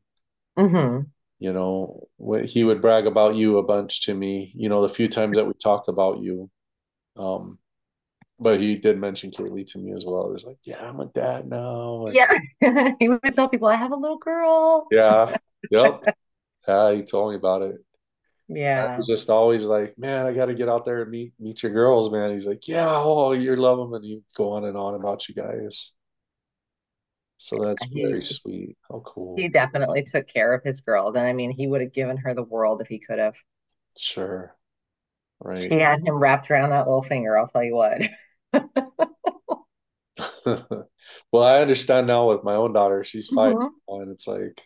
mm-hmm. 0.58 1.10
You 1.44 1.52
know, 1.52 2.08
he 2.46 2.64
would 2.64 2.82
brag 2.82 3.06
about 3.06 3.36
you 3.36 3.58
a 3.58 3.64
bunch 3.64 4.06
to 4.06 4.14
me. 4.14 4.54
You 4.56 4.70
know, 4.70 4.82
the 4.82 4.94
few 4.94 5.10
times 5.10 5.36
that 5.36 5.46
we 5.46 5.52
talked 5.62 5.90
about 5.90 6.22
you. 6.22 6.50
Um, 7.18 7.60
but 8.40 8.62
he 8.62 8.76
did 8.76 8.98
mention 8.98 9.30
Kaylee 9.30 9.70
to 9.74 9.78
me 9.78 9.92
as 9.92 10.06
well. 10.06 10.32
He's 10.32 10.46
like, 10.46 10.60
"Yeah, 10.64 10.82
I'm 10.82 11.02
a 11.02 11.08
dad 11.08 11.50
now." 11.50 12.08
Yeah, 12.14 12.32
he 13.00 13.10
would 13.10 13.34
tell 13.34 13.50
people, 13.50 13.68
"I 13.68 13.76
have 13.76 13.92
a 13.92 13.98
little 13.98 14.18
girl." 14.18 14.88
Yeah, 14.90 15.36
yep. 15.70 16.02
Yeah, 16.66 16.94
he 16.94 17.02
told 17.02 17.32
me 17.32 17.36
about 17.36 17.62
it. 17.64 17.76
Yeah. 18.48 19.00
just 19.06 19.30
always 19.30 19.66
like, 19.66 19.98
man, 19.98 20.26
I 20.26 20.32
got 20.32 20.46
to 20.46 20.54
get 20.54 20.70
out 20.70 20.86
there 20.86 21.02
and 21.02 21.12
meet 21.12 21.34
meet 21.38 21.62
your 21.62 21.74
girls, 21.74 22.10
man. 22.10 22.32
He's 22.32 22.46
like, 22.46 22.70
yeah, 22.70 22.88
oh, 22.88 23.34
you 23.34 23.54
love 23.58 23.80
them, 23.80 23.94
and 23.94 24.06
he'd 24.06 24.24
go 24.38 24.54
on 24.54 24.64
and 24.64 24.78
on 24.78 24.96
about 24.96 25.28
you 25.28 25.36
guys. 25.36 25.92
So 27.44 27.60
that's 27.62 27.84
he, 27.84 28.02
very 28.02 28.24
sweet. 28.24 28.78
How 28.90 29.04
cool. 29.06 29.36
He 29.36 29.50
definitely 29.50 30.04
took 30.04 30.30
care 30.30 30.54
of 30.54 30.64
his 30.64 30.80
girls, 30.80 31.18
and 31.18 31.28
I 31.28 31.34
mean, 31.34 31.52
he 31.52 31.68
would 31.68 31.82
have 31.82 31.92
given 31.92 32.16
her 32.16 32.34
the 32.34 32.42
world 32.42 32.80
if 32.80 32.88
he 32.88 33.00
could 33.00 33.20
have. 33.20 33.36
Sure. 33.98 34.56
Right. 35.42 35.70
He 35.70 35.78
had 35.78 36.08
him 36.08 36.14
wrapped 36.14 36.50
around 36.50 36.70
that 36.70 36.88
little 36.88 37.04
finger. 37.04 37.38
I'll 37.38 37.48
tell 37.48 37.66
you 37.66 37.76
what. 37.76 38.02
well, 40.46 41.44
I 41.44 41.60
understand 41.60 42.08
now 42.08 42.30
with 42.30 42.46
my 42.46 42.56
own 42.56 42.72
daughter. 42.72 43.04
She's 43.04 43.28
5 43.28 43.56
mm-hmm. 43.56 43.68
and 43.90 44.12
it's 44.12 44.26
like 44.26 44.66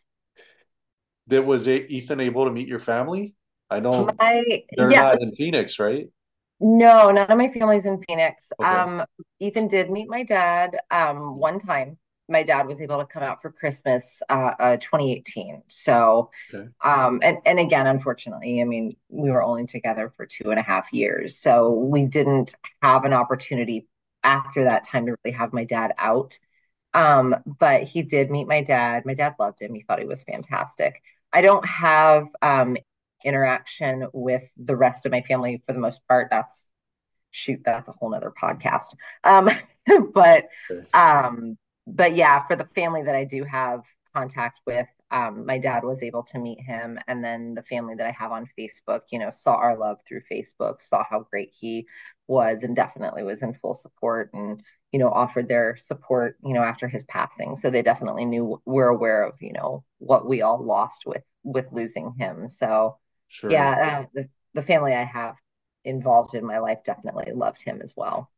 did 1.28 1.48
was 1.48 1.68
Ethan 1.68 2.20
able 2.20 2.46
to 2.46 2.52
meet 2.52 2.68
your 2.68 2.78
family? 2.78 3.34
I 3.72 3.80
know 3.80 4.08
my, 4.20 4.44
they're 4.78 4.92
yes. 4.92 5.16
not 5.16 5.22
in 5.22 5.32
Phoenix, 5.32 5.80
right? 5.80 6.12
No, 6.60 7.10
none 7.10 7.32
of 7.32 7.38
my 7.40 7.50
family's 7.50 7.88
in 7.88 8.04
Phoenix. 8.08 8.52
Okay. 8.62 8.70
Um, 8.70 9.04
Ethan 9.40 9.68
did 9.68 9.90
meet 9.90 10.08
my 10.08 10.22
dad 10.22 10.78
um 10.92 11.38
one 11.38 11.60
time. 11.60 11.98
My 12.30 12.44
dad 12.44 12.68
was 12.68 12.82
able 12.82 13.00
to 13.00 13.06
come 13.06 13.24
out 13.24 13.42
for 13.42 13.52
Christmas 13.52 14.22
uh, 14.30 14.52
uh 14.60 14.78
2018. 14.78 15.64
So 15.68 16.32
okay. 16.54 16.68
um 16.84 17.20
and, 17.24 17.38
and 17.46 17.60
again, 17.60 17.88
unfortunately, 17.88 18.62
I 18.62 18.66
mean, 18.66 18.96
we 19.10 19.32
were 19.32 19.44
only 19.44 19.66
together 19.66 20.12
for 20.16 20.26
two 20.26 20.52
and 20.52 20.60
a 20.60 20.64
half 20.64 20.92
years. 20.92 21.40
So 21.40 21.72
we 21.72 22.06
didn't 22.06 22.54
have 22.82 23.06
an 23.06 23.14
opportunity 23.14 23.88
after 24.24 24.66
that 24.66 24.86
time 24.86 25.06
to 25.06 25.16
really 25.24 25.38
have 25.38 25.54
my 25.54 25.64
dad 25.64 25.94
out. 25.98 26.38
Um, 26.94 27.36
but 27.46 27.84
he 27.84 28.02
did 28.02 28.32
meet 28.32 28.48
my 28.48 28.64
dad. 28.64 29.06
My 29.06 29.14
dad 29.14 29.36
loved 29.40 29.62
him. 29.62 29.74
He 29.76 29.84
thought 29.84 30.00
he 30.00 30.06
was 30.06 30.24
fantastic. 30.24 31.02
I 31.32 31.42
don't 31.42 31.66
have 31.66 32.28
um, 32.42 32.78
interaction 33.24 34.08
with 34.14 34.44
the 34.58 34.76
rest 34.76 35.06
of 35.06 35.12
my 35.12 35.22
family 35.22 35.62
for 35.66 35.74
the 35.74 35.80
most 35.80 36.02
part. 36.08 36.30
That's 36.32 36.66
shoot, 37.32 37.62
that's 37.64 37.88
a 37.88 37.92
whole 37.92 38.10
nother 38.10 38.34
podcast. 38.42 38.96
Um, 39.24 39.50
but 40.14 40.46
um, 40.94 41.58
but 41.88 42.16
yeah, 42.16 42.46
for 42.46 42.56
the 42.58 42.68
family 42.76 43.04
that 43.04 43.16
I 43.16 43.24
do 43.24 43.46
have 43.46 43.82
contact 44.14 44.60
with, 44.66 44.88
um, 45.10 45.46
my 45.46 45.58
dad 45.58 45.86
was 45.86 46.04
able 46.04 46.24
to 46.24 46.40
meet 46.40 46.60
him, 46.60 47.00
and 47.08 47.24
then 47.24 47.54
the 47.54 47.64
family 47.64 47.96
that 47.96 48.06
I 48.06 48.12
have 48.12 48.34
on 48.34 48.50
Facebook, 48.60 49.02
you 49.10 49.20
know, 49.20 49.32
saw 49.32 49.54
our 49.54 49.78
love 49.78 50.00
through 50.06 50.22
Facebook, 50.30 50.82
saw 50.82 51.04
how 51.10 51.26
great 51.30 51.54
he 51.58 51.88
was, 52.28 52.64
and 52.64 52.76
definitely 52.76 53.24
was 53.24 53.42
in 53.42 53.54
full 53.54 53.74
support 53.74 54.32
and 54.34 54.62
you 54.92 55.00
know 55.00 55.10
offered 55.10 55.48
their 55.48 55.78
support 55.78 56.38
you 56.44 56.54
know 56.54 56.62
after 56.62 56.90
his 56.90 57.06
passing. 57.06 57.56
So 57.56 57.70
they 57.70 57.84
definitely 57.84 58.26
knew 58.26 58.62
we're 58.66 58.90
aware 58.90 59.24
of 59.24 59.36
you 59.42 59.54
know 59.54 59.86
what 60.00 60.28
we 60.28 60.42
all 60.42 60.62
lost 60.62 61.04
with 61.06 61.24
with 61.44 61.72
losing 61.72 62.14
him. 62.20 62.50
So 62.50 62.98
sure. 63.30 63.50
yeah 63.50 64.02
uh, 64.02 64.06
the, 64.14 64.30
the 64.54 64.62
family 64.62 64.94
i 64.94 65.06
have 65.06 65.36
involved 65.86 66.34
in 66.36 66.46
my 66.46 66.60
life 66.60 66.80
definitely 66.86 67.32
loved 67.34 67.62
him 67.62 67.82
as 67.82 67.94
well. 67.96 68.30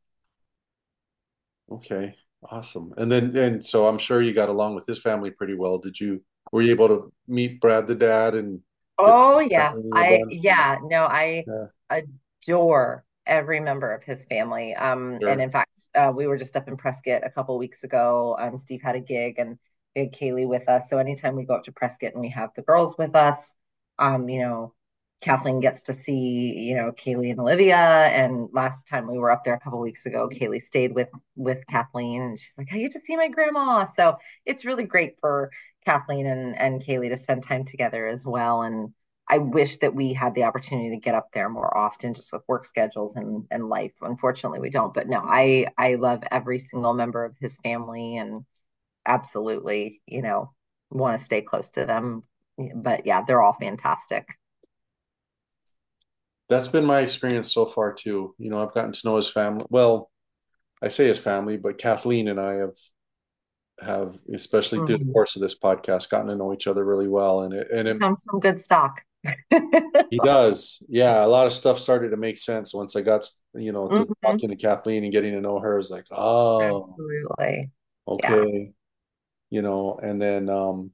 Okay 1.72 2.16
awesome 2.52 2.94
and 2.98 3.12
then 3.12 3.36
and 3.36 3.66
so 3.66 3.88
i'm 3.88 3.98
sure 3.98 4.22
you 4.22 4.34
got 4.34 4.50
along 4.50 4.74
with 4.74 4.86
his 4.86 5.00
family 5.00 5.30
pretty 5.30 5.56
well 5.56 5.78
did 5.78 6.00
you 6.00 6.22
were 6.52 6.62
you 6.62 6.72
able 6.72 6.88
to 6.88 7.12
meet 7.28 7.60
brad 7.60 7.86
the 7.86 7.96
dad 7.96 8.34
and 8.34 8.62
oh 8.98 9.40
yeah 9.40 9.74
i 9.94 10.24
yeah 10.30 10.78
no 10.84 11.04
i 11.04 11.44
yeah. 11.46 12.02
adore 12.48 13.04
every 13.30 13.60
member 13.60 13.94
of 13.94 14.04
his 14.04 14.26
family. 14.26 14.76
Um, 14.76 15.20
sure. 15.22 15.30
And 15.30 15.40
in 15.40 15.52
fact, 15.52 15.80
uh, 15.96 16.12
we 16.14 16.28
were 16.28 16.38
just 16.38 16.58
up 16.58 16.68
in 16.68 16.76
Prescott 16.76 17.22
a 17.24 17.30
couple 17.30 17.58
weeks 17.58 17.84
ago. 17.84 18.36
Um, 18.40 18.58
Steve 18.58 18.82
had 18.82 18.96
a 18.96 19.00
gig 19.00 19.36
and 19.38 19.58
we 19.96 20.02
had 20.02 20.12
Kaylee 20.12 20.48
with 20.48 20.68
us. 20.68 20.90
So 20.90 20.98
anytime 20.98 21.36
we 21.36 21.46
go 21.46 21.56
up 21.56 21.64
to 21.66 21.72
Prescott 21.72 22.14
and 22.14 22.22
we 22.22 22.30
have 22.30 22.50
the 22.56 22.64
girls 22.64 22.98
with 22.98 23.16
us, 23.16 23.54
um, 24.00 24.28
you 24.28 24.42
know, 24.42 24.74
Kathleen 25.22 25.60
gets 25.60 25.84
to 25.84 25.94
see, 25.94 26.54
you 26.58 26.76
know, 26.76 26.92
Kaylee 26.94 27.32
and 27.32 27.40
Olivia. 27.40 27.76
And 27.78 28.50
last 28.54 28.88
time 28.88 29.08
we 29.08 29.18
were 29.18 29.32
up 29.32 29.44
there 29.44 29.54
a 29.54 29.60
couple 29.60 29.80
weeks 29.80 30.06
ago, 30.06 30.30
Kaylee 30.30 30.64
stayed 30.64 30.94
with 30.96 31.10
with 31.36 31.66
Kathleen, 31.68 32.22
and 32.22 32.40
she's 32.40 32.54
like, 32.58 32.70
"I 32.72 32.80
get 32.80 32.94
to 32.94 33.02
see 33.02 33.18
my 33.18 33.28
grandma." 33.28 33.86
So 33.86 34.18
it's 34.46 34.66
really 34.66 34.86
great 34.86 35.16
for 35.20 35.52
Kathleen 35.86 36.26
and 36.26 36.58
and 36.58 36.82
Kaylee 36.82 37.10
to 37.10 37.18
spend 37.18 37.44
time 37.44 37.66
together 37.66 38.08
as 38.08 38.26
well. 38.26 38.62
And 38.62 38.94
I 39.30 39.38
wish 39.40 39.78
that 39.80 39.94
we 39.94 40.14
had 40.14 40.34
the 40.36 40.44
opportunity 40.46 40.90
to 40.92 40.98
get 40.98 41.16
up 41.16 41.30
there 41.34 41.50
more 41.50 41.76
often 41.78 42.14
just 42.14 42.32
with 42.32 42.42
work 42.48 42.66
schedules 42.66 43.16
and, 43.16 43.46
and 43.52 43.70
life. 43.70 43.94
Unfortunately, 44.02 44.60
we 44.60 44.70
don't. 44.72 44.94
But 44.94 45.08
no, 45.10 45.20
I 45.20 45.68
I 45.78 45.96
love 45.96 46.24
every 46.32 46.60
single 46.60 46.94
member 46.94 47.26
of 47.26 47.36
his 47.40 47.58
family 47.58 48.18
and 48.18 48.46
absolutely, 49.06 50.02
you 50.08 50.22
know, 50.22 50.54
want 50.92 51.20
to 51.20 51.26
stay 51.26 51.42
close 51.42 51.70
to 51.72 51.86
them. 51.86 52.24
But 52.76 53.06
yeah, 53.06 53.24
they're 53.26 53.42
all 53.42 53.54
fantastic. 53.60 54.28
That's 56.50 56.68
been 56.68 56.86
my 56.86 57.02
experience 57.02 57.52
so 57.52 57.68
far 57.68 57.94
too. 57.94 58.34
You 58.38 58.50
know, 58.50 58.62
I've 58.62 58.74
gotten 58.74 58.92
to 58.92 59.02
know 59.06 59.16
his 59.16 59.30
family. 59.30 59.66
Well, 59.70 60.10
I 60.82 60.88
say 60.88 61.08
his 61.08 61.20
family, 61.20 61.58
but 61.58 61.78
Kathleen 61.78 62.28
and 62.28 62.40
I 62.40 62.56
have 62.56 62.76
have 63.82 64.18
especially 64.34 64.80
mm-hmm. 64.80 64.88
through 64.88 64.98
the 64.98 65.04
mm-hmm. 65.04 65.14
course 65.14 65.36
of 65.36 65.42
this 65.42 65.58
podcast 65.58 66.10
gotten 66.10 66.28
to 66.28 66.36
know 66.36 66.54
each 66.54 66.68
other 66.68 66.84
really 66.84 67.08
well 67.08 67.42
and 67.42 67.54
it 67.54 67.70
and 67.72 67.88
it 67.88 68.00
comes 68.00 68.22
from 68.24 68.40
good 68.40 68.60
stock 68.60 69.02
he 70.10 70.20
does 70.24 70.80
yeah 70.88 71.24
a 71.24 71.28
lot 71.28 71.46
of 71.46 71.54
stuff 71.54 71.78
started 71.78 72.10
to 72.10 72.18
make 72.18 72.38
sense 72.38 72.74
once 72.74 72.96
i 72.96 73.02
got 73.02 73.26
you 73.54 73.72
know 73.72 73.88
to 73.88 74.00
mm-hmm. 74.02 74.14
talking 74.26 74.50
to 74.50 74.56
kathleen 74.56 75.04
and 75.04 75.12
getting 75.12 75.34
to 75.34 75.42
know 75.42 75.60
her 75.60 75.78
is 75.78 75.92
like 75.92 76.06
oh 76.12 76.62
absolutely 76.62 77.70
okay 78.08 78.46
yeah. 78.48 78.70
you 79.50 79.62
know 79.62 80.00
and 80.02 80.22
then 80.22 80.50
um 80.50 80.92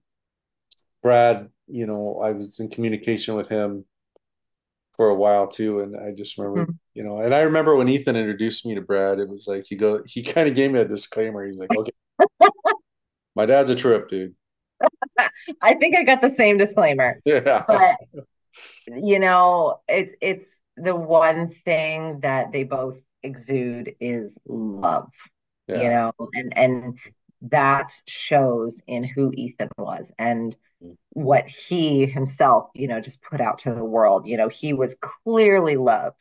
brad 1.04 1.50
you 1.68 1.86
know 1.86 2.20
i 2.24 2.32
was 2.32 2.60
in 2.60 2.68
communication 2.68 3.36
with 3.36 3.48
him 3.48 3.86
for 4.96 5.10
a 5.10 5.16
while 5.16 5.48
too 5.48 5.82
and 5.82 5.96
i 5.98 6.12
just 6.12 6.38
remember 6.38 6.64
mm-hmm. 6.64 6.78
you 6.94 7.04
know 7.04 7.20
and 7.20 7.34
i 7.34 7.42
remember 7.42 7.76
when 7.76 7.88
ethan 7.88 8.16
introduced 8.16 8.66
me 8.66 8.76
to 8.76 8.82
brad 8.82 9.20
it 9.20 9.30
was 9.30 9.48
like 9.48 9.66
he 9.68 9.76
go 9.76 10.02
he 10.06 10.24
kind 10.24 10.48
of 10.48 10.56
gave 10.56 10.72
me 10.72 10.80
a 10.80 10.88
disclaimer 10.88 11.46
he's 11.46 11.58
like 11.58 11.70
okay 11.76 11.92
my 13.36 13.46
dad's 13.46 13.70
a 13.70 13.76
trip 13.76 14.08
dude 14.10 14.36
I 15.62 15.76
think 15.76 15.96
I 15.96 16.04
got 16.04 16.22
the 16.22 16.30
same 16.30 16.58
disclaimer. 16.58 17.20
Yeah. 17.26 17.64
But 17.68 17.98
you 18.88 19.20
know, 19.20 19.80
it's 19.88 20.14
it's 20.22 20.62
the 20.78 20.96
one 20.96 21.50
thing 21.50 22.20
that 22.22 22.52
they 22.52 22.64
both 22.64 22.98
exude 23.24 23.96
is 24.00 24.38
love. 24.48 25.10
Yeah. 25.68 25.82
You 25.82 25.90
know, 25.90 26.14
and 26.34 26.58
and 26.58 26.98
that 27.44 27.94
shows 28.08 28.82
in 28.88 29.04
who 29.04 29.32
Ethan 29.34 29.70
was 29.78 30.12
and 30.18 30.56
what 31.10 31.48
he 31.48 32.06
himself, 32.06 32.70
you 32.74 32.88
know, 32.88 33.00
just 33.00 33.22
put 33.22 33.42
out 33.42 33.60
to 33.60 33.74
the 33.74 33.84
world. 33.84 34.28
You 34.28 34.38
know, 34.38 34.50
he 34.50 34.74
was 34.74 34.96
clearly 35.00 35.78
loved 35.78 36.16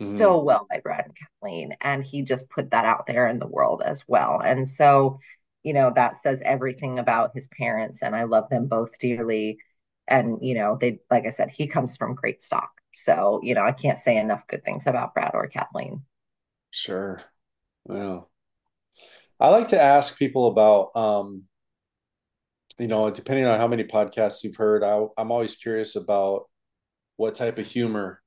mm-hmm. 0.00 0.16
so 0.16 0.42
well 0.42 0.66
by 0.68 0.80
Brad 0.80 1.06
and 1.06 1.16
Kathleen, 1.16 1.76
and 1.80 2.04
he 2.04 2.22
just 2.22 2.48
put 2.48 2.70
that 2.70 2.84
out 2.84 3.06
there 3.06 3.28
in 3.28 3.38
the 3.38 3.46
world 3.46 3.82
as 3.84 4.02
well. 4.06 4.40
And 4.44 4.68
so, 4.68 5.20
you 5.62 5.72
know, 5.72 5.92
that 5.94 6.18
says 6.18 6.40
everything 6.44 6.98
about 6.98 7.32
his 7.34 7.48
parents, 7.48 8.02
and 8.02 8.14
I 8.14 8.24
love 8.24 8.48
them 8.48 8.66
both 8.66 8.98
dearly. 8.98 9.58
And, 10.06 10.38
you 10.42 10.54
know, 10.54 10.76
they, 10.78 11.00
like 11.10 11.26
I 11.26 11.30
said, 11.30 11.50
he 11.50 11.66
comes 11.66 11.96
from 11.96 12.14
great 12.14 12.42
stock. 12.42 12.70
So, 12.92 13.40
you 13.42 13.54
know, 13.54 13.62
I 13.62 13.72
can't 13.72 13.98
say 13.98 14.16
enough 14.16 14.46
good 14.46 14.64
things 14.64 14.82
about 14.86 15.14
Brad 15.14 15.32
or 15.34 15.46
Kathleen. 15.48 16.02
Sure. 16.70 17.20
Well, 17.84 18.30
I 19.40 19.48
like 19.48 19.68
to 19.68 19.80
ask 19.80 20.18
people 20.18 20.48
about, 20.48 20.96
um, 20.96 21.44
you 22.78 22.88
know, 22.88 23.10
depending 23.10 23.46
on 23.46 23.58
how 23.58 23.68
many 23.68 23.84
podcasts 23.84 24.42
you've 24.42 24.56
heard, 24.56 24.82
I, 24.82 25.04
I'm 25.16 25.30
always 25.30 25.56
curious 25.56 25.96
about 25.96 26.48
what 27.16 27.34
type 27.34 27.58
of 27.58 27.66
humor 27.66 28.20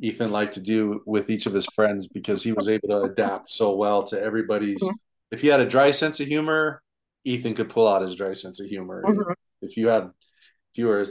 Ethan 0.00 0.30
liked 0.30 0.54
to 0.54 0.60
do 0.60 1.02
with 1.06 1.30
each 1.30 1.46
of 1.46 1.54
his 1.54 1.66
friends 1.66 2.08
because 2.08 2.42
he 2.42 2.52
was 2.52 2.68
able 2.68 2.88
to 2.88 3.02
adapt 3.02 3.50
so 3.50 3.76
well 3.76 4.02
to 4.04 4.20
everybody's 4.20 4.82
mm-hmm 4.82 4.94
if 5.34 5.40
he 5.40 5.48
had 5.48 5.60
a 5.60 5.68
dry 5.68 5.90
sense 5.90 6.20
of 6.20 6.28
humor, 6.28 6.80
Ethan 7.24 7.54
could 7.54 7.68
pull 7.68 7.88
out 7.88 8.02
his 8.02 8.14
dry 8.14 8.32
sense 8.32 8.60
of 8.60 8.66
humor. 8.66 9.02
Mm-hmm. 9.04 9.32
If 9.60 9.76
you 9.76 9.88
had, 9.88 10.04
if 10.04 10.78
you 10.78 10.86
were 10.86 11.04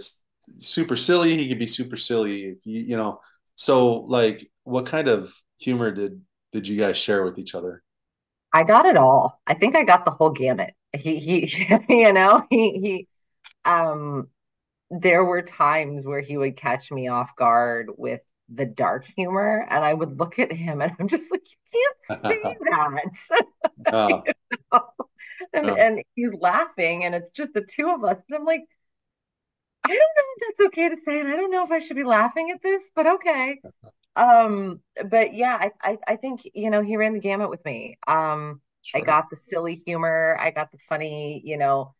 super 0.59 0.95
silly, 0.95 1.37
he 1.37 1.49
could 1.49 1.59
be 1.59 1.67
super 1.67 1.97
silly. 1.97 2.45
If 2.45 2.65
you, 2.65 2.81
you 2.81 2.97
know, 2.97 3.19
so 3.55 3.95
like, 4.01 4.49
what 4.63 4.85
kind 4.85 5.07
of 5.07 5.33
humor 5.57 5.91
did 5.91 6.21
did 6.53 6.67
you 6.67 6.77
guys 6.77 6.97
share 6.97 7.25
with 7.25 7.37
each 7.37 7.53
other? 7.53 7.82
I 8.53 8.63
got 8.63 8.85
it 8.85 8.97
all. 8.97 9.41
I 9.47 9.55
think 9.55 9.75
I 9.75 9.83
got 9.83 10.05
the 10.05 10.11
whole 10.11 10.29
gamut. 10.29 10.73
He 10.93 11.19
he, 11.19 11.67
you 11.89 12.13
know, 12.13 12.45
he 12.49 12.79
he, 12.79 13.07
um, 13.65 14.27
there 14.89 15.25
were 15.25 15.41
times 15.41 16.05
where 16.05 16.21
he 16.21 16.37
would 16.37 16.55
catch 16.57 16.91
me 16.91 17.07
off 17.07 17.35
guard 17.35 17.89
with 17.97 18.21
the 18.53 18.65
dark 18.65 19.05
humor 19.15 19.65
and 19.69 19.83
I 19.83 19.93
would 19.93 20.19
look 20.19 20.37
at 20.37 20.51
him 20.51 20.81
and 20.81 20.91
I'm 20.99 21.07
just 21.07 21.31
like, 21.31 21.41
you 21.73 21.93
can't 22.07 22.23
say 22.43 22.57
that. 22.69 23.13
Oh. 23.91 24.21
you 24.25 24.33
know? 24.71 24.81
and, 25.53 25.69
oh. 25.69 25.75
and 25.75 26.03
he's 26.15 26.33
laughing 26.39 27.05
and 27.05 27.15
it's 27.15 27.31
just 27.31 27.53
the 27.53 27.61
two 27.61 27.89
of 27.89 28.03
us. 28.03 28.21
But 28.29 28.39
I'm 28.39 28.45
like, 28.45 28.63
I 29.83 29.89
don't 29.89 29.97
know 29.97 30.23
if 30.37 30.57
that's 30.57 30.67
okay 30.67 30.89
to 30.89 30.97
say, 30.97 31.19
and 31.19 31.27
I 31.27 31.35
don't 31.35 31.51
know 31.51 31.65
if 31.65 31.71
I 31.71 31.79
should 31.79 31.97
be 31.97 32.05
laughing 32.05 32.51
at 32.51 32.61
this, 32.61 32.89
but 32.95 33.07
okay. 33.15 33.59
Um, 34.15 34.79
but 35.09 35.33
yeah, 35.33 35.57
I, 35.59 35.71
I, 35.81 35.97
I 36.07 36.15
think 36.17 36.41
you 36.53 36.69
know 36.69 36.81
he 36.81 36.97
ran 36.97 37.13
the 37.13 37.19
gamut 37.19 37.49
with 37.49 37.63
me. 37.65 37.97
Um, 38.07 38.61
sure. 38.83 39.01
I 39.01 39.03
got 39.03 39.29
the 39.29 39.35
silly 39.35 39.81
humor, 39.85 40.37
I 40.39 40.51
got 40.51 40.71
the 40.71 40.77
funny, 40.87 41.41
you 41.43 41.57
know, 41.57 41.93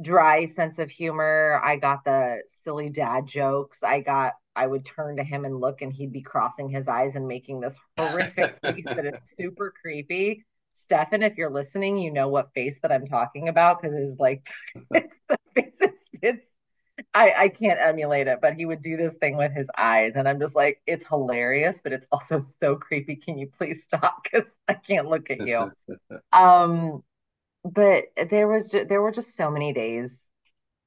dry 0.00 0.46
sense 0.46 0.78
of 0.78 0.90
humor. 0.90 1.60
I 1.64 1.76
got 1.76 2.04
the 2.04 2.42
silly 2.64 2.88
dad 2.88 3.26
jokes. 3.26 3.82
I 3.82 4.00
got 4.00 4.34
I 4.56 4.66
would 4.66 4.84
turn 4.84 5.16
to 5.16 5.24
him 5.24 5.44
and 5.44 5.60
look, 5.60 5.82
and 5.82 5.92
he'd 5.92 6.12
be 6.12 6.22
crossing 6.22 6.68
his 6.68 6.88
eyes 6.88 7.14
and 7.14 7.28
making 7.28 7.60
this 7.60 7.76
horrific 7.98 8.58
face 8.62 8.84
that 8.84 9.06
is 9.06 9.20
super 9.36 9.72
creepy. 9.80 10.44
Stefan, 10.72 11.22
if 11.22 11.36
you're 11.36 11.50
listening, 11.50 11.98
you 11.98 12.10
know 12.10 12.28
what 12.28 12.52
face 12.54 12.78
that 12.82 12.92
I'm 12.92 13.06
talking 13.06 13.48
about 13.48 13.80
because 13.80 13.96
it's 13.96 14.18
like 14.18 14.48
it's 14.94 15.16
the 15.28 15.38
face. 15.54 15.78
It's, 15.80 16.04
it's 16.22 16.49
I 17.12 17.32
I 17.32 17.48
can't 17.48 17.80
emulate 17.80 18.28
it, 18.28 18.40
but 18.40 18.54
he 18.54 18.66
would 18.66 18.82
do 18.82 18.96
this 18.96 19.16
thing 19.16 19.36
with 19.36 19.52
his 19.52 19.68
eyes, 19.76 20.12
and 20.16 20.28
I'm 20.28 20.40
just 20.40 20.54
like, 20.54 20.80
it's 20.86 21.06
hilarious, 21.06 21.80
but 21.82 21.92
it's 21.92 22.06
also 22.12 22.44
so 22.60 22.76
creepy. 22.76 23.16
Can 23.16 23.38
you 23.38 23.48
please 23.48 23.82
stop? 23.82 24.24
Because 24.32 24.48
I 24.68 24.74
can't 24.74 25.08
look 25.08 25.30
at 25.30 25.46
you. 25.46 25.72
um, 26.32 27.02
but 27.64 28.04
there 28.30 28.48
was 28.48 28.70
there 28.70 29.02
were 29.02 29.12
just 29.12 29.36
so 29.36 29.50
many 29.50 29.72
days 29.72 30.24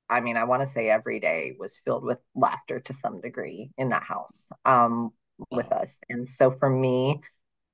I 0.10 0.20
mean, 0.20 0.38
I 0.38 0.44
want 0.44 0.62
to 0.62 0.68
say 0.68 0.90
every 0.90 1.20
day 1.20 1.56
was 1.58 1.80
filled 1.86 2.04
with 2.04 2.20
laughter 2.36 2.80
to 2.82 2.94
some 2.94 3.22
degree 3.22 3.72
in 3.78 3.90
that 3.90 4.04
house 4.04 4.48
um, 4.66 5.12
with 5.50 5.72
us. 5.72 5.98
And 6.10 6.30
so 6.30 6.52
for 6.52 6.70
me, 6.70 7.22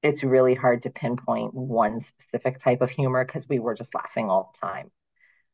it's 0.02 0.24
really 0.24 0.56
hard 0.56 0.84
to 0.84 0.90
pinpoint 0.90 1.54
one 1.54 2.00
specific 2.00 2.60
type 2.60 2.82
of 2.82 2.90
humor 2.90 3.26
because 3.26 3.50
we 3.50 3.60
were 3.60 3.76
just 3.76 3.94
laughing 3.94 4.30
all 4.30 4.54
the 4.54 4.66
time. 4.66 4.92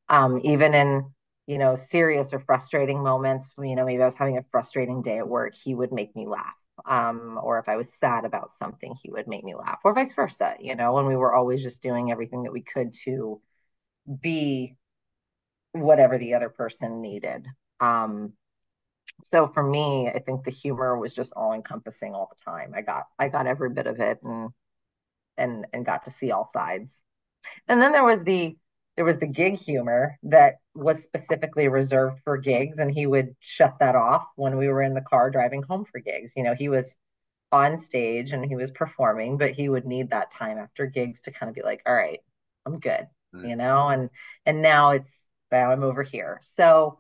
Um, 0.10 0.42
even 0.44 0.76
in, 0.76 1.12
you 1.48 1.58
know, 1.58 1.76
serious 1.76 2.34
or 2.34 2.40
frustrating 2.40 3.04
moments, 3.04 3.54
you 3.60 3.76
know, 3.76 3.86
maybe 3.86 4.02
I 4.02 4.06
was 4.06 4.16
having 4.16 4.38
a 4.38 4.46
frustrating 4.52 5.02
day 5.02 5.20
at 5.20 5.28
work, 5.28 5.54
he 5.56 5.76
would 5.76 5.92
make 5.92 6.16
me 6.16 6.28
laugh. 6.28 6.56
Um, 6.86 7.40
or 7.42 7.60
if 7.60 7.70
I 7.70 7.78
was 7.78 7.94
sad 7.94 8.26
about 8.26 8.52
something, 8.52 8.96
he 9.02 9.10
would 9.10 9.28
make 9.28 9.44
me 9.44 9.56
laugh, 9.56 9.80
or 9.84 9.94
vice 9.94 10.14
versa, 10.14 10.56
you 10.60 10.76
know, 10.76 10.98
and 10.98 11.08
we 11.08 11.16
were 11.16 11.34
always 11.34 11.64
just 11.64 11.82
doing 11.82 12.12
everything 12.12 12.44
that 12.44 12.52
we 12.52 12.62
could 12.62 12.94
to 13.06 13.40
be 14.22 14.76
whatever 15.72 16.18
the 16.18 16.34
other 16.34 16.50
person 16.50 17.02
needed. 17.02 17.48
Um, 17.80 18.34
so 19.26 19.48
for 19.48 19.64
me, 19.64 20.10
I 20.14 20.20
think 20.20 20.44
the 20.44 20.52
humor 20.52 20.98
was 20.98 21.14
just 21.14 21.34
all 21.34 21.54
encompassing 21.54 22.14
all 22.14 22.30
the 22.36 22.44
time. 22.44 22.74
I 22.76 22.82
got 22.82 23.04
I 23.18 23.30
got 23.30 23.48
every 23.48 23.70
bit 23.70 23.88
of 23.88 24.00
it 24.00 24.20
and 24.24 24.50
and 25.38 25.66
and 25.74 25.86
got 25.86 26.06
to 26.06 26.12
see 26.12 26.32
all 26.32 26.50
sides. 26.52 27.00
And 27.68 27.82
then 27.82 27.92
there 27.92 28.04
was 28.04 28.24
the 28.24 28.58
there 28.96 29.06
was 29.06 29.18
the 29.18 29.28
gig 29.28 29.56
humor 29.56 30.18
that 30.24 30.56
was 30.74 31.04
specifically 31.04 31.68
reserved 31.68 32.22
for 32.24 32.38
gigs 32.38 32.80
and 32.80 32.92
he 32.92 33.06
would 33.06 33.36
shut 33.40 33.76
that 33.80 33.96
off 33.96 34.26
when 34.36 34.58
we 34.58 34.68
were 34.68 34.82
in 34.82 34.94
the 34.94 35.02
car 35.02 35.30
driving 35.30 35.64
home 35.64 35.86
for 35.86 36.00
gigs. 36.00 36.34
You 36.36 36.44
know, 36.44 36.56
he 36.56 36.70
was 36.70 36.96
on 37.52 37.78
stage 37.78 38.32
and 38.32 38.46
he 38.46 38.56
was 38.56 38.72
performing, 38.72 39.38
but 39.38 39.52
he 39.52 39.70
would 39.70 39.86
need 39.86 40.10
that 40.10 40.32
time 40.32 40.58
after 40.58 40.86
gigs 40.86 41.22
to 41.24 41.32
kind 41.32 41.50
of 41.50 41.56
be 41.56 41.62
like, 41.62 41.82
all 41.86 41.94
right, 41.94 42.20
I'm 42.66 42.80
good, 42.80 43.08
mm-hmm. 43.36 43.48
you 43.48 43.56
know, 43.56 43.88
and 43.90 44.10
and 44.46 44.62
now 44.62 44.92
it's 44.92 45.14
now 45.52 45.72
I'm 45.72 45.84
over 45.84 46.04
here. 46.04 46.40
So, 46.44 46.98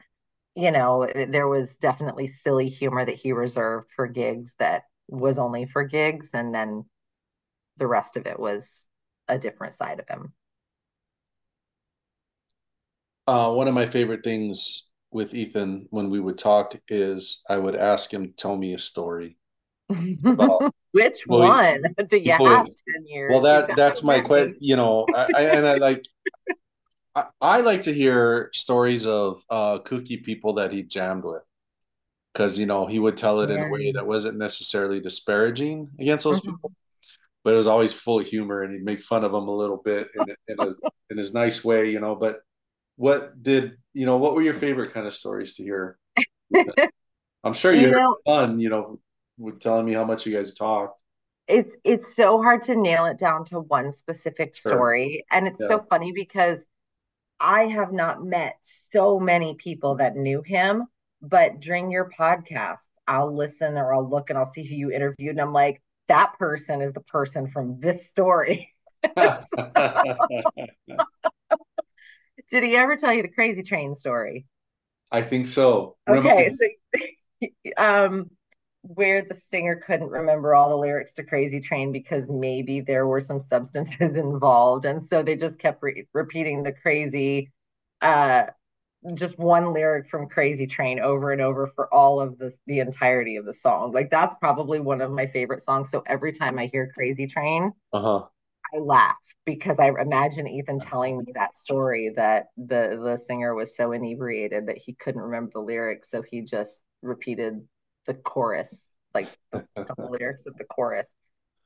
you 0.56 0.72
know, 0.72 1.06
there 1.06 1.48
was 1.48 1.76
definitely 1.78 2.28
silly 2.28 2.70
humor 2.70 3.06
that 3.06 3.16
he 3.16 3.32
reserved 3.32 3.90
for 3.96 4.08
gigs 4.08 4.54
that 4.60 4.84
was 5.08 5.38
only 5.38 5.66
for 5.66 5.84
gigs. 5.84 6.30
And 6.34 6.54
then 6.54 6.86
the 7.78 7.88
rest 7.88 8.18
of 8.18 8.26
it 8.26 8.40
was 8.40 8.86
a 9.28 9.38
different 9.38 9.76
side 9.76 10.00
of 10.00 10.08
him. 10.08 10.34
Uh, 13.28 13.52
one 13.52 13.68
of 13.68 13.74
my 13.74 13.88
favorite 13.88 14.24
things 14.24 14.88
with 15.12 15.34
Ethan 15.34 15.88
when 15.90 16.10
we 16.10 16.20
would 16.20 16.38
talk 16.38 16.76
is 16.88 17.42
I 17.50 17.58
would 17.58 17.76
ask 17.76 18.14
him 18.14 18.34
tell 18.38 18.58
me 18.58 18.74
a 18.74 18.80
story. 18.80 19.38
Which 19.90 21.24
well, 21.28 21.40
one 21.40 21.84
do 22.10 22.18
you 22.18 22.32
have 22.32 22.40
10 22.42 22.76
years? 23.06 23.32
Well, 23.32 23.42
that 23.42 23.76
that's 23.76 24.04
my 24.04 24.22
question. 24.22 24.56
You 24.60 24.78
know, 24.78 25.06
I, 25.14 25.28
I, 25.36 25.42
and 25.42 25.68
I 25.68 25.76
like 25.90 26.06
I, 27.16 27.26
I 27.42 27.62
like 27.62 27.84
to 27.84 27.94
hear 27.94 28.50
stories 28.54 29.06
of 29.06 29.44
uh, 29.50 29.80
kooky 29.80 30.24
people 30.24 30.54
that 30.54 30.72
he 30.72 30.84
jammed 30.84 31.24
with 31.24 31.44
because 32.34 32.60
you 32.60 32.66
know 32.66 32.86
he 32.86 33.00
would 33.00 33.18
tell 33.18 33.40
it 33.42 33.50
in 33.50 33.62
a 33.62 33.70
way 33.70 33.94
that 33.94 34.06
wasn't 34.06 34.38
necessarily 34.38 35.00
disparaging 35.00 35.90
against 36.00 36.26
those 36.26 36.42
mm-hmm. 36.42 36.52
people 36.52 36.74
but 37.44 37.54
it 37.54 37.58
was 37.58 37.68
always 37.68 37.94
full 37.94 38.20
of 38.20 38.28
humor 38.28 38.64
and 38.64 38.74
he'd 38.74 38.84
make 38.84 39.02
fun 39.02 39.24
of 39.24 39.32
them 39.32 39.48
a 39.48 39.56
little 39.56 39.78
bit 39.78 40.10
in, 40.16 40.36
in, 40.50 40.60
a, 40.60 40.74
in 41.10 41.18
his 41.18 41.34
nice 41.34 41.64
way 41.64 41.90
you 41.90 42.02
know 42.02 42.16
but 42.16 42.40
what 42.96 43.42
did 43.42 43.78
you 43.94 44.06
know 44.06 44.18
what 44.18 44.34
were 44.34 44.42
your 44.42 44.54
favorite 44.54 44.94
kind 44.94 45.08
of 45.08 45.14
stories 45.14 45.56
to 45.56 45.64
hear 45.64 45.98
I'm 47.44 47.54
sure 47.54 47.74
you, 47.74 47.82
You 47.82 47.88
had 47.94 47.98
know, 47.98 48.18
fun, 48.26 48.60
you 48.60 48.70
know, 48.70 49.00
with 49.38 49.60
telling 49.60 49.86
me 49.86 49.94
how 49.94 50.04
much 50.04 50.26
you 50.26 50.34
guys 50.34 50.54
talked. 50.54 51.02
it's 51.48 51.76
it's 51.84 52.16
so 52.16 52.42
hard 52.42 52.64
to 52.64 52.76
nail 52.76 53.06
it 53.06 53.18
down 53.18 53.46
to 53.46 53.60
one 53.60 53.94
specific 53.94 54.56
Sure. 54.56 54.72
story. 54.72 55.26
And 55.32 55.48
it's 55.48 55.62
Yeah. 55.62 55.68
so 55.68 55.86
funny 55.90 56.12
because 56.12 56.64
I 57.40 57.66
have 57.68 57.92
not 57.94 58.24
met 58.24 58.56
so 58.62 59.20
many 59.20 59.56
people 59.56 59.96
that 59.96 60.16
knew 60.16 60.42
him, 60.42 60.88
but 61.22 61.60
during 61.60 61.92
your 61.92 62.10
podcast, 62.18 62.88
I'll 63.08 63.36
listen 63.36 63.78
or 63.78 63.94
I'll 63.94 64.10
look 64.10 64.30
and 64.30 64.40
I'll 64.40 64.46
see 64.46 64.64
who 64.66 64.76
you 64.76 64.92
interviewed, 64.92 65.32
and 65.32 65.42
I'm 65.42 65.54
like, 65.54 65.82
that 66.08 66.34
person 66.40 66.82
is 66.82 66.94
the 66.94 67.02
person 67.02 67.50
from 67.52 67.80
this 67.80 68.08
story. 68.08 68.72
Did 72.50 72.64
he 72.64 72.76
ever 72.76 72.96
tell 72.98 73.14
you 73.14 73.22
the 73.22 73.28
crazy 73.30 73.64
train 73.64 73.96
story? 73.96 74.46
I 75.12 75.22
think 75.22 75.46
so. 75.48 75.96
Okay, 76.10 76.52
so 76.54 77.48
um 77.78 78.30
where 78.84 79.24
the 79.24 79.34
singer 79.34 79.78
couldn't 79.86 80.10
remember 80.10 80.54
all 80.54 80.70
the 80.70 80.76
lyrics 80.78 81.14
to 81.16 81.24
Crazy 81.24 81.60
Train 81.60 81.92
because 81.92 82.30
maybe 82.30 82.82
there 82.82 83.08
were 83.08 83.22
some 83.22 83.40
substances 83.42 84.16
involved, 84.16 84.86
and 84.86 85.02
so 85.02 85.24
they 85.24 85.36
just 85.36 85.60
kept 85.60 85.82
re 85.82 86.08
repeating 86.14 86.64
the 86.64 86.72
crazy 86.72 87.52
uh 88.02 88.46
just 89.16 89.40
one 89.40 89.74
lyric 89.74 90.10
from 90.10 90.30
Crazy 90.30 90.68
Train 90.68 91.00
over 91.00 91.32
and 91.34 91.42
over 91.42 91.68
for 91.76 91.94
all 91.94 92.22
of 92.22 92.38
the 92.40 92.54
the 92.68 92.80
entirety 92.82 93.38
of 93.38 93.46
the 93.46 93.54
song. 93.54 93.94
Like 93.94 94.12
that's 94.12 94.36
probably 94.36 94.80
one 94.82 95.02
of 95.02 95.12
my 95.12 95.28
favorite 95.28 95.64
songs. 95.64 95.92
So 95.92 96.04
every 96.08 96.34
time 96.34 96.60
I 96.60 96.68
hear 96.68 96.92
Crazy 96.96 97.28
Train, 97.28 97.74
Uh-huh. 97.92 98.30
I 98.76 98.80
laugh 98.80 99.16
because 99.46 99.80
I 99.80 99.90
imagine 100.00 100.48
Ethan 100.48 100.80
telling 100.80 101.20
me 101.20 101.26
that 101.36 101.56
story 101.56 102.14
that 102.16 102.48
the 102.58 103.00
the 103.02 103.18
singer 103.18 103.54
was 103.54 103.76
so 103.76 103.92
inebriated 103.92 104.68
that 104.68 104.78
he 104.78 104.94
couldn't 104.94 105.22
remember 105.22 105.52
the 105.54 105.60
lyrics, 105.60 106.10
so 106.10 106.22
he 106.22 106.42
just 106.42 106.84
repeated 107.02 107.62
the 108.08 108.16
chorus, 108.16 108.96
like 109.14 109.30
the, 109.52 109.66
the 109.76 109.96
lyrics 110.10 110.46
of 110.46 110.58
the 110.58 110.66
chorus. 110.66 111.08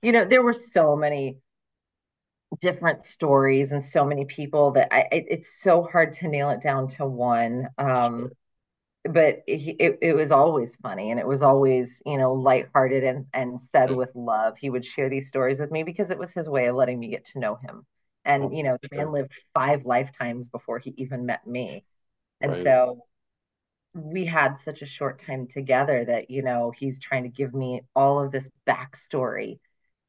You 0.02 0.12
know, 0.12 0.26
there 0.26 0.44
were 0.44 0.54
so 0.54 0.96
many 0.96 1.38
different 2.62 3.04
stories 3.04 3.72
and 3.72 3.86
so 3.86 4.04
many 4.06 4.26
people 4.26 4.72
that 4.72 4.94
I 4.94 5.02
it, 5.12 5.26
it's 5.30 5.62
so 5.62 5.84
hard 5.84 6.14
to 6.14 6.28
nail 6.28 6.50
it 6.50 6.62
down 6.62 6.88
to 6.90 7.06
one. 7.06 7.70
Um, 7.78 8.30
but 9.06 9.44
it, 9.48 9.76
it, 9.80 10.00
it 10.02 10.14
was 10.14 10.32
always 10.32 10.76
funny 10.78 11.12
and 11.12 11.20
it 11.20 11.28
was 11.28 11.42
always 11.42 12.02
you 12.06 12.18
know 12.18 12.34
lighthearted 12.34 13.04
and 13.04 13.26
and 13.34 13.60
said 13.60 13.90
mm. 13.90 13.98
with 13.98 14.12
love. 14.16 14.58
He 14.58 14.70
would 14.70 14.86
share 14.86 15.10
these 15.10 15.28
stories 15.30 15.60
with 15.60 15.72
me 15.72 15.84
because 15.84 16.12
it 16.12 16.20
was 16.20 16.32
his 16.34 16.50
way 16.50 16.68
of 16.68 16.76
letting 16.76 17.00
me 17.00 17.10
get 17.10 17.26
to 17.28 17.40
know 17.40 17.56
him. 17.56 17.86
And 18.26 18.56
you 18.56 18.64
know 18.64 18.78
the 18.82 18.96
man 18.96 19.12
lived 19.12 19.32
five 19.54 19.86
lifetimes 19.86 20.48
before 20.50 20.80
he 20.80 20.94
even 20.98 21.26
met 21.26 21.46
me. 21.48 21.86
And 22.42 22.52
Right. 22.52 22.64
so 22.64 23.06
we 23.94 24.26
had 24.26 24.60
such 24.60 24.82
a 24.82 24.86
short 24.86 25.20
time 25.26 25.48
together 25.48 26.06
that 26.06 26.30
you 26.30 26.44
know 26.44 26.72
he's 26.78 27.00
trying 27.00 27.24
to 27.24 27.30
give 27.30 27.54
me 27.54 27.82
all 27.96 28.24
of 28.24 28.32
this 28.32 28.48
backstory 28.68 29.60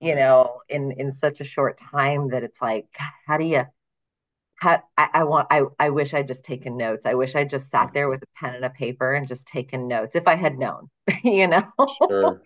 you 0.01 0.15
know 0.15 0.61
in 0.69 0.93
in 0.93 1.13
such 1.13 1.41
a 1.41 1.45
short 1.45 1.79
time 1.79 2.29
that 2.31 2.43
it's 2.43 2.61
like 2.61 2.87
how 3.27 3.39
do 3.39 3.45
you 3.45 3.65
how, 4.61 4.83
I, 4.97 5.09
I 5.15 5.25
want 5.25 5.47
I, 5.51 5.63
I 5.79 5.89
wish 5.89 6.13
I'd 6.13 6.29
just 6.29 6.45
taken 6.45 6.77
notes. 6.77 7.07
I 7.07 7.15
wish 7.15 7.35
I 7.35 7.45
just 7.45 7.71
sat 7.71 7.87
mm-hmm. 7.87 7.95
there 7.95 8.09
with 8.09 8.23
a 8.23 8.27
pen 8.37 8.55
and 8.55 8.65
a 8.65 8.71
paper 8.71 9.13
and 9.13 9.27
just 9.27 9.47
taken 9.47 9.89
notes 9.89 10.15
if 10.15 10.29
I 10.29 10.37
had 10.37 10.59
known, 10.59 10.91
you 11.25 11.49
know. 11.49 11.67
Sure. 12.09 12.43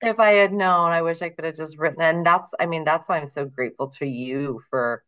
If 0.00 0.18
I 0.18 0.30
had 0.30 0.52
known, 0.52 0.92
I 0.92 1.02
wish 1.02 1.22
I 1.22 1.28
could 1.28 1.44
have 1.44 1.56
just 1.56 1.76
written. 1.76 2.00
And 2.00 2.24
that's, 2.24 2.54
I 2.58 2.66
mean, 2.66 2.84
that's 2.84 3.08
why 3.08 3.18
I'm 3.18 3.28
so 3.28 3.44
grateful 3.44 3.88
to 3.98 4.06
you 4.06 4.62
for 4.70 5.02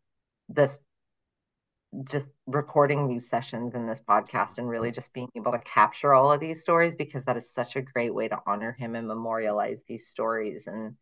this, 0.48 0.78
just 2.04 2.28
recording 2.46 3.08
these 3.08 3.30
sessions 3.30 3.74
in 3.74 3.86
this 3.86 4.02
podcast 4.06 4.58
and 4.58 4.68
really 4.68 4.90
just 4.90 5.12
being 5.12 5.28
able 5.36 5.52
to 5.52 5.60
capture 5.60 6.12
all 6.12 6.32
of 6.32 6.40
these 6.40 6.62
stories 6.62 6.94
because 6.94 7.24
that 7.24 7.36
is 7.36 7.54
such 7.54 7.76
a 7.76 7.82
great 7.82 8.12
way 8.12 8.28
to 8.28 8.38
honor 8.46 8.72
him 8.72 8.96
and 8.96 9.08
memorialize 9.08 9.80
these 9.86 10.08
stories 10.08 10.66
and 10.66 10.96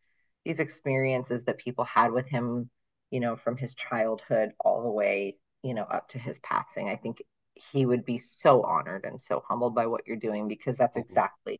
these 0.45 0.59
experiences 0.59 1.43
that 1.43 1.57
people 1.57 1.83
had 1.83 2.11
with 2.11 2.27
him, 2.27 2.69
you 3.11 3.19
know, 3.19 3.35
from 3.35 3.57
his 3.57 3.73
childhood 3.73 4.51
all 4.63 4.83
the 4.83 4.89
way, 4.89 5.37
you 5.63 5.73
know, 5.73 5.83
up 5.83 6.09
to 6.09 6.19
his 6.19 6.39
passing. 6.39 6.89
I 6.89 6.95
think 6.95 7.21
he 7.55 7.85
would 7.85 8.05
be 8.05 8.17
so 8.17 8.63
honored 8.63 9.05
and 9.05 9.19
so 9.19 9.43
humbled 9.47 9.75
by 9.75 9.87
what 9.87 10.07
you're 10.07 10.17
doing 10.17 10.47
because 10.47 10.77
that's 10.77 10.97
Mhm. 10.97 10.97
exactly 10.97 11.59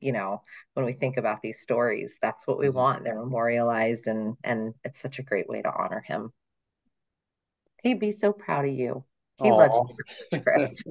you 0.00 0.12
know 0.12 0.42
when 0.74 0.86
we 0.86 0.92
think 0.94 1.16
about 1.16 1.42
these 1.42 1.60
stories 1.60 2.18
that's 2.22 2.46
what 2.46 2.58
we 2.58 2.68
Mhm. 2.68 2.70
want 2.70 3.04
they're 3.04 3.18
memorialized 3.18 4.06
and 4.08 4.36
and 4.44 4.74
it's 4.84 5.00
such 5.00 5.18
a 5.18 5.22
great 5.22 5.48
way 5.48 5.62
to 5.62 5.72
honor 5.72 6.00
him 6.00 6.32
he'd 7.82 7.98
be 8.00 8.10
so 8.12 8.32
proud 8.32 8.64
of 8.64 8.72
you 8.74 9.04
he 9.36 9.52
loves 9.52 9.74
Oh. 9.74 9.86
you 9.88 9.94
so 9.94 10.02
much 10.32 10.42
chris 10.42 10.82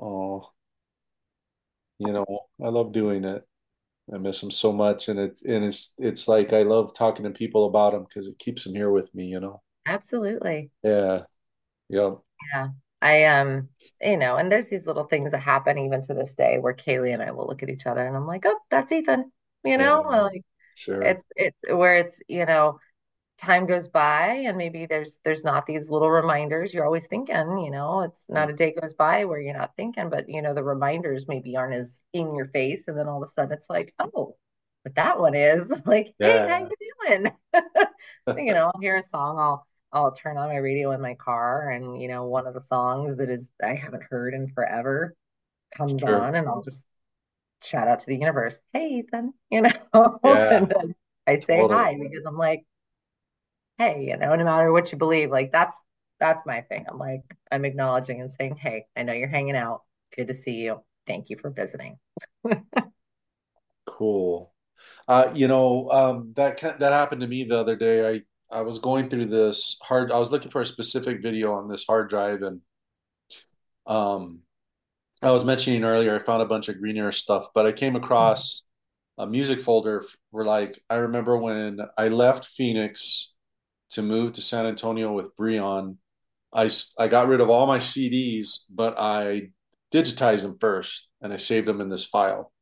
Oh, 0.00 0.52
you 1.98 2.12
know, 2.12 2.26
I 2.62 2.68
love 2.68 2.92
doing 2.92 3.24
it. 3.24 3.46
I 4.14 4.18
miss 4.18 4.42
him 4.42 4.50
so 4.52 4.72
much, 4.72 5.08
and 5.08 5.18
it's 5.20 5.42
and 5.44 5.64
it's 5.64 5.94
it's 5.98 6.28
like 6.28 6.52
I 6.52 6.62
love 6.62 6.94
talking 6.94 7.24
to 7.24 7.30
people 7.30 7.66
about 7.66 7.94
him 7.94 8.04
because 8.04 8.26
it 8.26 8.38
keeps 8.38 8.66
him 8.66 8.74
here 8.74 8.90
with 8.90 9.14
me, 9.14 9.26
you 9.26 9.40
know. 9.40 9.62
Absolutely 9.86 10.70
Yeah. 10.82 11.26
Yeah. 11.88 12.16
yeah 12.52 12.68
i 13.02 13.24
um 13.24 13.68
you 14.00 14.16
know 14.16 14.36
and 14.36 14.50
there's 14.50 14.68
these 14.68 14.86
little 14.86 15.04
things 15.04 15.32
that 15.32 15.40
happen 15.40 15.78
even 15.78 16.02
to 16.02 16.14
this 16.14 16.34
day 16.34 16.58
where 16.58 16.74
kaylee 16.74 17.12
and 17.14 17.22
i 17.22 17.30
will 17.30 17.46
look 17.46 17.62
at 17.62 17.68
each 17.70 17.86
other 17.86 18.06
and 18.06 18.16
i'm 18.16 18.26
like 18.26 18.44
oh 18.46 18.58
that's 18.70 18.92
ethan 18.92 19.30
you 19.64 19.78
know 19.78 20.02
Yeah. 20.02 20.22
like 20.24 20.44
Sure. 20.74 21.16
it's 21.16 21.24
it's 21.36 21.58
where 21.70 21.96
it's 21.98 22.20
you 22.28 22.46
know 22.46 22.78
time 23.38 23.66
goes 23.66 23.88
by 23.88 24.28
and 24.46 24.58
maybe 24.58 24.86
there's 24.86 25.20
there's 25.24 25.44
not 25.44 25.66
these 25.66 25.90
little 25.90 26.10
reminders 26.10 26.74
you're 26.74 26.86
always 26.86 27.06
thinking 27.06 27.58
you 27.58 27.70
know 27.70 28.02
it's 28.02 28.26
not 28.30 28.50
a 28.50 28.54
day 28.54 28.74
goes 28.80 28.94
by 28.94 29.24
where 29.26 29.40
you're 29.40 29.58
not 29.58 29.74
thinking 29.76 30.10
but 30.10 30.28
you 30.28 30.42
know 30.42 30.54
the 30.54 30.62
reminders 30.64 31.26
maybe 31.28 31.56
aren't 31.56 31.74
as 31.74 32.02
in 32.14 32.34
your 32.36 32.48
face 32.48 32.84
and 32.88 32.98
then 32.98 33.08
all 33.08 33.22
of 33.22 33.28
a 33.28 33.32
sudden 33.32 33.52
it's 33.52 33.70
like 33.70 33.94
oh 34.00 34.36
but 34.84 34.94
that 34.96 35.18
one 35.20 35.34
is 35.34 35.72
like 35.86 36.14
hey 36.22 36.46
how 36.48 36.58
you 36.60 36.70
doing 37.08 37.32
you 38.36 38.54
know 38.54 38.70
I'll 38.74 38.80
hear 38.80 38.96
a 38.96 39.02
song 39.02 39.38
I'll 39.38 39.66
I'll 39.92 40.12
turn 40.12 40.36
on 40.38 40.48
my 40.48 40.56
radio 40.56 40.92
in 40.92 41.00
my 41.00 41.14
car 41.14 41.70
and 41.70 42.00
you 42.00 42.08
know 42.08 42.26
one 42.26 42.46
of 42.46 42.54
the 42.54 42.60
songs 42.62 43.18
that 43.18 43.30
is 43.30 43.52
I 43.62 43.74
haven't 43.74 44.04
heard 44.04 44.34
in 44.34 44.48
forever 44.52 45.14
comes 45.76 46.02
Sure. 46.04 46.26
on 46.26 46.34
and 46.36 46.48
I'll 46.48 46.62
just 46.62 46.84
shout 47.64 47.88
out 47.88 48.00
to 48.00 48.06
the 48.06 48.16
universe 48.16 48.58
hey 48.72 48.88
Ethan 49.00 49.34
you 49.50 49.62
know 49.62 49.72
Yeah. 50.22 50.50
and 50.50 50.68
then 50.70 50.94
I 51.26 51.38
say 51.38 51.64
Totally. 51.68 51.70
hi 51.70 51.94
because 52.00 52.24
I'm 52.26 52.38
like 52.38 52.64
hey, 53.78 54.04
you 54.08 54.16
know, 54.16 54.34
no 54.34 54.44
matter 54.44 54.72
what 54.72 54.92
you 54.92 54.98
believe, 54.98 55.30
like 55.30 55.52
that's 55.52 55.76
that's 56.18 56.44
my 56.44 56.60
thing. 56.62 56.84
I'm 56.88 56.98
like, 56.98 57.22
I'm 57.50 57.64
acknowledging 57.64 58.20
and 58.20 58.30
saying, 58.30 58.56
hey, 58.56 58.84
I 58.96 59.02
know 59.02 59.14
you're 59.14 59.28
hanging 59.28 59.56
out. 59.56 59.82
Good 60.16 60.28
to 60.28 60.34
see 60.34 60.56
you. 60.56 60.82
Thank 61.06 61.30
you 61.30 61.38
for 61.40 61.50
visiting. 61.50 61.98
Cool. 63.86 64.52
Uh, 65.08 65.32
you 65.34 65.48
know, 65.48 65.90
um, 65.90 66.32
that 66.36 66.58
that 66.60 66.92
happened 66.92 67.22
to 67.22 67.26
me 67.26 67.44
the 67.44 67.58
other 67.58 67.76
day. 67.76 68.08
I 68.08 68.22
I 68.50 68.62
was 68.62 68.78
going 68.78 69.08
through 69.08 69.26
this 69.26 69.78
hard. 69.82 70.12
I 70.12 70.18
was 70.18 70.32
looking 70.32 70.50
for 70.50 70.60
a 70.60 70.66
specific 70.66 71.22
video 71.22 71.52
on 71.54 71.68
this 71.68 71.84
hard 71.86 72.10
drive, 72.10 72.42
and 72.42 72.60
um, 73.86 74.40
I 75.22 75.30
was 75.30 75.44
mentioning 75.44 75.84
earlier, 75.84 76.16
I 76.16 76.20
found 76.20 76.42
a 76.42 76.46
bunch 76.46 76.68
of 76.68 76.78
Green 76.78 76.98
Earth 76.98 77.16
stuff, 77.16 77.48
but 77.54 77.66
I 77.66 77.72
came 77.72 77.96
across 77.96 78.64
a 79.18 79.26
music 79.26 79.60
folder 79.60 80.04
where, 80.30 80.44
like, 80.44 80.82
I 80.90 80.96
remember 80.96 81.36
when 81.36 81.80
I 81.98 82.08
left 82.08 82.46
Phoenix 82.46 83.32
to 83.92 84.02
move 84.02 84.34
to 84.34 84.42
San 84.42 84.66
Antonio 84.66 85.12
with 85.12 85.36
Breon, 85.36 85.96
I 86.54 86.70
I 86.98 87.08
got 87.08 87.28
rid 87.28 87.40
of 87.40 87.50
all 87.50 87.66
my 87.66 87.80
CDs, 87.80 88.66
but 88.70 88.96
I 88.98 89.50
digitized 89.92 90.42
them 90.42 90.58
first, 90.60 91.08
and 91.22 91.32
I 91.32 91.36
saved 91.36 91.68
them 91.68 91.80
in 91.80 91.90
this 91.90 92.06
file. 92.06 92.52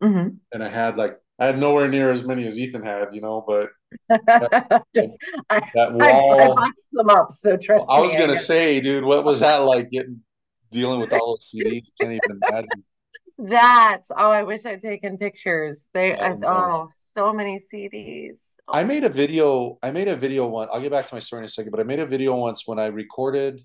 Mhm. 0.00 0.40
And 0.52 0.62
I 0.62 0.68
had 0.68 0.98
like 0.98 1.18
I 1.38 1.46
had 1.46 1.58
nowhere 1.58 1.88
near 1.88 2.10
as 2.10 2.24
many 2.24 2.46
as 2.46 2.58
Ethan 2.58 2.84
had, 2.84 3.14
you 3.14 3.20
know, 3.20 3.44
but 3.46 3.70
I, 4.10 4.18
that 4.20 5.96
I, 6.00 6.10
I 6.10 6.48
boxed 6.48 6.88
them 6.92 7.10
up, 7.10 7.32
so 7.32 7.56
trust 7.56 7.86
I 7.88 8.00
was 8.00 8.12
me, 8.12 8.18
gonna 8.18 8.38
say, 8.38 8.80
dude, 8.80 9.04
what 9.04 9.24
was 9.24 9.40
that 9.40 9.58
like 9.58 9.90
getting 9.90 10.20
dealing 10.70 11.00
with 11.00 11.12
all 11.12 11.34
those 11.34 11.52
CDs? 11.52 11.86
Can't 12.00 12.12
even 12.12 12.40
imagine. 12.48 12.84
that. 13.38 14.02
Oh, 14.10 14.30
I 14.30 14.42
wish 14.42 14.64
I'd 14.64 14.82
taken 14.82 15.18
pictures. 15.18 15.84
They, 15.92 16.14
I, 16.14 16.36
oh, 16.44 16.88
so 17.16 17.32
many 17.32 17.60
CDs. 17.72 18.54
I 18.68 18.84
made 18.84 19.04
a 19.04 19.08
video. 19.08 19.78
I 19.82 19.90
made 19.90 20.08
a 20.08 20.16
video 20.16 20.46
one. 20.46 20.68
I'll 20.72 20.80
get 20.80 20.92
back 20.92 21.06
to 21.08 21.14
my 21.14 21.18
story 21.18 21.40
in 21.40 21.44
a 21.44 21.48
second, 21.48 21.70
but 21.70 21.80
I 21.80 21.84
made 21.84 21.98
a 21.98 22.06
video 22.06 22.34
once 22.36 22.66
when 22.66 22.78
I 22.78 22.86
recorded 22.86 23.60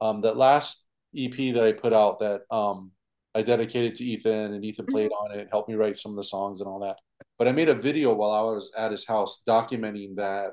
um 0.00 0.22
that 0.22 0.36
last 0.36 0.84
EP 1.16 1.54
that 1.54 1.64
I 1.64 1.72
put 1.72 1.92
out 1.92 2.18
that 2.20 2.42
um 2.50 2.92
I 3.34 3.42
dedicated 3.42 3.92
it 3.92 3.96
to 3.96 4.04
Ethan 4.04 4.54
and 4.54 4.64
Ethan 4.64 4.86
played 4.86 5.10
on 5.10 5.36
it, 5.36 5.48
helped 5.50 5.68
me 5.68 5.74
write 5.74 5.98
some 5.98 6.12
of 6.12 6.16
the 6.16 6.22
songs 6.22 6.60
and 6.60 6.68
all 6.68 6.78
that. 6.80 6.96
But 7.38 7.48
I 7.48 7.52
made 7.52 7.68
a 7.68 7.74
video 7.74 8.14
while 8.14 8.30
I 8.30 8.40
was 8.42 8.72
at 8.76 8.92
his 8.92 9.06
house 9.06 9.42
documenting 9.46 10.16
that 10.16 10.52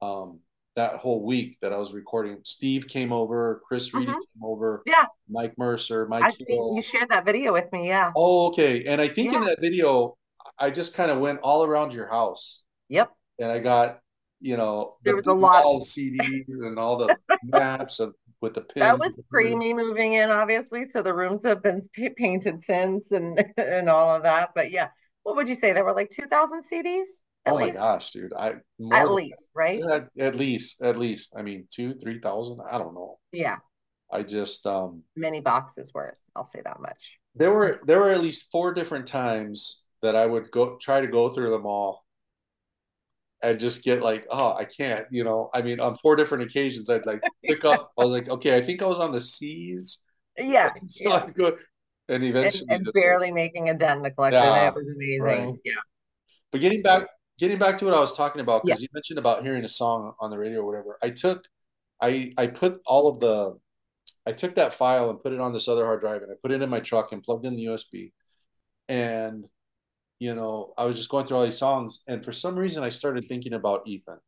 um 0.00 0.40
that 0.76 0.94
whole 0.96 1.24
week 1.26 1.58
that 1.60 1.72
I 1.72 1.76
was 1.76 1.92
recording. 1.92 2.38
Steve 2.44 2.86
came 2.86 3.12
over, 3.12 3.60
Chris 3.66 3.92
Reedy 3.92 4.12
Mhm. 4.12 4.14
came 4.14 4.44
over, 4.44 4.82
Yeah, 4.86 5.06
Mike 5.28 5.54
Mercer, 5.58 6.06
Mike 6.06 6.22
I've 6.22 6.34
seen 6.34 6.76
you 6.76 6.80
shared 6.80 7.08
that 7.08 7.24
video 7.24 7.52
with 7.52 7.70
me. 7.72 7.88
Yeah. 7.88 8.12
Oh, 8.14 8.46
okay. 8.48 8.84
And 8.84 9.00
I 9.00 9.08
think 9.08 9.32
in 9.34 9.40
that 9.44 9.60
video, 9.60 10.16
I 10.56 10.70
just 10.70 10.94
kind 10.94 11.10
of 11.10 11.18
went 11.18 11.40
all 11.42 11.64
around 11.64 11.92
your 11.92 12.06
house 12.06 12.62
Yep. 12.90 13.10
and 13.40 13.50
I 13.50 13.58
got, 13.58 13.98
you 14.40 14.56
know, 14.56 14.96
There 15.02 15.14
the 15.14 15.16
was 15.16 15.26
a 15.26 15.32
lot. 15.32 15.64
of 15.64 15.82
CDs 15.82 16.44
and 16.48 16.78
all 16.78 16.96
the 16.96 17.16
maps 17.42 17.98
of 17.98 18.14
with 18.40 18.54
the 18.54 18.62
pin. 18.62 18.80
That 18.80 18.98
was 18.98 19.18
pre 19.30 19.54
me 19.54 19.74
moving 19.74 20.14
in, 20.14 20.30
obviously. 20.30 20.88
So 20.88 21.02
the 21.02 21.14
rooms 21.14 21.44
have 21.44 21.62
been 21.62 21.82
painted 22.16 22.64
since 22.64 23.12
and 23.12 23.44
and 23.56 23.88
all 23.88 24.14
of 24.14 24.22
that. 24.22 24.50
But 24.54 24.70
yeah, 24.70 24.88
what 25.22 25.36
would 25.36 25.48
you 25.48 25.54
say? 25.54 25.72
There 25.72 25.84
were 25.84 25.94
like 25.94 26.10
2,000 26.10 26.62
CDs? 26.70 27.04
oh 27.46 27.54
least? 27.54 27.74
my 27.74 27.80
gosh, 27.80 28.10
dude! 28.10 28.32
I 28.34 28.54
at 28.92 29.10
least 29.10 29.48
right? 29.54 29.82
At, 29.82 30.08
at, 30.18 30.34
least, 30.34 30.82
at 30.82 30.98
least. 30.98 31.34
I 31.36 31.42
mean, 31.42 31.66
two, 31.70 31.94
three 31.94 32.20
thousand. 32.20 32.60
I 32.70 32.78
don't 32.78 32.94
know. 32.94 33.18
Yeah. 33.32 33.56
I 34.10 34.22
just 34.22 34.66
um 34.66 35.02
many 35.16 35.40
boxes 35.40 35.90
worth. 35.94 36.16
I'll 36.34 36.46
say 36.46 36.62
that 36.64 36.80
much. 36.80 37.18
There 37.34 37.52
were 37.52 37.80
there 37.86 37.98
were 37.98 38.10
at 38.10 38.22
least 38.22 38.50
four 38.50 38.72
different 38.72 39.06
times 39.06 39.82
that 40.02 40.16
I 40.16 40.24
would 40.24 40.50
go 40.50 40.78
try 40.80 41.00
to 41.00 41.06
go 41.06 41.30
through 41.30 41.50
them 41.50 41.66
all 41.66 42.04
and 43.42 43.60
just 43.60 43.84
get 43.84 44.02
like, 44.02 44.26
oh, 44.30 44.54
I 44.54 44.64
can't, 44.64 45.06
you 45.10 45.24
know. 45.24 45.50
I 45.54 45.62
mean, 45.62 45.80
on 45.80 45.96
four 45.96 46.16
different 46.16 46.44
occasions, 46.44 46.90
I'd 46.90 47.06
like 47.06 47.22
pick 47.44 47.64
up. 47.64 47.92
I 47.98 48.04
was 48.04 48.12
like, 48.12 48.28
okay, 48.28 48.56
I 48.56 48.60
think 48.60 48.82
I 48.82 48.86
was 48.86 48.98
on 48.98 49.12
the 49.12 49.20
C's. 49.20 50.00
Yeah. 50.36 50.70
So 50.88 51.08
yeah. 51.08 51.26
Good. 51.32 51.58
And 52.08 52.24
eventually, 52.24 52.66
and, 52.70 52.86
and 52.86 52.94
barely 52.94 53.26
like, 53.26 53.34
making 53.34 53.68
a 53.68 53.74
dent 53.74 53.98
in 53.98 54.02
the 54.02 54.10
collection. 54.10 54.42
Yeah, 54.42 54.68
it 54.68 54.74
was 54.74 54.94
amazing. 54.94 55.22
Right. 55.22 55.54
Yeah. 55.64 55.74
But 56.50 56.62
getting 56.62 56.80
back, 56.80 57.06
getting 57.38 57.58
back 57.58 57.76
to 57.78 57.84
what 57.84 57.92
I 57.92 58.00
was 58.00 58.16
talking 58.16 58.40
about, 58.40 58.62
because 58.64 58.80
yeah. 58.80 58.84
you 58.84 58.88
mentioned 58.94 59.18
about 59.18 59.42
hearing 59.42 59.64
a 59.64 59.68
song 59.68 60.14
on 60.18 60.30
the 60.30 60.38
radio 60.38 60.60
or 60.60 60.66
whatever. 60.66 60.98
I 61.02 61.10
took, 61.10 61.44
I 62.00 62.32
I 62.38 62.46
put 62.46 62.80
all 62.86 63.08
of 63.08 63.20
the, 63.20 63.58
I 64.24 64.32
took 64.32 64.54
that 64.54 64.72
file 64.72 65.10
and 65.10 65.22
put 65.22 65.34
it 65.34 65.40
on 65.40 65.52
this 65.52 65.68
other 65.68 65.84
hard 65.84 66.00
drive, 66.00 66.22
and 66.22 66.32
I 66.32 66.34
put 66.40 66.50
it 66.50 66.62
in 66.62 66.70
my 66.70 66.80
truck 66.80 67.12
and 67.12 67.22
plugged 67.22 67.44
in 67.44 67.56
the 67.56 67.66
USB, 67.66 68.12
and 68.88 69.44
you 70.18 70.34
know, 70.34 70.72
I 70.76 70.84
was 70.84 70.96
just 70.96 71.08
going 71.08 71.26
through 71.26 71.38
all 71.38 71.44
these 71.44 71.58
songs, 71.58 72.02
and 72.08 72.24
for 72.24 72.32
some 72.32 72.56
reason, 72.56 72.82
I 72.82 72.88
started 72.88 73.24
thinking 73.26 73.52
about 73.52 73.86
Ethan. 73.86 74.18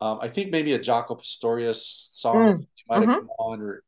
Um, 0.00 0.18
I 0.20 0.28
think 0.28 0.50
maybe 0.50 0.74
a 0.74 0.78
Jaco 0.78 1.18
Pastorius 1.18 2.10
song 2.12 2.36
mm. 2.36 2.66
might 2.88 3.00
have 3.00 3.08
mm-hmm. 3.08 3.18
come 3.18 3.28
on, 3.38 3.60
or 3.60 3.82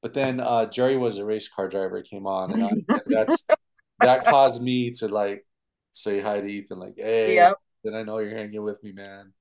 but 0.00 0.14
then 0.14 0.40
uh, 0.40 0.66
Jerry 0.66 0.96
was 0.96 1.18
a 1.18 1.24
race 1.24 1.48
car 1.48 1.68
driver 1.68 2.02
came 2.02 2.26
on, 2.26 2.52
and, 2.52 2.64
I, 2.64 2.68
and 2.88 3.00
that's 3.06 3.46
that 4.00 4.24
caused 4.26 4.62
me 4.62 4.90
to 4.92 5.08
like 5.08 5.46
say 5.92 6.20
hi 6.20 6.40
to 6.40 6.46
Ethan, 6.46 6.78
like, 6.78 6.94
hey, 6.96 7.34
yep. 7.34 7.56
then 7.84 7.94
I 7.94 8.02
know 8.02 8.18
you're 8.18 8.36
hanging 8.36 8.62
with 8.62 8.82
me, 8.82 8.92
man. 8.92 9.32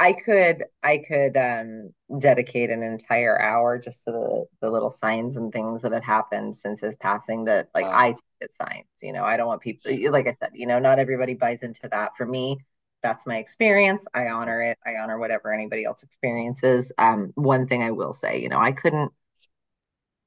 I 0.00 0.14
could 0.14 0.64
I 0.82 1.04
could 1.06 1.36
um, 1.36 1.90
dedicate 2.18 2.70
an 2.70 2.82
entire 2.82 3.38
hour 3.38 3.78
just 3.78 4.02
to 4.04 4.12
the, 4.12 4.46
the 4.62 4.70
little 4.70 4.88
signs 4.88 5.36
and 5.36 5.52
things 5.52 5.82
that 5.82 5.92
have 5.92 6.02
happened 6.02 6.56
since 6.56 6.80
his 6.80 6.96
passing 6.96 7.44
that 7.44 7.68
like 7.74 7.84
wow. 7.84 7.98
I 7.98 8.08
take 8.12 8.18
as 8.40 8.48
signs. 8.56 8.86
You 9.02 9.12
know, 9.12 9.24
I 9.24 9.36
don't 9.36 9.46
want 9.46 9.60
people 9.60 9.92
like 10.10 10.26
I 10.26 10.32
said, 10.32 10.52
you 10.54 10.66
know, 10.66 10.78
not 10.78 10.98
everybody 10.98 11.34
buys 11.34 11.62
into 11.62 11.86
that. 11.90 12.16
For 12.16 12.24
me, 12.24 12.56
that's 13.02 13.26
my 13.26 13.36
experience. 13.36 14.06
I 14.14 14.28
honor 14.28 14.62
it. 14.62 14.78
I 14.86 15.02
honor 15.02 15.18
whatever 15.18 15.52
anybody 15.52 15.84
else 15.84 16.02
experiences. 16.02 16.90
Um, 16.96 17.32
one 17.34 17.66
thing 17.66 17.82
I 17.82 17.90
will 17.90 18.14
say, 18.14 18.40
you 18.40 18.48
know, 18.48 18.58
I 18.58 18.72
couldn't 18.72 19.12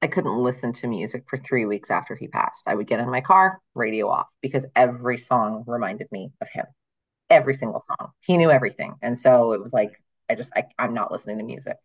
I 0.02 0.06
couldn't 0.06 0.36
listen 0.36 0.72
to 0.74 0.86
music 0.86 1.24
for 1.28 1.38
three 1.38 1.66
weeks 1.66 1.90
after 1.90 2.14
he 2.14 2.28
passed. 2.28 2.62
I 2.66 2.76
would 2.76 2.86
get 2.86 3.00
in 3.00 3.10
my 3.10 3.22
car, 3.22 3.60
radio 3.74 4.08
off, 4.08 4.28
because 4.40 4.64
every 4.76 5.18
song 5.18 5.64
reminded 5.66 6.12
me 6.12 6.30
of 6.40 6.48
him 6.48 6.66
every 7.30 7.54
single 7.54 7.80
song. 7.80 8.10
He 8.20 8.36
knew 8.36 8.50
everything. 8.50 8.94
And 9.02 9.18
so 9.18 9.52
it 9.52 9.62
was 9.62 9.72
like, 9.72 10.02
I 10.28 10.34
just, 10.34 10.52
I, 10.54 10.64
I'm 10.78 10.94
not 10.94 11.12
listening 11.12 11.38
to 11.38 11.44
music. 11.44 11.76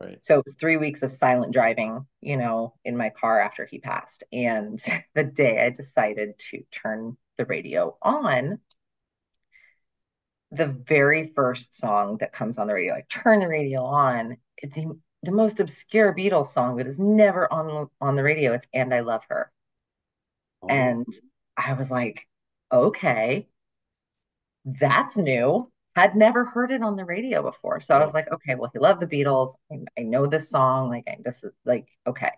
Right. 0.00 0.18
So 0.22 0.38
it 0.38 0.44
was 0.46 0.54
three 0.54 0.78
weeks 0.78 1.02
of 1.02 1.12
silent 1.12 1.52
driving, 1.52 2.06
you 2.20 2.36
know, 2.36 2.74
in 2.84 2.96
my 2.96 3.10
car 3.10 3.38
after 3.40 3.66
he 3.66 3.78
passed. 3.78 4.24
And 4.32 4.82
the 5.14 5.24
day 5.24 5.64
I 5.64 5.70
decided 5.70 6.38
to 6.50 6.62
turn 6.70 7.16
the 7.36 7.44
radio 7.44 7.96
on, 8.00 8.60
the 10.52 10.66
very 10.66 11.32
first 11.36 11.76
song 11.78 12.16
that 12.18 12.32
comes 12.32 12.58
on 12.58 12.66
the 12.66 12.74
radio, 12.74 12.94
I 12.94 13.04
turn 13.08 13.40
the 13.40 13.48
radio 13.48 13.84
on, 13.84 14.38
it's 14.56 14.74
the, 14.74 14.98
the 15.22 15.32
most 15.32 15.60
obscure 15.60 16.14
Beatles 16.14 16.46
song 16.46 16.76
that 16.76 16.86
is 16.86 16.98
never 16.98 17.50
on 17.52 17.88
on 18.00 18.16
the 18.16 18.22
radio. 18.22 18.54
It's 18.54 18.66
And 18.72 18.92
I 18.92 19.00
Love 19.00 19.22
Her. 19.28 19.52
Oh. 20.62 20.68
And 20.68 21.06
I 21.56 21.74
was 21.74 21.90
like, 21.90 22.26
okay 22.72 23.46
that's 24.64 25.16
new. 25.16 25.70
Had 25.96 26.14
never 26.14 26.44
heard 26.44 26.70
it 26.70 26.82
on 26.82 26.96
the 26.96 27.04
radio 27.04 27.42
before. 27.42 27.80
So 27.80 27.94
I 27.94 28.04
was 28.04 28.14
like, 28.14 28.30
okay, 28.32 28.54
well, 28.54 28.70
he 28.72 28.78
loved 28.78 29.00
the 29.00 29.06
Beatles. 29.06 29.50
I, 29.72 29.78
I 29.98 30.02
know 30.02 30.26
this 30.26 30.48
song. 30.48 30.88
Like, 30.88 31.04
I, 31.08 31.16
this 31.24 31.42
is 31.42 31.52
like, 31.64 31.88
okay. 32.06 32.30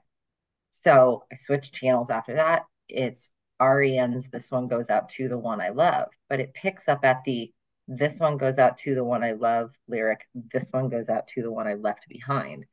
So 0.72 1.24
I 1.30 1.36
switched 1.36 1.74
channels 1.74 2.08
after 2.08 2.36
that. 2.36 2.62
It's 2.88 3.28
REM's 3.60 4.24
This 4.32 4.50
One 4.50 4.68
Goes 4.68 4.88
Out 4.88 5.10
to 5.10 5.28
the 5.28 5.38
One 5.38 5.60
I 5.60 5.68
Love, 5.68 6.08
but 6.28 6.40
it 6.40 6.54
picks 6.54 6.88
up 6.88 7.04
at 7.04 7.22
the 7.24 7.52
This 7.86 8.18
One 8.20 8.38
Goes 8.38 8.58
Out 8.58 8.78
to 8.78 8.94
the 8.94 9.04
One 9.04 9.22
I 9.22 9.32
Love 9.32 9.70
lyric. 9.86 10.26
This 10.34 10.70
one 10.70 10.88
goes 10.88 11.08
out 11.10 11.28
to 11.28 11.42
the 11.42 11.52
one 11.52 11.66
I 11.66 11.74
left 11.74 12.08
behind. 12.08 12.64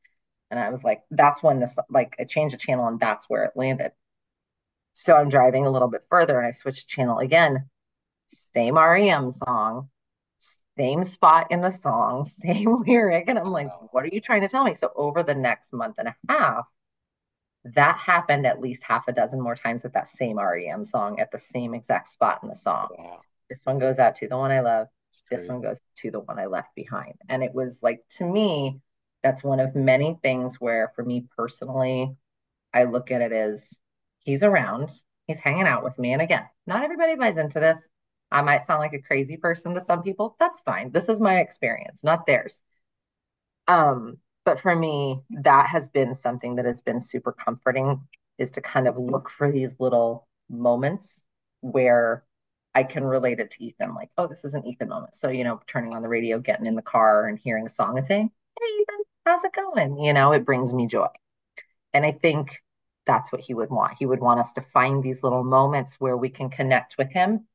And 0.49 0.59
I 0.59 0.69
was 0.69 0.84
like, 0.84 1.01
that's 1.11 1.43
when 1.43 1.59
this, 1.59 1.77
like, 1.89 2.15
I 2.19 2.23
changed 2.23 2.55
the 2.55 2.59
channel 2.59 2.88
and 2.88 2.99
that's 2.99 3.30
where 3.30 3.43
it 3.43 3.51
landed. 3.55 3.91
So 4.93 5.13
I'm 5.13 5.30
driving 5.30 5.65
a 5.65 5.69
little 5.69 5.89
bit 5.89 6.05
further 6.09 6.38
and 6.39 6.47
I 6.47 6.51
switched 6.51 6.88
channel 6.88 7.19
again 7.19 7.69
same 8.30 8.77
REM 8.77 9.31
song, 9.31 9.89
same 10.77 11.03
spot 11.03 11.51
in 11.51 11.61
the 11.61 11.72
song, 11.72 12.26
same 12.43 12.84
lyric. 12.84 13.26
And 13.27 13.38
I'm 13.38 13.47
oh, 13.47 13.51
like, 13.51 13.69
what 13.91 14.03
are 14.03 14.10
you 14.10 14.22
trying 14.22 14.41
to 14.41 14.47
tell 14.47 14.64
me? 14.64 14.76
So 14.76 14.91
over 14.95 15.23
the 15.23 15.35
next 15.35 15.73
month 15.73 15.95
and 15.97 16.10
a 16.10 16.15
half, 16.27 16.65
that 17.65 17.97
happened 17.97 18.45
at 18.45 18.61
least 18.61 18.84
half 18.84 19.07
a 19.07 19.11
dozen 19.11 19.41
more 19.41 19.56
times 19.56 19.84
with 19.84 19.93
that 19.93 20.07
same 20.07 20.39
REM 20.39 20.85
song 20.85 21.19
at 21.19 21.31
the 21.31 21.39
same 21.39 21.73
exact 21.73 22.10
spot 22.10 22.39
in 22.41 22.49
the 22.49 22.56
song. 22.56 22.88
Wow. 22.97 23.22
This 23.49 23.60
one 23.64 23.80
goes 23.80 23.99
out 23.99 24.15
to 24.18 24.27
the 24.27 24.38
one 24.38 24.51
I 24.51 24.61
love. 24.61 24.88
This 25.30 25.47
one 25.47 25.61
goes 25.61 25.80
to 25.97 26.11
the 26.11 26.19
one 26.19 26.39
I 26.39 26.47
left 26.47 26.73
behind. 26.76 27.15
And 27.27 27.43
it 27.43 27.53
was 27.53 27.84
like, 27.84 28.03
to 28.18 28.23
me, 28.23 28.80
that's 29.22 29.43
one 29.43 29.60
of 29.60 29.76
many 29.76 30.18
things 30.23 30.56
where, 30.56 30.91
for 30.95 31.03
me 31.03 31.27
personally, 31.35 32.15
I 32.73 32.85
look 32.85 33.11
at 33.11 33.22
it 33.22 33.31
as 33.31 33.77
he's 34.19 34.43
around, 34.43 34.91
he's 35.27 35.39
hanging 35.39 35.68
out 35.68 35.84
with 35.84 35.97
me. 35.99 36.14
And 36.14 36.22
again, 36.22 36.45
not 36.65 36.84
everybody 36.84 37.15
buys 37.15 37.38
into 37.38 37.60
this. 37.60 37.88
I 38.31 38.41
might 38.41 38.65
sound 38.65 38.80
like 38.80 38.93
a 38.93 39.01
crazy 39.01 39.38
person 39.38 39.73
to 39.73 39.81
some 39.81 40.03
people. 40.03 40.35
That's 40.39 40.61
fine. 40.61 40.91
This 40.91 41.10
is 41.10 41.19
my 41.19 41.39
experience, 41.39 42.03
not 42.03 42.26
theirs. 42.26 42.61
Um, 43.68 44.18
but 44.45 44.60
for 44.60 44.76
me, 44.76 45.22
that 45.43 45.68
has 45.68 45.89
been 45.89 46.15
something 46.15 46.56
that 46.56 46.65
has 46.65 46.81
been 46.81 47.01
super 47.01 47.31
comforting 47.31 48.01
is 48.38 48.51
to 48.51 48.61
kind 48.61 48.88
of 48.88 48.97
look 48.97 49.30
for 49.30 49.51
these 49.51 49.72
little 49.80 50.27
moments 50.49 51.23
where 51.61 52.23
I 52.73 52.84
can 52.84 53.03
relate 53.03 53.39
it 53.39 53.51
to 53.51 53.64
Ethan, 53.64 53.93
like, 53.95 54.10
oh, 54.18 54.27
this 54.27 54.45
is 54.45 54.53
an 54.53 54.65
Ethan 54.65 54.89
moment. 54.89 55.15
So, 55.15 55.30
you 55.30 55.43
know, 55.43 55.60
turning 55.68 55.93
on 55.93 56.01
the 56.01 56.07
radio, 56.07 56.39
getting 56.39 56.65
in 56.65 56.76
the 56.76 56.81
car 56.81 57.27
and 57.27 57.38
hearing 57.38 57.65
a 57.65 57.69
song 57.69 57.97
and 57.97 58.07
saying, 58.07 58.31
Hey 58.60 58.65
Ethan, 58.81 59.03
how's 59.26 59.43
it 59.43 59.53
going? 59.53 59.99
You 59.99 60.14
know, 60.14 60.31
it 60.31 60.45
brings 60.45 60.73
me 60.73 60.88
joy. 60.88 61.07
And 61.93 62.06
I 62.06 62.11
think 62.11 62.61
that's 63.06 63.31
what 63.31 63.41
he 63.41 63.53
would 63.53 63.72
want. 63.72 63.97
He 63.97 64.06
would 64.06 64.19
want 64.19 64.39
us 64.39 64.53
to 64.53 64.61
find 64.73 65.03
these 65.03 65.23
little 65.23 65.43
moments 65.43 65.95
where 65.99 66.15
we 66.15 66.30
can 66.30 66.49
connect 66.49 66.97
with 66.97 67.11
him 67.11 67.47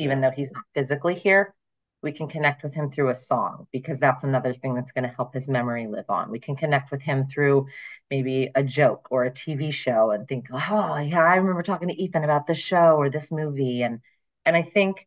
even 0.00 0.20
though 0.20 0.30
he's 0.30 0.50
not 0.52 0.64
physically 0.74 1.14
here, 1.14 1.54
we 2.02 2.12
can 2.12 2.28
connect 2.28 2.62
with 2.62 2.72
him 2.72 2.90
through 2.90 3.10
a 3.10 3.14
song 3.14 3.66
because 3.72 3.98
that's 3.98 4.24
another 4.24 4.54
thing 4.54 4.74
that's 4.74 4.92
going 4.92 5.04
to 5.08 5.14
help 5.14 5.34
his 5.34 5.48
memory 5.48 5.86
live 5.86 6.08
on. 6.08 6.30
We 6.30 6.40
can 6.40 6.56
connect 6.56 6.90
with 6.90 7.02
him 7.02 7.26
through 7.28 7.66
maybe 8.10 8.50
a 8.54 8.62
joke 8.62 9.08
or 9.10 9.24
a 9.24 9.30
TV 9.30 9.72
show 9.72 10.10
and 10.10 10.26
think, 10.26 10.46
oh 10.52 10.96
yeah, 10.96 11.20
I 11.22 11.36
remember 11.36 11.62
talking 11.62 11.88
to 11.88 12.02
Ethan 12.02 12.24
about 12.24 12.46
this 12.46 12.58
show 12.58 12.96
or 12.96 13.10
this 13.10 13.30
movie. 13.30 13.82
And 13.82 14.00
and 14.46 14.56
I 14.56 14.62
think 14.62 15.06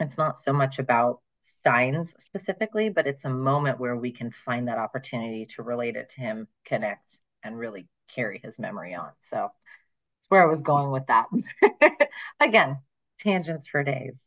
it's 0.00 0.18
not 0.18 0.40
so 0.40 0.52
much 0.52 0.78
about 0.78 1.20
signs 1.42 2.14
specifically, 2.18 2.88
but 2.88 3.06
it's 3.06 3.24
a 3.24 3.30
moment 3.30 3.78
where 3.78 3.96
we 3.96 4.12
can 4.12 4.32
find 4.44 4.68
that 4.68 4.78
opportunity 4.78 5.46
to 5.46 5.62
relate 5.62 5.96
it 5.96 6.10
to 6.10 6.20
him, 6.20 6.48
connect, 6.64 7.20
and 7.42 7.58
really 7.58 7.86
carry 8.14 8.40
his 8.42 8.58
memory 8.58 8.94
on. 8.94 9.10
So 9.30 9.36
that's 9.36 10.30
where 10.30 10.42
I 10.42 10.46
was 10.50 10.62
going 10.62 10.90
with 10.90 11.06
that. 11.06 11.26
Again, 12.40 12.78
tangents 13.20 13.68
for 13.68 13.84
days. 13.84 14.22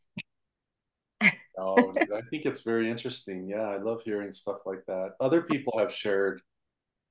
oh, 1.58 1.94
I 2.14 2.20
think 2.30 2.46
it's 2.46 2.62
very 2.62 2.88
interesting. 2.88 3.48
Yeah, 3.48 3.62
I 3.62 3.76
love 3.78 4.02
hearing 4.04 4.32
stuff 4.32 4.58
like 4.66 4.84
that. 4.86 5.12
Other 5.20 5.42
people 5.42 5.78
have 5.78 5.92
shared 5.92 6.40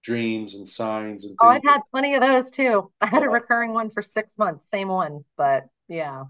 dreams 0.04 0.56
and 0.56 0.68
signs 0.68 1.26
and 1.26 1.36
oh, 1.40 1.52
things. 1.52 1.62
Oh, 1.66 1.70
I've 1.70 1.74
had 1.74 1.82
plenty 1.92 2.14
of 2.16 2.22
those 2.22 2.52
too. 2.52 2.92
I 3.02 3.08
had 3.08 3.24
a 3.24 3.28
oh. 3.28 3.32
recurring 3.32 3.74
one 3.74 3.90
for 3.90 4.02
six 4.02 4.38
months, 4.38 4.66
same 4.72 4.90
one, 4.90 5.24
but 5.38 5.66
yeah. 5.88 6.26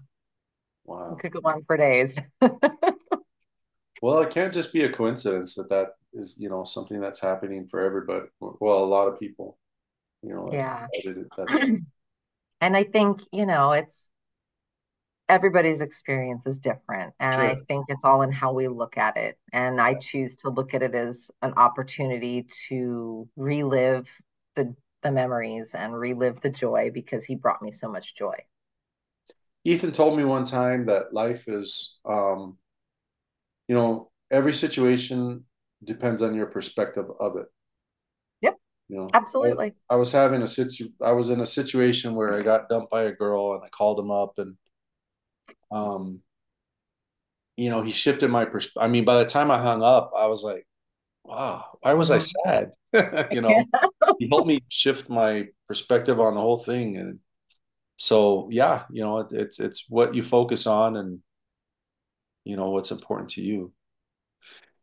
Wow. 0.86 1.16
could 1.20 1.32
go 1.32 1.40
on 1.44 1.64
for 1.64 1.76
days. 1.76 2.18
well, 4.02 4.20
it 4.20 4.30
can't 4.30 4.52
just 4.52 4.72
be 4.72 4.84
a 4.84 4.92
coincidence 4.92 5.54
that 5.54 5.70
that 5.70 5.88
is, 6.12 6.36
you 6.38 6.48
know, 6.48 6.64
something 6.64 7.00
that's 7.00 7.20
happening 7.20 7.66
for 7.66 7.80
everybody. 7.80 8.26
Well, 8.40 8.84
a 8.84 8.86
lot 8.86 9.08
of 9.08 9.18
people, 9.18 9.58
you 10.22 10.34
know. 10.34 10.50
Yeah. 10.52 10.86
That's... 11.36 11.54
and 12.60 12.76
I 12.76 12.84
think, 12.84 13.22
you 13.32 13.46
know, 13.46 13.72
it's 13.72 14.06
everybody's 15.28 15.80
experience 15.80 16.44
is 16.46 16.58
different 16.58 17.14
and 17.18 17.40
i 17.40 17.56
think 17.66 17.86
it's 17.88 18.04
all 18.04 18.20
in 18.22 18.30
how 18.30 18.52
we 18.52 18.68
look 18.68 18.98
at 18.98 19.16
it 19.16 19.38
and 19.54 19.80
i 19.80 19.94
choose 19.94 20.36
to 20.36 20.50
look 20.50 20.74
at 20.74 20.82
it 20.82 20.94
as 20.94 21.30
an 21.40 21.54
opportunity 21.54 22.46
to 22.68 23.26
relive 23.36 24.06
the 24.54 24.74
the 25.04 25.12
memories 25.12 25.70
and 25.74 25.94
relive 25.94 26.40
the 26.40 26.50
joy 26.50 26.90
because 26.92 27.24
he 27.24 27.36
brought 27.36 27.62
me 27.62 27.70
so 27.70 27.88
much 27.88 28.16
joy. 28.16 28.34
Ethan 29.64 29.92
told 29.92 30.16
me 30.16 30.24
one 30.24 30.44
time 30.44 30.86
that 30.86 31.12
life 31.12 31.44
is 31.46 31.98
um 32.04 32.58
you 33.68 33.76
know 33.76 34.10
every 34.30 34.52
situation 34.52 35.44
depends 35.84 36.22
on 36.22 36.34
your 36.34 36.46
perspective 36.46 37.06
of 37.20 37.36
it. 37.36 37.46
Yep. 38.40 38.56
You 38.88 38.96
know, 38.96 39.10
Absolutely. 39.12 39.74
I, 39.88 39.94
I 39.94 39.96
was 39.96 40.10
having 40.10 40.42
a 40.42 40.46
situ, 40.46 40.88
I 41.02 41.12
was 41.12 41.30
in 41.30 41.40
a 41.40 41.46
situation 41.46 42.14
where 42.14 42.34
I 42.34 42.42
got 42.42 42.68
dumped 42.68 42.90
by 42.90 43.02
a 43.02 43.12
girl, 43.12 43.52
and 43.54 43.62
I 43.62 43.68
called 43.68 43.98
him 43.98 44.10
up, 44.10 44.38
and 44.38 44.56
um, 45.74 46.20
you 47.56 47.70
know, 47.70 47.82
he 47.82 47.92
shifted 47.92 48.30
my 48.30 48.44
perspective. 48.44 48.82
I 48.82 48.88
mean, 48.88 49.04
by 49.04 49.18
the 49.18 49.28
time 49.28 49.50
I 49.50 49.58
hung 49.58 49.82
up, 49.82 50.12
I 50.16 50.26
was 50.26 50.42
like, 50.42 50.66
wow, 51.24 51.78
why 51.80 51.94
was 51.94 52.10
I 52.10 52.18
sad? 52.18 52.72
you 53.32 53.40
know, 53.40 53.64
he 54.18 54.28
helped 54.28 54.46
me 54.46 54.60
shift 54.68 55.08
my 55.08 55.46
perspective 55.68 56.20
on 56.20 56.34
the 56.34 56.40
whole 56.40 56.58
thing. 56.58 56.96
And 56.96 57.18
so, 57.96 58.48
yeah, 58.50 58.84
you 58.90 59.02
know, 59.02 59.18
it, 59.18 59.28
it's, 59.32 59.60
it's 59.60 59.86
what 59.88 60.14
you 60.14 60.22
focus 60.22 60.66
on 60.66 60.96
and, 60.96 61.20
you 62.44 62.56
know, 62.56 62.70
what's 62.70 62.90
important 62.90 63.30
to 63.32 63.42
you. 63.42 63.72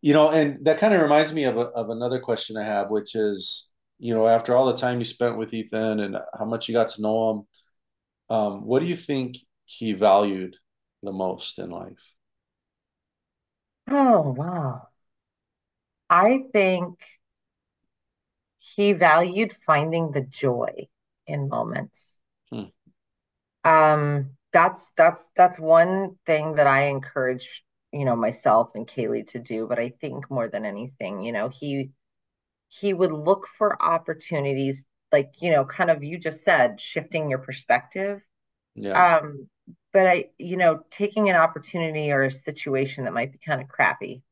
You 0.01 0.13
know, 0.13 0.31
and 0.31 0.65
that 0.65 0.79
kind 0.79 0.93
of 0.93 1.01
reminds 1.01 1.33
me 1.33 1.43
of, 1.43 1.57
a, 1.57 1.61
of 1.61 1.89
another 1.89 2.19
question 2.19 2.57
I 2.57 2.63
have, 2.63 2.89
which 2.89 3.15
is, 3.15 3.69
you 3.99 4.13
know, 4.15 4.27
after 4.27 4.55
all 4.55 4.65
the 4.65 4.75
time 4.77 4.97
you 4.97 5.05
spent 5.05 5.37
with 5.37 5.53
Ethan 5.53 5.99
and 5.99 6.17
how 6.37 6.45
much 6.45 6.67
you 6.67 6.73
got 6.73 6.87
to 6.89 7.01
know 7.01 7.31
him, 7.31 7.47
um, 8.35 8.65
what 8.65 8.79
do 8.79 8.85
you 8.87 8.95
think 8.95 9.37
he 9.65 9.93
valued 9.93 10.55
the 11.03 11.11
most 11.11 11.59
in 11.59 11.69
life? 11.69 12.15
Oh, 13.87 14.33
wow. 14.35 14.87
I 16.09 16.43
think 16.53 16.99
he 18.57 18.93
valued 18.93 19.55
finding 19.65 20.11
the 20.11 20.21
joy 20.21 20.87
in 21.27 21.49
moments. 21.49 22.15
Hmm. 22.51 22.71
Um, 23.63 24.31
that's 24.53 24.89
that's 24.97 25.25
that's 25.35 25.59
one 25.59 26.17
thing 26.25 26.55
that 26.55 26.67
I 26.67 26.83
encourage, 26.83 27.63
you 27.91 28.05
know, 28.05 28.15
myself 28.15 28.71
and 28.75 28.87
Kaylee 28.87 29.27
to 29.29 29.39
do, 29.39 29.67
but 29.67 29.79
I 29.79 29.93
think 30.01 30.29
more 30.29 30.47
than 30.47 30.65
anything, 30.65 31.21
you 31.21 31.31
know, 31.31 31.49
he 31.49 31.91
he 32.69 32.93
would 32.93 33.11
look 33.11 33.47
for 33.57 33.81
opportunities 33.81 34.83
like, 35.11 35.33
you 35.41 35.51
know, 35.51 35.65
kind 35.65 35.89
of 35.91 36.03
you 36.03 36.17
just 36.17 36.43
said, 36.43 36.79
shifting 36.79 37.29
your 37.29 37.39
perspective. 37.39 38.21
Yeah. 38.75 39.17
Um, 39.17 39.49
but 39.93 40.07
I, 40.07 40.29
you 40.37 40.57
know, 40.57 40.83
taking 40.89 41.29
an 41.29 41.35
opportunity 41.35 42.11
or 42.11 42.23
a 42.23 42.31
situation 42.31 43.03
that 43.05 43.13
might 43.13 43.31
be 43.31 43.39
kind 43.39 43.61
of 43.61 43.67
crappy 43.67 44.23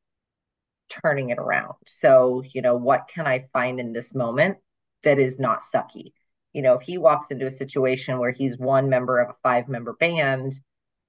turning 0.89 1.29
it 1.29 1.37
around. 1.37 1.75
So, 1.87 2.43
you 2.53 2.61
know, 2.61 2.75
what 2.75 3.09
can 3.13 3.27
I 3.27 3.47
find 3.53 3.79
in 3.79 3.93
this 3.93 4.13
moment 4.13 4.57
that 5.03 5.19
is 5.19 5.39
not 5.39 5.61
sucky? 5.73 6.13
You 6.53 6.63
know, 6.63 6.73
if 6.73 6.81
he 6.81 6.97
walks 6.97 7.31
into 7.31 7.45
a 7.45 7.51
situation 7.51 8.17
where 8.19 8.31
he's 8.31 8.57
one 8.57 8.89
member 8.89 9.19
of 9.19 9.29
a 9.29 9.35
five 9.43 9.69
member 9.69 9.93
band 9.93 10.59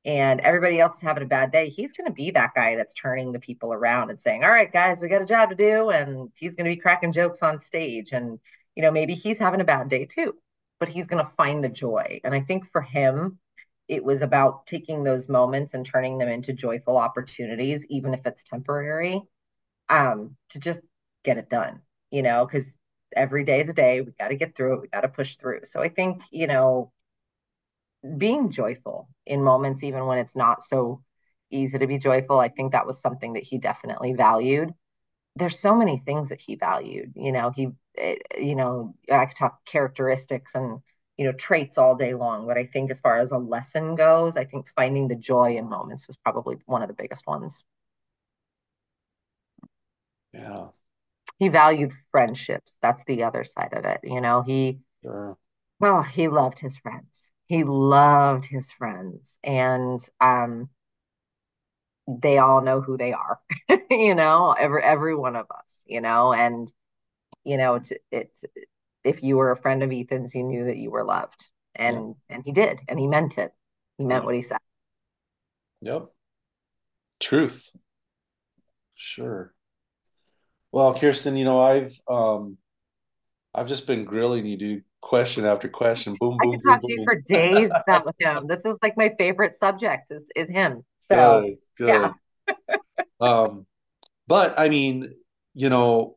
and 0.04 0.40
everybody 0.40 0.80
else 0.80 0.96
is 0.96 1.02
having 1.02 1.22
a 1.22 1.26
bad 1.26 1.50
day, 1.50 1.70
he's 1.70 1.92
going 1.92 2.06
to 2.06 2.12
be 2.12 2.30
that 2.32 2.54
guy 2.54 2.76
that's 2.76 2.94
turning 2.94 3.32
the 3.32 3.40
people 3.40 3.72
around 3.72 4.10
and 4.10 4.20
saying, 4.20 4.44
All 4.44 4.50
right, 4.50 4.72
guys, 4.72 5.00
we 5.00 5.08
got 5.08 5.22
a 5.22 5.26
job 5.26 5.50
to 5.50 5.56
do. 5.56 5.90
And 5.90 6.30
he's 6.36 6.54
going 6.54 6.70
to 6.70 6.76
be 6.76 6.80
cracking 6.80 7.12
jokes 7.12 7.42
on 7.42 7.60
stage. 7.60 8.12
And, 8.12 8.38
you 8.74 8.82
know, 8.82 8.90
maybe 8.90 9.14
he's 9.14 9.38
having 9.38 9.60
a 9.60 9.64
bad 9.64 9.88
day 9.88 10.04
too, 10.06 10.34
but 10.78 10.88
he's 10.88 11.06
going 11.06 11.24
to 11.24 11.32
find 11.36 11.64
the 11.64 11.68
joy. 11.68 12.20
And 12.22 12.34
I 12.34 12.40
think 12.42 12.70
for 12.70 12.82
him, 12.82 13.38
it 13.90 14.04
was 14.04 14.22
about 14.22 14.66
taking 14.68 15.02
those 15.02 15.28
moments 15.28 15.74
and 15.74 15.84
turning 15.84 16.16
them 16.18 16.28
into 16.28 16.52
joyful 16.52 16.96
opportunities, 16.96 17.84
even 17.90 18.14
if 18.14 18.24
it's 18.24 18.44
temporary 18.44 19.20
um, 19.88 20.36
to 20.50 20.60
just 20.60 20.82
get 21.24 21.38
it 21.38 21.50
done, 21.50 21.80
you 22.10 22.22
know, 22.22 22.46
because 22.46 22.72
every 23.16 23.44
day 23.44 23.60
is 23.62 23.68
a 23.68 23.74
day. 23.74 24.00
We 24.00 24.12
got 24.18 24.28
to 24.28 24.36
get 24.36 24.56
through 24.56 24.74
it. 24.74 24.82
We 24.82 24.88
got 24.88 25.02
to 25.02 25.08
push 25.08 25.36
through. 25.36 25.62
So 25.64 25.82
I 25.82 25.88
think, 25.88 26.22
you 26.30 26.46
know, 26.46 26.92
being 28.16 28.50
joyful 28.50 29.08
in 29.26 29.42
moments, 29.42 29.82
even 29.82 30.06
when 30.06 30.18
it's 30.18 30.36
not 30.36 30.64
so 30.64 31.02
easy 31.50 31.78
to 31.78 31.86
be 31.86 31.98
joyful, 31.98 32.38
I 32.38 32.48
think 32.48 32.72
that 32.72 32.86
was 32.86 33.00
something 33.00 33.34
that 33.34 33.42
he 33.42 33.58
definitely 33.58 34.14
valued. 34.14 34.72
There's 35.36 35.58
so 35.58 35.74
many 35.74 35.98
things 35.98 36.30
that 36.30 36.40
he 36.40 36.56
valued. 36.56 37.12
You 37.16 37.32
know, 37.32 37.50
he, 37.50 37.70
eh, 37.98 38.16
you 38.38 38.56
know, 38.56 38.94
I 39.12 39.26
could 39.26 39.36
talk 39.36 39.64
characteristics 39.66 40.54
and, 40.54 40.80
you 41.20 41.26
know, 41.26 41.32
traits 41.34 41.78
all 41.78 41.96
day 41.96 42.14
long. 42.14 42.48
But 42.48 42.58
I 42.58 42.66
think 42.66 42.90
as 42.90 43.00
far 43.00 43.20
as 43.20 43.32
a 43.32 43.38
lesson 43.38 43.96
goes, 43.96 44.38
I 44.38 44.46
think 44.46 44.68
finding 44.76 45.08
the 45.08 45.16
joy 45.16 45.58
in 45.58 45.70
moments 45.70 46.08
was 46.08 46.18
probably 46.18 46.58
one 46.66 46.82
of 46.82 46.88
the 46.88 46.94
biggest 46.94 47.28
ones. 47.28 47.64
Yeah. 50.32 50.70
He 51.40 51.48
valued 51.48 51.92
friendships. 52.12 52.78
That's 52.82 53.02
the 53.06 53.24
other 53.24 53.42
side 53.44 53.72
of 53.72 53.84
it. 53.84 54.00
You 54.04 54.20
know, 54.20 54.42
he, 54.42 54.80
Sure. 55.02 55.38
well, 55.80 56.02
he 56.02 56.28
loved 56.28 56.58
his 56.60 56.78
friends. 56.78 57.28
He 57.46 57.64
loved 57.64 58.46
his 58.46 58.72
friends. 58.72 59.38
And 59.44 60.00
um, 60.20 60.70
they 62.08 62.38
all 62.38 62.60
know 62.62 62.80
who 62.80 62.96
they 62.96 63.12
are, 63.12 63.40
you 63.90 64.14
know, 64.14 64.52
every 64.52 64.82
every 64.82 65.14
one 65.14 65.36
of 65.36 65.46
us, 65.50 65.82
you 65.86 66.00
know, 66.00 66.32
and 66.32 66.70
you 67.44 67.58
know, 67.58 67.76
it's 67.76 67.92
it's 68.12 68.34
if 69.04 69.22
you 69.22 69.36
were 69.36 69.52
a 69.52 69.56
friend 69.56 69.82
of 69.82 69.92
Ethan's, 69.92 70.34
you 70.34 70.42
knew 70.42 70.64
that 70.66 70.76
you 70.76 70.90
were 70.90 71.04
loved. 71.04 71.48
And 71.74 72.14
yeah. 72.28 72.36
and 72.36 72.44
he 72.44 72.52
did, 72.52 72.80
and 72.88 72.98
he 72.98 73.06
meant 73.06 73.38
it. 73.38 73.52
He 73.96 74.04
meant 74.04 74.24
what 74.24 74.34
he 74.34 74.42
said. 74.42 74.58
Yep. 75.82 76.10
Truth. 77.20 77.70
Sure. 78.94 79.54
Well, 80.72 80.94
Keirsten, 80.94 81.38
you 81.38 81.44
know, 81.44 81.62
I've 81.62 81.92
um 82.08 82.58
I've 83.54 83.68
just 83.68 83.86
been 83.86 84.04
grilling 84.04 84.46
you, 84.46 84.56
dude, 84.56 84.84
question 85.00 85.44
after 85.44 85.68
question. 85.68 86.16
Boom, 86.20 86.36
boom. 86.38 86.50
I 86.50 86.54
could 86.54 86.60
talk 86.66 86.80
boom, 86.82 86.88
to 86.88 86.92
you 86.92 87.04
for 87.04 87.20
days 87.20 87.70
about 87.74 88.14
him. 88.18 88.46
This 88.46 88.64
is 88.64 88.76
like 88.82 88.96
my 88.96 89.14
favorite 89.18 89.54
subject 89.54 90.10
is 90.10 90.30
is 90.36 90.48
him. 90.48 90.84
So 91.00 91.56
good, 91.76 91.86
good. 91.86 92.12
yeah. 92.68 92.76
um, 93.20 93.66
but 94.26 94.58
I 94.58 94.68
mean, 94.68 95.14
you 95.54 95.68
know, 95.68 96.16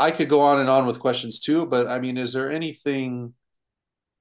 I 0.00 0.10
could 0.10 0.28
go 0.28 0.40
on 0.40 0.58
and 0.58 0.68
on 0.68 0.86
with 0.86 0.98
questions 0.98 1.38
too, 1.38 1.66
but 1.66 1.86
I 1.86 2.00
mean, 2.00 2.16
is 2.16 2.32
there 2.32 2.50
anything 2.50 3.34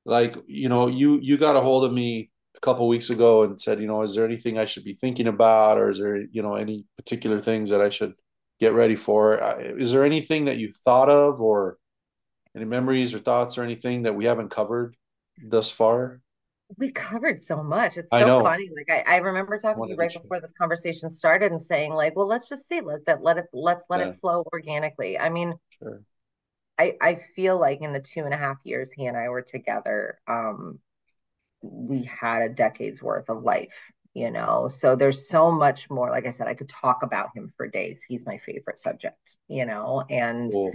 like, 0.06 0.36
you 0.46 0.70
know, 0.70 0.88
you 0.88 1.20
you 1.22 1.38
got 1.38 1.56
a 1.56 1.62
hold 1.62 1.86
of 1.86 1.94
me 1.94 2.30
a 2.56 2.60
couple 2.60 2.88
weeks 2.88 3.10
ago 3.10 3.44
and 3.44 3.60
said, 3.60 3.80
you 3.80 3.88
know, 3.88 4.04
is 4.04 4.14
there 4.14 4.26
anything 4.26 4.60
I 4.60 4.66
should 4.66 4.84
be 4.84 4.94
thinking 4.94 5.28
about 5.28 5.80
or 5.80 5.90
is 5.90 5.98
there, 5.98 6.18
you 6.18 6.44
know, 6.44 6.56
any 6.56 6.86
particular 6.98 7.40
things 7.40 7.70
that 7.72 7.82
I 7.82 7.90
should 7.90 8.14
get 8.60 8.74
ready 8.74 8.96
for. 8.96 9.40
Is 9.78 9.92
there 9.92 10.04
anything 10.04 10.46
that 10.46 10.58
you 10.58 10.72
thought 10.84 11.10
of, 11.10 11.42
or 11.42 11.78
any 12.56 12.66
memories 12.66 13.14
or 13.14 13.20
thoughts, 13.20 13.58
or 13.58 13.64
anything 13.64 14.04
that 14.04 14.16
we 14.16 14.26
haven't 14.26 14.50
covered 14.50 14.96
thus 15.42 15.72
far? 15.72 16.22
We 16.78 16.92
covered 16.92 17.42
so 17.42 17.64
much. 17.64 17.98
It's 17.98 18.10
so 18.12 18.44
funny. 18.44 18.70
Like 18.76 19.08
I, 19.08 19.16
I 19.16 19.18
remember 19.18 19.58
talking 19.58 19.84
to 19.84 19.90
you 19.90 19.96
right 19.96 20.14
before 20.14 20.40
this 20.40 20.54
conversation 20.60 21.10
started 21.10 21.52
and 21.52 21.64
saying, 21.64 21.94
like, 21.94 22.16
well, 22.16 22.28
let's 22.28 22.48
just 22.48 22.68
see, 22.68 22.82
let 22.82 23.06
that 23.06 23.24
let 23.24 23.38
it 23.38 23.46
let's 23.54 23.86
let 23.90 24.02
yeah. 24.02 24.10
it 24.10 24.20
flow 24.20 24.44
organically. 24.54 25.18
I 25.18 25.30
mean, 25.30 25.56
sure. 25.82 26.02
I 26.78 26.96
I 27.02 27.20
feel 27.36 27.60
like 27.60 27.82
in 27.82 27.94
the 27.94 28.02
two 28.02 28.22
and 28.22 28.34
a 28.34 28.38
half 28.38 28.58
years 28.64 28.92
he 28.92 29.06
and 29.06 29.18
I 29.18 29.30
were 29.30 29.42
together, 29.42 30.20
um, 30.28 30.80
we 31.62 32.04
had 32.04 32.42
a 32.42 32.50
decade's 32.50 33.02
worth 33.02 33.30
of 33.30 33.44
life 33.44 33.74
you 34.14 34.32
know 34.32 34.68
so 34.68 34.96
there's 34.96 35.28
so 35.30 35.52
much 35.52 35.90
more 35.90 36.10
like 36.10 36.26
i 36.26 36.32
said 36.32 36.48
i 36.48 36.54
could 36.54 36.70
talk 36.70 37.04
about 37.04 37.30
him 37.36 37.52
for 37.56 37.68
days 37.68 38.02
he's 38.08 38.26
my 38.26 38.38
favorite 38.40 38.80
subject 38.80 39.38
you 39.48 39.66
know 39.66 40.04
and 40.10 40.52
cool. 40.52 40.72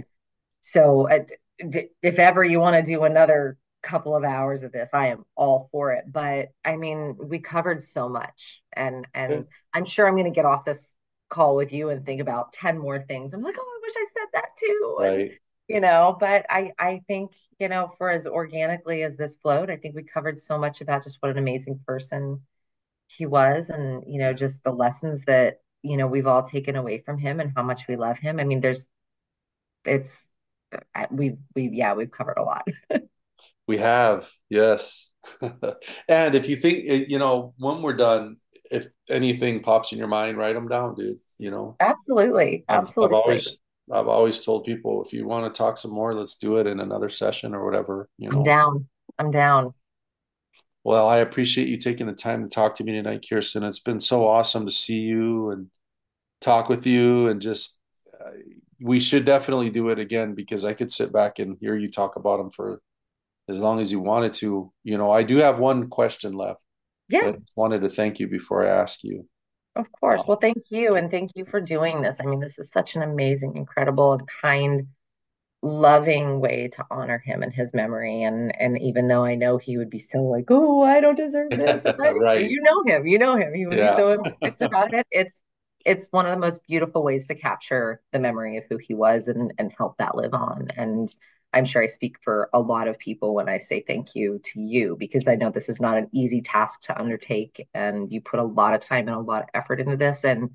so 0.61 1.09
uh, 1.09 1.19
if 1.59 2.19
ever 2.19 2.43
you 2.43 2.59
want 2.59 2.75
to 2.75 2.91
do 2.91 3.03
another 3.03 3.57
couple 3.83 4.15
of 4.15 4.23
hours 4.23 4.63
of 4.63 4.71
this 4.71 4.89
i 4.93 5.07
am 5.07 5.25
all 5.35 5.69
for 5.71 5.91
it 5.91 6.05
but 6.11 6.49
i 6.63 6.75
mean 6.75 7.15
we 7.21 7.39
covered 7.39 7.83
so 7.83 8.09
much 8.09 8.61
and 8.73 9.07
and 9.13 9.31
yeah. 9.31 9.41
i'm 9.73 9.85
sure 9.85 10.07
i'm 10.07 10.15
going 10.15 10.25
to 10.25 10.31
get 10.31 10.45
off 10.45 10.65
this 10.65 10.93
call 11.29 11.55
with 11.55 11.73
you 11.73 11.89
and 11.89 12.05
think 12.05 12.21
about 12.21 12.53
10 12.53 12.77
more 12.79 12.99
things 12.99 13.33
i'm 13.33 13.43
like 13.43 13.55
oh 13.59 13.74
wish 13.85 13.95
i 13.97 14.05
said 14.13 14.27
that 14.33 14.49
too 14.57 14.95
right. 14.99 15.19
and, 15.19 15.31
you 15.67 15.79
know 15.79 16.15
but 16.19 16.45
i 16.49 16.71
i 16.79 17.01
think 17.07 17.31
you 17.59 17.67
know 17.67 17.91
for 17.97 18.09
as 18.09 18.25
organically 18.27 19.03
as 19.03 19.15
this 19.17 19.35
flowed 19.41 19.69
i 19.69 19.77
think 19.77 19.95
we 19.95 20.03
covered 20.03 20.39
so 20.39 20.57
much 20.57 20.81
about 20.81 21.03
just 21.03 21.17
what 21.21 21.31
an 21.31 21.37
amazing 21.37 21.79
person 21.87 22.39
he 23.07 23.25
was 23.25 23.69
and 23.69 24.03
you 24.07 24.19
know 24.19 24.33
just 24.33 24.63
the 24.63 24.71
lessons 24.71 25.23
that 25.25 25.59
you 25.85 25.97
know 25.97 26.07
we've 26.07 26.27
all 26.27 26.43
taken 26.43 26.75
away 26.75 26.97
from 26.97 27.17
him 27.17 27.39
and 27.39 27.51
how 27.55 27.63
much 27.63 27.87
we 27.87 27.95
love 27.95 28.17
him. 28.17 28.39
I 28.39 28.43
mean 28.43 28.59
there's 28.59 28.85
it's 29.85 30.27
we've 31.11 31.37
we've 31.53 31.73
yeah 31.73 31.93
we've 31.93 32.11
covered 32.11 32.37
a 32.37 32.43
lot. 32.43 32.67
We 33.67 33.77
have 33.77 34.29
yes. 34.47 35.09
And 36.07 36.35
if 36.35 36.47
you 36.47 36.55
think 36.55 36.85
eh, 36.87 37.05
you 37.07 37.17
know 37.17 37.55
when 37.57 37.81
we're 37.81 37.93
done 37.93 38.37
if 38.69 38.85
anything 39.09 39.63
pops 39.63 39.91
in 39.91 39.97
your 39.97 40.07
mind 40.07 40.37
write 40.37 40.53
them 40.53 40.67
down 40.67 40.93
dude 40.93 41.17
you 41.39 41.49
know? 41.49 41.75
Absolutely 41.79 42.63
absolutely 42.69 43.17
I've 43.17 43.23
always 43.23 43.57
I've 43.91 44.07
always 44.07 44.43
told 44.43 44.65
people 44.65 45.03
if 45.03 45.13
you 45.13 45.27
want 45.27 45.53
to 45.53 45.57
talk 45.57 45.77
some 45.77 45.91
more, 45.91 46.13
let's 46.13 46.37
do 46.37 46.57
it 46.57 46.67
in 46.67 46.79
another 46.79 47.09
session 47.09 47.53
or 47.53 47.63
whatever. 47.63 48.09
You 48.17 48.29
know, 48.29 48.37
I'm 48.37 48.43
down. 48.43 48.87
I'm 49.19 49.31
down. 49.31 49.73
Well, 50.83 51.07
I 51.07 51.17
appreciate 51.17 51.67
you 51.67 51.77
taking 51.77 52.07
the 52.07 52.13
time 52.13 52.43
to 52.43 52.49
talk 52.49 52.75
to 52.75 52.83
me 52.83 52.93
tonight, 52.93 53.25
Keirsten. 53.29 53.67
It's 53.67 53.79
been 53.79 53.99
so 53.99 54.27
awesome 54.27 54.65
to 54.65 54.71
see 54.71 54.99
you 54.99 55.49
and 55.51 55.69
talk 56.41 56.69
with 56.69 56.85
you, 56.85 57.27
and 57.27 57.41
just 57.41 57.79
uh, 58.13 58.31
we 58.81 58.99
should 58.99 59.25
definitely 59.25 59.69
do 59.69 59.89
it 59.89 59.99
again 59.99 60.35
because 60.35 60.63
I 60.63 60.73
could 60.73 60.91
sit 60.91 61.11
back 61.13 61.39
and 61.39 61.57
hear 61.59 61.75
you 61.75 61.89
talk 61.89 62.15
about 62.15 62.37
them 62.37 62.49
for 62.49 62.81
as 63.47 63.59
long 63.59 63.79
as 63.79 63.91
you 63.91 63.99
wanted 63.99 64.33
to. 64.33 64.71
You 64.83 64.97
know, 64.97 65.11
I 65.11 65.23
do 65.23 65.37
have 65.37 65.59
one 65.59 65.89
question 65.89 66.33
left. 66.33 66.63
Yeah, 67.07 67.29
I 67.29 67.33
wanted 67.55 67.81
to 67.81 67.89
thank 67.89 68.19
you 68.19 68.27
before 68.27 68.65
I 68.65 68.81
ask 68.81 69.03
you. 69.03 69.27
Of 69.75 69.91
course. 69.91 70.21
Oh. 70.21 70.27
Well, 70.27 70.37
thank 70.37 70.71
you, 70.71 70.95
and 70.95 71.11
thank 71.11 71.31
you 71.35 71.45
for 71.45 71.59
doing 71.59 72.01
this. 72.01 72.17
I 72.19 72.25
mean, 72.25 72.39
this 72.39 72.57
is 72.59 72.69
such 72.69 72.95
an 72.95 73.01
amazing, 73.01 73.57
incredible, 73.57 74.13
and 74.13 74.27
kind 74.41 74.87
loving 75.63 76.39
way 76.41 76.69
to 76.69 76.85
honor 76.91 77.19
him 77.19 77.43
and 77.43 77.53
his 77.53 77.73
memory. 77.73 78.23
And 78.23 78.55
and 78.61 78.79
even 78.81 79.07
though 79.07 79.25
I 79.25 79.35
know 79.35 79.57
he 79.57 79.77
would 79.77 79.89
be 79.89 79.99
so 79.99 80.19
like, 80.23 80.45
oh, 80.49 80.83
I 80.83 81.01
don't 81.01 81.15
deserve 81.17 81.55
this. 81.57 81.85
right. 81.97 82.51
You 82.51 82.61
know 82.63 82.83
him, 82.85 83.07
you 83.07 83.19
know 83.19 83.37
him. 83.37 83.53
He 83.53 83.67
would 83.67 83.77
Yeah. 83.77 83.79
be 83.79 83.89
so 83.89 84.11
embarrassed 84.13 84.61
about 84.61 84.93
it. 84.93 85.07
It's 85.11 85.41
it's 85.85 86.09
one 86.11 86.25
of 86.27 86.31
the 86.33 86.39
most 86.39 86.61
beautiful 86.67 87.03
ways 87.03 87.27
to 87.27 87.35
capture 87.35 88.01
the 88.13 88.19
memory 88.19 88.57
of 88.57 88.65
who 88.69 88.77
he 88.77 88.93
was 88.95 89.27
and 89.27 89.53
and 89.59 89.73
help 89.77 89.97
that 89.99 90.15
live 90.15 90.33
on. 90.33 90.69
And 90.77 91.13
I'm 91.55 91.65
sure 91.65 91.81
I 91.83 91.87
speak 91.87 92.17
for 92.23 92.49
a 92.53 92.59
lot 92.59 92.87
of 92.89 92.99
people 92.99 93.33
when 93.35 93.49
I 93.49 93.59
say 93.59 93.83
thank 93.87 94.15
you 94.15 94.41
to 94.53 94.61
you 94.61 94.97
because 94.99 95.27
I 95.27 95.35
know 95.35 95.51
this 95.51 95.69
is 95.69 95.81
not 95.81 95.97
an 95.97 96.09
easy 96.13 96.41
task 96.41 96.81
to 96.83 96.99
undertake 96.99 97.67
and 97.73 98.11
you 98.11 98.21
put 98.21 98.41
a 98.41 98.43
lot 98.43 98.75
of 98.75 98.81
time 98.81 99.07
and 99.07 99.17
a 99.17 99.21
lot 99.21 99.43
of 99.43 99.49
effort 99.55 99.79
into 99.81 99.97
this 99.97 100.25
and 100.25 100.51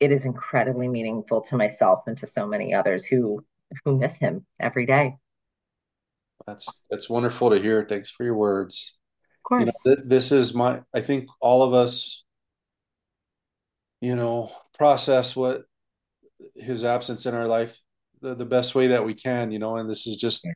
it 0.00 0.12
is 0.12 0.26
incredibly 0.26 0.88
meaningful 0.88 1.42
to 1.42 1.56
myself 1.56 2.04
and 2.06 2.18
to 2.18 2.26
so 2.26 2.46
many 2.46 2.74
others 2.74 3.04
who 3.06 3.44
who 3.84 3.98
miss 3.98 4.16
him 4.18 4.46
every 4.60 4.86
day. 4.86 5.16
That's 6.46 6.82
that's 6.90 7.10
wonderful 7.10 7.50
to 7.50 7.60
hear. 7.60 7.84
Thanks 7.88 8.10
for 8.10 8.24
your 8.24 8.36
words. 8.36 8.94
Of 9.36 9.42
You 9.58 9.66
know, 9.66 9.72
course. 9.72 9.82
th 9.84 9.98
this 10.06 10.32
is 10.32 10.54
my, 10.54 10.82
I 10.94 11.00
think 11.02 11.28
all 11.40 11.62
of 11.62 11.74
us, 11.74 12.24
you 14.00 14.16
know, 14.16 14.50
process 14.76 15.34
what 15.36 15.62
his 16.56 16.84
absence 16.84 17.26
in 17.26 17.34
our 17.34 17.46
life 17.48 17.80
the, 18.20 18.34
the 18.34 18.44
best 18.44 18.74
way 18.74 18.88
that 18.88 19.04
we 19.04 19.14
can, 19.14 19.50
you 19.50 19.58
know, 19.58 19.76
and 19.76 19.88
this 19.88 20.06
is 20.06 20.16
just 20.16 20.46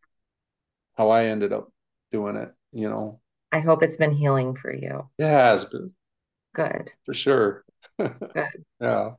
how 0.96 1.10
I 1.10 1.26
ended 1.26 1.52
up 1.52 1.70
doing 2.10 2.36
it, 2.36 2.52
you 2.72 2.88
know. 2.88 3.20
I 3.50 3.60
hope 3.60 3.82
it's 3.82 3.96
been 3.96 4.12
healing 4.12 4.54
for 4.56 4.74
you. 4.74 5.08
It 5.18 5.26
has 5.26 5.64
been 5.66 5.92
Good. 6.54 6.90
for 7.04 7.14
sure. 7.14 7.64
Good. 7.98 8.14
Yeah. 8.80 9.12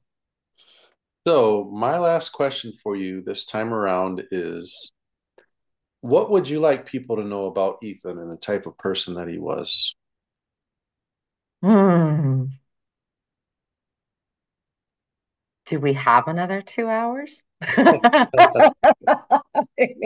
So, 1.26 1.70
my 1.72 1.99
last 1.99 2.30
question 2.32 2.74
for 2.84 2.98
you 2.98 3.22
this 3.22 3.45
time 3.45 3.74
around 3.74 4.26
is 4.32 4.91
what 6.02 6.30
would 6.32 6.49
you 6.49 6.60
like 6.60 6.86
people 6.86 7.15
to 7.15 7.24
know 7.24 7.45
about 7.45 7.78
Ethan 7.82 8.20
and 8.20 8.30
the 8.30 8.36
type 8.36 8.65
of 8.65 8.78
person 8.78 9.14
that 9.14 9.30
he 9.30 9.38
was? 9.38 9.95
Hmm. 11.61 12.48
Do 15.65 15.80
we 15.80 15.94
have 15.94 16.27
another 16.27 16.61
two 16.61 16.88
hours? 16.88 17.41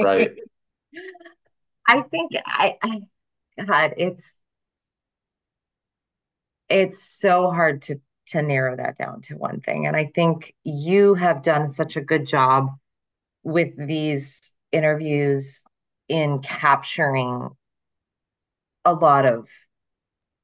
Right. 0.02 0.32
I 1.90 2.02
think 2.02 2.32
I, 2.46 2.76
I 2.82 3.02
God, 3.66 3.94
it's 3.98 4.40
it's 6.70 7.02
so 7.02 7.50
hard 7.50 7.82
to 7.84 8.00
to 8.28 8.42
narrow 8.42 8.76
that 8.76 8.98
down 8.98 9.22
to 9.22 9.36
one 9.36 9.62
thing. 9.62 9.88
And 9.88 9.96
I 9.96 10.12
think 10.14 10.54
you 10.64 11.14
have 11.14 11.42
done 11.42 11.70
such 11.70 11.96
a 11.96 12.02
good 12.02 12.28
job 12.28 12.68
with 13.44 13.74
these 13.78 14.54
interviews 14.72 15.64
in 16.10 16.40
capturing 16.40 17.50
a 18.84 18.94
lot 18.94 19.26
of 19.26 19.48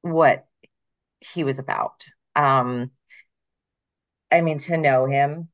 what 0.00 0.46
he 1.20 1.44
was 1.44 1.58
about. 1.58 2.04
Um, 2.34 2.90
I 4.34 4.40
mean, 4.40 4.58
to 4.60 4.76
know 4.76 5.06
him, 5.06 5.48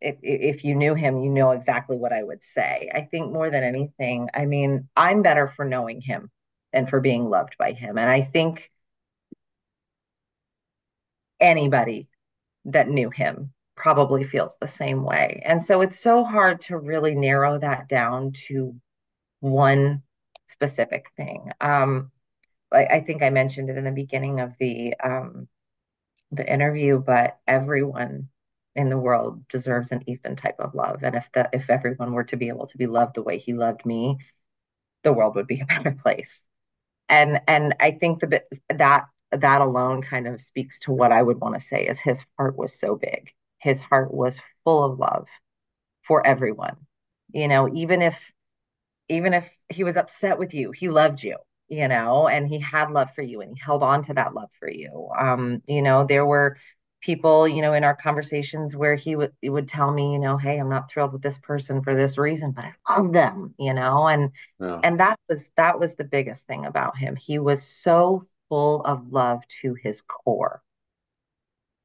if 0.00 0.16
if 0.22 0.64
you 0.64 0.76
knew 0.76 0.94
him, 0.94 1.18
you 1.18 1.30
know 1.30 1.50
exactly 1.50 1.96
what 1.96 2.12
I 2.12 2.22
would 2.22 2.44
say. 2.44 2.90
I 2.94 3.08
think 3.10 3.32
more 3.32 3.50
than 3.50 3.64
anything, 3.64 4.28
I 4.32 4.46
mean, 4.46 4.88
I'm 4.96 5.22
better 5.22 5.52
for 5.56 5.64
knowing 5.64 6.00
him 6.00 6.30
than 6.72 6.86
for 6.86 7.00
being 7.00 7.28
loved 7.28 7.56
by 7.58 7.72
him. 7.72 7.98
And 7.98 8.08
I 8.08 8.22
think 8.22 8.70
anybody 11.40 12.08
that 12.66 12.88
knew 12.88 13.10
him 13.10 13.52
probably 13.76 14.24
feels 14.24 14.56
the 14.60 14.68
same 14.68 15.02
way. 15.02 15.42
And 15.44 15.62
so 15.62 15.80
it's 15.80 15.98
so 15.98 16.24
hard 16.24 16.60
to 16.62 16.78
really 16.78 17.16
narrow 17.16 17.58
that 17.58 17.88
down 17.88 18.32
to 18.46 18.76
one 19.40 20.02
specific 20.46 21.06
thing. 21.16 21.50
Um, 21.60 22.12
I, 22.72 22.84
I 22.86 23.00
think 23.00 23.22
I 23.22 23.30
mentioned 23.30 23.70
it 23.70 23.76
in 23.76 23.84
the 23.84 23.90
beginning 23.90 24.38
of 24.38 24.52
the 24.60 24.94
um, 25.02 25.48
the 26.32 26.50
interview, 26.50 26.98
but 26.98 27.38
everyone 27.46 28.28
in 28.76 28.88
the 28.88 28.98
world 28.98 29.46
deserves 29.48 29.92
an 29.92 30.02
Ethan 30.08 30.36
type 30.36 30.56
of 30.58 30.74
love. 30.74 31.02
And 31.02 31.14
if 31.14 31.28
the 31.32 31.48
if 31.52 31.70
everyone 31.70 32.12
were 32.12 32.24
to 32.24 32.36
be 32.36 32.48
able 32.48 32.66
to 32.68 32.78
be 32.78 32.86
loved 32.86 33.14
the 33.16 33.22
way 33.22 33.38
he 33.38 33.54
loved 33.54 33.86
me, 33.86 34.18
the 35.02 35.12
world 35.12 35.36
would 35.36 35.46
be 35.46 35.60
a 35.60 35.66
better 35.68 35.92
place. 35.92 36.44
And 37.08 37.40
and 37.46 37.76
I 37.80 37.92
think 37.92 38.20
the 38.20 38.42
that 38.70 39.06
that 39.32 39.60
alone 39.60 40.02
kind 40.02 40.26
of 40.26 40.42
speaks 40.42 40.80
to 40.80 40.92
what 40.92 41.12
I 41.12 41.22
would 41.22 41.40
want 41.40 41.54
to 41.54 41.60
say 41.60 41.86
is 41.86 41.98
his 42.00 42.18
heart 42.38 42.56
was 42.56 42.78
so 42.78 42.96
big. 42.96 43.32
His 43.58 43.80
heart 43.80 44.12
was 44.12 44.40
full 44.64 44.84
of 44.84 44.98
love 44.98 45.26
for 46.06 46.26
everyone. 46.26 46.76
You 47.32 47.48
know, 47.48 47.72
even 47.74 48.02
if 48.02 48.18
even 49.08 49.34
if 49.34 49.50
he 49.68 49.84
was 49.84 49.96
upset 49.96 50.38
with 50.38 50.54
you, 50.54 50.72
he 50.72 50.88
loved 50.88 51.22
you, 51.22 51.36
you 51.68 51.88
know, 51.88 52.28
and 52.28 52.48
he 52.48 52.58
had 52.60 52.90
love 52.90 53.08
for 53.14 53.22
you 53.22 53.40
and 53.40 53.50
he 53.56 53.60
held 53.64 53.82
on 53.82 54.02
to 54.04 54.14
that 54.14 54.34
love 54.34 54.50
for 54.58 54.68
you. 54.70 55.08
Um, 55.18 55.62
you 55.66 55.82
know, 55.82 56.06
there 56.06 56.26
were 56.26 56.56
people, 57.00 57.48
you 57.48 57.62
know, 57.62 57.72
in 57.74 57.84
our 57.84 57.96
conversations 57.96 58.76
where 58.76 58.94
he 58.96 59.16
would 59.16 59.32
would 59.42 59.68
tell 59.68 59.90
me, 59.92 60.12
you 60.12 60.18
know, 60.18 60.36
hey, 60.38 60.58
I'm 60.58 60.68
not 60.68 60.90
thrilled 60.90 61.12
with 61.12 61.22
this 61.22 61.38
person 61.38 61.82
for 61.82 61.94
this 61.94 62.18
reason, 62.18 62.52
but 62.52 62.64
I 62.86 62.96
love 63.00 63.12
them, 63.12 63.54
you 63.58 63.74
know, 63.74 64.06
and 64.08 64.30
Yeah. 64.58 64.82
and 64.82 65.00
that 65.00 65.18
was 65.28 65.50
that 65.56 65.78
was 65.80 65.94
the 65.96 66.04
biggest 66.04 66.46
thing 66.46 66.66
about 66.66 66.96
him. 66.98 67.16
He 67.16 67.38
was 67.38 67.62
so 67.62 68.24
full 68.48 68.82
of 68.82 69.12
love 69.12 69.40
to 69.62 69.74
his 69.74 70.02
core. 70.02 70.62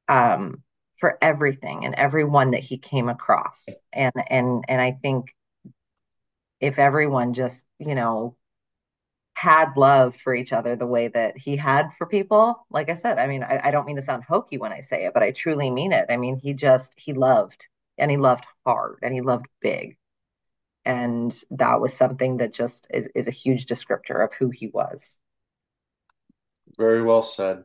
Um, 0.08 0.62
for 0.98 1.16
everything 1.22 1.86
and 1.86 1.94
everyone 1.94 2.50
that 2.50 2.60
he 2.62 2.76
came 2.76 3.08
across. 3.08 3.74
And 3.92 4.12
and 4.28 4.64
and 4.68 4.80
I 4.80 4.92
think 4.92 5.30
if 6.60 6.78
everyone 6.78 7.34
just, 7.34 7.64
you 7.78 7.94
know, 7.94 8.36
had 9.40 9.74
love 9.74 10.14
for 10.16 10.34
each 10.34 10.52
other 10.52 10.76
the 10.76 10.86
way 10.86 11.08
that 11.08 11.38
he 11.38 11.56
had 11.56 11.88
for 11.96 12.06
people, 12.06 12.66
like 12.68 12.90
I 12.90 12.94
said, 12.94 13.18
I 13.18 13.26
mean, 13.26 13.42
I, 13.42 13.58
I 13.64 13.70
don't 13.70 13.86
mean 13.86 13.96
to 13.96 14.02
sound 14.02 14.22
hokey 14.22 14.58
when 14.58 14.70
I 14.70 14.80
say 14.80 15.06
it, 15.06 15.14
but 15.14 15.22
I 15.22 15.30
truly 15.30 15.70
mean 15.70 15.92
it. 15.92 16.04
I 16.10 16.18
mean, 16.18 16.36
he 16.36 16.52
just, 16.52 16.92
he 16.94 17.14
loved 17.14 17.66
and 17.96 18.10
he 18.10 18.18
loved 18.18 18.44
hard 18.66 18.98
and 19.00 19.14
he 19.14 19.22
loved 19.22 19.46
big. 19.62 19.96
And 20.84 21.34
that 21.52 21.80
was 21.80 21.94
something 21.94 22.36
that 22.36 22.52
just 22.52 22.86
is, 22.90 23.08
is 23.14 23.28
a 23.28 23.30
huge 23.30 23.64
descriptor 23.64 24.22
of 24.22 24.34
who 24.34 24.50
he 24.50 24.66
was. 24.66 25.18
Very 26.76 27.02
well 27.02 27.22
said. 27.22 27.64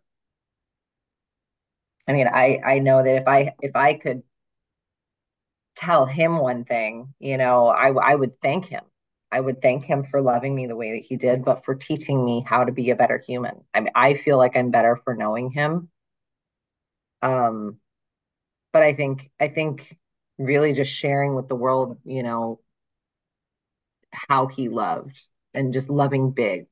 I 2.08 2.14
mean, 2.14 2.28
I, 2.28 2.62
I 2.66 2.80
know 2.80 3.04
that 3.04 3.18
if 3.18 3.28
I, 3.28 3.54
if 3.62 3.76
I 3.76 3.96
could 3.96 4.24
tell 5.76 6.06
him 6.06 6.38
one 6.38 6.64
thing, 6.64 7.14
you 7.20 7.36
know, 7.36 7.68
I, 7.68 7.90
I 7.90 8.16
would 8.16 8.40
thank 8.42 8.64
him. 8.64 8.86
I 9.32 9.40
would 9.40 9.62
thank 9.62 9.86
him 9.86 10.06
for 10.06 10.22
loving 10.22 10.56
me 10.56 10.68
the 10.68 10.76
way 10.76 10.94
that 10.94 11.06
he 11.06 11.18
did, 11.18 11.44
but 11.44 11.66
for 11.66 11.76
teaching 11.76 12.24
me 12.24 12.46
how 12.48 12.64
to 12.64 12.72
be 12.72 12.90
a 12.90 12.96
better 12.96 13.18
human. 13.18 13.64
I 13.74 13.82
mean, 13.82 13.92
I 13.96 14.16
feel 14.16 14.38
like 14.38 14.56
I'm 14.56 14.72
better 14.72 15.00
for 15.04 15.16
knowing 15.16 15.52
him. 15.52 15.90
Um, 17.22 17.80
but 18.74 18.84
I 18.84 18.94
think 18.94 19.32
I 19.40 19.50
think 19.50 19.98
really 20.38 20.74
just 20.74 20.92
sharing 20.92 21.36
with 21.36 21.48
the 21.48 21.56
world, 21.56 21.98
you 22.06 22.24
know, 22.24 22.60
how 24.12 24.48
he 24.48 24.70
loved 24.70 25.22
and 25.54 25.74
just 25.74 25.90
loving 25.90 26.32
big. 26.32 26.68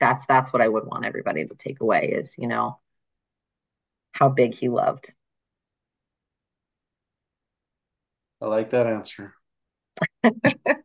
That's 0.00 0.24
that's 0.26 0.52
what 0.52 0.62
I 0.62 0.68
would 0.68 0.86
want 0.86 1.04
everybody 1.04 1.46
to 1.46 1.54
take 1.54 1.80
away 1.80 2.08
is, 2.12 2.34
you 2.38 2.48
know, 2.48 2.78
how 4.12 4.28
big 4.28 4.54
he 4.54 4.68
loved. 4.68 5.12
I 8.40 8.46
like 8.46 8.70
that 8.70 8.86
answer. 8.86 9.34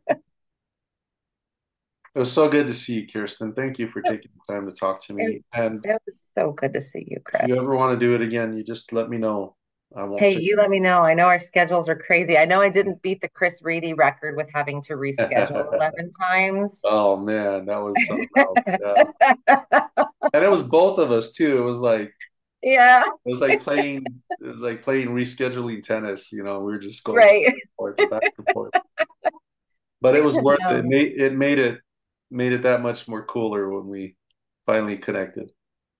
It 2.14 2.18
was 2.18 2.32
so 2.32 2.48
good 2.48 2.66
to 2.66 2.74
see 2.74 2.94
you, 2.94 3.06
Keirsten. 3.06 3.54
Thank 3.54 3.78
you 3.78 3.88
for 3.88 4.02
taking 4.02 4.30
the 4.34 4.52
time 4.52 4.66
to 4.66 4.72
talk 4.72 5.00
to 5.04 5.12
me. 5.12 5.42
And 5.52 5.84
It 5.84 6.00
was 6.06 6.22
so 6.36 6.50
good 6.52 6.74
to 6.74 6.82
see 6.82 7.06
you, 7.06 7.18
Chris. 7.24 7.42
if 7.44 7.48
you 7.48 7.56
ever 7.56 7.76
want 7.76 7.98
to 7.98 8.04
do 8.04 8.14
it 8.14 8.20
again, 8.20 8.56
you 8.56 8.64
just 8.64 8.92
let 8.92 9.08
me 9.08 9.16
know. 9.16 9.54
I 9.96 10.04
won't 10.04 10.20
Hey, 10.20 10.38
you 10.38 10.56
let 10.56 10.70
me 10.70 10.78
know. 10.78 11.00
I 11.00 11.14
know 11.14 11.24
our 11.24 11.38
schedules 11.38 11.88
are 11.88 11.96
crazy. 11.96 12.36
I 12.38 12.44
know 12.44 12.60
I 12.60 12.68
didn't 12.68 13.02
beat 13.02 13.20
the 13.20 13.28
Chris 13.28 13.60
Reedy 13.62 13.92
record 13.92 14.36
with 14.36 14.48
having 14.52 14.82
to 14.82 14.94
reschedule 14.94 15.72
11 15.74 16.12
times. 16.20 16.80
Oh 16.84 17.16
man, 17.16 17.66
that 17.66 17.78
was. 17.78 17.94
Yeah. 19.46 20.06
And 20.32 20.44
it 20.44 20.50
was 20.50 20.62
both 20.62 20.98
of 20.98 21.10
us 21.10 21.30
too. 21.32 21.60
It 21.60 21.64
was 21.64 21.80
like 21.80 22.12
Yeah, 22.62 23.02
it 23.02 23.30
was 23.30 23.40
like 23.40 23.60
playing 23.60 24.04
it 24.30 24.46
was 24.46 24.60
like 24.60 24.82
playing 24.82 25.08
rescheduling 25.08 25.82
tennis, 25.82 26.30
you 26.30 26.44
know, 26.44 26.60
we 26.60 26.72
were 26.72 26.78
just 26.78 27.02
going 27.02 27.18
right. 27.18 27.46
back 27.46 27.54
and 27.54 27.70
forth, 27.76 28.10
back 28.10 28.32
and 28.38 28.46
forth. 28.52 28.72
But 30.00 30.14
it 30.14 30.22
was 30.22 30.38
worth 30.42 30.60
it. 30.62 30.76
It 30.76 30.84
made 30.84 31.20
it 31.20 31.34
made 31.34 31.58
it 31.58 31.80
made 32.30 32.52
it 32.52 32.62
that 32.62 32.82
much 32.82 33.08
more 33.08 33.24
cooler 33.24 33.68
when 33.70 33.88
we 33.88 34.16
finally 34.66 34.96
connected. 34.98 35.52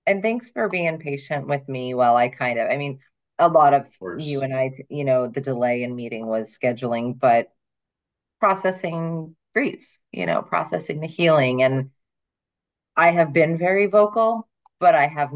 And 0.05 0.21
thanks 0.21 0.49
for 0.49 0.67
being 0.69 0.97
patient 0.99 1.47
with 1.47 1.67
me 1.69 1.93
while 1.93 2.15
I 2.15 2.29
kind 2.29 2.59
of, 2.59 2.69
I 2.69 2.77
mean, 2.77 2.99
a 3.39 3.47
lot 3.47 3.73
of 3.73 3.87
Of 4.01 4.19
you 4.21 4.41
and 4.41 4.53
I, 4.53 4.71
you 4.89 5.03
know, 5.05 5.27
the 5.27 5.41
delay 5.41 5.83
in 5.83 5.95
meeting 5.95 6.27
was 6.27 6.57
scheduling, 6.57 7.19
but 7.19 7.51
processing 8.39 9.35
grief, 9.53 9.87
you 10.11 10.25
know, 10.25 10.41
processing 10.41 10.99
the 11.01 11.07
healing. 11.07 11.63
And 11.63 11.91
I 12.95 13.11
have 13.11 13.33
been 13.33 13.57
very 13.57 13.87
vocal, 13.87 14.47
but 14.79 14.95
I 14.95 15.07
have 15.07 15.31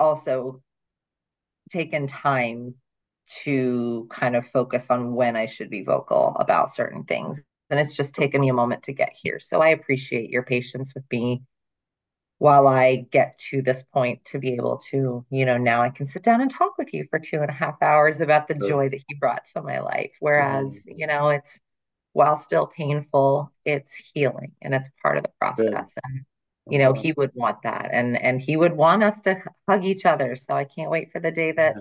also 0.00 0.62
taken 1.70 2.06
time 2.06 2.74
to 3.44 4.06
kind 4.10 4.36
of 4.36 4.46
focus 4.48 4.88
on 4.90 5.14
when 5.14 5.36
I 5.36 5.46
should 5.46 5.70
be 5.70 5.82
vocal 5.84 6.36
about 6.40 6.70
certain 6.70 7.04
things. 7.04 7.40
And 7.70 7.78
it's 7.78 7.96
just 7.96 8.14
taken 8.14 8.40
me 8.40 8.48
a 8.48 8.54
moment 8.54 8.84
to 8.84 8.92
get 8.92 9.12
here. 9.12 9.38
So 9.40 9.60
I 9.60 9.68
appreciate 9.68 10.30
your 10.30 10.42
patience 10.42 10.94
with 10.94 11.04
me 11.10 11.42
while 12.38 12.68
I 12.68 13.06
get 13.10 13.36
to 13.50 13.62
this 13.62 13.82
point 13.82 14.24
to 14.26 14.38
be 14.38 14.54
able 14.54 14.78
to, 14.90 15.24
you 15.28 15.44
know, 15.44 15.58
now 15.58 15.82
I 15.82 15.90
can 15.90 16.06
sit 16.06 16.22
down 16.22 16.40
and 16.40 16.50
talk 16.50 16.78
with 16.78 16.94
you 16.94 17.06
for 17.10 17.18
two 17.18 17.40
and 17.40 17.50
a 17.50 17.52
half 17.52 17.82
hours 17.82 18.20
about 18.20 18.46
the 18.46 18.54
joy 18.54 18.88
that 18.88 19.02
he 19.06 19.14
brought 19.16 19.44
to 19.54 19.62
my 19.62 19.80
life. 19.80 20.12
Whereas, 20.20 20.68
mm-hmm. 20.68 20.92
you 20.96 21.06
know, 21.08 21.30
it's 21.30 21.58
while 22.12 22.36
still 22.36 22.66
painful, 22.66 23.52
it's 23.64 23.94
healing 24.14 24.52
and 24.62 24.72
it's 24.72 24.88
part 25.02 25.18
of 25.18 25.24
the 25.24 25.30
process. 25.40 25.94
And 26.04 26.24
you 26.70 26.78
know, 26.78 26.92
he 26.92 27.12
would 27.12 27.32
want 27.34 27.62
that 27.62 27.88
and 27.92 28.20
and 28.20 28.40
he 28.40 28.56
would 28.56 28.72
want 28.72 29.02
us 29.02 29.20
to 29.22 29.42
hug 29.68 29.84
each 29.84 30.06
other. 30.06 30.36
So 30.36 30.54
I 30.54 30.64
can't 30.64 30.90
wait 30.90 31.10
for 31.12 31.20
the 31.20 31.32
day 31.32 31.52
that 31.52 31.76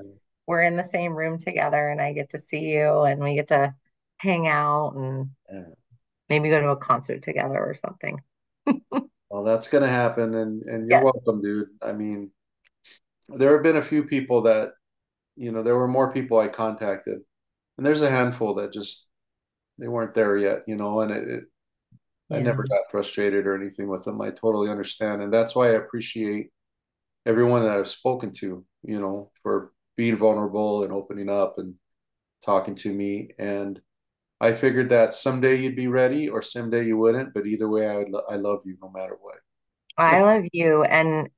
we're 0.47 0.63
in 0.63 0.77
the 0.77 0.83
same 0.83 1.13
room 1.13 1.37
together 1.37 1.89
and 1.89 2.01
I 2.01 2.13
get 2.13 2.31
to 2.31 2.39
see 2.39 2.61
you 2.61 3.01
and 3.01 3.21
we 3.21 3.35
get 3.35 3.49
to 3.49 3.75
hang 4.17 4.47
out 4.47 4.93
and 4.95 5.29
maybe 6.29 6.49
go 6.49 6.59
to 6.61 6.69
a 6.69 6.77
concert 6.77 7.23
together 7.23 7.57
or 7.57 7.75
something. 7.75 8.19
well, 9.29 9.43
that's 9.43 9.67
gonna 9.67 9.87
happen 9.87 10.33
and 10.33 10.63
and 10.63 10.89
you're 10.89 11.01
yes. 11.01 11.03
welcome, 11.03 11.41
dude. 11.41 11.69
I 11.81 11.93
mean, 11.93 12.31
there 13.29 13.53
have 13.53 13.63
been 13.63 13.77
a 13.77 13.81
few 13.81 14.03
people 14.03 14.41
that 14.43 14.71
you 15.37 15.51
know, 15.51 15.61
there 15.61 15.77
were 15.77 15.87
more 15.87 16.11
people 16.11 16.39
I 16.39 16.47
contacted. 16.47 17.19
And 17.77 17.85
there's 17.85 18.01
a 18.01 18.09
handful 18.09 18.55
that 18.55 18.73
just 18.73 19.07
they 19.77 19.87
weren't 19.87 20.15
there 20.15 20.35
yet, 20.35 20.63
you 20.67 20.75
know, 20.75 21.01
and 21.01 21.11
it, 21.11 21.23
it 21.23 21.43
yeah. 22.29 22.37
I 22.37 22.41
never 22.41 22.63
got 22.63 22.89
frustrated 22.91 23.45
or 23.45 23.55
anything 23.55 23.87
with 23.87 24.03
them. 24.03 24.19
I 24.19 24.31
totally 24.31 24.69
understand, 24.69 25.21
and 25.21 25.33
that's 25.33 25.55
why 25.55 25.67
I 25.67 25.75
appreciate 25.75 26.47
everyone 27.25 27.63
that 27.63 27.77
I've 27.77 27.87
spoken 27.87 28.31
to, 28.39 28.65
you 28.83 28.99
know, 28.99 29.31
for 29.43 29.71
being 29.95 30.17
vulnerable 30.17 30.83
and 30.83 30.91
opening 30.91 31.29
up 31.29 31.53
and 31.57 31.75
talking 32.43 32.75
to 32.75 32.91
me. 32.91 33.29
And 33.39 33.79
I 34.41 34.53
figured 34.53 34.89
that 34.89 35.13
someday 35.13 35.55
you'd 35.55 35.75
be 35.75 35.87
ready, 35.87 36.29
or 36.29 36.41
someday 36.41 36.85
you 36.85 36.97
wouldn't. 36.97 37.33
But 37.33 37.47
either 37.47 37.69
way, 37.69 37.87
I 37.87 37.97
would 37.97 38.09
lo- 38.09 38.25
I 38.29 38.35
love 38.37 38.61
you 38.65 38.77
no 38.81 38.89
matter 38.89 39.17
what. 39.21 39.37
I 39.97 40.21
love 40.21 40.45
you, 40.53 40.83
and 40.83 41.29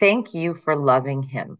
thank 0.00 0.34
you 0.34 0.54
for 0.64 0.76
loving 0.76 1.22
him. 1.22 1.58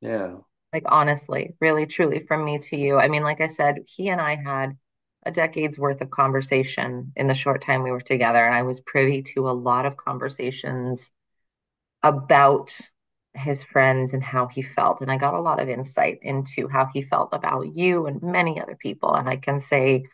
Yeah. 0.00 0.38
Like 0.72 0.84
honestly, 0.86 1.54
really, 1.60 1.86
truly, 1.86 2.20
from 2.26 2.44
me 2.44 2.58
to 2.58 2.76
you. 2.76 2.98
I 2.98 3.08
mean, 3.08 3.22
like 3.22 3.40
I 3.40 3.46
said, 3.46 3.78
he 3.86 4.08
and 4.08 4.20
I 4.20 4.36
had 4.36 4.76
a 5.24 5.30
decade's 5.30 5.78
worth 5.78 6.00
of 6.00 6.10
conversation 6.10 7.12
in 7.16 7.26
the 7.26 7.34
short 7.34 7.62
time 7.62 7.82
we 7.82 7.90
were 7.90 8.00
together. 8.00 8.44
And 8.44 8.54
I 8.54 8.62
was 8.62 8.80
privy 8.80 9.22
to 9.34 9.48
a 9.48 9.52
lot 9.52 9.86
of 9.86 9.96
conversations 9.96 11.10
about 12.02 12.76
his 13.38 13.62
friends 13.64 14.12
and 14.12 14.22
how 14.22 14.46
he 14.46 14.62
felt. 14.62 15.00
And 15.00 15.10
I 15.10 15.16
got 15.16 15.34
a 15.34 15.40
lot 15.40 15.60
of 15.60 15.68
insight 15.68 16.18
into 16.22 16.68
how 16.68 16.88
he 16.92 17.02
felt 17.02 17.30
about 17.32 17.74
you 17.76 18.06
and 18.06 18.22
many 18.22 18.60
other 18.60 18.76
people. 18.76 19.14
And 19.14 19.28
I 19.28 19.36
can 19.36 19.60
say 19.60 20.04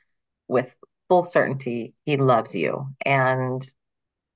with 0.48 0.74
full 1.08 1.22
certainty, 1.22 1.94
he 2.04 2.16
loves 2.16 2.54
you. 2.54 2.88
And 3.04 3.66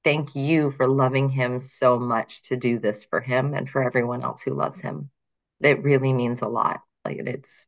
thank 0.04 0.34
you 0.34 0.70
for 0.72 0.88
loving 0.88 1.28
him 1.28 1.60
so 1.60 1.98
much 1.98 2.42
to 2.44 2.56
do 2.56 2.78
this 2.78 3.04
for 3.04 3.20
him 3.20 3.54
and 3.54 3.68
for 3.68 3.82
everyone 3.82 4.22
else 4.22 4.42
who 4.42 4.54
loves 4.54 4.80
him. 4.80 5.10
It 5.60 5.82
really 5.82 6.12
means 6.12 6.42
a 6.42 6.48
lot. 6.48 6.80
Like 7.04 7.18
it's 7.18 7.66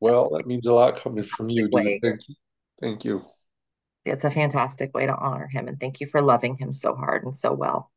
well, 0.00 0.30
that 0.30 0.46
means 0.46 0.66
a 0.66 0.74
lot 0.74 0.96
coming 0.96 1.24
from 1.24 1.48
you. 1.48 1.68
Thank 1.74 2.02
you. 2.02 2.34
Thank 2.80 3.04
you. 3.04 3.24
It's 4.04 4.24
a 4.24 4.30
fantastic 4.30 4.94
way 4.94 5.06
to 5.06 5.14
honor 5.14 5.48
him, 5.48 5.68
and 5.68 5.78
thank 5.78 6.00
you 6.00 6.06
for 6.06 6.22
loving 6.22 6.56
him 6.56 6.72
so 6.72 6.94
hard 6.94 7.24
and 7.24 7.36
so 7.36 7.52
well. 7.52 7.90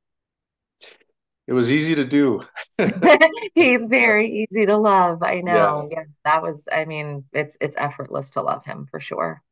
It 1.52 1.54
was 1.54 1.70
easy 1.70 1.96
to 1.96 2.06
do. 2.06 2.44
He's 3.56 3.86
very 3.88 4.48
easy 4.50 4.66
to 4.68 4.78
love. 4.78 5.22
I 5.22 5.42
know. 5.42 5.90
Yeah. 5.92 5.98
yeah, 5.98 6.04
that 6.24 6.42
was. 6.42 6.64
I 6.72 6.86
mean, 6.86 7.26
it's 7.34 7.58
it's 7.60 7.76
effortless 7.78 8.30
to 8.32 8.42
love 8.42 8.64
him 8.64 8.88
for 8.90 9.02
sure. 9.02 9.44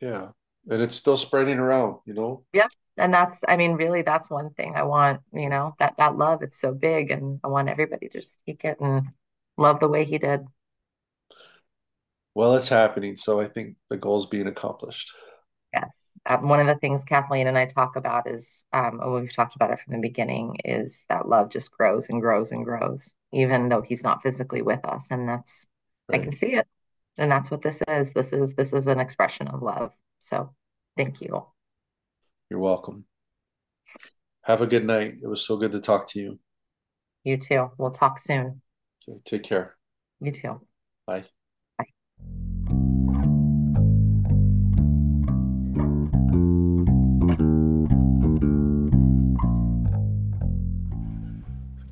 Yeah, 0.00 0.28
and 0.70 0.80
it's 0.80 0.94
still 0.94 1.16
spreading 1.16 1.58
around. 1.58 1.96
You 2.06 2.14
know. 2.14 2.44
Yep, 2.52 2.70
and 2.98 3.12
that's. 3.12 3.40
I 3.48 3.56
mean, 3.56 3.72
really, 3.72 4.02
that's 4.02 4.30
one 4.30 4.50
thing 4.50 4.76
I 4.76 4.84
want. 4.84 5.22
You 5.32 5.48
know, 5.48 5.74
that 5.80 5.94
that 5.98 6.16
love. 6.16 6.42
It's 6.42 6.60
so 6.60 6.72
big, 6.72 7.10
and 7.10 7.40
I 7.42 7.48
want 7.48 7.68
everybody 7.68 8.08
to 8.10 8.20
just 8.20 8.40
take 8.46 8.64
it 8.64 8.78
and 8.78 9.08
love 9.58 9.80
the 9.80 9.88
way 9.88 10.04
he 10.04 10.18
did. 10.18 10.46
Well, 12.32 12.54
it's 12.54 12.68
happening. 12.68 13.16
So 13.16 13.40
I 13.40 13.48
think 13.48 13.74
the 13.88 13.96
goal's 13.96 14.26
being 14.26 14.46
accomplished. 14.46 15.12
Yes. 15.74 16.09
Um, 16.26 16.48
one 16.48 16.60
of 16.60 16.66
the 16.66 16.78
things 16.78 17.02
Kathleen 17.04 17.46
and 17.46 17.56
I 17.56 17.66
talk 17.66 17.96
about 17.96 18.28
is, 18.28 18.64
um, 18.72 19.00
we've 19.12 19.34
talked 19.34 19.56
about 19.56 19.70
it 19.72 19.80
from 19.84 19.94
the 19.94 20.00
beginning, 20.00 20.56
is 20.64 21.04
that 21.08 21.28
love 21.28 21.50
just 21.50 21.70
grows 21.70 22.08
and 22.08 22.20
grows 22.20 22.52
and 22.52 22.64
grows, 22.64 23.12
even 23.32 23.68
though 23.68 23.80
he's 23.80 24.02
not 24.02 24.22
physically 24.22 24.62
with 24.62 24.84
us. 24.84 25.08
And 25.10 25.28
that's, 25.28 25.66
right. 26.08 26.20
I 26.20 26.24
can 26.24 26.34
see 26.34 26.54
it. 26.54 26.66
And 27.16 27.30
that's 27.30 27.50
what 27.50 27.62
this 27.62 27.82
is. 27.88 28.12
This 28.12 28.32
is, 28.32 28.54
this 28.54 28.72
is 28.72 28.86
an 28.86 29.00
expression 29.00 29.48
of 29.48 29.62
love. 29.62 29.92
So 30.20 30.54
thank 30.96 31.20
you. 31.20 31.46
You're 32.50 32.60
welcome. 32.60 33.04
Have 34.42 34.60
a 34.60 34.66
good 34.66 34.84
night. 34.84 35.18
It 35.22 35.26
was 35.26 35.44
so 35.44 35.56
good 35.56 35.72
to 35.72 35.80
talk 35.80 36.06
to 36.08 36.20
you. 36.20 36.38
You 37.24 37.36
too. 37.36 37.70
We'll 37.78 37.90
talk 37.90 38.18
soon. 38.18 38.62
Okay, 39.08 39.20
take 39.24 39.42
care. 39.42 39.76
You 40.20 40.32
too. 40.32 40.60
Bye. 41.06 41.24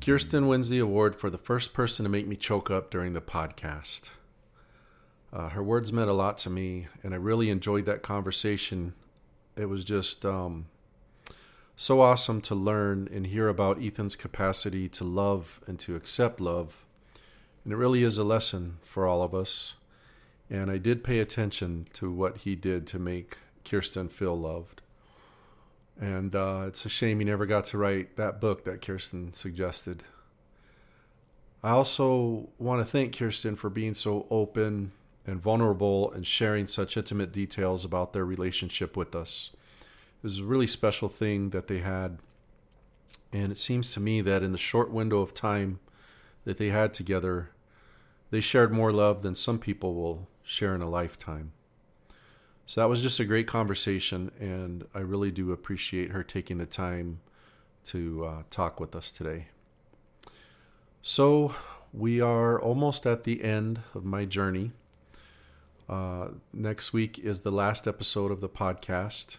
Keirsten 0.09 0.47
wins 0.47 0.69
the 0.69 0.79
award 0.79 1.15
for 1.15 1.29
the 1.29 1.37
first 1.37 1.71
person 1.71 2.03
to 2.03 2.09
make 2.09 2.25
me 2.25 2.35
choke 2.35 2.71
up 2.71 2.89
during 2.89 3.13
the 3.13 3.21
podcast. 3.21 4.09
Uh, 5.31 5.49
her 5.49 5.61
words 5.61 5.93
meant 5.93 6.09
a 6.09 6.13
lot 6.13 6.35
to 6.39 6.49
me, 6.49 6.87
and 7.03 7.13
I 7.13 7.17
really 7.17 7.51
enjoyed 7.51 7.85
that 7.85 8.01
conversation. 8.01 8.95
It 9.55 9.65
was 9.65 9.83
just 9.83 10.25
um, 10.25 10.65
so 11.75 12.01
awesome 12.01 12.41
to 12.41 12.55
learn 12.55 13.07
and 13.13 13.27
hear 13.27 13.47
about 13.47 13.79
Ethan's 13.79 14.15
capacity 14.15 14.89
to 14.89 15.03
love 15.03 15.59
and 15.67 15.77
to 15.81 15.95
accept 15.95 16.41
love. 16.41 16.87
And 17.63 17.71
it 17.71 17.75
really 17.77 18.01
is 18.01 18.17
a 18.17 18.23
lesson 18.23 18.77
for 18.81 19.05
all 19.05 19.21
of 19.21 19.35
us. 19.35 19.75
And 20.49 20.71
I 20.71 20.79
did 20.79 21.03
pay 21.03 21.19
attention 21.19 21.85
to 21.93 22.11
what 22.11 22.37
he 22.37 22.55
did 22.55 22.87
to 22.87 22.97
make 22.97 23.37
Keirsten 23.63 24.11
feel 24.11 24.35
loved. 24.35 24.81
And 25.99 26.33
uh, 26.33 26.63
it's 26.67 26.85
a 26.85 26.89
shame 26.89 27.19
he 27.19 27.25
never 27.25 27.45
got 27.45 27.65
to 27.67 27.77
write 27.77 28.15
that 28.15 28.39
book 28.39 28.63
that 28.63 28.81
Keirsten 28.81 29.35
suggested. 29.35 30.03
I 31.61 31.71
also 31.71 32.49
want 32.57 32.79
to 32.79 32.85
thank 32.85 33.13
Keirsten 33.13 33.57
for 33.57 33.69
being 33.69 33.93
so 33.93 34.25
open 34.31 34.93
and 35.27 35.41
vulnerable 35.41 36.11
and 36.13 36.25
sharing 36.25 36.67
such 36.67 36.95
intimate 36.95 37.33
details 37.33 37.83
about 37.83 38.13
their 38.13 38.25
relationship 38.25 38.95
with 38.95 39.13
us. 39.13 39.51
It 39.51 40.23
was 40.23 40.39
a 40.39 40.45
really 40.45 40.67
special 40.67 41.09
thing 41.09 41.49
that 41.49 41.67
they 41.67 41.79
had. 41.79 42.19
And 43.33 43.51
it 43.51 43.57
seems 43.57 43.93
to 43.93 43.99
me 43.99 44.21
that 44.21 44.41
in 44.41 44.53
the 44.53 44.57
short 44.57 44.91
window 44.91 45.19
of 45.19 45.33
time 45.33 45.79
that 46.45 46.57
they 46.57 46.69
had 46.69 46.93
together, 46.93 47.51
they 48.31 48.39
shared 48.39 48.71
more 48.71 48.91
love 48.91 49.21
than 49.21 49.35
some 49.35 49.59
people 49.59 49.93
will 49.93 50.27
share 50.43 50.73
in 50.73 50.81
a 50.81 50.89
lifetime. 50.89 51.51
So 52.69 52.81
that 52.81 52.87
was 52.87 53.01
just 53.01 53.19
a 53.19 53.25
great 53.25 53.47
conversation, 53.47 54.29
and 54.39 54.85
I 54.93 54.99
really 54.99 55.31
do 55.31 55.51
appreciate 55.51 56.11
her 56.11 56.21
taking 56.21 56.59
the 56.59 56.67
time 56.67 57.19
to 57.85 58.25
uh, 58.25 58.43
talk 58.51 58.79
with 58.79 58.95
us 58.95 59.09
today. 59.09 59.47
So 61.01 61.55
we 61.91 62.21
are 62.21 62.61
almost 62.61 63.07
at 63.07 63.23
the 63.23 63.43
end 63.43 63.79
of 63.95 64.05
my 64.05 64.23
journey. 64.25 64.73
Uh, 65.89 66.27
next 66.53 66.93
week 66.93 67.17
is 67.17 67.41
the 67.41 67.49
last 67.49 67.87
episode 67.87 68.31
of 68.31 68.39
the 68.39 68.47
podcast. 68.47 69.37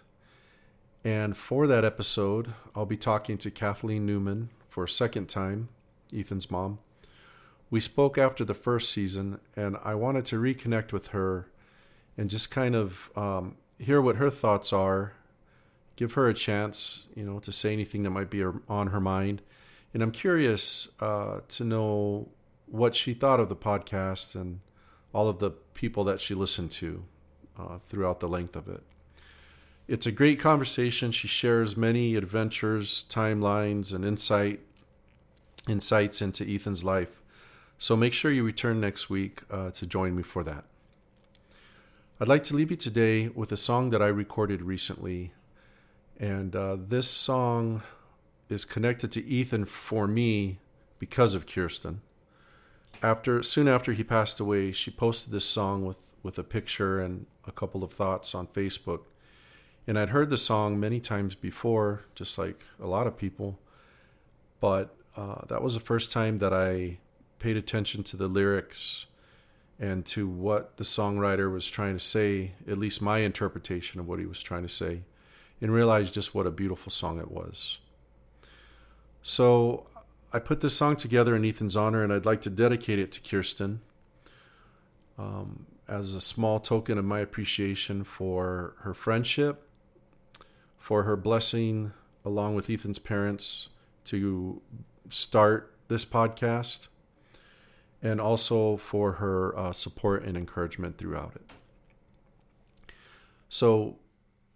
And 1.05 1.37
for 1.37 1.69
that 1.69 1.85
episode, 1.85 2.55
I'll 2.75 2.85
be 2.85 2.97
talking 2.97 3.39
to 3.39 3.51
Kathleen 3.53 4.05
Newman 4.05 4.51
for 4.69 4.83
a 4.83 4.89
second 4.89 5.29
time, 5.29 5.69
Ethan's 6.13 6.51
mom. 6.51 6.81
We 7.71 7.79
spoke 7.79 8.19
after 8.19 8.45
the 8.45 8.55
first 8.55 8.91
season, 8.91 9.39
and 9.55 9.77
I 9.85 9.95
wanted 9.95 10.25
to 10.27 10.43
reconnect 10.43 10.93
with 10.93 11.09
her 11.09 11.47
and 12.21 12.29
just 12.29 12.51
kind 12.51 12.77
of 12.77 13.11
um, 13.17 13.57
hear 13.79 13.99
what 13.99 14.17
her 14.17 14.29
thoughts 14.29 14.75
are, 14.75 15.15
give 15.97 16.13
her 16.13 16.29
a 16.29 16.35
chance, 16.35 17.05
you 17.17 17.25
know, 17.25 17.39
to 17.39 17.51
say 17.51 17.73
anything 17.73 18.03
that 18.03 18.11
might 18.11 18.29
be 18.29 18.45
on 18.69 18.89
her 18.89 19.01
mind. 19.01 19.41
And 19.95 20.03
I'm 20.03 20.11
curious 20.11 20.91
uh, 21.01 21.41
to 21.49 21.65
know 21.65 22.29
what 22.67 22.95
she 22.95 23.15
thought 23.15 23.41
of 23.41 23.49
the 23.49 23.57
podcast 23.57 24.35
and 24.35 24.61
all 25.15 25.31
of 25.31 25.39
the 25.39 25.53
people 25.73 26.05
that 26.05 26.21
she 26.21 26.35
listened 26.35 26.71
to 26.73 27.05
uh, 27.59 27.79
throughout 27.79 28.21
the 28.21 28.29
length 28.29 28.55
of 28.55 28.69
it. 28.69 28.83
It's 29.89 30.05
a 30.05 30.13
great 30.13 30.39
conversation. 30.39 31.13
She 31.13 31.27
shares 31.27 31.75
many 31.75 32.17
adventures, 32.17 33.07
timelines, 33.09 33.95
and 33.95 34.05
insight 34.05 34.61
insights 35.67 36.21
into 36.21 36.45
Ethan's 36.47 36.85
life. 36.85 37.23
So 37.79 37.97
make 37.97 38.13
sure 38.13 38.31
you 38.31 38.45
return 38.45 38.79
next 38.79 39.09
week 39.09 39.41
uh, 39.51 39.71
to 39.71 39.87
join 39.87 40.15
me 40.15 40.23
for 40.23 40.45
that. 40.45 40.65
I'd 42.23 42.29
like 42.29 42.43
to 42.45 42.55
leave 42.55 42.71
you 42.71 42.77
today 42.77 43.29
with 43.29 43.51
a 43.51 43.57
song 43.57 43.89
that 43.91 44.03
I 44.03 44.09
recorded 44.09 44.61
recently. 44.61 45.33
And 46.19 46.55
uh, 46.55 46.77
this 46.79 47.09
song 47.09 47.83
is 48.51 48.67
connected 48.67 49.11
to 49.13 49.25
Ethan 49.25 49.65
for 49.65 50.07
me 50.07 50.59
because 50.99 51.35
of 51.35 51.47
Keirsten. 51.47 52.01
After 53.03 53.43
soon 53.43 53.69
after 53.69 53.95
he 53.95 54.05
passed 54.05 54.39
away, 54.39 54.71
she 54.71 54.91
posted 54.91 55.33
this 55.33 55.47
song 55.47 55.87
with 55.87 56.13
with 56.23 56.39
a 56.39 56.43
picture 56.43 57.01
and 57.01 57.25
a 57.47 57.53
couple 57.53 57.83
of 57.83 57.91
thoughts 57.91 58.35
on 58.35 58.49
Facebook. 58.49 59.05
And 59.87 59.99
I'd 59.99 60.11
heard 60.11 60.29
the 60.29 60.37
song 60.37 60.79
many 60.79 61.01
times 61.01 61.35
before, 61.35 62.03
just 62.15 62.37
like 62.37 62.61
a 62.79 62.87
lot 62.87 63.07
of 63.07 63.17
people, 63.17 63.59
but 64.61 64.95
uh, 65.17 65.47
that 65.49 65.63
was 65.63 65.73
the 65.73 65.81
first 65.81 66.13
time 66.13 66.37
that 66.41 66.53
I 66.53 66.99
paid 67.39 67.57
attention 67.57 68.03
to 68.03 68.19
the 68.19 68.29
lyrics 68.29 69.07
and 69.81 70.05
to 70.05 70.29
what 70.29 70.77
the 70.77 70.85
songwriter 70.85 71.51
was 71.51 71.67
trying 71.67 71.97
to 71.97 72.05
say, 72.05 72.53
at 72.69 72.77
least 72.77 73.01
my 73.01 73.21
interpretation 73.21 73.99
of 73.99 74.07
what 74.07 74.19
he 74.19 74.27
was 74.27 74.43
trying 74.43 74.63
to 74.63 74.69
say, 74.69 75.01
and 75.61 75.73
realized 75.73 76.13
just 76.13 76.35
what 76.35 76.47
a 76.47 76.51
beautiful 76.51 76.93
song 76.93 77.19
it 77.19 77.31
was. 77.31 77.79
So 79.23 79.87
I 80.35 80.39
put 80.39 80.61
this 80.61 80.77
song 80.77 80.97
together 80.97 81.35
in 81.35 81.47
Ethan's 81.47 81.79
honor, 81.79 82.05
and 82.05 82.13
I'd 82.13 82.27
like 82.27 82.43
to 82.43 82.51
dedicate 82.51 82.99
it 82.99 83.11
to 83.13 83.21
Keirsten 83.21 83.79
um, 85.19 85.65
as 85.89 86.13
a 86.13 86.21
small 86.21 86.61
token 86.61 86.99
of 86.99 87.07
my 87.07 87.21
appreciation 87.21 88.05
for 88.05 88.75
her 88.81 88.93
friendship, 88.93 89.67
for 90.77 91.05
her 91.05 91.17
blessing 91.17 91.93
along 92.23 92.55
with 92.55 92.69
Ethan's 92.69 92.99
parents 92.99 93.71
to 94.05 94.61
start 95.09 95.73
this 95.89 96.05
podcast 96.05 96.89
and 98.03 98.21
also 98.21 98.77
for 98.77 99.13
her 99.13 99.57
uh, 99.59 99.73
support 99.73 100.25
and 100.25 100.37
encouragement 100.37 100.99
throughout 100.99 101.33
it. 101.35 101.51
So, 103.49 103.99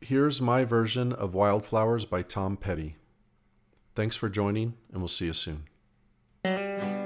here's 0.01 0.41
my 0.41 0.65
version 0.65 1.13
of 1.13 1.35
Wildflowers 1.35 2.05
by 2.05 2.23
Tom 2.23 2.57
Petty. 2.57 2.97
Thanks 3.95 4.17
for 4.17 4.29
joining, 4.29 4.75
and 4.93 5.01
we'll 5.01 5.09
see 5.09 5.27
you 5.27 5.33
soon. 5.33 7.04